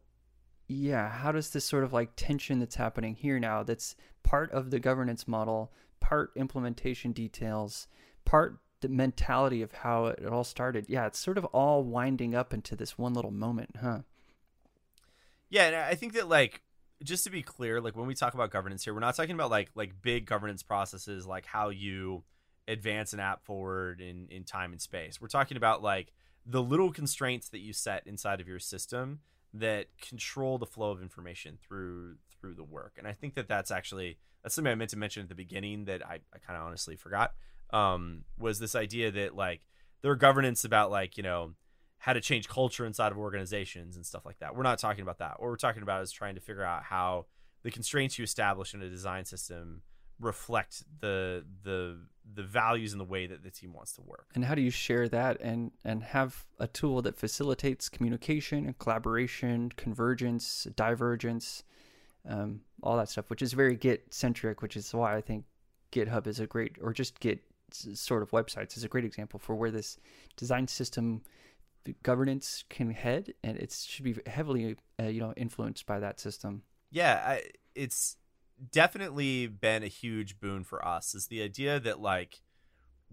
yeah, 0.68 1.08
how 1.08 1.32
does 1.32 1.50
this 1.50 1.64
sort 1.64 1.82
of 1.82 1.92
like 1.94 2.10
tension 2.14 2.60
that's 2.60 2.76
happening 2.76 3.14
here 3.14 3.40
now, 3.40 3.62
that's 3.62 3.96
part 4.22 4.52
of 4.52 4.70
the 4.70 4.78
governance 4.78 5.26
model, 5.26 5.72
part 5.98 6.30
implementation 6.36 7.12
details, 7.12 7.88
part 8.26 8.58
the 8.80 8.88
mentality 8.88 9.62
of 9.62 9.72
how 9.72 10.06
it 10.06 10.26
all 10.26 10.44
started? 10.44 10.84
Yeah, 10.88 11.06
it's 11.06 11.18
sort 11.18 11.38
of 11.38 11.46
all 11.46 11.82
winding 11.82 12.34
up 12.34 12.52
into 12.52 12.76
this 12.76 12.98
one 12.98 13.14
little 13.14 13.30
moment, 13.30 13.76
huh? 13.80 14.00
Yeah, 15.48 15.66
and 15.68 15.76
I 15.76 15.94
think 15.94 16.12
that 16.12 16.28
like 16.28 16.60
just 17.02 17.24
to 17.24 17.30
be 17.30 17.42
clear, 17.42 17.80
like 17.80 17.96
when 17.96 18.06
we 18.06 18.14
talk 18.14 18.34
about 18.34 18.50
governance 18.50 18.84
here, 18.84 18.92
we're 18.92 19.00
not 19.00 19.16
talking 19.16 19.34
about 19.34 19.50
like 19.50 19.70
like 19.74 20.02
big 20.02 20.26
governance 20.26 20.62
processes 20.62 21.26
like 21.26 21.46
how 21.46 21.70
you 21.70 22.24
advance 22.66 23.14
an 23.14 23.20
app 23.20 23.42
forward 23.42 24.02
in 24.02 24.28
in 24.30 24.44
time 24.44 24.72
and 24.72 24.82
space. 24.82 25.18
We're 25.18 25.28
talking 25.28 25.56
about 25.56 25.82
like 25.82 26.12
the 26.44 26.62
little 26.62 26.92
constraints 26.92 27.48
that 27.48 27.60
you 27.60 27.72
set 27.72 28.06
inside 28.06 28.42
of 28.42 28.48
your 28.48 28.58
system 28.58 29.20
that 29.54 29.86
control 30.00 30.58
the 30.58 30.66
flow 30.66 30.90
of 30.90 31.02
information 31.02 31.58
through 31.66 32.16
through 32.40 32.54
the 32.54 32.64
work. 32.64 32.94
And 32.98 33.06
I 33.06 33.12
think 33.12 33.34
that 33.34 33.48
that's 33.48 33.70
actually 33.70 34.18
that's 34.42 34.54
something 34.54 34.70
I 34.70 34.74
meant 34.74 34.90
to 34.90 34.96
mention 34.98 35.22
at 35.22 35.28
the 35.28 35.34
beginning 35.34 35.86
that 35.86 36.06
I, 36.06 36.20
I 36.32 36.38
kind 36.46 36.58
of 36.58 36.66
honestly 36.66 36.96
forgot. 36.96 37.32
Um, 37.70 38.24
was 38.38 38.58
this 38.58 38.74
idea 38.74 39.10
that 39.10 39.34
like 39.34 39.62
there 40.02 40.10
are 40.10 40.16
governance 40.16 40.64
about 40.64 40.90
like 40.90 41.16
you 41.16 41.22
know 41.22 41.54
how 41.98 42.12
to 42.12 42.20
change 42.20 42.48
culture 42.48 42.86
inside 42.86 43.10
of 43.10 43.18
organizations 43.18 43.96
and 43.96 44.06
stuff 44.06 44.24
like 44.24 44.38
that. 44.38 44.54
We're 44.54 44.62
not 44.62 44.78
talking 44.78 45.02
about 45.02 45.18
that. 45.18 45.40
What 45.40 45.48
we're 45.48 45.56
talking 45.56 45.82
about 45.82 46.02
is 46.02 46.12
trying 46.12 46.36
to 46.36 46.40
figure 46.40 46.62
out 46.62 46.84
how 46.84 47.26
the 47.64 47.70
constraints 47.70 48.18
you 48.18 48.22
establish 48.22 48.72
in 48.72 48.82
a 48.82 48.88
design 48.88 49.24
system 49.24 49.82
reflect 50.20 50.82
the 51.00 51.44
the 51.62 51.98
the 52.34 52.42
values 52.42 52.92
and 52.92 53.00
the 53.00 53.04
way 53.04 53.26
that 53.26 53.42
the 53.42 53.50
team 53.50 53.72
wants 53.72 53.92
to 53.94 54.02
work. 54.02 54.26
and 54.34 54.44
how 54.44 54.54
do 54.54 54.60
you 54.62 54.70
share 54.70 55.08
that 55.08 55.40
and 55.40 55.72
and 55.84 56.02
have 56.02 56.44
a 56.58 56.66
tool 56.66 57.00
that 57.02 57.16
facilitates 57.16 57.88
communication 57.88 58.66
and 58.66 58.78
collaboration 58.78 59.70
convergence 59.76 60.66
divergence 60.76 61.64
um, 62.28 62.60
all 62.82 62.96
that 62.96 63.08
stuff 63.08 63.30
which 63.30 63.42
is 63.42 63.52
very 63.52 63.76
git 63.76 64.12
centric 64.12 64.60
which 64.60 64.76
is 64.76 64.92
why 64.92 65.16
i 65.16 65.20
think 65.20 65.44
github 65.92 66.26
is 66.26 66.38
a 66.40 66.46
great 66.46 66.76
or 66.82 66.92
just 66.92 67.18
git 67.20 67.42
sort 67.72 68.22
of 68.22 68.30
websites 68.30 68.76
is 68.76 68.84
a 68.84 68.88
great 68.88 69.04
example 69.04 69.38
for 69.38 69.54
where 69.54 69.70
this 69.70 69.98
design 70.36 70.66
system 70.66 71.22
governance 72.02 72.64
can 72.68 72.90
head 72.90 73.32
and 73.42 73.56
it 73.56 73.72
should 73.72 74.04
be 74.04 74.14
heavily 74.26 74.76
uh, 75.00 75.04
you 75.04 75.20
know 75.20 75.32
influenced 75.36 75.86
by 75.86 75.98
that 75.98 76.20
system 76.20 76.62
Yeah, 76.90 77.22
I, 77.24 77.42
it's 77.74 78.16
definitely 78.72 79.46
been 79.46 79.82
a 79.82 79.88
huge 79.88 80.40
boon 80.40 80.64
for 80.64 80.86
us. 80.86 81.14
Is 81.14 81.26
the 81.26 81.42
idea 81.42 81.80
that 81.80 82.00
like 82.00 82.40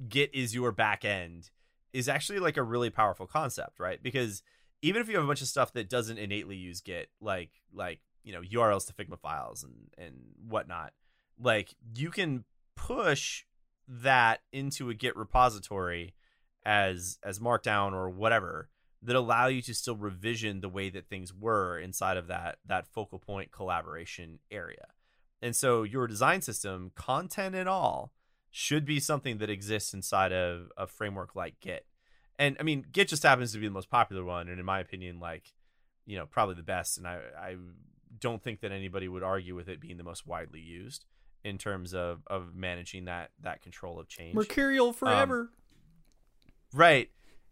Git 0.08 0.34
is 0.34 0.54
your 0.54 0.72
back 0.72 1.06
end 1.06 1.50
is 1.94 2.10
actually 2.10 2.40
like 2.40 2.58
a 2.58 2.64
really 2.64 2.90
powerful 2.90 3.28
concept, 3.28 3.80
right? 3.80 4.02
Because 4.02 4.44
even 4.82 5.02
if 5.02 5.08
you 5.08 5.16
have 5.16 5.24
a 5.24 5.28
bunch 5.28 5.42
of 5.42 5.48
stuff 5.48 5.74
that 5.74 5.90
doesn't 5.90 6.18
innately 6.18 6.56
use 6.58 6.82
Git, 6.82 7.10
like 7.22 7.52
like 7.74 8.02
you 8.24 8.34
know 8.34 8.42
URLs 8.42 8.88
to 8.88 8.94
Figma 8.94 9.20
files 9.20 9.64
and 9.64 9.74
and 9.98 10.16
whatnot, 10.48 10.94
like 11.40 11.74
you 11.96 12.10
can 12.10 12.44
push 12.76 13.46
that 13.88 14.42
into 14.52 14.90
a 14.90 14.94
Git 14.94 15.16
repository 15.16 16.14
as 16.66 17.20
as 17.24 17.40
Markdown 17.40 17.94
or 17.94 18.10
whatever 18.10 18.70
that 19.02 19.16
allow 19.16 19.48
you 19.48 19.62
to 19.62 19.74
still 19.74 19.96
revision 19.96 20.62
the 20.62 20.70
way 20.70 20.90
that 20.90 21.08
things 21.08 21.34
were 21.34 21.80
inside 21.80 22.18
of 22.18 22.28
that 22.28 22.58
that 22.66 22.88
focal 22.88 23.20
point 23.20 23.52
collaboration 23.52 24.40
area. 24.52 24.88
And 25.46 25.56
so 25.56 25.84
your 25.84 26.08
design 26.08 26.42
system, 26.42 26.92
content 26.96 27.54
and 27.54 27.70
all, 27.70 28.12
should 28.50 28.84
be 28.84 29.00
something 29.00 29.38
that 29.38 29.50
exists 29.52 29.94
inside 29.94 30.34
of 30.34 30.72
a 30.76 30.88
framework 30.88 31.36
like 31.36 31.60
Git. 31.60 31.86
And 32.40 32.58
I 32.60 32.64
mean, 32.64 32.84
Git 32.92 33.10
just 33.10 33.22
happens 33.22 33.52
to 33.52 33.60
be 33.60 33.68
the 33.68 33.72
most 33.72 33.92
popular 33.92 34.24
one, 34.24 34.50
and 34.50 34.60
in 34.60 34.66
my 34.66 34.80
opinion, 34.80 35.20
like, 35.20 35.54
you 36.08 36.18
know, 36.18 36.26
probably 36.26 36.56
the 36.56 36.64
best. 36.64 36.98
And 36.98 37.08
I, 37.08 37.20
I 37.40 37.58
don't 38.20 38.42
think 38.42 38.62
that 38.62 38.72
anybody 38.72 39.08
would 39.08 39.22
argue 39.22 39.54
with 39.54 39.70
it 39.70 39.80
being 39.80 39.98
the 39.98 40.04
most 40.04 40.26
widely 40.26 40.62
used 40.62 41.06
in 41.44 41.60
terms 41.60 41.94
of 41.94 42.24
of 42.26 42.56
managing 42.56 43.06
that 43.06 43.30
that 43.44 43.62
control 43.62 44.00
of 44.00 44.08
change. 44.08 44.34
Mercurial 44.34 44.94
forever. 44.94 45.42
Um, 45.42 45.50
right. 46.74 47.12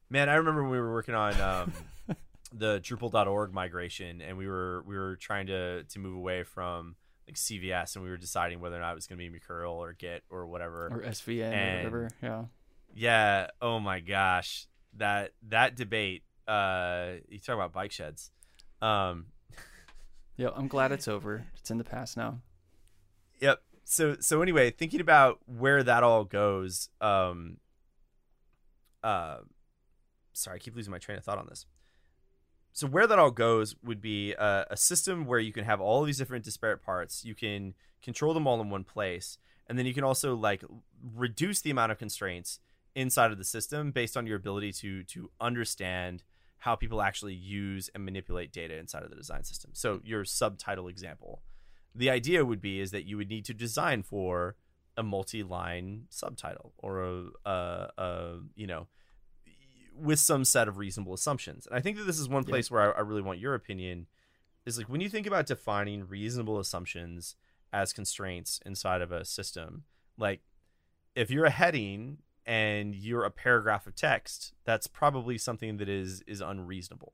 Man, 0.10 0.30
I 0.30 0.34
remember 0.34 0.64
when 0.64 0.72
we 0.72 0.80
were 0.80 0.92
working 0.92 1.14
on 1.14 1.40
um, 1.40 1.74
the 2.52 2.80
Drupal.org 2.80 3.54
migration, 3.54 4.20
and 4.20 4.36
we 4.36 4.48
were 4.48 4.82
we 4.88 4.98
were 4.98 5.16
trying 5.18 5.46
to 5.46 5.84
to 5.84 6.00
move 6.00 6.16
away 6.16 6.42
from 6.42 6.96
like 7.28 7.36
CVS, 7.36 7.96
and 7.96 8.04
we 8.04 8.10
were 8.10 8.18
deciding 8.18 8.60
whether 8.60 8.76
or 8.76 8.80
not 8.80 8.92
it 8.92 8.96
was 8.96 9.08
going 9.08 9.18
to 9.18 9.24
be 9.24 9.30
Mercurial 9.30 9.74
or 9.74 9.94
Git 9.94 10.24
or 10.30 10.46
whatever 10.46 10.88
or 10.88 11.02
SVN 11.02 11.52
and, 11.52 11.54
or 11.54 11.78
whatever. 11.78 12.10
Yeah. 12.22 12.44
Yeah. 12.94 13.48
Oh 13.62 13.80
my 13.80 14.00
gosh, 14.00 14.68
that 14.98 15.32
that 15.50 15.76
debate. 15.76 16.24
Uh, 16.48 17.14
you 17.30 17.40
talk 17.40 17.56
about 17.56 17.72
bike 17.72 17.92
sheds. 17.92 18.30
Um, 18.82 19.28
yeah, 20.38 20.50
I'm 20.54 20.68
glad 20.68 20.92
it's 20.92 21.08
over. 21.08 21.46
It's 21.58 21.72
in 21.72 21.78
the 21.78 21.86
past 21.86 22.18
now. 22.18 22.40
Yep. 23.40 23.62
So 23.86 24.18
so 24.20 24.42
anyway, 24.42 24.72
thinking 24.72 25.02
about 25.02 25.40
where 25.46 25.84
that 25.84 26.04
all 26.04 26.26
goes. 26.26 26.90
Um. 27.02 27.58
Uh, 29.04 29.40
sorry, 30.32 30.56
I 30.56 30.60
keep 30.60 30.76
losing 30.76 30.92
my 30.92 30.98
train 30.98 31.18
of 31.18 31.26
thought 31.26 31.38
on 31.38 31.46
this 31.50 31.66
so 32.74 32.88
where 32.88 33.08
that 33.08 33.20
all 33.20 33.32
goes 33.32 33.76
would 33.84 34.02
be 34.02 34.34
a, 34.34 34.66
a, 34.72 34.78
system 34.78 35.26
where 35.26 35.40
you 35.40 35.54
can 35.54 35.64
have 35.64 35.80
all 35.80 36.04
these 36.04 36.18
different 36.18 36.44
disparate 36.44 36.82
parts. 36.82 37.24
You 37.24 37.36
can 37.36 37.76
control 38.02 38.34
them 38.34 38.48
all 38.48 38.60
in 38.60 38.70
one 38.70 38.84
place 38.84 39.38
and 39.68 39.78
then 39.78 39.86
you 39.86 39.94
can 39.94 40.04
also 40.04 40.36
like 40.36 40.64
reduce 41.16 41.62
the 41.62 41.72
amount 41.72 41.92
of 41.92 41.98
constraints 41.98 42.60
inside 42.96 43.32
of 43.32 43.38
the 43.38 43.44
system 43.44 43.92
based 43.92 44.18
on 44.18 44.28
your 44.28 44.38
ability 44.38 44.72
to 44.72 45.04
to 45.04 45.32
understand 45.40 46.24
how 46.60 46.76
people 46.76 47.02
actually 47.02 47.34
use 47.34 47.90
and 47.94 48.06
manipulate 48.06 48.52
data 48.52 48.78
inside 48.78 49.04
of 49.04 49.10
the 49.10 49.16
design 49.16 49.44
system. 49.44 49.72
So 49.74 50.00
your 50.04 50.24
subtitle 50.24 50.88
example. 50.88 51.42
The 51.94 52.10
idea 52.10 52.46
would 52.46 52.62
be 52.62 52.80
is 52.80 52.92
that 52.92 53.06
you 53.06 53.18
would 53.18 53.30
need 53.30 53.46
to 53.46 53.54
design 53.54 54.02
for 54.02 54.56
a 54.96 55.04
multi-line 55.04 56.06
subtitle 56.10 56.74
or 56.78 57.04
a, 57.04 57.24
a, 57.46 57.90
a 57.98 58.40
you 58.56 58.68
know 58.68 58.88
with 59.96 60.20
some 60.20 60.46
set 60.46 60.68
of 60.68 60.78
reasonable 60.78 61.14
assumptions. 61.14 61.68
And 61.68 61.76
I 61.76 61.80
think 61.80 61.98
that 61.98 62.06
this 62.06 62.20
is 62.20 62.30
one 62.30 62.44
place 62.44 62.70
yeah. 62.70 62.76
where 62.76 62.96
I, 62.96 63.00
I, 63.00 63.02
really 63.02 63.22
want 63.22 63.40
your 63.40 63.54
opinion 63.54 64.08
is 64.66 64.78
like 64.78 64.90
when 64.90 65.02
you 65.02 65.10
think 65.10 65.28
about 65.28 65.46
defining 65.46 66.08
reasonable 66.08 66.60
assumptions 66.60 67.36
as 67.72 67.94
constraints 67.94 68.60
inside 68.66 69.02
of 69.02 69.12
a 69.12 69.26
system, 69.26 69.84
like 70.18 70.42
if 71.16 71.30
you're 71.30 71.46
a 71.46 71.52
heading 71.52 72.18
and 72.46 72.96
you're 72.96 73.24
a 73.24 73.32
paragraph 73.32 73.88
of 73.88 73.96
text, 73.96 74.54
that's 74.66 74.88
probably 74.88 75.38
something 75.38 75.78
that 75.78 75.90
is 75.90 76.24
is 76.28 76.42
unreasonable. 76.42 77.14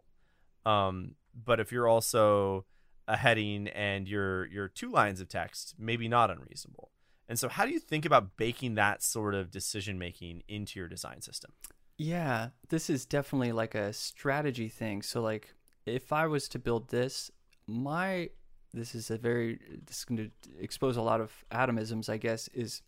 Um, 0.65 1.15
but 1.33 1.59
if 1.59 1.71
you're 1.71 1.87
also 1.87 2.65
a 3.07 3.17
heading 3.17 3.67
and 3.69 4.07
you're 4.07 4.45
you're 4.47 4.67
two 4.67 4.91
lines 4.91 5.21
of 5.21 5.29
text, 5.29 5.75
maybe 5.77 6.07
not 6.07 6.29
unreasonable. 6.29 6.91
And 7.27 7.37
so 7.37 7.47
how 7.47 7.65
do 7.65 7.71
you 7.71 7.79
think 7.79 8.05
about 8.05 8.37
baking 8.37 8.75
that 8.75 9.03
sort 9.03 9.35
of 9.35 9.51
decision 9.51 9.99
making 9.99 10.43
into 10.47 10.79
your 10.79 10.87
design 10.87 11.21
system? 11.21 11.51
Yeah, 11.99 12.51
this 12.69 12.89
is 12.89 13.05
definitely 13.05 13.51
like 13.51 13.75
a 13.75 13.91
strategy 13.91 14.69
thing. 14.69 15.01
So 15.01 15.21
like 15.21 15.53
if 15.85 16.13
I 16.13 16.27
was 16.27 16.47
to 16.49 16.59
build 16.59 16.87
this, 16.87 17.29
my 17.67 18.29
this 18.73 18.95
is 18.95 19.11
a 19.11 19.17
very 19.17 19.59
this 19.85 19.99
is 19.99 20.05
going 20.05 20.17
to 20.17 20.31
expose 20.63 20.95
a 20.95 21.01
lot 21.01 21.19
of 21.19 21.43
atomisms, 21.51 22.07
I 22.07 22.15
guess, 22.15 22.47
is 22.53 22.81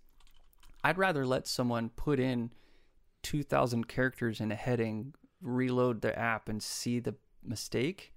I'd 0.85 0.97
rather 0.97 1.25
let 1.25 1.45
someone 1.45 1.89
put 1.89 2.21
in 2.21 2.51
2000 3.23 3.89
characters 3.89 4.39
in 4.39 4.49
a 4.49 4.55
heading, 4.55 5.13
reload 5.41 6.01
the 6.01 6.17
app 6.17 6.47
and 6.47 6.63
see 6.63 6.99
the 6.99 7.15
mistake 7.43 8.13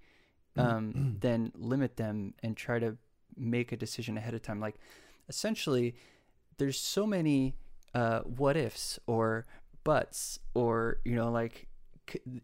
um, 0.55 0.93
mm-hmm. 0.93 1.19
than 1.19 1.51
limit 1.55 1.97
them 1.97 2.35
and 2.41 2.55
try 2.55 2.79
to 2.79 2.95
make 3.35 3.73
a 3.73 3.77
decision 3.77 4.17
ahead 4.17 4.33
of 4.33 4.41
time. 4.41 4.61
Like 4.61 4.75
essentially 5.27 5.95
there's 6.57 6.79
so 6.79 7.05
many 7.05 7.57
uh, 7.93 8.21
what 8.21 8.55
ifs 8.55 8.97
or 9.07 9.45
buts 9.85 10.39
or 10.53 10.99
you 11.05 11.15
know 11.15 11.31
like 11.31 11.69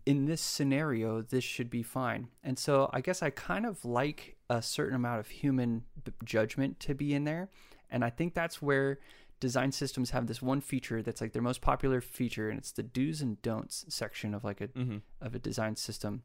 in 0.05 0.25
this 0.25 0.41
scenario 0.41 1.21
this 1.21 1.43
should 1.43 1.69
be 1.69 1.83
fine. 1.83 2.29
And 2.43 2.57
so 2.57 2.89
i 2.93 3.01
guess 3.01 3.21
i 3.21 3.29
kind 3.29 3.65
of 3.65 3.83
like 3.83 4.37
a 4.49 4.61
certain 4.61 4.95
amount 4.95 5.19
of 5.19 5.27
human 5.27 5.83
judgment 6.23 6.79
to 6.81 6.95
be 6.95 7.13
in 7.13 7.25
there. 7.25 7.49
And 7.89 8.05
i 8.05 8.09
think 8.09 8.33
that's 8.33 8.61
where 8.61 8.99
design 9.39 9.71
systems 9.71 10.11
have 10.11 10.27
this 10.27 10.41
one 10.41 10.61
feature 10.61 11.01
that's 11.01 11.19
like 11.19 11.33
their 11.33 11.41
most 11.41 11.61
popular 11.61 11.99
feature 11.99 12.49
and 12.49 12.59
it's 12.59 12.71
the 12.71 12.83
do's 12.83 13.21
and 13.21 13.41
don'ts 13.41 13.85
section 13.89 14.33
of 14.33 14.43
like 14.43 14.61
a 14.61 14.67
mm-hmm. 14.69 14.97
of 15.19 15.35
a 15.35 15.39
design 15.39 15.75
system. 15.75 16.23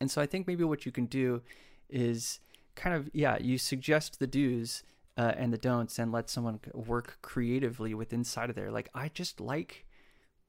And 0.00 0.10
so 0.10 0.20
i 0.20 0.26
think 0.26 0.46
maybe 0.46 0.64
what 0.64 0.84
you 0.84 0.92
can 0.92 1.06
do 1.06 1.42
is 1.88 2.40
kind 2.74 2.94
of 2.94 3.08
yeah 3.12 3.38
you 3.40 3.56
suggest 3.56 4.18
the 4.18 4.26
do's 4.26 4.82
uh, 5.16 5.32
and 5.36 5.52
the 5.52 5.58
don'ts 5.58 5.98
and 6.00 6.10
let 6.10 6.28
someone 6.28 6.58
work 6.72 7.18
creatively 7.22 7.94
with 7.94 8.12
inside 8.12 8.50
of 8.50 8.56
there. 8.56 8.70
Like 8.70 8.90
i 8.94 9.08
just 9.08 9.40
like 9.40 9.86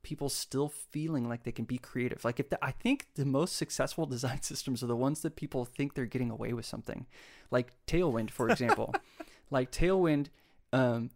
people 0.05 0.29
still 0.29 0.69
feeling 0.69 1.27
like 1.27 1.43
they 1.43 1.51
can 1.51 1.65
be 1.65 1.79
creative. 1.79 2.23
Like 2.23 2.39
if 2.39 2.51
the, 2.51 2.63
I 2.63 2.69
think 2.69 3.07
the 3.15 3.25
most 3.25 3.57
successful 3.57 4.05
design 4.15 4.43
systems 4.43 4.83
are 4.83 4.87
the 4.87 4.95
ones 4.95 5.21
that 5.21 5.35
people 5.35 5.65
think 5.65 5.95
they're 5.95 6.05
getting 6.05 6.29
away 6.29 6.53
with 6.53 6.65
something. 6.65 7.07
Like 7.49 7.73
Tailwind, 7.87 8.29
for 8.29 8.47
example. 8.47 8.93
like 9.51 9.71
Tailwind, 9.71 10.27
um, 10.71 11.09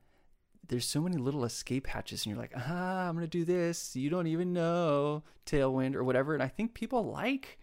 there's 0.67 0.85
so 0.85 1.01
many 1.01 1.17
little 1.17 1.45
escape 1.45 1.85
hatches, 1.85 2.25
and 2.25 2.31
you're 2.31 2.41
like, 2.41 2.53
ah, 2.55 3.07
I'm 3.07 3.13
gonna 3.13 3.27
do 3.27 3.45
this. 3.45 3.95
You 3.95 4.09
don't 4.09 4.27
even 4.27 4.53
know 4.53 5.23
Tailwind 5.45 5.95
or 5.95 6.03
whatever. 6.03 6.33
And 6.33 6.41
I 6.41 6.47
think 6.47 6.73
people 6.73 7.03
like 7.03 7.59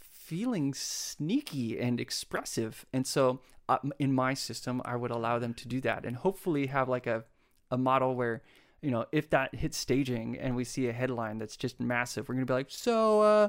feeling 0.00 0.74
sneaky 0.74 1.78
and 1.78 2.00
expressive. 2.00 2.86
And 2.92 3.04
so, 3.04 3.40
uh, 3.68 3.78
in 3.98 4.12
my 4.12 4.34
system, 4.34 4.80
I 4.84 4.94
would 4.94 5.10
allow 5.10 5.40
them 5.40 5.54
to 5.54 5.68
do 5.68 5.80
that, 5.80 6.04
and 6.04 6.16
hopefully 6.16 6.66
have 6.68 6.88
like 6.88 7.08
a 7.08 7.24
a 7.70 7.78
model 7.78 8.14
where 8.14 8.42
you 8.82 8.90
know, 8.90 9.06
if 9.12 9.30
that 9.30 9.54
hits 9.54 9.78
staging 9.78 10.36
and 10.38 10.54
we 10.56 10.64
see 10.64 10.88
a 10.88 10.92
headline 10.92 11.38
that's 11.38 11.56
just 11.56 11.80
massive, 11.80 12.28
we're 12.28 12.34
gonna 12.34 12.46
be 12.46 12.52
like, 12.52 12.70
so 12.70 13.22
uh, 13.22 13.48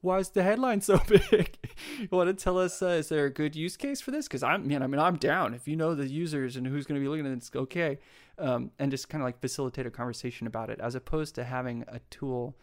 why 0.00 0.18
is 0.18 0.30
the 0.30 0.42
headline 0.42 0.80
so 0.80 1.00
big? 1.08 1.58
you 1.98 2.08
want 2.10 2.28
to 2.28 2.44
tell 2.44 2.58
us 2.58 2.80
uh, 2.82 2.88
is 2.88 3.08
there 3.08 3.26
a 3.26 3.30
good 3.30 3.56
use 3.56 3.76
case 3.76 4.00
for 4.00 4.10
this? 4.10 4.28
Because 4.28 4.42
I'm, 4.42 4.68
man, 4.68 4.82
I 4.82 4.86
mean, 4.86 5.00
I'm 5.00 5.16
down. 5.16 5.54
If 5.54 5.66
you 5.66 5.76
know 5.76 5.94
the 5.94 6.06
users 6.06 6.56
and 6.56 6.66
who's 6.66 6.86
going 6.86 7.00
to 7.00 7.04
be 7.04 7.08
looking 7.08 7.26
at 7.26 7.32
it, 7.32 7.38
it's 7.38 7.50
okay, 7.54 7.98
um, 8.38 8.70
and 8.78 8.90
just 8.90 9.08
kind 9.08 9.22
of 9.22 9.26
like 9.26 9.40
facilitate 9.40 9.86
a 9.86 9.90
conversation 9.90 10.46
about 10.46 10.70
it, 10.70 10.78
as 10.80 10.94
opposed 10.94 11.34
to 11.36 11.44
having 11.44 11.84
a 11.88 12.00
tool 12.10 12.56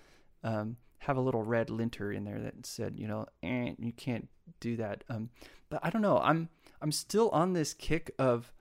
um, 0.44 0.78
have 1.00 1.18
a 1.18 1.22
little 1.22 1.44
red 1.44 1.70
linter 1.70 2.12
in 2.12 2.24
there 2.24 2.40
that 2.40 2.66
said, 2.66 2.98
you 2.98 3.08
know, 3.08 3.26
and 3.42 3.76
you 3.80 3.92
can't 3.92 4.30
do 4.60 4.78
that. 4.78 5.04
Um, 5.10 5.30
but 5.70 5.80
I 5.84 5.90
don't 5.90 6.02
know. 6.02 6.20
I'm 6.20 6.50
I'm 6.82 6.92
still 6.92 7.30
on 7.30 7.54
this 7.54 7.74
kick 7.74 8.12
of 8.20 8.54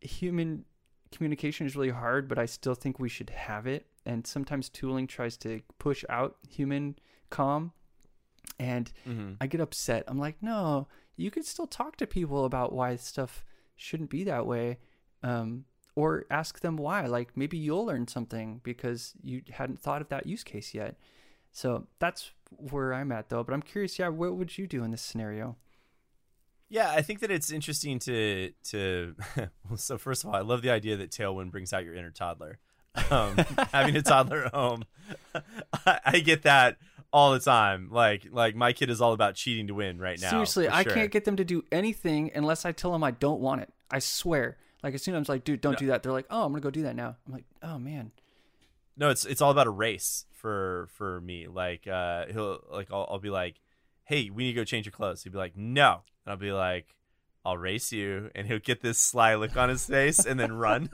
human 0.00 0.64
communication 1.12 1.66
is 1.66 1.76
really 1.76 1.90
hard, 1.90 2.28
but 2.28 2.38
I 2.38 2.46
still 2.46 2.74
think 2.74 2.98
we 2.98 3.08
should 3.08 3.30
have 3.30 3.66
it. 3.66 3.86
And 4.06 4.26
sometimes 4.26 4.68
tooling 4.68 5.06
tries 5.06 5.36
to 5.38 5.60
push 5.78 6.04
out 6.08 6.36
human 6.48 6.96
calm. 7.30 7.72
And 8.58 8.90
mm-hmm. 9.06 9.32
I 9.40 9.46
get 9.46 9.60
upset. 9.60 10.04
I'm 10.08 10.18
like, 10.18 10.36
no, 10.40 10.88
you 11.16 11.30
can 11.30 11.42
still 11.42 11.66
talk 11.66 11.96
to 11.96 12.06
people 12.06 12.44
about 12.44 12.72
why 12.72 12.96
stuff 12.96 13.44
shouldn't 13.76 14.10
be 14.10 14.24
that 14.24 14.46
way. 14.46 14.78
Um, 15.22 15.64
or 15.98 16.26
ask 16.30 16.60
them 16.60 16.76
why. 16.76 17.06
Like 17.06 17.36
maybe 17.36 17.58
you'll 17.58 17.84
learn 17.84 18.06
something 18.06 18.60
because 18.62 19.14
you 19.20 19.42
hadn't 19.50 19.80
thought 19.80 20.00
of 20.00 20.08
that 20.10 20.26
use 20.26 20.44
case 20.44 20.72
yet. 20.72 20.96
So 21.50 21.88
that's 21.98 22.30
where 22.50 22.94
I'm 22.94 23.10
at 23.10 23.30
though. 23.30 23.42
But 23.42 23.52
I'm 23.52 23.62
curious, 23.62 23.98
yeah, 23.98 24.08
what 24.08 24.36
would 24.36 24.56
you 24.56 24.68
do 24.68 24.84
in 24.84 24.92
this 24.92 25.02
scenario? 25.02 25.56
Yeah, 26.70 26.90
I 26.90 27.02
think 27.02 27.20
that 27.20 27.30
it's 27.30 27.50
interesting 27.50 27.98
to 28.00 28.52
to. 28.70 29.14
so 29.76 29.98
first 29.98 30.24
of 30.24 30.30
all, 30.30 30.36
I 30.36 30.40
love 30.40 30.62
the 30.62 30.70
idea 30.70 30.96
that 30.96 31.10
Tailwind 31.10 31.50
brings 31.50 31.72
out 31.72 31.84
your 31.84 31.94
inner 31.94 32.10
toddler. 32.10 32.58
Um, 33.10 33.36
having 33.72 33.96
a 33.96 34.02
toddler 34.02 34.46
at 34.46 34.54
home, 34.54 34.84
I, 35.86 36.00
I, 36.04 36.18
get 36.18 36.42
that 36.42 36.78
all 37.12 37.32
the 37.32 37.40
time. 37.40 37.88
Like 37.90 38.26
like 38.30 38.54
my 38.54 38.72
kid 38.72 38.90
is 38.90 39.00
all 39.00 39.12
about 39.12 39.34
cheating 39.34 39.68
to 39.68 39.74
win 39.74 39.98
right 39.98 40.20
now. 40.20 40.30
Seriously, 40.30 40.68
I 40.68 40.84
can't 40.84 41.10
get 41.10 41.24
them 41.24 41.36
to 41.36 41.44
do 41.44 41.64
anything 41.72 42.30
unless 42.34 42.64
I 42.64 42.72
tell 42.72 42.92
them 42.92 43.04
I 43.04 43.12
don't 43.12 43.40
want 43.40 43.62
it. 43.62 43.72
I 43.90 44.00
swear. 44.00 44.58
Like 44.82 44.94
as 44.94 45.02
soon 45.02 45.14
as 45.14 45.28
I'm 45.28 45.32
like, 45.32 45.44
dude, 45.44 45.60
don't 45.60 45.72
no. 45.72 45.78
do 45.78 45.86
that. 45.86 46.02
They're 46.02 46.12
like, 46.12 46.26
oh, 46.30 46.44
I'm 46.44 46.52
gonna 46.52 46.60
go 46.60 46.70
do 46.70 46.82
that 46.82 46.96
now. 46.96 47.16
I'm 47.26 47.32
like, 47.32 47.44
oh 47.62 47.78
man, 47.78 48.12
no, 48.96 49.10
it's 49.10 49.24
it's 49.24 49.40
all 49.40 49.50
about 49.50 49.66
a 49.66 49.70
race 49.70 50.26
for 50.32 50.88
for 50.92 51.20
me. 51.20 51.46
Like 51.46 51.86
uh, 51.86 52.26
he'll 52.26 52.60
like 52.70 52.88
I'll, 52.92 53.06
I'll 53.10 53.18
be 53.18 53.30
like, 53.30 53.60
hey, 54.08 54.30
we 54.30 54.44
need 54.44 54.52
to 54.52 54.60
go 54.60 54.64
change 54.64 54.86
your 54.86 54.92
clothes. 54.92 55.22
He'd 55.22 55.32
be 55.32 55.38
like, 55.38 55.56
no, 55.56 56.02
and 56.24 56.32
I'll 56.32 56.36
be 56.36 56.52
like. 56.52 56.94
I'll 57.44 57.56
race 57.56 57.92
you, 57.92 58.30
and 58.34 58.46
he'll 58.46 58.58
get 58.58 58.82
this 58.82 58.98
sly 58.98 59.34
look 59.36 59.56
on 59.56 59.70
his 59.70 59.86
face, 59.86 60.26
and 60.26 60.38
then 60.38 60.52
run. 60.52 60.90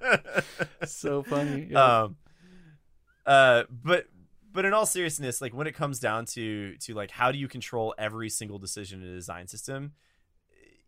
so 0.86 1.24
funny. 1.24 1.68
Yeah. 1.70 2.02
Um, 2.02 2.16
uh, 3.26 3.64
but 3.70 4.06
but 4.52 4.64
in 4.64 4.72
all 4.72 4.86
seriousness, 4.86 5.40
like 5.40 5.52
when 5.52 5.66
it 5.66 5.74
comes 5.74 5.98
down 5.98 6.26
to 6.26 6.76
to 6.76 6.94
like 6.94 7.10
how 7.10 7.32
do 7.32 7.38
you 7.38 7.48
control 7.48 7.94
every 7.98 8.28
single 8.28 8.58
decision 8.58 9.02
in 9.02 9.08
a 9.08 9.14
design 9.14 9.48
system, 9.48 9.92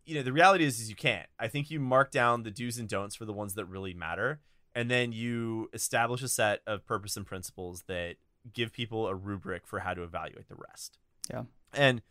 you 0.04 0.14
know 0.14 0.22
the 0.22 0.32
reality 0.32 0.64
is 0.64 0.78
is 0.78 0.88
you 0.88 0.96
can't. 0.96 1.26
I 1.38 1.48
think 1.48 1.70
you 1.70 1.80
mark 1.80 2.12
down 2.12 2.44
the 2.44 2.50
do's 2.50 2.78
and 2.78 2.88
don'ts 2.88 3.16
for 3.16 3.24
the 3.24 3.32
ones 3.32 3.54
that 3.54 3.64
really 3.64 3.92
matter, 3.94 4.40
and 4.74 4.90
then 4.90 5.12
you 5.12 5.68
establish 5.72 6.22
a 6.22 6.28
set 6.28 6.60
of 6.66 6.86
purpose 6.86 7.16
and 7.16 7.26
principles 7.26 7.82
that 7.88 8.16
give 8.52 8.72
people 8.72 9.08
a 9.08 9.14
rubric 9.14 9.66
for 9.66 9.80
how 9.80 9.94
to 9.94 10.04
evaluate 10.04 10.48
the 10.48 10.54
rest. 10.54 10.98
Yeah, 11.30 11.42
and 11.72 12.02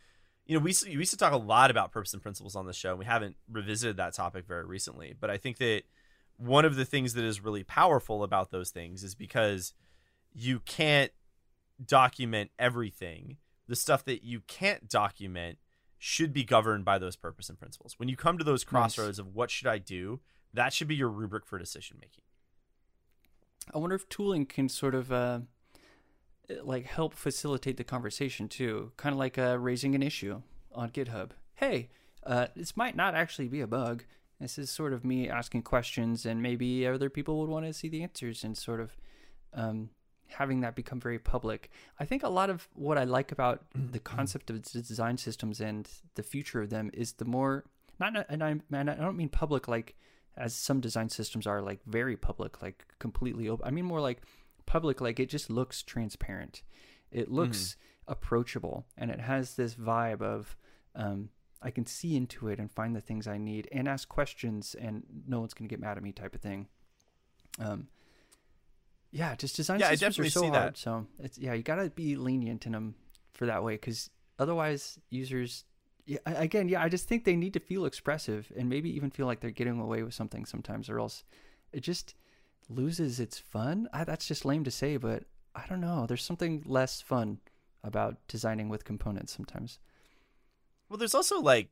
you 0.45 0.57
know, 0.57 0.63
we 0.63 0.73
we 0.85 0.93
used 0.93 1.11
to 1.11 1.17
talk 1.17 1.33
a 1.33 1.37
lot 1.37 1.71
about 1.71 1.91
purpose 1.91 2.13
and 2.13 2.21
principles 2.21 2.55
on 2.55 2.65
the 2.65 2.73
show. 2.73 2.91
And 2.91 2.99
we 2.99 3.05
haven't 3.05 3.35
revisited 3.51 3.97
that 3.97 4.13
topic 4.13 4.45
very 4.47 4.65
recently, 4.65 5.15
but 5.19 5.29
I 5.29 5.37
think 5.37 5.57
that 5.57 5.83
one 6.37 6.65
of 6.65 6.75
the 6.75 6.85
things 6.85 7.13
that 7.13 7.23
is 7.23 7.43
really 7.43 7.63
powerful 7.63 8.23
about 8.23 8.51
those 8.51 8.69
things 8.69 9.03
is 9.03 9.15
because 9.15 9.73
you 10.33 10.59
can't 10.59 11.11
document 11.83 12.51
everything. 12.59 13.37
The 13.67 13.75
stuff 13.75 14.03
that 14.05 14.23
you 14.23 14.41
can't 14.41 14.87
document 14.87 15.57
should 15.97 16.33
be 16.33 16.43
governed 16.43 16.85
by 16.85 16.99
those 16.99 17.15
purpose 17.15 17.49
and 17.49 17.57
principles. 17.57 17.97
When 17.97 18.09
you 18.09 18.15
come 18.15 18.37
to 18.37 18.43
those 18.43 18.63
crossroads 18.63 19.17
nice. 19.17 19.25
of 19.25 19.33
what 19.33 19.49
should 19.49 19.67
I 19.67 19.79
do, 19.79 20.19
that 20.53 20.73
should 20.73 20.87
be 20.87 20.95
your 20.95 21.09
rubric 21.09 21.45
for 21.45 21.57
decision 21.57 21.97
making. 21.99 22.23
I 23.73 23.79
wonder 23.79 23.95
if 23.95 24.07
tooling 24.09 24.45
can 24.45 24.69
sort 24.69 24.93
of 24.93 25.11
uh, 25.11 25.39
like 26.63 26.85
help 26.85 27.13
facilitate 27.13 27.77
the 27.77 27.83
conversation 27.83 28.47
too, 28.47 28.91
kind 28.97 29.13
of 29.13 29.19
like 29.19 29.37
uh, 29.37 29.57
raising 29.59 29.95
an 29.95 30.03
issue 30.03 30.41
on 30.73 30.89
GitHub. 30.89 31.31
Hey, 31.55 31.89
uh, 32.25 32.47
this 32.55 32.75
might 32.75 32.95
not 32.95 33.15
actually 33.15 33.47
be 33.47 33.61
a 33.61 33.67
bug. 33.67 34.03
This 34.39 34.57
is 34.57 34.69
sort 34.69 34.93
of 34.93 35.05
me 35.05 35.29
asking 35.29 35.63
questions, 35.63 36.25
and 36.25 36.41
maybe 36.41 36.85
other 36.85 37.09
people 37.09 37.39
would 37.39 37.49
want 37.49 37.65
to 37.65 37.73
see 37.73 37.87
the 37.87 38.03
answers, 38.03 38.43
and 38.43 38.57
sort 38.57 38.81
of 38.81 38.97
um, 39.53 39.89
having 40.27 40.61
that 40.61 40.75
become 40.75 40.99
very 40.99 41.19
public. 41.19 41.69
I 41.99 42.05
think 42.05 42.23
a 42.23 42.29
lot 42.29 42.49
of 42.49 42.67
what 42.73 42.97
I 42.97 43.03
like 43.03 43.31
about 43.31 43.63
the 43.73 43.99
concept 43.99 44.49
of 44.49 44.61
design 44.61 45.17
systems 45.17 45.61
and 45.61 45.89
the 46.15 46.23
future 46.23 46.61
of 46.61 46.69
them 46.69 46.91
is 46.93 47.13
the 47.13 47.25
more 47.25 47.65
not 47.99 48.25
and 48.29 48.43
I 48.43 48.55
man 48.69 48.89
I 48.89 48.95
don't 48.95 49.17
mean 49.17 49.29
public 49.29 49.67
like 49.67 49.95
as 50.37 50.53
some 50.53 50.81
design 50.81 51.09
systems 51.09 51.47
are 51.47 51.61
like 51.61 51.79
very 51.85 52.17
public 52.17 52.61
like 52.61 52.85
completely 52.99 53.47
open. 53.47 53.65
I 53.65 53.71
mean 53.71 53.85
more 53.85 54.01
like 54.01 54.21
public 54.65 55.01
like 55.01 55.19
it 55.19 55.29
just 55.29 55.49
looks 55.49 55.83
transparent 55.83 56.63
it 57.11 57.31
looks 57.31 57.57
mm-hmm. 57.57 58.13
approachable 58.13 58.85
and 58.97 59.11
it 59.11 59.19
has 59.19 59.55
this 59.55 59.75
vibe 59.75 60.21
of 60.21 60.55
um, 60.95 61.29
i 61.61 61.69
can 61.69 61.85
see 61.85 62.15
into 62.15 62.47
it 62.47 62.59
and 62.59 62.71
find 62.71 62.95
the 62.95 63.01
things 63.01 63.27
i 63.27 63.37
need 63.37 63.67
and 63.71 63.87
ask 63.87 64.07
questions 64.07 64.75
and 64.79 65.03
no 65.27 65.39
one's 65.39 65.53
going 65.53 65.67
to 65.67 65.73
get 65.73 65.79
mad 65.79 65.97
at 65.97 66.03
me 66.03 66.11
type 66.11 66.35
of 66.35 66.41
thing 66.41 66.67
um, 67.59 67.87
yeah 69.11 69.35
just 69.35 69.55
design 69.55 69.79
yeah, 69.79 69.89
systems 69.91 70.19
are 70.19 70.29
so 70.29 70.41
hard 70.41 70.53
that. 70.53 70.77
so 70.77 71.05
it's 71.19 71.37
yeah 71.37 71.53
you 71.53 71.63
got 71.63 71.75
to 71.75 71.89
be 71.89 72.15
lenient 72.15 72.65
in 72.65 72.73
them 72.73 72.95
for 73.33 73.45
that 73.45 73.63
way 73.63 73.73
because 73.73 74.09
otherwise 74.39 74.99
users 75.09 75.63
yeah, 76.05 76.19
again 76.25 76.67
yeah 76.67 76.83
i 76.83 76.89
just 76.89 77.07
think 77.07 77.23
they 77.23 77.35
need 77.35 77.53
to 77.53 77.59
feel 77.59 77.85
expressive 77.85 78.51
and 78.57 78.69
maybe 78.69 78.89
even 78.89 79.09
feel 79.09 79.25
like 79.25 79.39
they're 79.39 79.51
getting 79.51 79.79
away 79.79 80.03
with 80.03 80.13
something 80.13 80.45
sometimes 80.45 80.89
or 80.89 80.99
else 80.99 81.23
it 81.71 81.81
just 81.81 82.13
loses 82.69 83.19
its 83.19 83.39
fun. 83.39 83.87
I, 83.93 84.03
that's 84.03 84.27
just 84.27 84.45
lame 84.45 84.63
to 84.63 84.71
say, 84.71 84.97
but 84.97 85.23
I 85.55 85.63
don't 85.67 85.81
know. 85.81 86.05
There's 86.05 86.23
something 86.23 86.63
less 86.65 87.01
fun 87.01 87.39
about 87.83 88.17
designing 88.27 88.69
with 88.69 88.83
components 88.83 89.33
sometimes. 89.33 89.79
Well, 90.89 90.97
there's 90.97 91.15
also 91.15 91.39
like, 91.39 91.69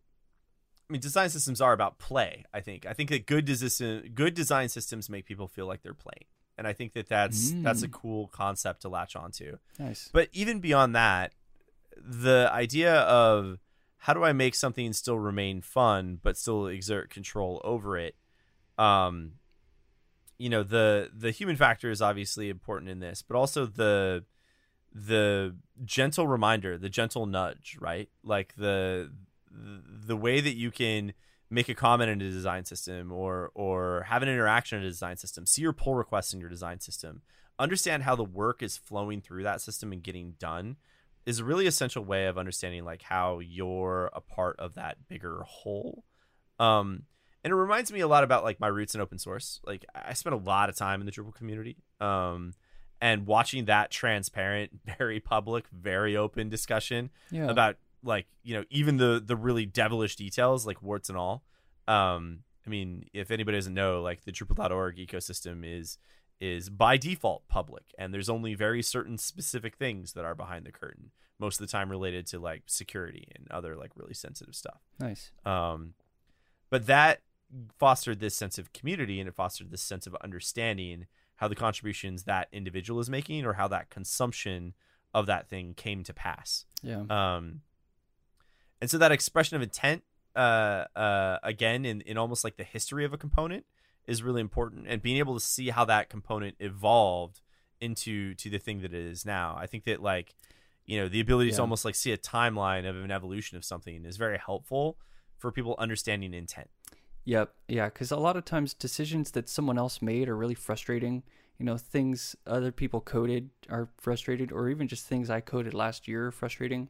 I 0.89 0.93
mean, 0.93 1.01
design 1.01 1.29
systems 1.29 1.61
are 1.61 1.73
about 1.73 1.97
play. 1.97 2.45
I 2.53 2.61
think. 2.61 2.85
I 2.85 2.93
think 2.93 3.09
that 3.09 3.25
good 3.25 3.45
design 3.45 4.11
good 4.13 4.33
design 4.33 4.69
systems 4.69 5.09
make 5.09 5.25
people 5.25 5.47
feel 5.47 5.65
like 5.65 5.81
they're 5.81 5.93
playing, 5.93 6.25
and 6.57 6.67
I 6.67 6.73
think 6.73 6.93
that 6.93 7.07
that's 7.07 7.51
mm. 7.51 7.63
that's 7.63 7.83
a 7.83 7.87
mm. 7.87 7.93
cool 7.93 8.27
concept 8.27 8.81
to 8.81 8.89
latch 8.89 9.15
onto. 9.15 9.57
Nice. 9.79 10.09
But 10.11 10.29
even 10.33 10.59
beyond 10.59 10.95
that, 10.95 11.33
the 11.97 12.49
idea 12.51 12.95
of 13.01 13.59
how 13.97 14.13
do 14.13 14.23
I 14.23 14.33
make 14.33 14.55
something 14.55 14.91
still 14.93 15.17
remain 15.17 15.61
fun 15.61 16.19
but 16.21 16.37
still 16.37 16.67
exert 16.67 17.09
control 17.09 17.61
over 17.63 17.97
it, 17.97 18.15
um, 18.77 19.33
you 20.43 20.49
know 20.49 20.61
the 20.61 21.09
the 21.17 21.31
human 21.31 21.55
factor 21.55 21.89
is 21.89 22.01
obviously 22.01 22.49
important 22.49 22.91
in 22.91 22.99
this, 22.99 23.21
but 23.21 23.37
also 23.37 23.65
the 23.65 24.25
the 24.91 25.55
gentle 25.85 26.27
reminder, 26.27 26.77
the 26.77 26.89
gentle 26.89 27.25
nudge, 27.25 27.77
right? 27.79 28.09
Like 28.25 28.53
the 28.57 29.09
the 29.49 30.17
way 30.17 30.41
that 30.41 30.55
you 30.55 30.69
can 30.69 31.13
make 31.49 31.69
a 31.69 31.73
comment 31.73 32.11
in 32.11 32.21
a 32.21 32.29
design 32.29 32.65
system 32.65 33.09
or 33.09 33.51
or 33.55 34.03
have 34.09 34.21
an 34.21 34.27
interaction 34.27 34.79
in 34.79 34.83
a 34.83 34.89
design 34.89 35.15
system, 35.15 35.45
see 35.45 35.61
your 35.61 35.71
pull 35.71 35.95
requests 35.95 36.33
in 36.33 36.41
your 36.41 36.49
design 36.49 36.81
system, 36.81 37.21
understand 37.57 38.03
how 38.03 38.13
the 38.13 38.25
work 38.25 38.61
is 38.61 38.75
flowing 38.75 39.21
through 39.21 39.43
that 39.43 39.61
system 39.61 39.93
and 39.93 40.03
getting 40.03 40.33
done 40.39 40.75
is 41.25 41.39
a 41.39 41.45
really 41.45 41.67
essential 41.67 42.03
way 42.03 42.25
of 42.25 42.37
understanding 42.37 42.83
like 42.83 43.03
how 43.03 43.39
you're 43.39 44.11
a 44.11 44.19
part 44.19 44.59
of 44.59 44.73
that 44.73 45.07
bigger 45.07 45.43
whole. 45.47 46.03
Um, 46.59 47.03
and 47.43 47.51
it 47.51 47.55
reminds 47.55 47.91
me 47.91 47.99
a 47.99 48.07
lot 48.07 48.23
about 48.23 48.43
like 48.43 48.59
my 48.59 48.67
roots 48.67 48.95
in 48.95 49.01
open 49.01 49.19
source. 49.19 49.59
Like 49.65 49.85
I 49.93 50.13
spent 50.13 50.33
a 50.33 50.37
lot 50.37 50.69
of 50.69 50.75
time 50.75 51.01
in 51.01 51.05
the 51.05 51.11
Drupal 51.11 51.35
community, 51.35 51.77
um, 51.99 52.53
and 53.01 53.27
watching 53.27 53.65
that 53.65 53.91
transparent, 53.91 54.71
very 54.97 55.19
public, 55.19 55.65
very 55.69 56.15
open 56.15 56.49
discussion 56.49 57.09
yeah. 57.31 57.49
about 57.49 57.77
like 58.03 58.27
you 58.43 58.55
know 58.55 58.63
even 58.69 58.97
the 58.97 59.21
the 59.23 59.35
really 59.35 59.65
devilish 59.65 60.15
details, 60.15 60.65
like 60.65 60.81
warts 60.81 61.09
and 61.09 61.17
all. 61.17 61.43
Um, 61.87 62.39
I 62.65 62.69
mean, 62.69 63.05
if 63.13 63.29
anybody 63.29 63.57
doesn't 63.57 63.73
know, 63.73 64.01
like 64.01 64.23
the 64.23 64.31
Drupal.org 64.31 64.97
ecosystem 64.97 65.63
is 65.65 65.97
is 66.39 66.69
by 66.69 66.97
default 66.97 67.47
public, 67.49 67.83
and 67.97 68.13
there's 68.13 68.29
only 68.29 68.53
very 68.53 68.81
certain 68.81 69.17
specific 69.17 69.75
things 69.75 70.13
that 70.13 70.23
are 70.23 70.35
behind 70.35 70.65
the 70.65 70.71
curtain. 70.71 71.11
Most 71.39 71.59
of 71.59 71.67
the 71.67 71.71
time, 71.71 71.89
related 71.89 72.25
to 72.27 72.39
like 72.39 72.63
security 72.67 73.27
and 73.35 73.47
other 73.51 73.75
like 73.75 73.91
really 73.95 74.13
sensitive 74.13 74.55
stuff. 74.55 74.79
Nice. 74.99 75.31
Um, 75.45 75.93
but 76.69 76.85
that 76.87 77.19
fostered 77.77 78.19
this 78.19 78.35
sense 78.35 78.57
of 78.57 78.73
community 78.73 79.19
and 79.19 79.27
it 79.27 79.35
fostered 79.35 79.71
this 79.71 79.81
sense 79.81 80.07
of 80.07 80.15
understanding 80.23 81.07
how 81.37 81.47
the 81.47 81.55
contributions 81.55 82.23
that 82.23 82.47
individual 82.51 82.99
is 82.99 83.09
making 83.09 83.45
or 83.45 83.53
how 83.53 83.67
that 83.67 83.89
consumption 83.89 84.73
of 85.13 85.25
that 85.25 85.49
thing 85.49 85.73
came 85.75 86.03
to 86.03 86.13
pass. 86.13 86.65
Yeah. 86.81 87.03
Um, 87.09 87.61
and 88.81 88.89
so 88.89 88.97
that 88.97 89.11
expression 89.11 89.55
of 89.55 89.61
intent, 89.61 90.03
uh, 90.35 90.85
uh, 90.95 91.37
again, 91.43 91.85
in, 91.85 92.01
in 92.01 92.17
almost 92.17 92.43
like 92.43 92.57
the 92.57 92.63
history 92.63 93.05
of 93.05 93.13
a 93.13 93.17
component 93.17 93.65
is 94.05 94.21
really 94.21 94.41
important 94.41 94.85
and 94.87 95.01
being 95.01 95.17
able 95.17 95.33
to 95.33 95.39
see 95.39 95.69
how 95.69 95.85
that 95.85 96.09
component 96.09 96.55
evolved 96.59 97.41
into 97.79 98.33
to 98.35 98.49
the 98.49 98.57
thing 98.57 98.81
that 98.81 98.93
it 98.93 99.05
is 99.05 99.25
now. 99.25 99.55
I 99.59 99.67
think 99.67 99.85
that 99.85 100.01
like, 100.01 100.35
you 100.85 100.99
know, 100.99 101.07
the 101.07 101.19
ability 101.19 101.51
yeah. 101.51 101.57
to 101.57 101.61
almost 101.61 101.85
like 101.85 101.95
see 101.95 102.11
a 102.11 102.17
timeline 102.17 102.87
of 102.87 102.95
an 102.95 103.11
evolution 103.11 103.57
of 103.57 103.63
something 103.63 104.05
is 104.05 104.17
very 104.17 104.37
helpful 104.37 104.97
for 105.37 105.51
people 105.51 105.75
understanding 105.77 106.33
intent. 106.33 106.69
Yep. 107.25 107.53
Yeah. 107.67 107.85
Because 107.85 108.11
a 108.11 108.17
lot 108.17 108.37
of 108.37 108.45
times 108.45 108.73
decisions 108.73 109.31
that 109.31 109.49
someone 109.49 109.77
else 109.77 110.01
made 110.01 110.29
are 110.29 110.35
really 110.35 110.55
frustrating. 110.55 111.23
You 111.57 111.65
know, 111.65 111.77
things 111.77 112.35
other 112.45 112.71
people 112.71 112.99
coded 112.99 113.49
are 113.69 113.89
frustrated, 113.97 114.51
or 114.51 114.69
even 114.69 114.87
just 114.87 115.07
things 115.07 115.29
I 115.29 115.39
coded 115.39 115.73
last 115.73 116.07
year 116.07 116.27
are 116.27 116.31
frustrating. 116.31 116.89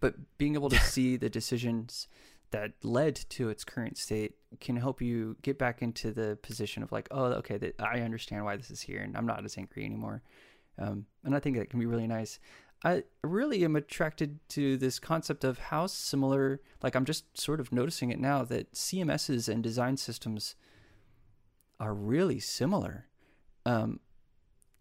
But 0.00 0.14
being 0.38 0.54
able 0.54 0.70
to 0.70 0.78
see 0.80 1.16
the 1.16 1.28
decisions 1.28 2.08
that 2.50 2.72
led 2.82 3.14
to 3.14 3.48
its 3.48 3.64
current 3.64 3.96
state 3.96 4.34
can 4.60 4.76
help 4.76 5.00
you 5.00 5.36
get 5.42 5.58
back 5.58 5.82
into 5.82 6.12
the 6.12 6.38
position 6.42 6.82
of 6.82 6.90
like, 6.90 7.08
oh, 7.10 7.26
okay, 7.26 7.56
that 7.58 7.74
I 7.80 8.00
understand 8.00 8.44
why 8.44 8.56
this 8.56 8.70
is 8.70 8.80
here, 8.80 9.00
and 9.00 9.16
I'm 9.16 9.26
not 9.26 9.44
as 9.44 9.56
angry 9.56 9.84
anymore. 9.84 10.22
Um, 10.78 11.06
and 11.24 11.34
I 11.34 11.40
think 11.40 11.56
that 11.56 11.70
can 11.70 11.78
be 11.78 11.86
really 11.86 12.06
nice. 12.06 12.38
I 12.82 13.02
really 13.22 13.64
am 13.64 13.76
attracted 13.76 14.38
to 14.50 14.76
this 14.76 14.98
concept 14.98 15.44
of 15.44 15.58
how 15.58 15.86
similar, 15.86 16.60
like 16.82 16.94
I'm 16.94 17.04
just 17.04 17.38
sort 17.38 17.60
of 17.60 17.72
noticing 17.72 18.10
it 18.10 18.18
now 18.18 18.42
that 18.44 18.72
CMSs 18.72 19.48
and 19.48 19.62
design 19.62 19.96
systems 19.96 20.54
are 21.78 21.92
really 21.92 22.40
similar. 22.40 23.06
Um, 23.66 24.00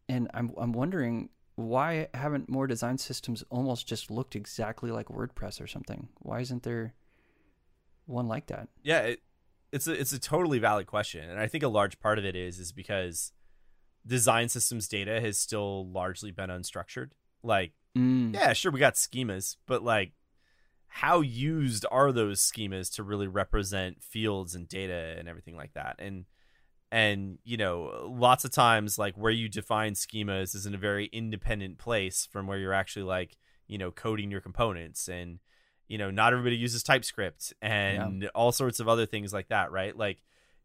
and 0.08 0.30
I'm 0.34 0.52
I'm 0.58 0.72
wondering 0.72 1.30
why 1.56 2.08
haven't 2.14 2.50
more 2.50 2.68
design 2.68 2.98
systems 2.98 3.44
almost 3.50 3.86
just 3.86 4.10
looked 4.10 4.36
exactly 4.36 4.92
like 4.92 5.08
WordPress 5.08 5.62
or 5.62 5.68
something? 5.68 6.08
Why 6.20 6.40
isn't 6.40 6.64
there 6.64 6.94
one 8.06 8.28
like 8.28 8.48
that? 8.48 8.70
Yeah, 8.82 9.02
it, 9.02 9.20
it's 9.72 9.88
a 9.88 9.94
it's 9.94 10.14
a 10.14 10.20
totally 10.20 10.60
valid 10.60 10.88
question, 10.88 11.30
and 11.30 11.40
I 11.40 11.48
think 11.48 11.64
a 11.64 11.68
large 11.68 12.00
part 12.00 12.18
of 12.18 12.26
it 12.26 12.36
is 12.36 12.60
is 12.60 12.72
because 12.72 13.34
design 14.08 14.50
systems 14.50 14.88
data 14.88 15.20
has 15.20 15.38
still 15.38 15.90
largely 15.90 16.32
been 16.32 16.50
unstructured. 16.50 17.12
Like 17.44 17.74
Mm. 17.98 18.34
Yeah, 18.34 18.54
sure, 18.54 18.72
we 18.72 18.80
got 18.80 18.96
schemas, 18.96 19.58
but 19.66 19.84
like, 19.84 20.14
how 20.88 21.22
used 21.22 21.86
are 21.92 22.12
those 22.12 22.40
schemas 22.42 22.94
to 22.96 23.04
really 23.04 23.28
represent 23.28 24.04
fields 24.04 24.56
and 24.56 24.68
data 24.68 25.16
and 25.18 25.28
everything 25.28 25.56
like 25.56 25.74
that? 25.74 25.96
And 26.00 26.26
and 26.92 27.38
you 27.44 27.56
know 27.56 28.12
lots 28.18 28.44
of 28.46 28.52
times 28.52 28.98
like 28.98 29.16
where 29.16 29.32
you 29.32 29.48
define 29.48 29.94
schemas 29.94 30.56
is 30.56 30.66
in 30.66 30.74
a 30.74 30.78
very 30.78 31.06
independent 31.14 31.78
place 31.78 32.28
from 32.32 32.48
where 32.48 32.58
you're 32.58 32.74
actually 32.74 33.04
like 33.04 33.38
you 33.68 33.78
know 33.78 33.92
coding 33.92 34.32
your 34.32 34.42
components 34.42 35.08
and 35.08 35.38
you 35.88 36.00
know 36.00 36.10
not 36.10 36.34
everybody 36.34 36.56
uses 36.56 36.82
typescript 36.82 37.54
and 37.62 38.24
yeah. 38.24 38.30
all 38.34 38.52
sorts 38.52 38.80
of 38.80 38.88
other 38.88 39.06
things 39.06 39.32
like 39.32 39.50
that 39.50 39.72
right 39.72 39.96
like 39.96 40.18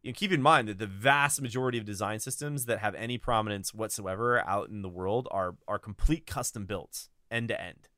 you 0.05 0.13
know, 0.13 0.15
keep 0.15 0.31
in 0.31 0.41
mind 0.43 0.69
that 0.69 0.79
the 0.79 0.87
vast 0.87 1.43
majority 1.43 1.79
of 1.79 1.85
design 1.85 2.21
systems 2.21 2.67
that 2.67 2.79
have 2.79 2.95
any 2.95 3.19
prominence 3.19 3.75
whatsoever 3.75 4.47
out 4.47 4.69
in 4.69 4.83
the 4.83 4.89
world 4.89 5.27
are 5.33 5.57
are 5.67 5.79
complete 5.79 6.27
custom 6.27 6.67
builds 6.67 7.09
end 7.31 7.49
to 7.49 7.61
end 7.61 7.89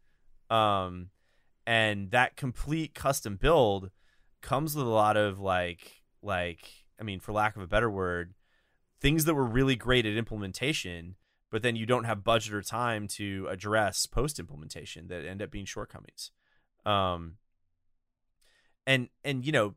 um 0.49 1.11
and 1.67 2.13
that 2.13 2.37
complete 2.37 2.95
custom 2.95 3.37
build 3.37 3.91
comes 4.41 4.75
with 4.75 4.87
a 4.87 4.91
lot 4.91 5.19
of 5.19 5.39
like 5.39 6.03
like 6.23 6.87
I 6.99 7.03
mean, 7.03 7.21
for 7.21 7.33
lack 7.33 7.57
of 7.57 7.63
a 7.63 7.67
better 7.67 7.91
word, 7.91 8.35
things 9.01 9.25
that 9.25 9.35
were 9.35 9.45
really 9.45 9.77
great 9.77 10.07
at 10.07 10.17
implementation, 10.17 11.17
but 11.51 11.63
then 11.63 11.77
you 11.77 11.87
don't 11.87 12.05
have 12.05 12.25
budget 12.25 12.55
or 12.55 12.63
time 12.63 13.07
to 13.09 13.47
address 13.51 14.07
post 14.07 14.39
implementation 14.39 15.09
that 15.09 15.27
end 15.27 15.43
up 15.43 15.51
being 15.51 15.67
shortcomings. 15.67 16.31
Um, 16.85 17.35
and 18.87 19.09
and 19.25 19.45
you 19.45 19.53
know, 19.53 19.75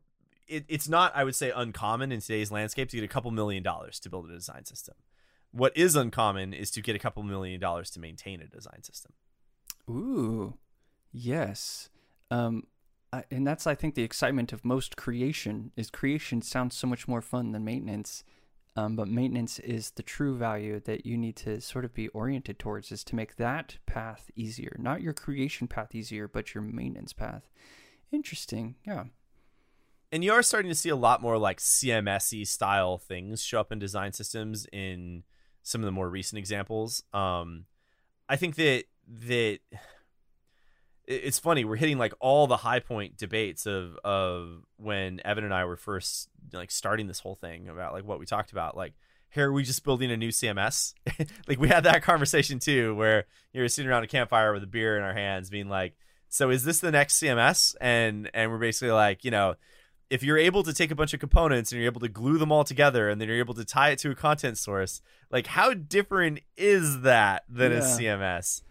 it, 0.50 0.64
it's 0.68 0.88
not 0.88 1.12
I 1.14 1.24
would 1.24 1.34
say 1.34 1.52
uncommon 1.54 2.12
in 2.12 2.20
today's 2.20 2.50
landscape 2.50 2.88
to 2.90 2.96
get 2.96 3.04
a 3.04 3.08
couple 3.08 3.30
million 3.30 3.62
dollars 3.62 3.98
to 4.00 4.10
build 4.10 4.28
a 4.28 4.32
design 4.32 4.64
system. 4.64 4.96
What 5.52 5.76
is 5.76 5.96
uncommon 5.96 6.52
is 6.52 6.70
to 6.72 6.82
get 6.82 6.94
a 6.94 6.98
couple 6.98 7.22
million 7.22 7.60
dollars 7.60 7.90
to 7.90 8.00
maintain 8.00 8.40
a 8.40 8.46
design 8.46 8.82
system. 8.82 9.12
Ooh, 9.88 10.54
yes. 11.12 11.88
Um, 12.30 12.64
uh, 13.12 13.22
and 13.30 13.46
that's 13.46 13.66
I 13.66 13.74
think 13.74 13.94
the 13.94 14.04
excitement 14.04 14.52
of 14.52 14.64
most 14.64 14.96
creation 14.96 15.72
is 15.76 15.90
creation 15.90 16.42
sounds 16.42 16.76
so 16.76 16.86
much 16.86 17.08
more 17.08 17.22
fun 17.22 17.52
than 17.52 17.64
maintenance. 17.64 18.24
Um, 18.76 18.94
but 18.94 19.08
maintenance 19.08 19.58
is 19.58 19.90
the 19.90 20.02
true 20.02 20.36
value 20.38 20.80
that 20.84 21.04
you 21.04 21.18
need 21.18 21.34
to 21.36 21.60
sort 21.60 21.84
of 21.84 21.92
be 21.92 22.06
oriented 22.08 22.60
towards 22.60 22.92
is 22.92 23.02
to 23.04 23.16
make 23.16 23.36
that 23.36 23.78
path 23.84 24.30
easier, 24.36 24.76
not 24.78 25.02
your 25.02 25.12
creation 25.12 25.66
path 25.66 25.92
easier, 25.92 26.28
but 26.28 26.54
your 26.54 26.62
maintenance 26.62 27.12
path. 27.12 27.50
Interesting, 28.12 28.76
yeah. 28.86 29.04
And 30.12 30.24
you 30.24 30.32
are 30.32 30.42
starting 30.42 30.70
to 30.70 30.74
see 30.74 30.88
a 30.88 30.96
lot 30.96 31.22
more 31.22 31.38
like 31.38 31.58
CMSE 31.58 32.46
style 32.46 32.98
things 32.98 33.42
show 33.42 33.60
up 33.60 33.70
in 33.70 33.78
design 33.78 34.12
systems 34.12 34.66
in 34.72 35.22
some 35.62 35.80
of 35.80 35.84
the 35.84 35.92
more 35.92 36.08
recent 36.08 36.38
examples. 36.38 37.02
Um, 37.12 37.66
I 38.28 38.36
think 38.36 38.56
that 38.56 38.84
that 39.26 39.58
it's 41.06 41.38
funny 41.40 41.64
we're 41.64 41.76
hitting 41.76 41.98
like 41.98 42.14
all 42.20 42.46
the 42.46 42.56
high 42.56 42.78
point 42.78 43.16
debates 43.16 43.66
of 43.66 43.96
of 44.04 44.64
when 44.76 45.20
Evan 45.24 45.44
and 45.44 45.54
I 45.54 45.64
were 45.64 45.76
first 45.76 46.28
like 46.52 46.70
starting 46.70 47.06
this 47.08 47.20
whole 47.20 47.34
thing 47.34 47.68
about 47.68 47.92
like 47.92 48.04
what 48.04 48.18
we 48.18 48.26
talked 48.26 48.52
about. 48.52 48.76
Like 48.76 48.94
here 49.30 49.48
are 49.48 49.52
we 49.52 49.62
just 49.62 49.84
building 49.84 50.10
a 50.10 50.16
new 50.16 50.30
CMS 50.30 50.94
like 51.48 51.58
we 51.58 51.68
had 51.68 51.84
that 51.84 52.02
conversation 52.02 52.58
too 52.58 52.94
where 52.94 53.26
you're 53.52 53.68
sitting 53.68 53.90
around 53.90 54.02
a 54.02 54.08
campfire 54.08 54.52
with 54.52 54.62
a 54.62 54.66
beer 54.66 54.96
in 54.96 55.04
our 55.04 55.14
hands 55.14 55.50
being 55.50 55.68
like 55.68 55.94
so 56.28 56.50
is 56.50 56.64
this 56.64 56.80
the 56.80 56.90
next 56.90 57.20
CMS 57.20 57.74
and 57.80 58.30
and 58.34 58.50
we're 58.50 58.58
basically 58.58 58.92
like 58.92 59.24
you 59.24 59.30
know 59.30 59.54
if 60.10 60.22
you're 60.22 60.38
able 60.38 60.62
to 60.64 60.72
take 60.72 60.90
a 60.90 60.94
bunch 60.94 61.14
of 61.14 61.20
components 61.20 61.70
and 61.72 61.80
you're 61.80 61.90
able 61.90 62.00
to 62.00 62.08
glue 62.08 62.36
them 62.36 62.50
all 62.50 62.64
together 62.64 63.08
and 63.08 63.20
then 63.20 63.28
you're 63.28 63.38
able 63.38 63.54
to 63.54 63.64
tie 63.64 63.90
it 63.90 63.98
to 64.00 64.10
a 64.10 64.14
content 64.14 64.58
source 64.58 65.00
like 65.30 65.46
how 65.46 65.72
different 65.72 66.40
is 66.56 67.02
that 67.02 67.44
than 67.48 67.72
yeah. 67.72 67.78
a 67.78 67.80
CMS 67.82 68.62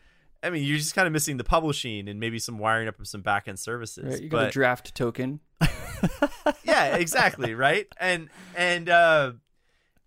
I 0.42 0.50
mean, 0.50 0.64
you're 0.64 0.78
just 0.78 0.96
kind 0.96 1.06
of 1.06 1.14
missing 1.14 1.38
the 1.38 1.44
publishing 1.44 2.08
and 2.08 2.20
maybe 2.20 2.40
some 2.40 2.58
wiring 2.58 2.88
up 2.88 3.00
of 3.00 3.08
some 3.08 3.22
backend 3.22 3.60
services. 3.60 4.14
Right, 4.14 4.22
you 4.22 4.30
got 4.30 4.38
but, 4.38 4.48
a 4.48 4.52
draft 4.52 4.96
token. 4.96 5.42
yeah, 6.64 6.96
exactly, 6.96 7.54
right? 7.56 7.88
And 8.00 8.30
and 8.56 8.90
uh, 8.90 9.34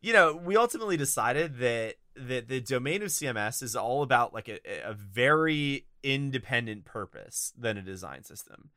you 0.00 0.12
know, 0.12 0.34
we 0.34 0.56
ultimately 0.56 0.96
decided 0.96 1.58
that 1.58 1.96
that 2.16 2.48
the 2.48 2.60
domain 2.60 3.02
of 3.02 3.08
CMS 3.08 3.62
is 3.62 3.76
all 3.76 4.02
about 4.02 4.32
like 4.32 4.48
a, 4.48 4.58
a 4.84 4.94
very 4.94 5.86
independent 6.02 6.84
purpose 6.84 7.52
than 7.58 7.76
a 7.76 7.82
design 7.82 8.24
system. 8.24 8.70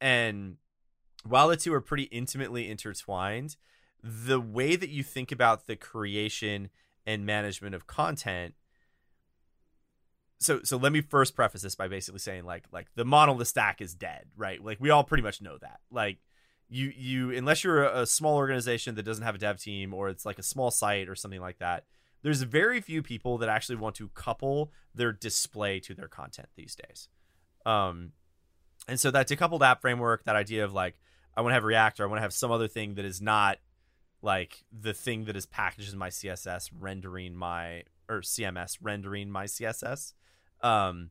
And 0.00 0.56
while 1.24 1.48
the 1.48 1.56
two 1.56 1.72
are 1.74 1.80
pretty 1.80 2.04
intimately 2.04 2.70
intertwined, 2.70 3.56
the 4.02 4.40
way 4.40 4.76
that 4.76 4.90
you 4.90 5.02
think 5.02 5.32
about 5.32 5.66
the 5.66 5.76
creation 5.76 6.70
and 7.06 7.26
management 7.26 7.74
of 7.74 7.86
content 7.86 8.54
so 10.40 10.60
so 10.62 10.76
let 10.76 10.92
me 10.92 11.00
first 11.00 11.34
preface 11.34 11.62
this 11.62 11.74
by 11.74 11.88
basically 11.88 12.20
saying 12.20 12.44
like 12.44 12.64
like 12.72 12.86
the 12.94 13.04
monolith 13.04 13.48
stack 13.48 13.80
is 13.80 13.94
dead, 13.94 14.26
right? 14.36 14.62
Like 14.62 14.78
we 14.80 14.90
all 14.90 15.04
pretty 15.04 15.22
much 15.22 15.42
know 15.42 15.58
that. 15.58 15.80
Like 15.90 16.18
you 16.68 16.92
you 16.96 17.30
unless 17.30 17.64
you're 17.64 17.84
a, 17.84 18.02
a 18.02 18.06
small 18.06 18.36
organization 18.36 18.94
that 18.94 19.02
doesn't 19.02 19.24
have 19.24 19.34
a 19.34 19.38
dev 19.38 19.60
team 19.60 19.92
or 19.92 20.08
it's 20.08 20.24
like 20.24 20.38
a 20.38 20.42
small 20.42 20.70
site 20.70 21.08
or 21.08 21.14
something 21.14 21.40
like 21.40 21.58
that, 21.58 21.84
there's 22.22 22.42
very 22.42 22.80
few 22.80 23.02
people 23.02 23.38
that 23.38 23.48
actually 23.48 23.76
want 23.76 23.96
to 23.96 24.08
couple 24.10 24.72
their 24.94 25.12
display 25.12 25.80
to 25.80 25.94
their 25.94 26.08
content 26.08 26.48
these 26.54 26.76
days. 26.76 27.08
Um 27.66 28.12
and 28.86 29.00
so 29.00 29.10
that 29.10 29.28
decoupled 29.28 29.62
app 29.62 29.80
framework, 29.80 30.24
that 30.24 30.36
idea 30.36 30.64
of 30.64 30.72
like 30.72 30.98
I 31.38 31.40
want 31.40 31.52
to 31.52 31.54
have 31.54 31.64
React 31.64 32.00
or 32.00 32.04
I 32.04 32.06
want 32.06 32.18
to 32.18 32.22
have 32.22 32.32
some 32.32 32.50
other 32.50 32.68
thing 32.68 32.94
that 32.94 33.04
is 33.04 33.22
not 33.22 33.58
like 34.22 34.64
the 34.72 34.92
thing 34.92 35.26
that 35.26 35.36
is 35.36 35.46
packaged 35.46 35.92
in 35.92 35.98
my 35.98 36.08
CSS 36.08 36.70
rendering 36.78 37.36
my 37.36 37.84
or 38.08 38.20
CMS 38.20 38.78
rendering 38.82 39.30
my 39.30 39.44
CSS 39.44 40.14
um 40.60 41.10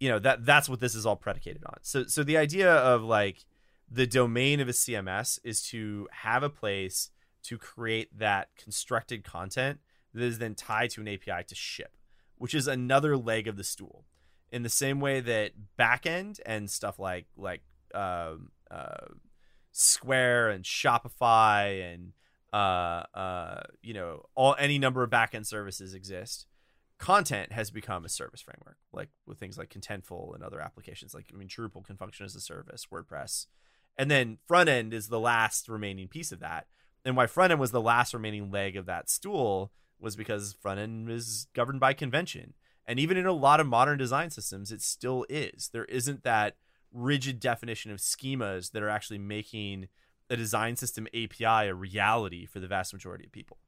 you 0.00 0.08
know 0.08 0.18
that 0.18 0.44
that's 0.44 0.68
what 0.68 0.80
this 0.80 0.96
is 0.96 1.06
all 1.06 1.16
predicated 1.16 1.62
on. 1.64 1.78
So 1.82 2.04
so 2.06 2.24
the 2.24 2.36
idea 2.36 2.72
of 2.74 3.02
like 3.02 3.44
the 3.90 4.06
domain 4.06 4.60
of 4.60 4.68
a 4.68 4.72
cms 4.72 5.38
is 5.44 5.62
to 5.68 6.08
have 6.10 6.42
a 6.42 6.50
place 6.50 7.10
to 7.44 7.58
create 7.58 8.18
that 8.18 8.48
constructed 8.56 9.22
content 9.22 9.78
that 10.12 10.24
is 10.24 10.38
then 10.38 10.54
tied 10.54 10.90
to 10.90 11.02
an 11.02 11.08
api 11.08 11.44
to 11.46 11.54
ship 11.54 11.96
which 12.36 12.54
is 12.54 12.66
another 12.66 13.16
leg 13.16 13.48
of 13.48 13.56
the 13.56 13.64
stool. 13.64 14.04
In 14.50 14.62
the 14.62 14.68
same 14.68 15.00
way 15.00 15.20
that 15.20 15.52
backend 15.78 16.40
and 16.46 16.70
stuff 16.70 16.98
like 16.98 17.26
like 17.36 17.62
uh, 17.94 18.34
uh, 18.70 19.06
square 19.76 20.50
and 20.50 20.64
shopify 20.64 21.92
and 21.92 22.12
uh, 22.52 23.02
uh, 23.14 23.62
you 23.82 23.92
know 23.92 24.22
all 24.34 24.54
any 24.58 24.78
number 24.78 25.02
of 25.02 25.10
backend 25.10 25.46
services 25.46 25.94
exist 25.94 26.46
content 26.98 27.52
has 27.52 27.70
become 27.70 28.04
a 28.04 28.08
service 28.08 28.40
framework, 28.40 28.78
like 28.92 29.10
with 29.26 29.38
things 29.38 29.58
like 29.58 29.68
Contentful 29.68 30.34
and 30.34 30.42
other 30.42 30.60
applications. 30.60 31.14
Like, 31.14 31.26
I 31.32 31.36
mean, 31.36 31.48
Drupal 31.48 31.84
can 31.84 31.96
function 31.96 32.24
as 32.24 32.34
a 32.34 32.40
service, 32.40 32.86
WordPress. 32.90 33.46
And 33.98 34.10
then 34.10 34.38
front 34.46 34.68
end 34.68 34.94
is 34.94 35.08
the 35.08 35.20
last 35.20 35.68
remaining 35.68 36.08
piece 36.08 36.32
of 36.32 36.40
that. 36.40 36.66
And 37.04 37.16
why 37.16 37.26
front 37.26 37.52
end 37.52 37.60
was 37.60 37.72
the 37.72 37.80
last 37.80 38.14
remaining 38.14 38.50
leg 38.50 38.76
of 38.76 38.86
that 38.86 39.10
stool 39.10 39.72
was 40.00 40.16
because 40.16 40.56
front 40.60 40.80
end 40.80 41.10
is 41.10 41.46
governed 41.54 41.80
by 41.80 41.92
convention. 41.92 42.54
And 42.86 42.98
even 42.98 43.16
in 43.16 43.26
a 43.26 43.32
lot 43.32 43.60
of 43.60 43.66
modern 43.66 43.98
design 43.98 44.30
systems, 44.30 44.72
it 44.72 44.82
still 44.82 45.26
is. 45.28 45.70
There 45.72 45.84
isn't 45.86 46.22
that 46.24 46.56
rigid 46.94 47.40
definition 47.40 47.90
of 47.90 47.98
schemas 47.98 48.72
that 48.72 48.82
are 48.82 48.88
actually 48.88 49.18
making 49.18 49.88
a 50.30 50.36
design 50.36 50.76
system 50.76 51.06
API 51.08 51.68
a 51.68 51.74
reality 51.74 52.46
for 52.46 52.60
the 52.60 52.66
vast 52.66 52.92
majority 52.92 53.26
of 53.26 53.32
people. 53.32 53.58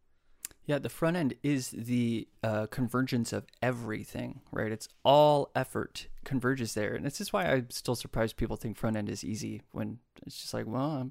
Yeah, 0.65 0.79
the 0.79 0.89
front 0.89 1.17
end 1.17 1.35
is 1.43 1.71
the 1.71 2.27
uh, 2.43 2.67
convergence 2.67 3.33
of 3.33 3.45
everything, 3.63 4.41
right? 4.51 4.73
It's 4.73 4.89
all 5.05 5.51
effort 5.55 6.09
converges 6.25 6.75
there, 6.75 6.95
and 6.95 7.07
this 7.07 7.21
is 7.21 7.33
why 7.33 7.45
I'm 7.45 7.71
still 7.71 7.95
surprised 7.95 8.37
people 8.37 8.57
think 8.57 8.77
front 8.77 8.97
end 8.97 9.09
is 9.09 9.23
easy 9.23 9.63
when 9.71 9.99
it's 10.27 10.41
just 10.41 10.55
like, 10.55 10.67
well, 10.67 11.11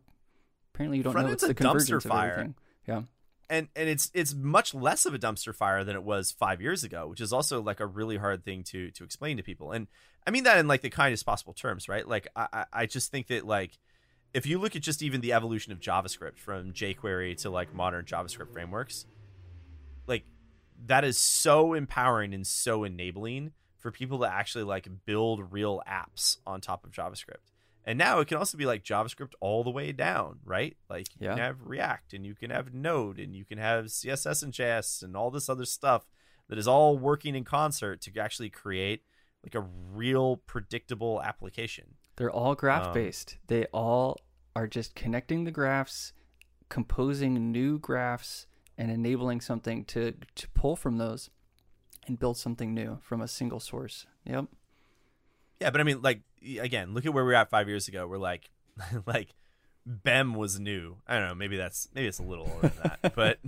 apparently 0.73 0.97
you 0.97 1.03
don't 1.03 1.13
front 1.13 1.27
know 1.27 1.33
it's 1.33 1.47
the 1.47 1.53
convergence 1.53 2.05
of 2.05 2.11
everything. 2.11 2.55
Yeah, 2.85 3.03
and 3.49 3.67
and 3.75 3.89
it's 3.89 4.11
it's 4.13 4.33
much 4.33 4.73
less 4.73 5.05
of 5.05 5.13
a 5.13 5.19
dumpster 5.19 5.53
fire 5.53 5.83
than 5.83 5.95
it 5.95 6.03
was 6.03 6.31
five 6.31 6.61
years 6.61 6.83
ago, 6.83 7.07
which 7.07 7.21
is 7.21 7.33
also 7.33 7.61
like 7.61 7.79
a 7.79 7.85
really 7.85 8.17
hard 8.17 8.43
thing 8.43 8.63
to 8.65 8.91
to 8.91 9.03
explain 9.03 9.37
to 9.37 9.43
people. 9.43 9.71
And 9.71 9.87
I 10.25 10.31
mean 10.31 10.43
that 10.43 10.57
in 10.57 10.67
like 10.67 10.81
the 10.81 10.89
kindest 10.89 11.25
possible 11.25 11.53
terms, 11.53 11.87
right? 11.87 12.07
Like 12.07 12.27
I 12.35 12.65
I 12.71 12.85
just 12.85 13.11
think 13.11 13.27
that 13.27 13.45
like 13.45 13.77
if 14.33 14.45
you 14.45 14.59
look 14.59 14.75
at 14.75 14.81
just 14.81 15.01
even 15.01 15.21
the 15.21 15.33
evolution 15.33 15.71
of 15.71 15.79
JavaScript 15.79 16.37
from 16.37 16.73
jQuery 16.73 17.37
to 17.41 17.49
like 17.49 17.73
modern 17.73 18.05
JavaScript 18.05 18.51
frameworks 18.51 19.05
like 20.07 20.25
that 20.87 21.03
is 21.03 21.17
so 21.17 21.73
empowering 21.73 22.33
and 22.33 22.45
so 22.45 22.83
enabling 22.83 23.51
for 23.79 23.91
people 23.91 24.19
to 24.19 24.25
actually 24.25 24.63
like 24.63 24.87
build 25.05 25.51
real 25.51 25.81
apps 25.89 26.37
on 26.45 26.61
top 26.61 26.83
of 26.83 26.91
JavaScript. 26.91 27.53
And 27.85 27.99
now 27.99 28.19
it 28.19 28.27
can 28.27 28.37
also 28.37 28.57
be 28.57 28.65
like 28.65 28.83
JavaScript 28.83 29.33
all 29.39 29.63
the 29.63 29.69
way 29.69 29.91
down, 29.91 30.39
right? 30.43 30.75
Like 30.89 31.07
you 31.19 31.27
yeah. 31.27 31.35
can 31.35 31.43
have 31.43 31.57
React 31.61 32.13
and 32.13 32.25
you 32.25 32.33
can 32.33 32.49
have 32.49 32.73
Node 32.73 33.19
and 33.19 33.35
you 33.35 33.45
can 33.45 33.59
have 33.59 33.85
CSS 33.85 34.41
and 34.41 34.51
JS 34.51 35.03
and 35.03 35.15
all 35.15 35.29
this 35.29 35.49
other 35.49 35.65
stuff 35.65 36.07
that 36.49 36.57
is 36.57 36.67
all 36.67 36.97
working 36.97 37.35
in 37.35 37.43
concert 37.43 38.01
to 38.01 38.19
actually 38.19 38.49
create 38.49 39.03
like 39.43 39.55
a 39.55 39.67
real 39.93 40.37
predictable 40.37 41.21
application. 41.21 41.95
They're 42.15 42.31
all 42.31 42.55
graph 42.55 42.93
based. 42.93 43.33
Um, 43.33 43.39
they 43.47 43.65
all 43.65 44.17
are 44.55 44.67
just 44.67 44.95
connecting 44.95 45.43
the 45.43 45.51
graphs, 45.51 46.13
composing 46.69 47.51
new 47.51 47.77
graphs 47.77 48.47
and 48.77 48.89
enabling 48.89 49.41
something 49.41 49.85
to 49.85 50.13
to 50.35 50.49
pull 50.49 50.75
from 50.75 50.97
those 50.97 51.29
and 52.07 52.17
build 52.17 52.37
something 52.37 52.73
new 52.73 52.99
from 53.01 53.21
a 53.21 53.27
single 53.27 53.59
source. 53.59 54.07
Yep. 54.25 54.45
Yeah, 55.59 55.69
but 55.69 55.81
I 55.81 55.83
mean, 55.83 56.01
like 56.01 56.21
again, 56.59 56.93
look 56.93 57.05
at 57.05 57.13
where 57.13 57.25
we 57.25 57.33
are 57.33 57.37
at 57.37 57.49
five 57.49 57.67
years 57.67 57.87
ago. 57.87 58.07
We're 58.07 58.17
like, 58.17 58.49
like 59.05 59.29
BEM 59.85 60.33
was 60.35 60.59
new. 60.59 60.97
I 61.07 61.19
don't 61.19 61.29
know. 61.29 61.35
Maybe 61.35 61.57
that's 61.57 61.89
maybe 61.93 62.07
it's 62.07 62.19
a 62.19 62.23
little 62.23 62.49
older 62.53 62.69
than 62.69 62.91
that, 63.01 63.15
but 63.15 63.39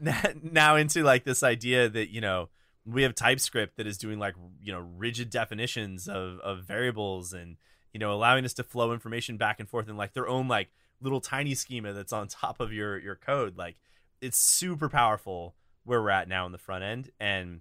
now 0.42 0.76
into 0.76 1.02
like 1.02 1.24
this 1.24 1.42
idea 1.42 1.88
that 1.88 2.12
you 2.12 2.20
know 2.20 2.48
we 2.86 3.02
have 3.02 3.14
TypeScript 3.14 3.76
that 3.76 3.86
is 3.86 3.98
doing 3.98 4.18
like 4.18 4.34
you 4.62 4.72
know 4.72 4.86
rigid 4.96 5.30
definitions 5.30 6.08
of 6.08 6.38
of 6.40 6.64
variables 6.64 7.32
and 7.32 7.56
you 7.92 8.00
know 8.00 8.12
allowing 8.12 8.44
us 8.44 8.54
to 8.54 8.62
flow 8.62 8.92
information 8.92 9.36
back 9.36 9.60
and 9.60 9.68
forth 9.68 9.88
in 9.88 9.96
like 9.96 10.14
their 10.14 10.28
own 10.28 10.48
like 10.48 10.70
little 11.02 11.20
tiny 11.20 11.54
schema 11.54 11.92
that's 11.92 12.12
on 12.12 12.28
top 12.28 12.60
of 12.60 12.72
your 12.72 12.98
your 12.98 13.16
code. 13.16 13.56
Like 13.56 13.76
it's 14.20 14.38
super 14.38 14.88
powerful 14.88 15.54
where 15.84 16.00
we're 16.02 16.10
at 16.10 16.28
now 16.28 16.46
in 16.46 16.52
the 16.52 16.58
front 16.58 16.84
end 16.84 17.10
and 17.18 17.60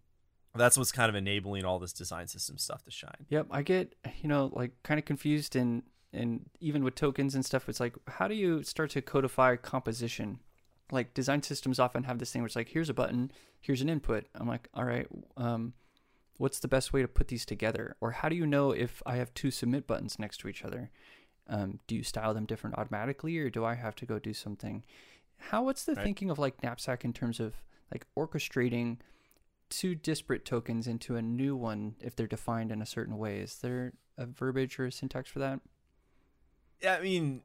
that's 0.55 0.77
what's 0.77 0.91
kind 0.91 1.09
of 1.09 1.15
enabling 1.15 1.65
all 1.65 1.80
this 1.80 1.93
design 1.93 2.27
system 2.27 2.57
stuff 2.57 2.84
to 2.84 2.91
shine. 2.91 3.26
Yep, 3.30 3.47
I 3.51 3.61
get 3.61 3.95
you 4.21 4.30
know 4.30 4.49
like 4.53 4.71
kind 4.84 4.99
of 4.99 5.05
confused 5.05 5.55
and 5.55 5.84
and 6.11 6.49
even 6.59 6.84
with 6.84 6.95
tokens 6.95 7.35
and 7.35 7.45
stuff, 7.45 7.69
it's 7.69 7.80
like 7.80 7.95
how 8.07 8.27
do 8.27 8.35
you 8.35 8.63
start 8.63 8.89
to 8.91 9.01
codify 9.01 9.55
composition? 9.55 10.39
Like 10.91 11.13
design 11.13 11.43
systems 11.43 11.80
often 11.80 12.03
have 12.03 12.17
this 12.17 12.31
thing 12.31 12.41
where 12.41 12.47
it's 12.47 12.55
like 12.55 12.69
here's 12.69 12.89
a 12.89 12.93
button, 12.93 13.31
here's 13.61 13.81
an 13.81 13.89
input. 13.89 14.26
I'm 14.35 14.47
like, 14.47 14.67
all 14.73 14.85
right, 14.85 15.07
um, 15.38 15.73
what's 16.38 16.59
the 16.59 16.67
best 16.67 16.93
way 16.93 17.01
to 17.03 17.07
put 17.07 17.27
these 17.27 17.45
together? 17.45 17.95
Or 18.01 18.11
how 18.11 18.30
do 18.30 18.35
you 18.35 18.47
know 18.47 18.71
if 18.71 19.03
I 19.05 19.17
have 19.17 19.34
two 19.34 19.51
submit 19.51 19.85
buttons 19.85 20.17
next 20.17 20.38
to 20.39 20.47
each 20.47 20.65
other? 20.65 20.89
Um, 21.47 21.80
do 21.88 21.95
you 21.95 22.03
style 22.03 22.34
them 22.34 22.45
different 22.45 22.77
automatically, 22.77 23.38
or 23.38 23.49
do 23.49 23.65
I 23.65 23.76
have 23.76 23.95
to 23.95 24.05
go 24.05 24.19
do 24.19 24.34
something? 24.34 24.84
How 25.38 25.63
what's 25.63 25.84
the 25.84 25.93
right. 25.93 26.03
thinking 26.03 26.30
of 26.30 26.39
like 26.39 26.63
knapsack 26.63 27.05
in 27.05 27.13
terms 27.13 27.39
of 27.39 27.53
like 27.91 28.05
orchestrating 28.17 28.97
two 29.69 29.95
disparate 29.95 30.45
tokens 30.45 30.87
into 30.87 31.15
a 31.15 31.21
new 31.21 31.55
one 31.55 31.95
if 31.99 32.15
they're 32.15 32.27
defined 32.27 32.71
in 32.71 32.81
a 32.81 32.85
certain 32.85 33.17
way? 33.17 33.39
Is 33.39 33.57
there 33.57 33.93
a 34.17 34.25
verbiage 34.25 34.79
or 34.79 34.85
a 34.85 34.91
syntax 34.91 35.29
for 35.29 35.39
that? 35.39 35.59
I 36.87 37.01
mean, 37.01 37.41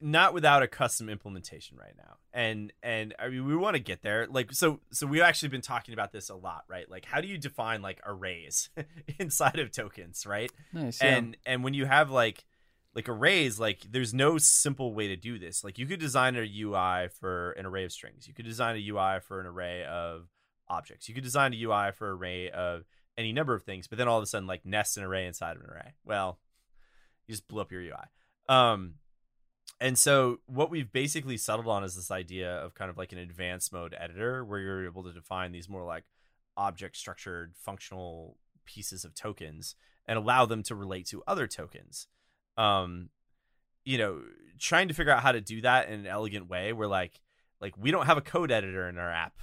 not 0.00 0.34
without 0.34 0.62
a 0.62 0.68
custom 0.68 1.08
implementation 1.08 1.76
right 1.78 1.94
now. 1.96 2.16
And 2.32 2.72
and 2.82 3.14
I 3.18 3.28
mean, 3.28 3.46
we 3.46 3.56
want 3.56 3.76
to 3.76 3.82
get 3.82 4.02
there. 4.02 4.26
Like 4.26 4.52
so 4.52 4.80
so 4.90 5.06
we've 5.06 5.22
actually 5.22 5.48
been 5.48 5.62
talking 5.62 5.94
about 5.94 6.12
this 6.12 6.28
a 6.28 6.34
lot, 6.34 6.64
right? 6.68 6.90
Like 6.90 7.04
how 7.04 7.20
do 7.20 7.28
you 7.28 7.38
define 7.38 7.82
like 7.82 8.00
arrays 8.04 8.68
inside 9.18 9.58
of 9.58 9.70
tokens, 9.70 10.26
right? 10.26 10.50
Nice. 10.72 11.00
And 11.00 11.36
yeah. 11.44 11.52
and 11.52 11.64
when 11.64 11.74
you 11.74 11.86
have 11.86 12.10
like 12.10 12.44
like 12.94 13.08
arrays, 13.08 13.58
like 13.58 13.86
there's 13.90 14.14
no 14.14 14.38
simple 14.38 14.94
way 14.94 15.08
to 15.08 15.16
do 15.16 15.38
this. 15.38 15.64
Like 15.64 15.78
you 15.78 15.86
could 15.86 16.00
design 16.00 16.36
a 16.36 16.40
UI 16.40 17.08
for 17.08 17.52
an 17.52 17.66
array 17.66 17.84
of 17.84 17.92
strings. 17.92 18.28
You 18.28 18.34
could 18.34 18.46
design 18.46 18.76
a 18.76 18.88
UI 18.88 19.20
for 19.20 19.40
an 19.40 19.46
array 19.46 19.84
of 19.84 20.28
objects. 20.68 21.08
You 21.08 21.14
could 21.14 21.24
design 21.24 21.54
a 21.54 21.62
UI 21.62 21.92
for 21.92 22.10
an 22.10 22.18
array 22.18 22.50
of 22.50 22.84
any 23.18 23.32
number 23.32 23.54
of 23.54 23.62
things, 23.62 23.86
but 23.86 23.98
then 23.98 24.08
all 24.08 24.18
of 24.18 24.22
a 24.22 24.26
sudden 24.26 24.46
like 24.46 24.64
nest 24.64 24.96
an 24.96 25.04
array 25.04 25.26
inside 25.26 25.56
of 25.56 25.62
an 25.62 25.70
array. 25.70 25.94
Well, 26.04 26.38
you 27.26 27.32
just 27.32 27.48
blew 27.48 27.60
up 27.60 27.72
your 27.72 27.80
UI. 27.80 27.94
Um, 28.48 28.94
and 29.80 29.98
so 29.98 30.40
what 30.46 30.70
we've 30.70 30.90
basically 30.90 31.36
settled 31.36 31.66
on 31.66 31.84
is 31.84 31.96
this 31.96 32.10
idea 32.10 32.54
of 32.56 32.74
kind 32.74 32.90
of 32.90 32.96
like 32.96 33.12
an 33.12 33.18
advanced 33.18 33.72
mode 33.72 33.94
editor 33.98 34.44
where 34.44 34.60
you're 34.60 34.84
able 34.84 35.02
to 35.04 35.12
define 35.12 35.52
these 35.52 35.68
more 35.68 35.84
like 35.84 36.04
object 36.56 36.96
structured 36.96 37.54
functional 37.56 38.38
pieces 38.64 39.04
of 39.04 39.14
tokens 39.14 39.74
and 40.06 40.18
allow 40.18 40.46
them 40.46 40.62
to 40.62 40.74
relate 40.74 41.06
to 41.06 41.22
other 41.26 41.46
tokens. 41.46 42.06
Um, 42.56 43.10
you 43.84 43.98
know, 43.98 44.22
trying 44.58 44.88
to 44.88 44.94
figure 44.94 45.12
out 45.12 45.22
how 45.22 45.32
to 45.32 45.40
do 45.40 45.60
that 45.60 45.88
in 45.88 46.00
an 46.00 46.06
elegant 46.06 46.48
way 46.48 46.72
where 46.72 46.88
like 46.88 47.20
like 47.60 47.76
we 47.76 47.90
don't 47.90 48.06
have 48.06 48.18
a 48.18 48.22
code 48.22 48.50
editor 48.50 48.88
in 48.88 48.98
our 48.98 49.10
app. 49.10 49.34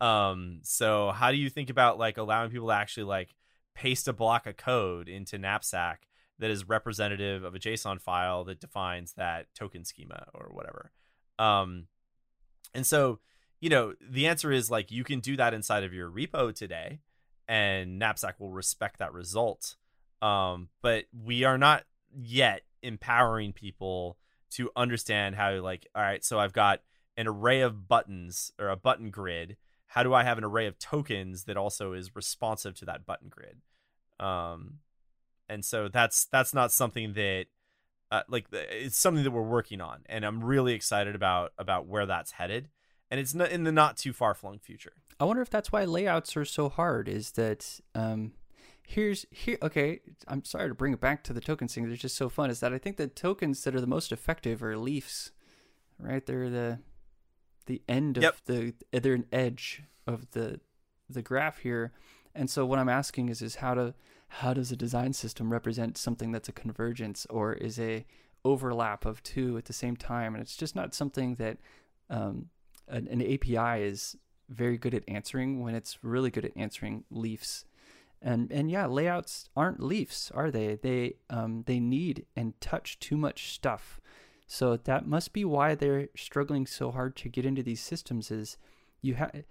Um, 0.00 0.60
so 0.62 1.12
how 1.12 1.30
do 1.30 1.36
you 1.36 1.48
think 1.48 1.70
about 1.70 1.98
like 1.98 2.18
allowing 2.18 2.50
people 2.50 2.68
to 2.68 2.74
actually 2.74 3.04
like 3.04 3.34
paste 3.74 4.08
a 4.08 4.12
block 4.12 4.46
of 4.46 4.56
code 4.56 5.08
into 5.08 5.38
Knapsack 5.38 6.06
that 6.38 6.50
is 6.50 6.68
representative 6.68 7.44
of 7.44 7.54
a 7.54 7.58
JSON 7.58 8.00
file 8.00 8.44
that 8.44 8.60
defines 8.60 9.12
that 9.14 9.46
token 9.54 9.84
schema 9.84 10.26
or 10.34 10.50
whatever. 10.52 10.90
Um, 11.38 11.86
and 12.74 12.86
so, 12.86 13.20
you 13.60 13.70
know, 13.70 13.94
the 14.00 14.26
answer 14.26 14.50
is 14.50 14.70
like 14.70 14.90
you 14.90 15.04
can 15.04 15.20
do 15.20 15.36
that 15.36 15.54
inside 15.54 15.84
of 15.84 15.94
your 15.94 16.10
repo 16.10 16.54
today, 16.54 17.00
and 17.48 17.98
Knapsack 17.98 18.40
will 18.40 18.50
respect 18.50 18.98
that 18.98 19.12
result. 19.12 19.76
Um, 20.22 20.68
but 20.82 21.04
we 21.24 21.44
are 21.44 21.58
not 21.58 21.84
yet 22.12 22.62
empowering 22.82 23.52
people 23.52 24.18
to 24.52 24.70
understand 24.76 25.34
how, 25.36 25.52
like, 25.60 25.86
all 25.94 26.02
right, 26.02 26.24
so 26.24 26.38
I've 26.38 26.52
got 26.52 26.80
an 27.16 27.28
array 27.28 27.60
of 27.60 27.88
buttons 27.88 28.52
or 28.58 28.68
a 28.68 28.76
button 28.76 29.10
grid. 29.10 29.56
How 29.94 30.02
do 30.02 30.12
I 30.12 30.24
have 30.24 30.38
an 30.38 30.44
array 30.44 30.66
of 30.66 30.78
tokens 30.78 31.44
that 31.44 31.56
also 31.56 31.92
is 31.92 32.16
responsive 32.16 32.74
to 32.76 32.84
that 32.86 33.06
button 33.06 33.28
grid? 33.28 33.62
Um, 34.18 34.80
and 35.48 35.64
so 35.64 35.88
that's 35.88 36.24
that's 36.26 36.52
not 36.52 36.72
something 36.72 37.14
that 37.14 37.46
uh, 38.10 38.22
like 38.28 38.46
it's 38.52 38.98
something 38.98 39.24
that 39.24 39.30
we're 39.30 39.42
working 39.42 39.80
on 39.80 40.00
and 40.06 40.24
i'm 40.24 40.44
really 40.44 40.72
excited 40.72 41.14
about 41.14 41.52
about 41.58 41.86
where 41.86 42.06
that's 42.06 42.32
headed. 42.32 42.68
And 43.10 43.20
it's 43.20 43.34
not 43.34 43.50
in 43.50 43.64
the 43.64 43.72
not 43.72 43.96
too 43.96 44.12
far 44.12 44.34
flung 44.34 44.58
future. 44.58 44.94
I 45.20 45.24
wonder 45.24 45.42
if 45.42 45.50
that's 45.50 45.70
why 45.70 45.84
layouts 45.84 46.36
are 46.36 46.44
so 46.44 46.68
hard 46.68 47.08
is 47.08 47.32
that 47.32 47.80
um 47.94 48.32
here's 48.86 49.24
here 49.30 49.56
okay 49.62 50.00
i'm 50.28 50.44
sorry 50.44 50.68
to 50.68 50.74
bring 50.74 50.92
it 50.92 51.00
back 51.00 51.24
to 51.24 51.32
the 51.32 51.40
token 51.40 51.66
thing 51.66 51.88
they're 51.88 51.96
just 51.96 52.16
so 52.16 52.28
fun 52.28 52.50
is 52.50 52.60
that 52.60 52.70
i 52.74 52.76
think 52.76 52.98
the 52.98 53.06
tokens 53.06 53.64
that 53.64 53.74
are 53.74 53.80
the 53.80 53.86
most 53.86 54.12
effective 54.12 54.62
are 54.62 54.76
leaves 54.76 55.32
right? 55.98 56.24
They're 56.24 56.50
the 56.50 56.78
the 57.66 57.82
end 57.88 58.16
of 58.16 58.22
yep. 58.22 58.36
the 58.46 58.74
an 58.92 59.26
edge 59.32 59.82
of 60.06 60.30
the 60.32 60.60
the 61.08 61.22
graph 61.22 61.58
here. 61.58 61.92
And 62.34 62.50
so 62.50 62.66
what 62.66 62.78
i'm 62.78 62.88
asking 62.88 63.28
is 63.28 63.42
is 63.42 63.56
how 63.56 63.74
to 63.74 63.94
how 64.28 64.52
does 64.52 64.72
a 64.72 64.76
design 64.76 65.12
system 65.12 65.52
represent 65.52 65.96
something 65.96 66.32
that's 66.32 66.48
a 66.48 66.52
convergence 66.52 67.26
or 67.30 67.52
is 67.52 67.78
a 67.78 68.04
overlap 68.44 69.06
of 69.06 69.22
two 69.22 69.56
at 69.56 69.66
the 69.66 69.72
same 69.72 69.96
time? 69.96 70.34
And 70.34 70.42
it's 70.42 70.56
just 70.56 70.74
not 70.74 70.94
something 70.94 71.36
that 71.36 71.58
um, 72.10 72.46
an, 72.88 73.06
an, 73.08 73.22
api 73.22 73.82
is 73.82 74.16
very 74.48 74.76
good 74.76 74.92
at 74.92 75.04
answering 75.08 75.62
when 75.62 75.74
it's 75.74 76.02
really 76.02 76.30
good 76.30 76.44
at 76.44 76.52
answering 76.56 77.04
leafs. 77.10 77.64
And 78.20 78.50
and 78.50 78.70
yeah 78.70 78.86
layouts 78.86 79.48
aren't 79.56 79.80
leafs 79.80 80.30
are 80.34 80.50
they? 80.50 80.76
They 80.76 81.14
um, 81.30 81.62
they 81.66 81.78
need 81.78 82.26
and 82.34 82.58
touch 82.60 82.98
too 82.98 83.16
much 83.16 83.52
stuff 83.52 84.00
so 84.46 84.76
that 84.76 85.06
must 85.06 85.32
be 85.32 85.44
why 85.44 85.74
they're 85.74 86.08
struggling 86.16 86.66
so 86.66 86.90
hard 86.90 87.16
to 87.16 87.28
get 87.28 87.46
into 87.46 87.62
these 87.62 87.80
systems 87.80 88.30
is 88.30 88.56
you 89.00 89.14
have 89.14 89.44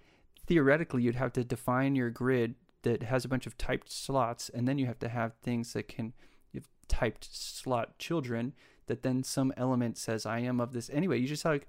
theoretically 0.46 1.02
you'd 1.02 1.14
have 1.14 1.32
to 1.32 1.44
define 1.44 1.94
your 1.96 2.10
grid 2.10 2.54
that 2.82 3.02
has 3.02 3.24
a 3.24 3.28
bunch 3.28 3.46
of 3.46 3.56
typed 3.58 3.90
slots, 3.90 4.48
and 4.48 4.68
then 4.68 4.78
you 4.78 4.86
have 4.86 4.98
to 5.00 5.08
have 5.08 5.34
things 5.42 5.72
that 5.72 5.88
can 5.88 6.12
you've 6.52 6.68
typed 6.86 7.34
slot 7.34 7.98
children 7.98 8.52
that 8.86 9.02
then 9.02 9.22
some 9.22 9.52
element 9.56 9.96
says 9.96 10.26
I 10.26 10.40
am 10.40 10.60
of 10.60 10.72
this. 10.72 10.90
Anyway, 10.90 11.18
you 11.18 11.26
just 11.26 11.44
like 11.44 11.66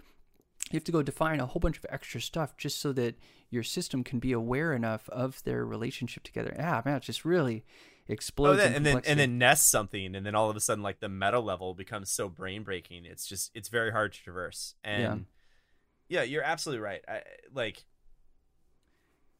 you 0.71 0.77
have 0.77 0.83
to 0.83 0.91
go 0.91 1.01
define 1.01 1.39
a 1.39 1.45
whole 1.45 1.59
bunch 1.59 1.77
of 1.77 1.85
extra 1.89 2.19
stuff 2.19 2.57
just 2.57 2.79
so 2.79 2.91
that 2.93 3.15
your 3.49 3.63
system 3.63 4.03
can 4.03 4.19
be 4.19 4.31
aware 4.31 4.73
enough 4.73 5.07
of 5.09 5.43
their 5.43 5.65
relationship 5.65 6.23
together. 6.23 6.55
Ah, 6.59 6.81
man, 6.83 6.97
it 6.97 7.03
just 7.03 7.23
really 7.23 7.63
explodes. 8.07 8.61
Oh, 8.61 8.65
and 8.65 8.85
then 8.85 9.01
and 9.05 9.19
then 9.19 9.37
nest 9.37 9.69
something, 9.69 10.15
and 10.15 10.25
then 10.25 10.35
all 10.35 10.49
of 10.49 10.55
a 10.55 10.59
sudden, 10.59 10.83
like 10.83 10.99
the 10.99 11.09
meta 11.09 11.39
level 11.39 11.73
becomes 11.73 12.09
so 12.09 12.29
brain 12.29 12.63
breaking. 12.63 13.05
It's 13.05 13.27
just 13.27 13.51
it's 13.53 13.69
very 13.69 13.91
hard 13.91 14.13
to 14.13 14.23
traverse. 14.23 14.75
And 14.83 15.25
yeah, 16.07 16.21
yeah 16.21 16.23
you're 16.23 16.43
absolutely 16.43 16.83
right. 16.83 17.01
I, 17.07 17.21
like 17.53 17.85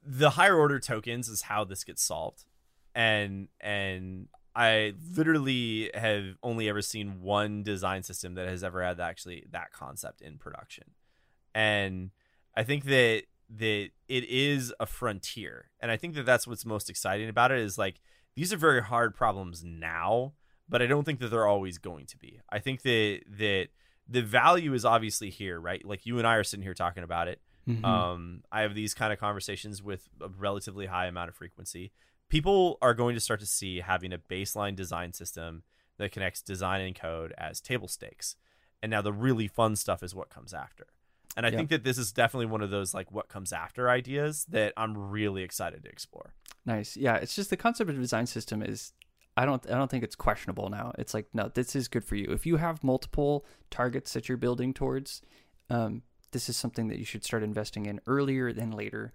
the 0.05 0.31
higher 0.31 0.55
order 0.55 0.79
tokens 0.79 1.27
is 1.27 1.43
how 1.43 1.63
this 1.63 1.83
gets 1.83 2.03
solved 2.03 2.45
and 2.93 3.47
and 3.59 4.27
i 4.55 4.93
literally 5.15 5.89
have 5.93 6.37
only 6.43 6.69
ever 6.69 6.81
seen 6.81 7.21
one 7.21 7.63
design 7.63 8.03
system 8.03 8.35
that 8.35 8.47
has 8.47 8.63
ever 8.63 8.83
had 8.83 8.99
actually 8.99 9.45
that 9.51 9.71
concept 9.71 10.21
in 10.21 10.37
production 10.37 10.85
and 11.53 12.11
i 12.55 12.63
think 12.63 12.85
that 12.85 13.23
that 13.49 13.89
it 14.07 14.23
is 14.29 14.73
a 14.79 14.85
frontier 14.85 15.65
and 15.79 15.91
i 15.91 15.97
think 15.97 16.13
that 16.13 16.25
that's 16.25 16.47
what's 16.47 16.65
most 16.65 16.89
exciting 16.89 17.27
about 17.27 17.51
it 17.51 17.59
is 17.59 17.77
like 17.77 17.99
these 18.35 18.53
are 18.53 18.57
very 18.57 18.81
hard 18.81 19.15
problems 19.15 19.63
now 19.63 20.33
but 20.67 20.81
i 20.81 20.87
don't 20.87 21.03
think 21.03 21.19
that 21.19 21.29
they're 21.29 21.47
always 21.47 21.77
going 21.77 22.05
to 22.05 22.17
be 22.17 22.39
i 22.49 22.59
think 22.59 22.81
that 22.81 23.21
that 23.27 23.67
the 24.07 24.21
value 24.21 24.73
is 24.73 24.85
obviously 24.85 25.29
here 25.29 25.59
right 25.59 25.85
like 25.85 26.05
you 26.05 26.17
and 26.17 26.27
i 26.27 26.35
are 26.35 26.43
sitting 26.43 26.63
here 26.63 26.73
talking 26.73 27.03
about 27.03 27.27
it 27.27 27.39
Mm-hmm. 27.67 27.85
Um, 27.85 28.43
I 28.51 28.61
have 28.61 28.75
these 28.75 28.93
kind 28.93 29.11
of 29.11 29.19
conversations 29.19 29.81
with 29.81 30.07
a 30.21 30.29
relatively 30.29 30.85
high 30.85 31.07
amount 31.07 31.29
of 31.29 31.35
frequency. 31.35 31.91
People 32.29 32.77
are 32.81 32.93
going 32.93 33.15
to 33.15 33.21
start 33.21 33.39
to 33.39 33.45
see 33.45 33.79
having 33.79 34.13
a 34.13 34.17
baseline 34.17 34.75
design 34.75 35.13
system 35.13 35.63
that 35.97 36.11
connects 36.11 36.41
design 36.41 36.81
and 36.81 36.95
code 36.95 37.33
as 37.37 37.61
table 37.61 37.87
stakes. 37.87 38.35
And 38.83 38.89
now 38.91 39.01
the 39.01 39.13
really 39.13 39.47
fun 39.47 39.75
stuff 39.75 40.03
is 40.03 40.13
what 40.13 40.29
comes 40.29 40.53
after. 40.53 40.87
And 41.37 41.45
I 41.45 41.51
think 41.51 41.69
that 41.69 41.83
this 41.83 41.97
is 41.97 42.11
definitely 42.11 42.45
one 42.45 42.61
of 42.61 42.69
those 42.69 42.93
like 42.93 43.11
what 43.11 43.27
comes 43.27 43.51
after 43.51 43.89
ideas 43.89 44.45
that 44.45 44.73
I'm 44.77 44.97
really 44.97 45.43
excited 45.43 45.83
to 45.83 45.89
explore. 45.89 46.33
Nice. 46.65 46.95
Yeah, 46.95 47.15
it's 47.15 47.35
just 47.35 47.49
the 47.49 47.57
concept 47.57 47.89
of 47.89 47.99
design 47.99 48.25
system 48.25 48.61
is 48.61 48.93
I 49.35 49.45
don't 49.45 49.65
I 49.69 49.75
don't 49.75 49.91
think 49.91 50.03
it's 50.03 50.15
questionable 50.15 50.69
now. 50.69 50.93
It's 50.97 51.13
like 51.13 51.27
no, 51.33 51.51
this 51.53 51.75
is 51.75 51.87
good 51.89 52.05
for 52.05 52.15
you. 52.15 52.27
If 52.31 52.45
you 52.45 52.55
have 52.57 52.83
multiple 52.83 53.45
targets 53.69 54.13
that 54.13 54.29
you're 54.29 54.37
building 54.37 54.73
towards, 54.73 55.21
um, 55.69 56.03
this 56.31 56.47
is 56.47 56.55
something 56.55 56.87
that 56.87 56.99
you 56.99 57.05
should 57.05 57.25
start 57.25 57.43
investing 57.43 57.85
in 57.85 57.99
earlier 58.07 58.53
than 58.53 58.71
later. 58.71 59.11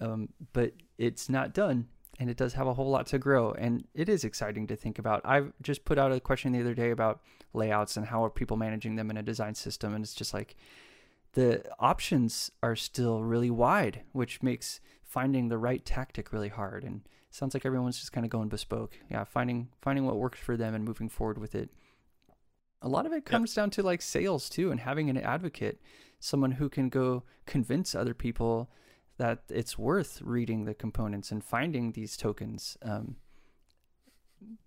Um, 0.00 0.30
but 0.54 0.72
it's 0.96 1.28
not 1.28 1.52
done. 1.52 1.88
and 2.20 2.28
it 2.28 2.36
does 2.36 2.52
have 2.52 2.66
a 2.66 2.74
whole 2.74 2.90
lot 2.90 3.06
to 3.06 3.18
grow. 3.18 3.52
And 3.52 3.86
it 3.94 4.08
is 4.08 4.24
exciting 4.24 4.66
to 4.68 4.76
think 4.76 4.98
about. 4.98 5.22
I've 5.24 5.52
just 5.62 5.84
put 5.86 5.98
out 5.98 6.12
a 6.12 6.20
question 6.20 6.52
the 6.52 6.60
other 6.60 6.74
day 6.74 6.90
about 6.90 7.20
layouts 7.54 7.96
and 7.96 8.06
how 8.06 8.22
are 8.24 8.30
people 8.30 8.58
managing 8.58 8.96
them 8.96 9.10
in 9.10 9.16
a 9.16 9.22
design 9.22 9.54
system, 9.54 9.94
and 9.94 10.04
it's 10.04 10.14
just 10.14 10.34
like 10.34 10.54
the 11.32 11.64
options 11.78 12.50
are 12.62 12.76
still 12.76 13.22
really 13.22 13.50
wide, 13.50 14.02
which 14.12 14.42
makes 14.42 14.80
finding 15.02 15.48
the 15.48 15.58
right 15.58 15.84
tactic 15.84 16.32
really 16.32 16.48
hard. 16.48 16.84
And 16.84 17.02
sounds 17.30 17.54
like 17.54 17.64
everyone's 17.64 17.98
just 17.98 18.12
kind 18.12 18.24
of 18.24 18.30
going 18.30 18.48
bespoke. 18.48 18.98
Yeah, 19.10 19.24
finding 19.24 19.68
finding 19.80 20.06
what 20.06 20.16
works 20.16 20.40
for 20.40 20.56
them 20.56 20.74
and 20.74 20.84
moving 20.84 21.08
forward 21.08 21.38
with 21.38 21.54
it. 21.54 21.70
A 22.82 22.88
lot 22.88 23.06
of 23.06 23.12
it 23.12 23.24
comes 23.26 23.54
down 23.54 23.70
to 23.70 23.82
like 23.82 24.02
sales 24.02 24.48
too, 24.48 24.70
and 24.70 24.80
having 24.80 25.10
an 25.10 25.18
advocate, 25.18 25.80
someone 26.18 26.52
who 26.52 26.68
can 26.68 26.88
go 26.88 27.24
convince 27.46 27.94
other 27.94 28.14
people 28.14 28.70
that 29.18 29.42
it's 29.50 29.78
worth 29.78 30.22
reading 30.22 30.64
the 30.64 30.72
components 30.72 31.30
and 31.30 31.44
finding 31.44 31.92
these 31.92 32.16
tokens. 32.16 32.78
Um, 32.82 33.16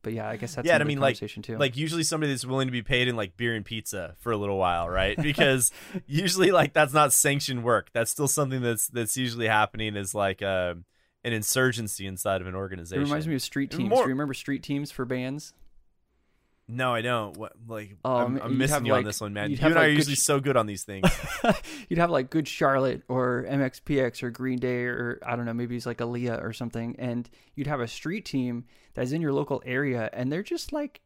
but 0.01 0.13
yeah, 0.13 0.29
I 0.29 0.35
guess 0.35 0.55
that's 0.55 0.67
yeah. 0.67 0.77
I 0.77 0.83
mean, 0.83 0.99
like, 0.99 1.17
too. 1.17 1.57
like 1.57 1.77
usually 1.77 2.03
somebody 2.03 2.31
that's 2.31 2.45
willing 2.45 2.67
to 2.67 2.71
be 2.71 2.81
paid 2.81 3.07
in 3.07 3.15
like 3.15 3.37
beer 3.37 3.55
and 3.55 3.63
pizza 3.63 4.15
for 4.19 4.31
a 4.31 4.37
little 4.37 4.57
while, 4.57 4.89
right? 4.89 5.17
Because 5.17 5.71
usually, 6.05 6.51
like, 6.51 6.73
that's 6.73 6.93
not 6.93 7.13
sanctioned 7.13 7.63
work. 7.63 7.89
That's 7.93 8.11
still 8.11 8.27
something 8.27 8.61
that's 8.61 8.87
that's 8.87 9.15
usually 9.17 9.47
happening 9.47 9.95
as 9.95 10.13
like 10.13 10.41
uh, 10.41 10.75
an 11.23 11.33
insurgency 11.33 12.05
inside 12.05 12.41
of 12.41 12.47
an 12.47 12.55
organization. 12.55 13.01
It 13.01 13.05
reminds 13.05 13.27
me 13.27 13.35
of 13.35 13.41
street 13.41 13.71
teams. 13.71 13.89
More... 13.89 14.03
Do 14.03 14.09
you 14.09 14.15
remember 14.15 14.33
street 14.33 14.61
teams 14.61 14.91
for 14.91 15.05
bands? 15.05 15.53
No, 16.67 16.93
I 16.93 17.01
don't. 17.01 17.35
What 17.37 17.53
like 17.67 17.97
um, 18.05 18.37
I'm, 18.37 18.41
I'm 18.41 18.57
missing 18.57 18.85
you 18.85 18.93
like, 18.93 18.99
on 18.99 19.05
this 19.05 19.19
one, 19.19 19.33
man. 19.33 19.51
You 19.51 19.57
and 19.61 19.77
I 19.77 19.85
are 19.85 19.89
usually 19.89 20.15
sh- 20.15 20.21
so 20.21 20.39
good 20.39 20.55
on 20.55 20.65
these 20.65 20.83
things. 20.83 21.05
you'd 21.89 21.99
have 21.99 22.09
like 22.09 22.29
Good 22.29 22.47
Charlotte 22.47 23.03
or 23.09 23.45
MXPX 23.49 24.23
or 24.23 24.29
Green 24.31 24.59
Day 24.59 24.85
or 24.85 25.19
I 25.25 25.35
don't 25.35 25.45
know, 25.45 25.53
maybe 25.53 25.75
it's 25.75 25.85
like 25.85 25.97
Aaliyah 25.97 26.41
or 26.41 26.53
something, 26.53 26.95
and 26.97 27.29
you'd 27.55 27.67
have 27.67 27.81
a 27.81 27.87
street 27.87 28.25
team 28.25 28.65
that's 28.93 29.11
in 29.11 29.21
your 29.21 29.33
local 29.33 29.61
area, 29.65 30.09
and 30.13 30.31
they're 30.31 30.43
just 30.43 30.71
like 30.71 31.01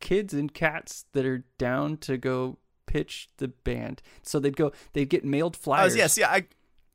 kids 0.00 0.34
and 0.34 0.54
cats 0.54 1.06
that 1.12 1.26
are 1.26 1.44
down 1.58 1.96
to 1.96 2.16
go 2.16 2.58
pitch 2.86 3.28
the 3.38 3.48
band. 3.48 4.02
So 4.22 4.38
they'd 4.38 4.56
go, 4.56 4.72
they'd 4.92 5.08
get 5.08 5.24
mailed 5.24 5.56
flyers. 5.56 5.96
Yes, 5.96 6.16
yeah, 6.16 6.30
I 6.30 6.46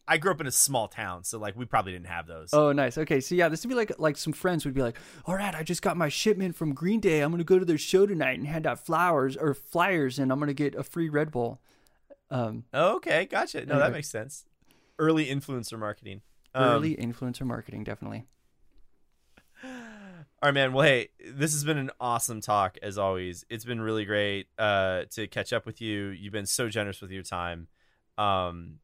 I 0.07 0.17
grew 0.17 0.31
up 0.31 0.39
in 0.39 0.47
a 0.47 0.51
small 0.51 0.87
town, 0.87 1.23
so 1.23 1.37
like 1.37 1.57
we 1.57 1.65
probably 1.65 1.91
didn't 1.91 2.07
have 2.07 2.27
those. 2.27 2.53
Oh, 2.53 2.71
nice. 2.71 2.97
Okay, 2.97 3.19
so 3.19 3.35
yeah, 3.35 3.49
this 3.49 3.63
would 3.63 3.69
be 3.69 3.75
like 3.75 3.91
like 3.99 4.17
some 4.17 4.33
friends 4.33 4.63
would 4.65 4.73
be 4.73 4.81
like, 4.81 4.97
"All 5.25 5.35
right, 5.35 5.53
I 5.53 5.63
just 5.63 5.81
got 5.81 5.97
my 5.97 6.09
shipment 6.09 6.55
from 6.55 6.73
Green 6.73 6.99
Day. 6.99 7.21
I'm 7.21 7.31
gonna 7.31 7.43
go 7.43 7.59
to 7.59 7.65
their 7.65 7.77
show 7.77 8.05
tonight 8.05 8.39
and 8.39 8.47
hand 8.47 8.65
out 8.65 8.85
flowers 8.85 9.35
or 9.35 9.53
flyers, 9.53 10.17
and 10.17 10.31
I'm 10.31 10.39
gonna 10.39 10.53
get 10.53 10.75
a 10.75 10.83
free 10.83 11.09
Red 11.09 11.31
Bull." 11.31 11.59
Um, 12.29 12.65
okay, 12.73 13.25
gotcha. 13.25 13.65
No, 13.65 13.73
anyway. 13.73 13.79
that 13.79 13.91
makes 13.91 14.09
sense. 14.09 14.45
Early 14.99 15.27
influencer 15.27 15.77
marketing. 15.77 16.21
Early 16.55 16.97
um, 16.97 17.11
influencer 17.11 17.43
marketing, 17.45 17.83
definitely. 17.83 18.25
All 19.63 19.71
right, 20.43 20.53
man. 20.53 20.73
Well, 20.73 20.85
hey, 20.85 21.09
this 21.33 21.53
has 21.53 21.63
been 21.63 21.77
an 21.77 21.91
awesome 21.99 22.41
talk 22.41 22.77
as 22.81 22.97
always. 22.97 23.45
It's 23.49 23.65
been 23.65 23.81
really 23.81 24.05
great 24.05 24.47
uh, 24.57 25.03
to 25.11 25.27
catch 25.27 25.53
up 25.53 25.65
with 25.65 25.81
you. 25.81 26.07
You've 26.07 26.33
been 26.33 26.45
so 26.45 26.69
generous 26.69 27.01
with 27.01 27.11
your 27.11 27.23
time. 27.23 27.67
Um, 28.17 28.79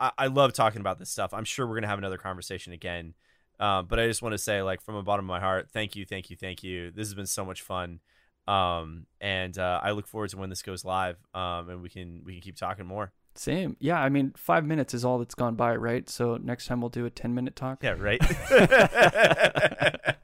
I, 0.00 0.12
I 0.18 0.26
love 0.26 0.52
talking 0.52 0.80
about 0.80 0.98
this 0.98 1.10
stuff. 1.10 1.32
I'm 1.34 1.44
sure 1.44 1.66
we're 1.66 1.76
gonna 1.76 1.86
have 1.88 1.98
another 1.98 2.18
conversation 2.18 2.72
again. 2.72 3.14
Um, 3.60 3.86
but 3.86 4.00
I 4.00 4.06
just 4.06 4.22
want 4.22 4.32
to 4.32 4.38
say, 4.38 4.62
like, 4.62 4.80
from 4.80 4.94
the 4.94 5.02
bottom 5.02 5.26
of 5.26 5.28
my 5.28 5.38
heart, 5.38 5.68
thank 5.70 5.94
you, 5.94 6.06
thank 6.06 6.30
you, 6.30 6.36
thank 6.36 6.62
you. 6.62 6.90
This 6.90 7.06
has 7.06 7.14
been 7.14 7.26
so 7.26 7.44
much 7.44 7.60
fun, 7.60 8.00
um, 8.48 9.06
and 9.20 9.56
uh, 9.58 9.80
I 9.82 9.90
look 9.90 10.06
forward 10.06 10.30
to 10.30 10.38
when 10.38 10.48
this 10.48 10.62
goes 10.62 10.82
live, 10.82 11.16
um, 11.34 11.68
and 11.68 11.82
we 11.82 11.90
can 11.90 12.22
we 12.24 12.32
can 12.32 12.40
keep 12.40 12.56
talking 12.56 12.86
more. 12.86 13.12
Same, 13.34 13.76
yeah. 13.78 14.00
I 14.00 14.08
mean, 14.08 14.32
five 14.36 14.64
minutes 14.64 14.94
is 14.94 15.04
all 15.04 15.18
that's 15.18 15.34
gone 15.34 15.54
by, 15.54 15.76
right? 15.76 16.08
So 16.08 16.38
next 16.42 16.66
time 16.66 16.80
we'll 16.80 16.90
do 16.90 17.04
a 17.04 17.10
ten 17.10 17.34
minute 17.34 17.54
talk. 17.54 17.82
Yeah, 17.82 17.96
right. 17.98 18.20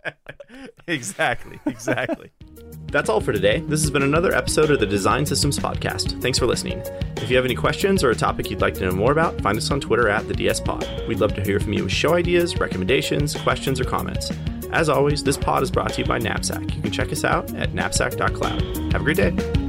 exactly, 0.86 1.60
exactly. 1.66 2.30
That's 2.90 3.08
all 3.08 3.20
for 3.20 3.32
today. 3.32 3.60
This 3.60 3.82
has 3.82 3.90
been 3.90 4.02
another 4.02 4.34
episode 4.34 4.70
of 4.70 4.80
the 4.80 4.86
Design 4.86 5.26
Systems 5.26 5.58
Podcast. 5.58 6.20
Thanks 6.22 6.38
for 6.38 6.46
listening. 6.46 6.82
If 7.16 7.28
you 7.28 7.36
have 7.36 7.44
any 7.44 7.54
questions 7.54 8.04
or 8.04 8.10
a 8.10 8.14
topic 8.14 8.50
you'd 8.50 8.60
like 8.60 8.74
to 8.74 8.84
know 8.86 8.92
more 8.92 9.12
about, 9.12 9.40
find 9.40 9.58
us 9.58 9.70
on 9.70 9.80
Twitter 9.80 10.08
at 10.08 10.28
the 10.28 10.34
DS 10.34 10.60
Pod. 10.60 10.86
We'd 11.08 11.20
love 11.20 11.34
to 11.34 11.42
hear 11.42 11.58
from 11.60 11.72
you 11.72 11.84
with 11.84 11.92
show 11.92 12.14
ideas, 12.14 12.58
recommendations, 12.58 13.34
questions, 13.34 13.80
or 13.80 13.84
comments. 13.84 14.30
As 14.72 14.88
always, 14.88 15.22
this 15.22 15.36
pod 15.36 15.62
is 15.62 15.70
brought 15.70 15.92
to 15.94 16.02
you 16.02 16.06
by 16.06 16.18
Knapsack. 16.18 16.74
You 16.74 16.82
can 16.82 16.92
check 16.92 17.12
us 17.12 17.24
out 17.24 17.52
at 17.54 17.72
knapsack.cloud. 17.72 18.92
Have 18.92 19.00
a 19.00 19.04
great 19.04 19.16
day. 19.16 19.65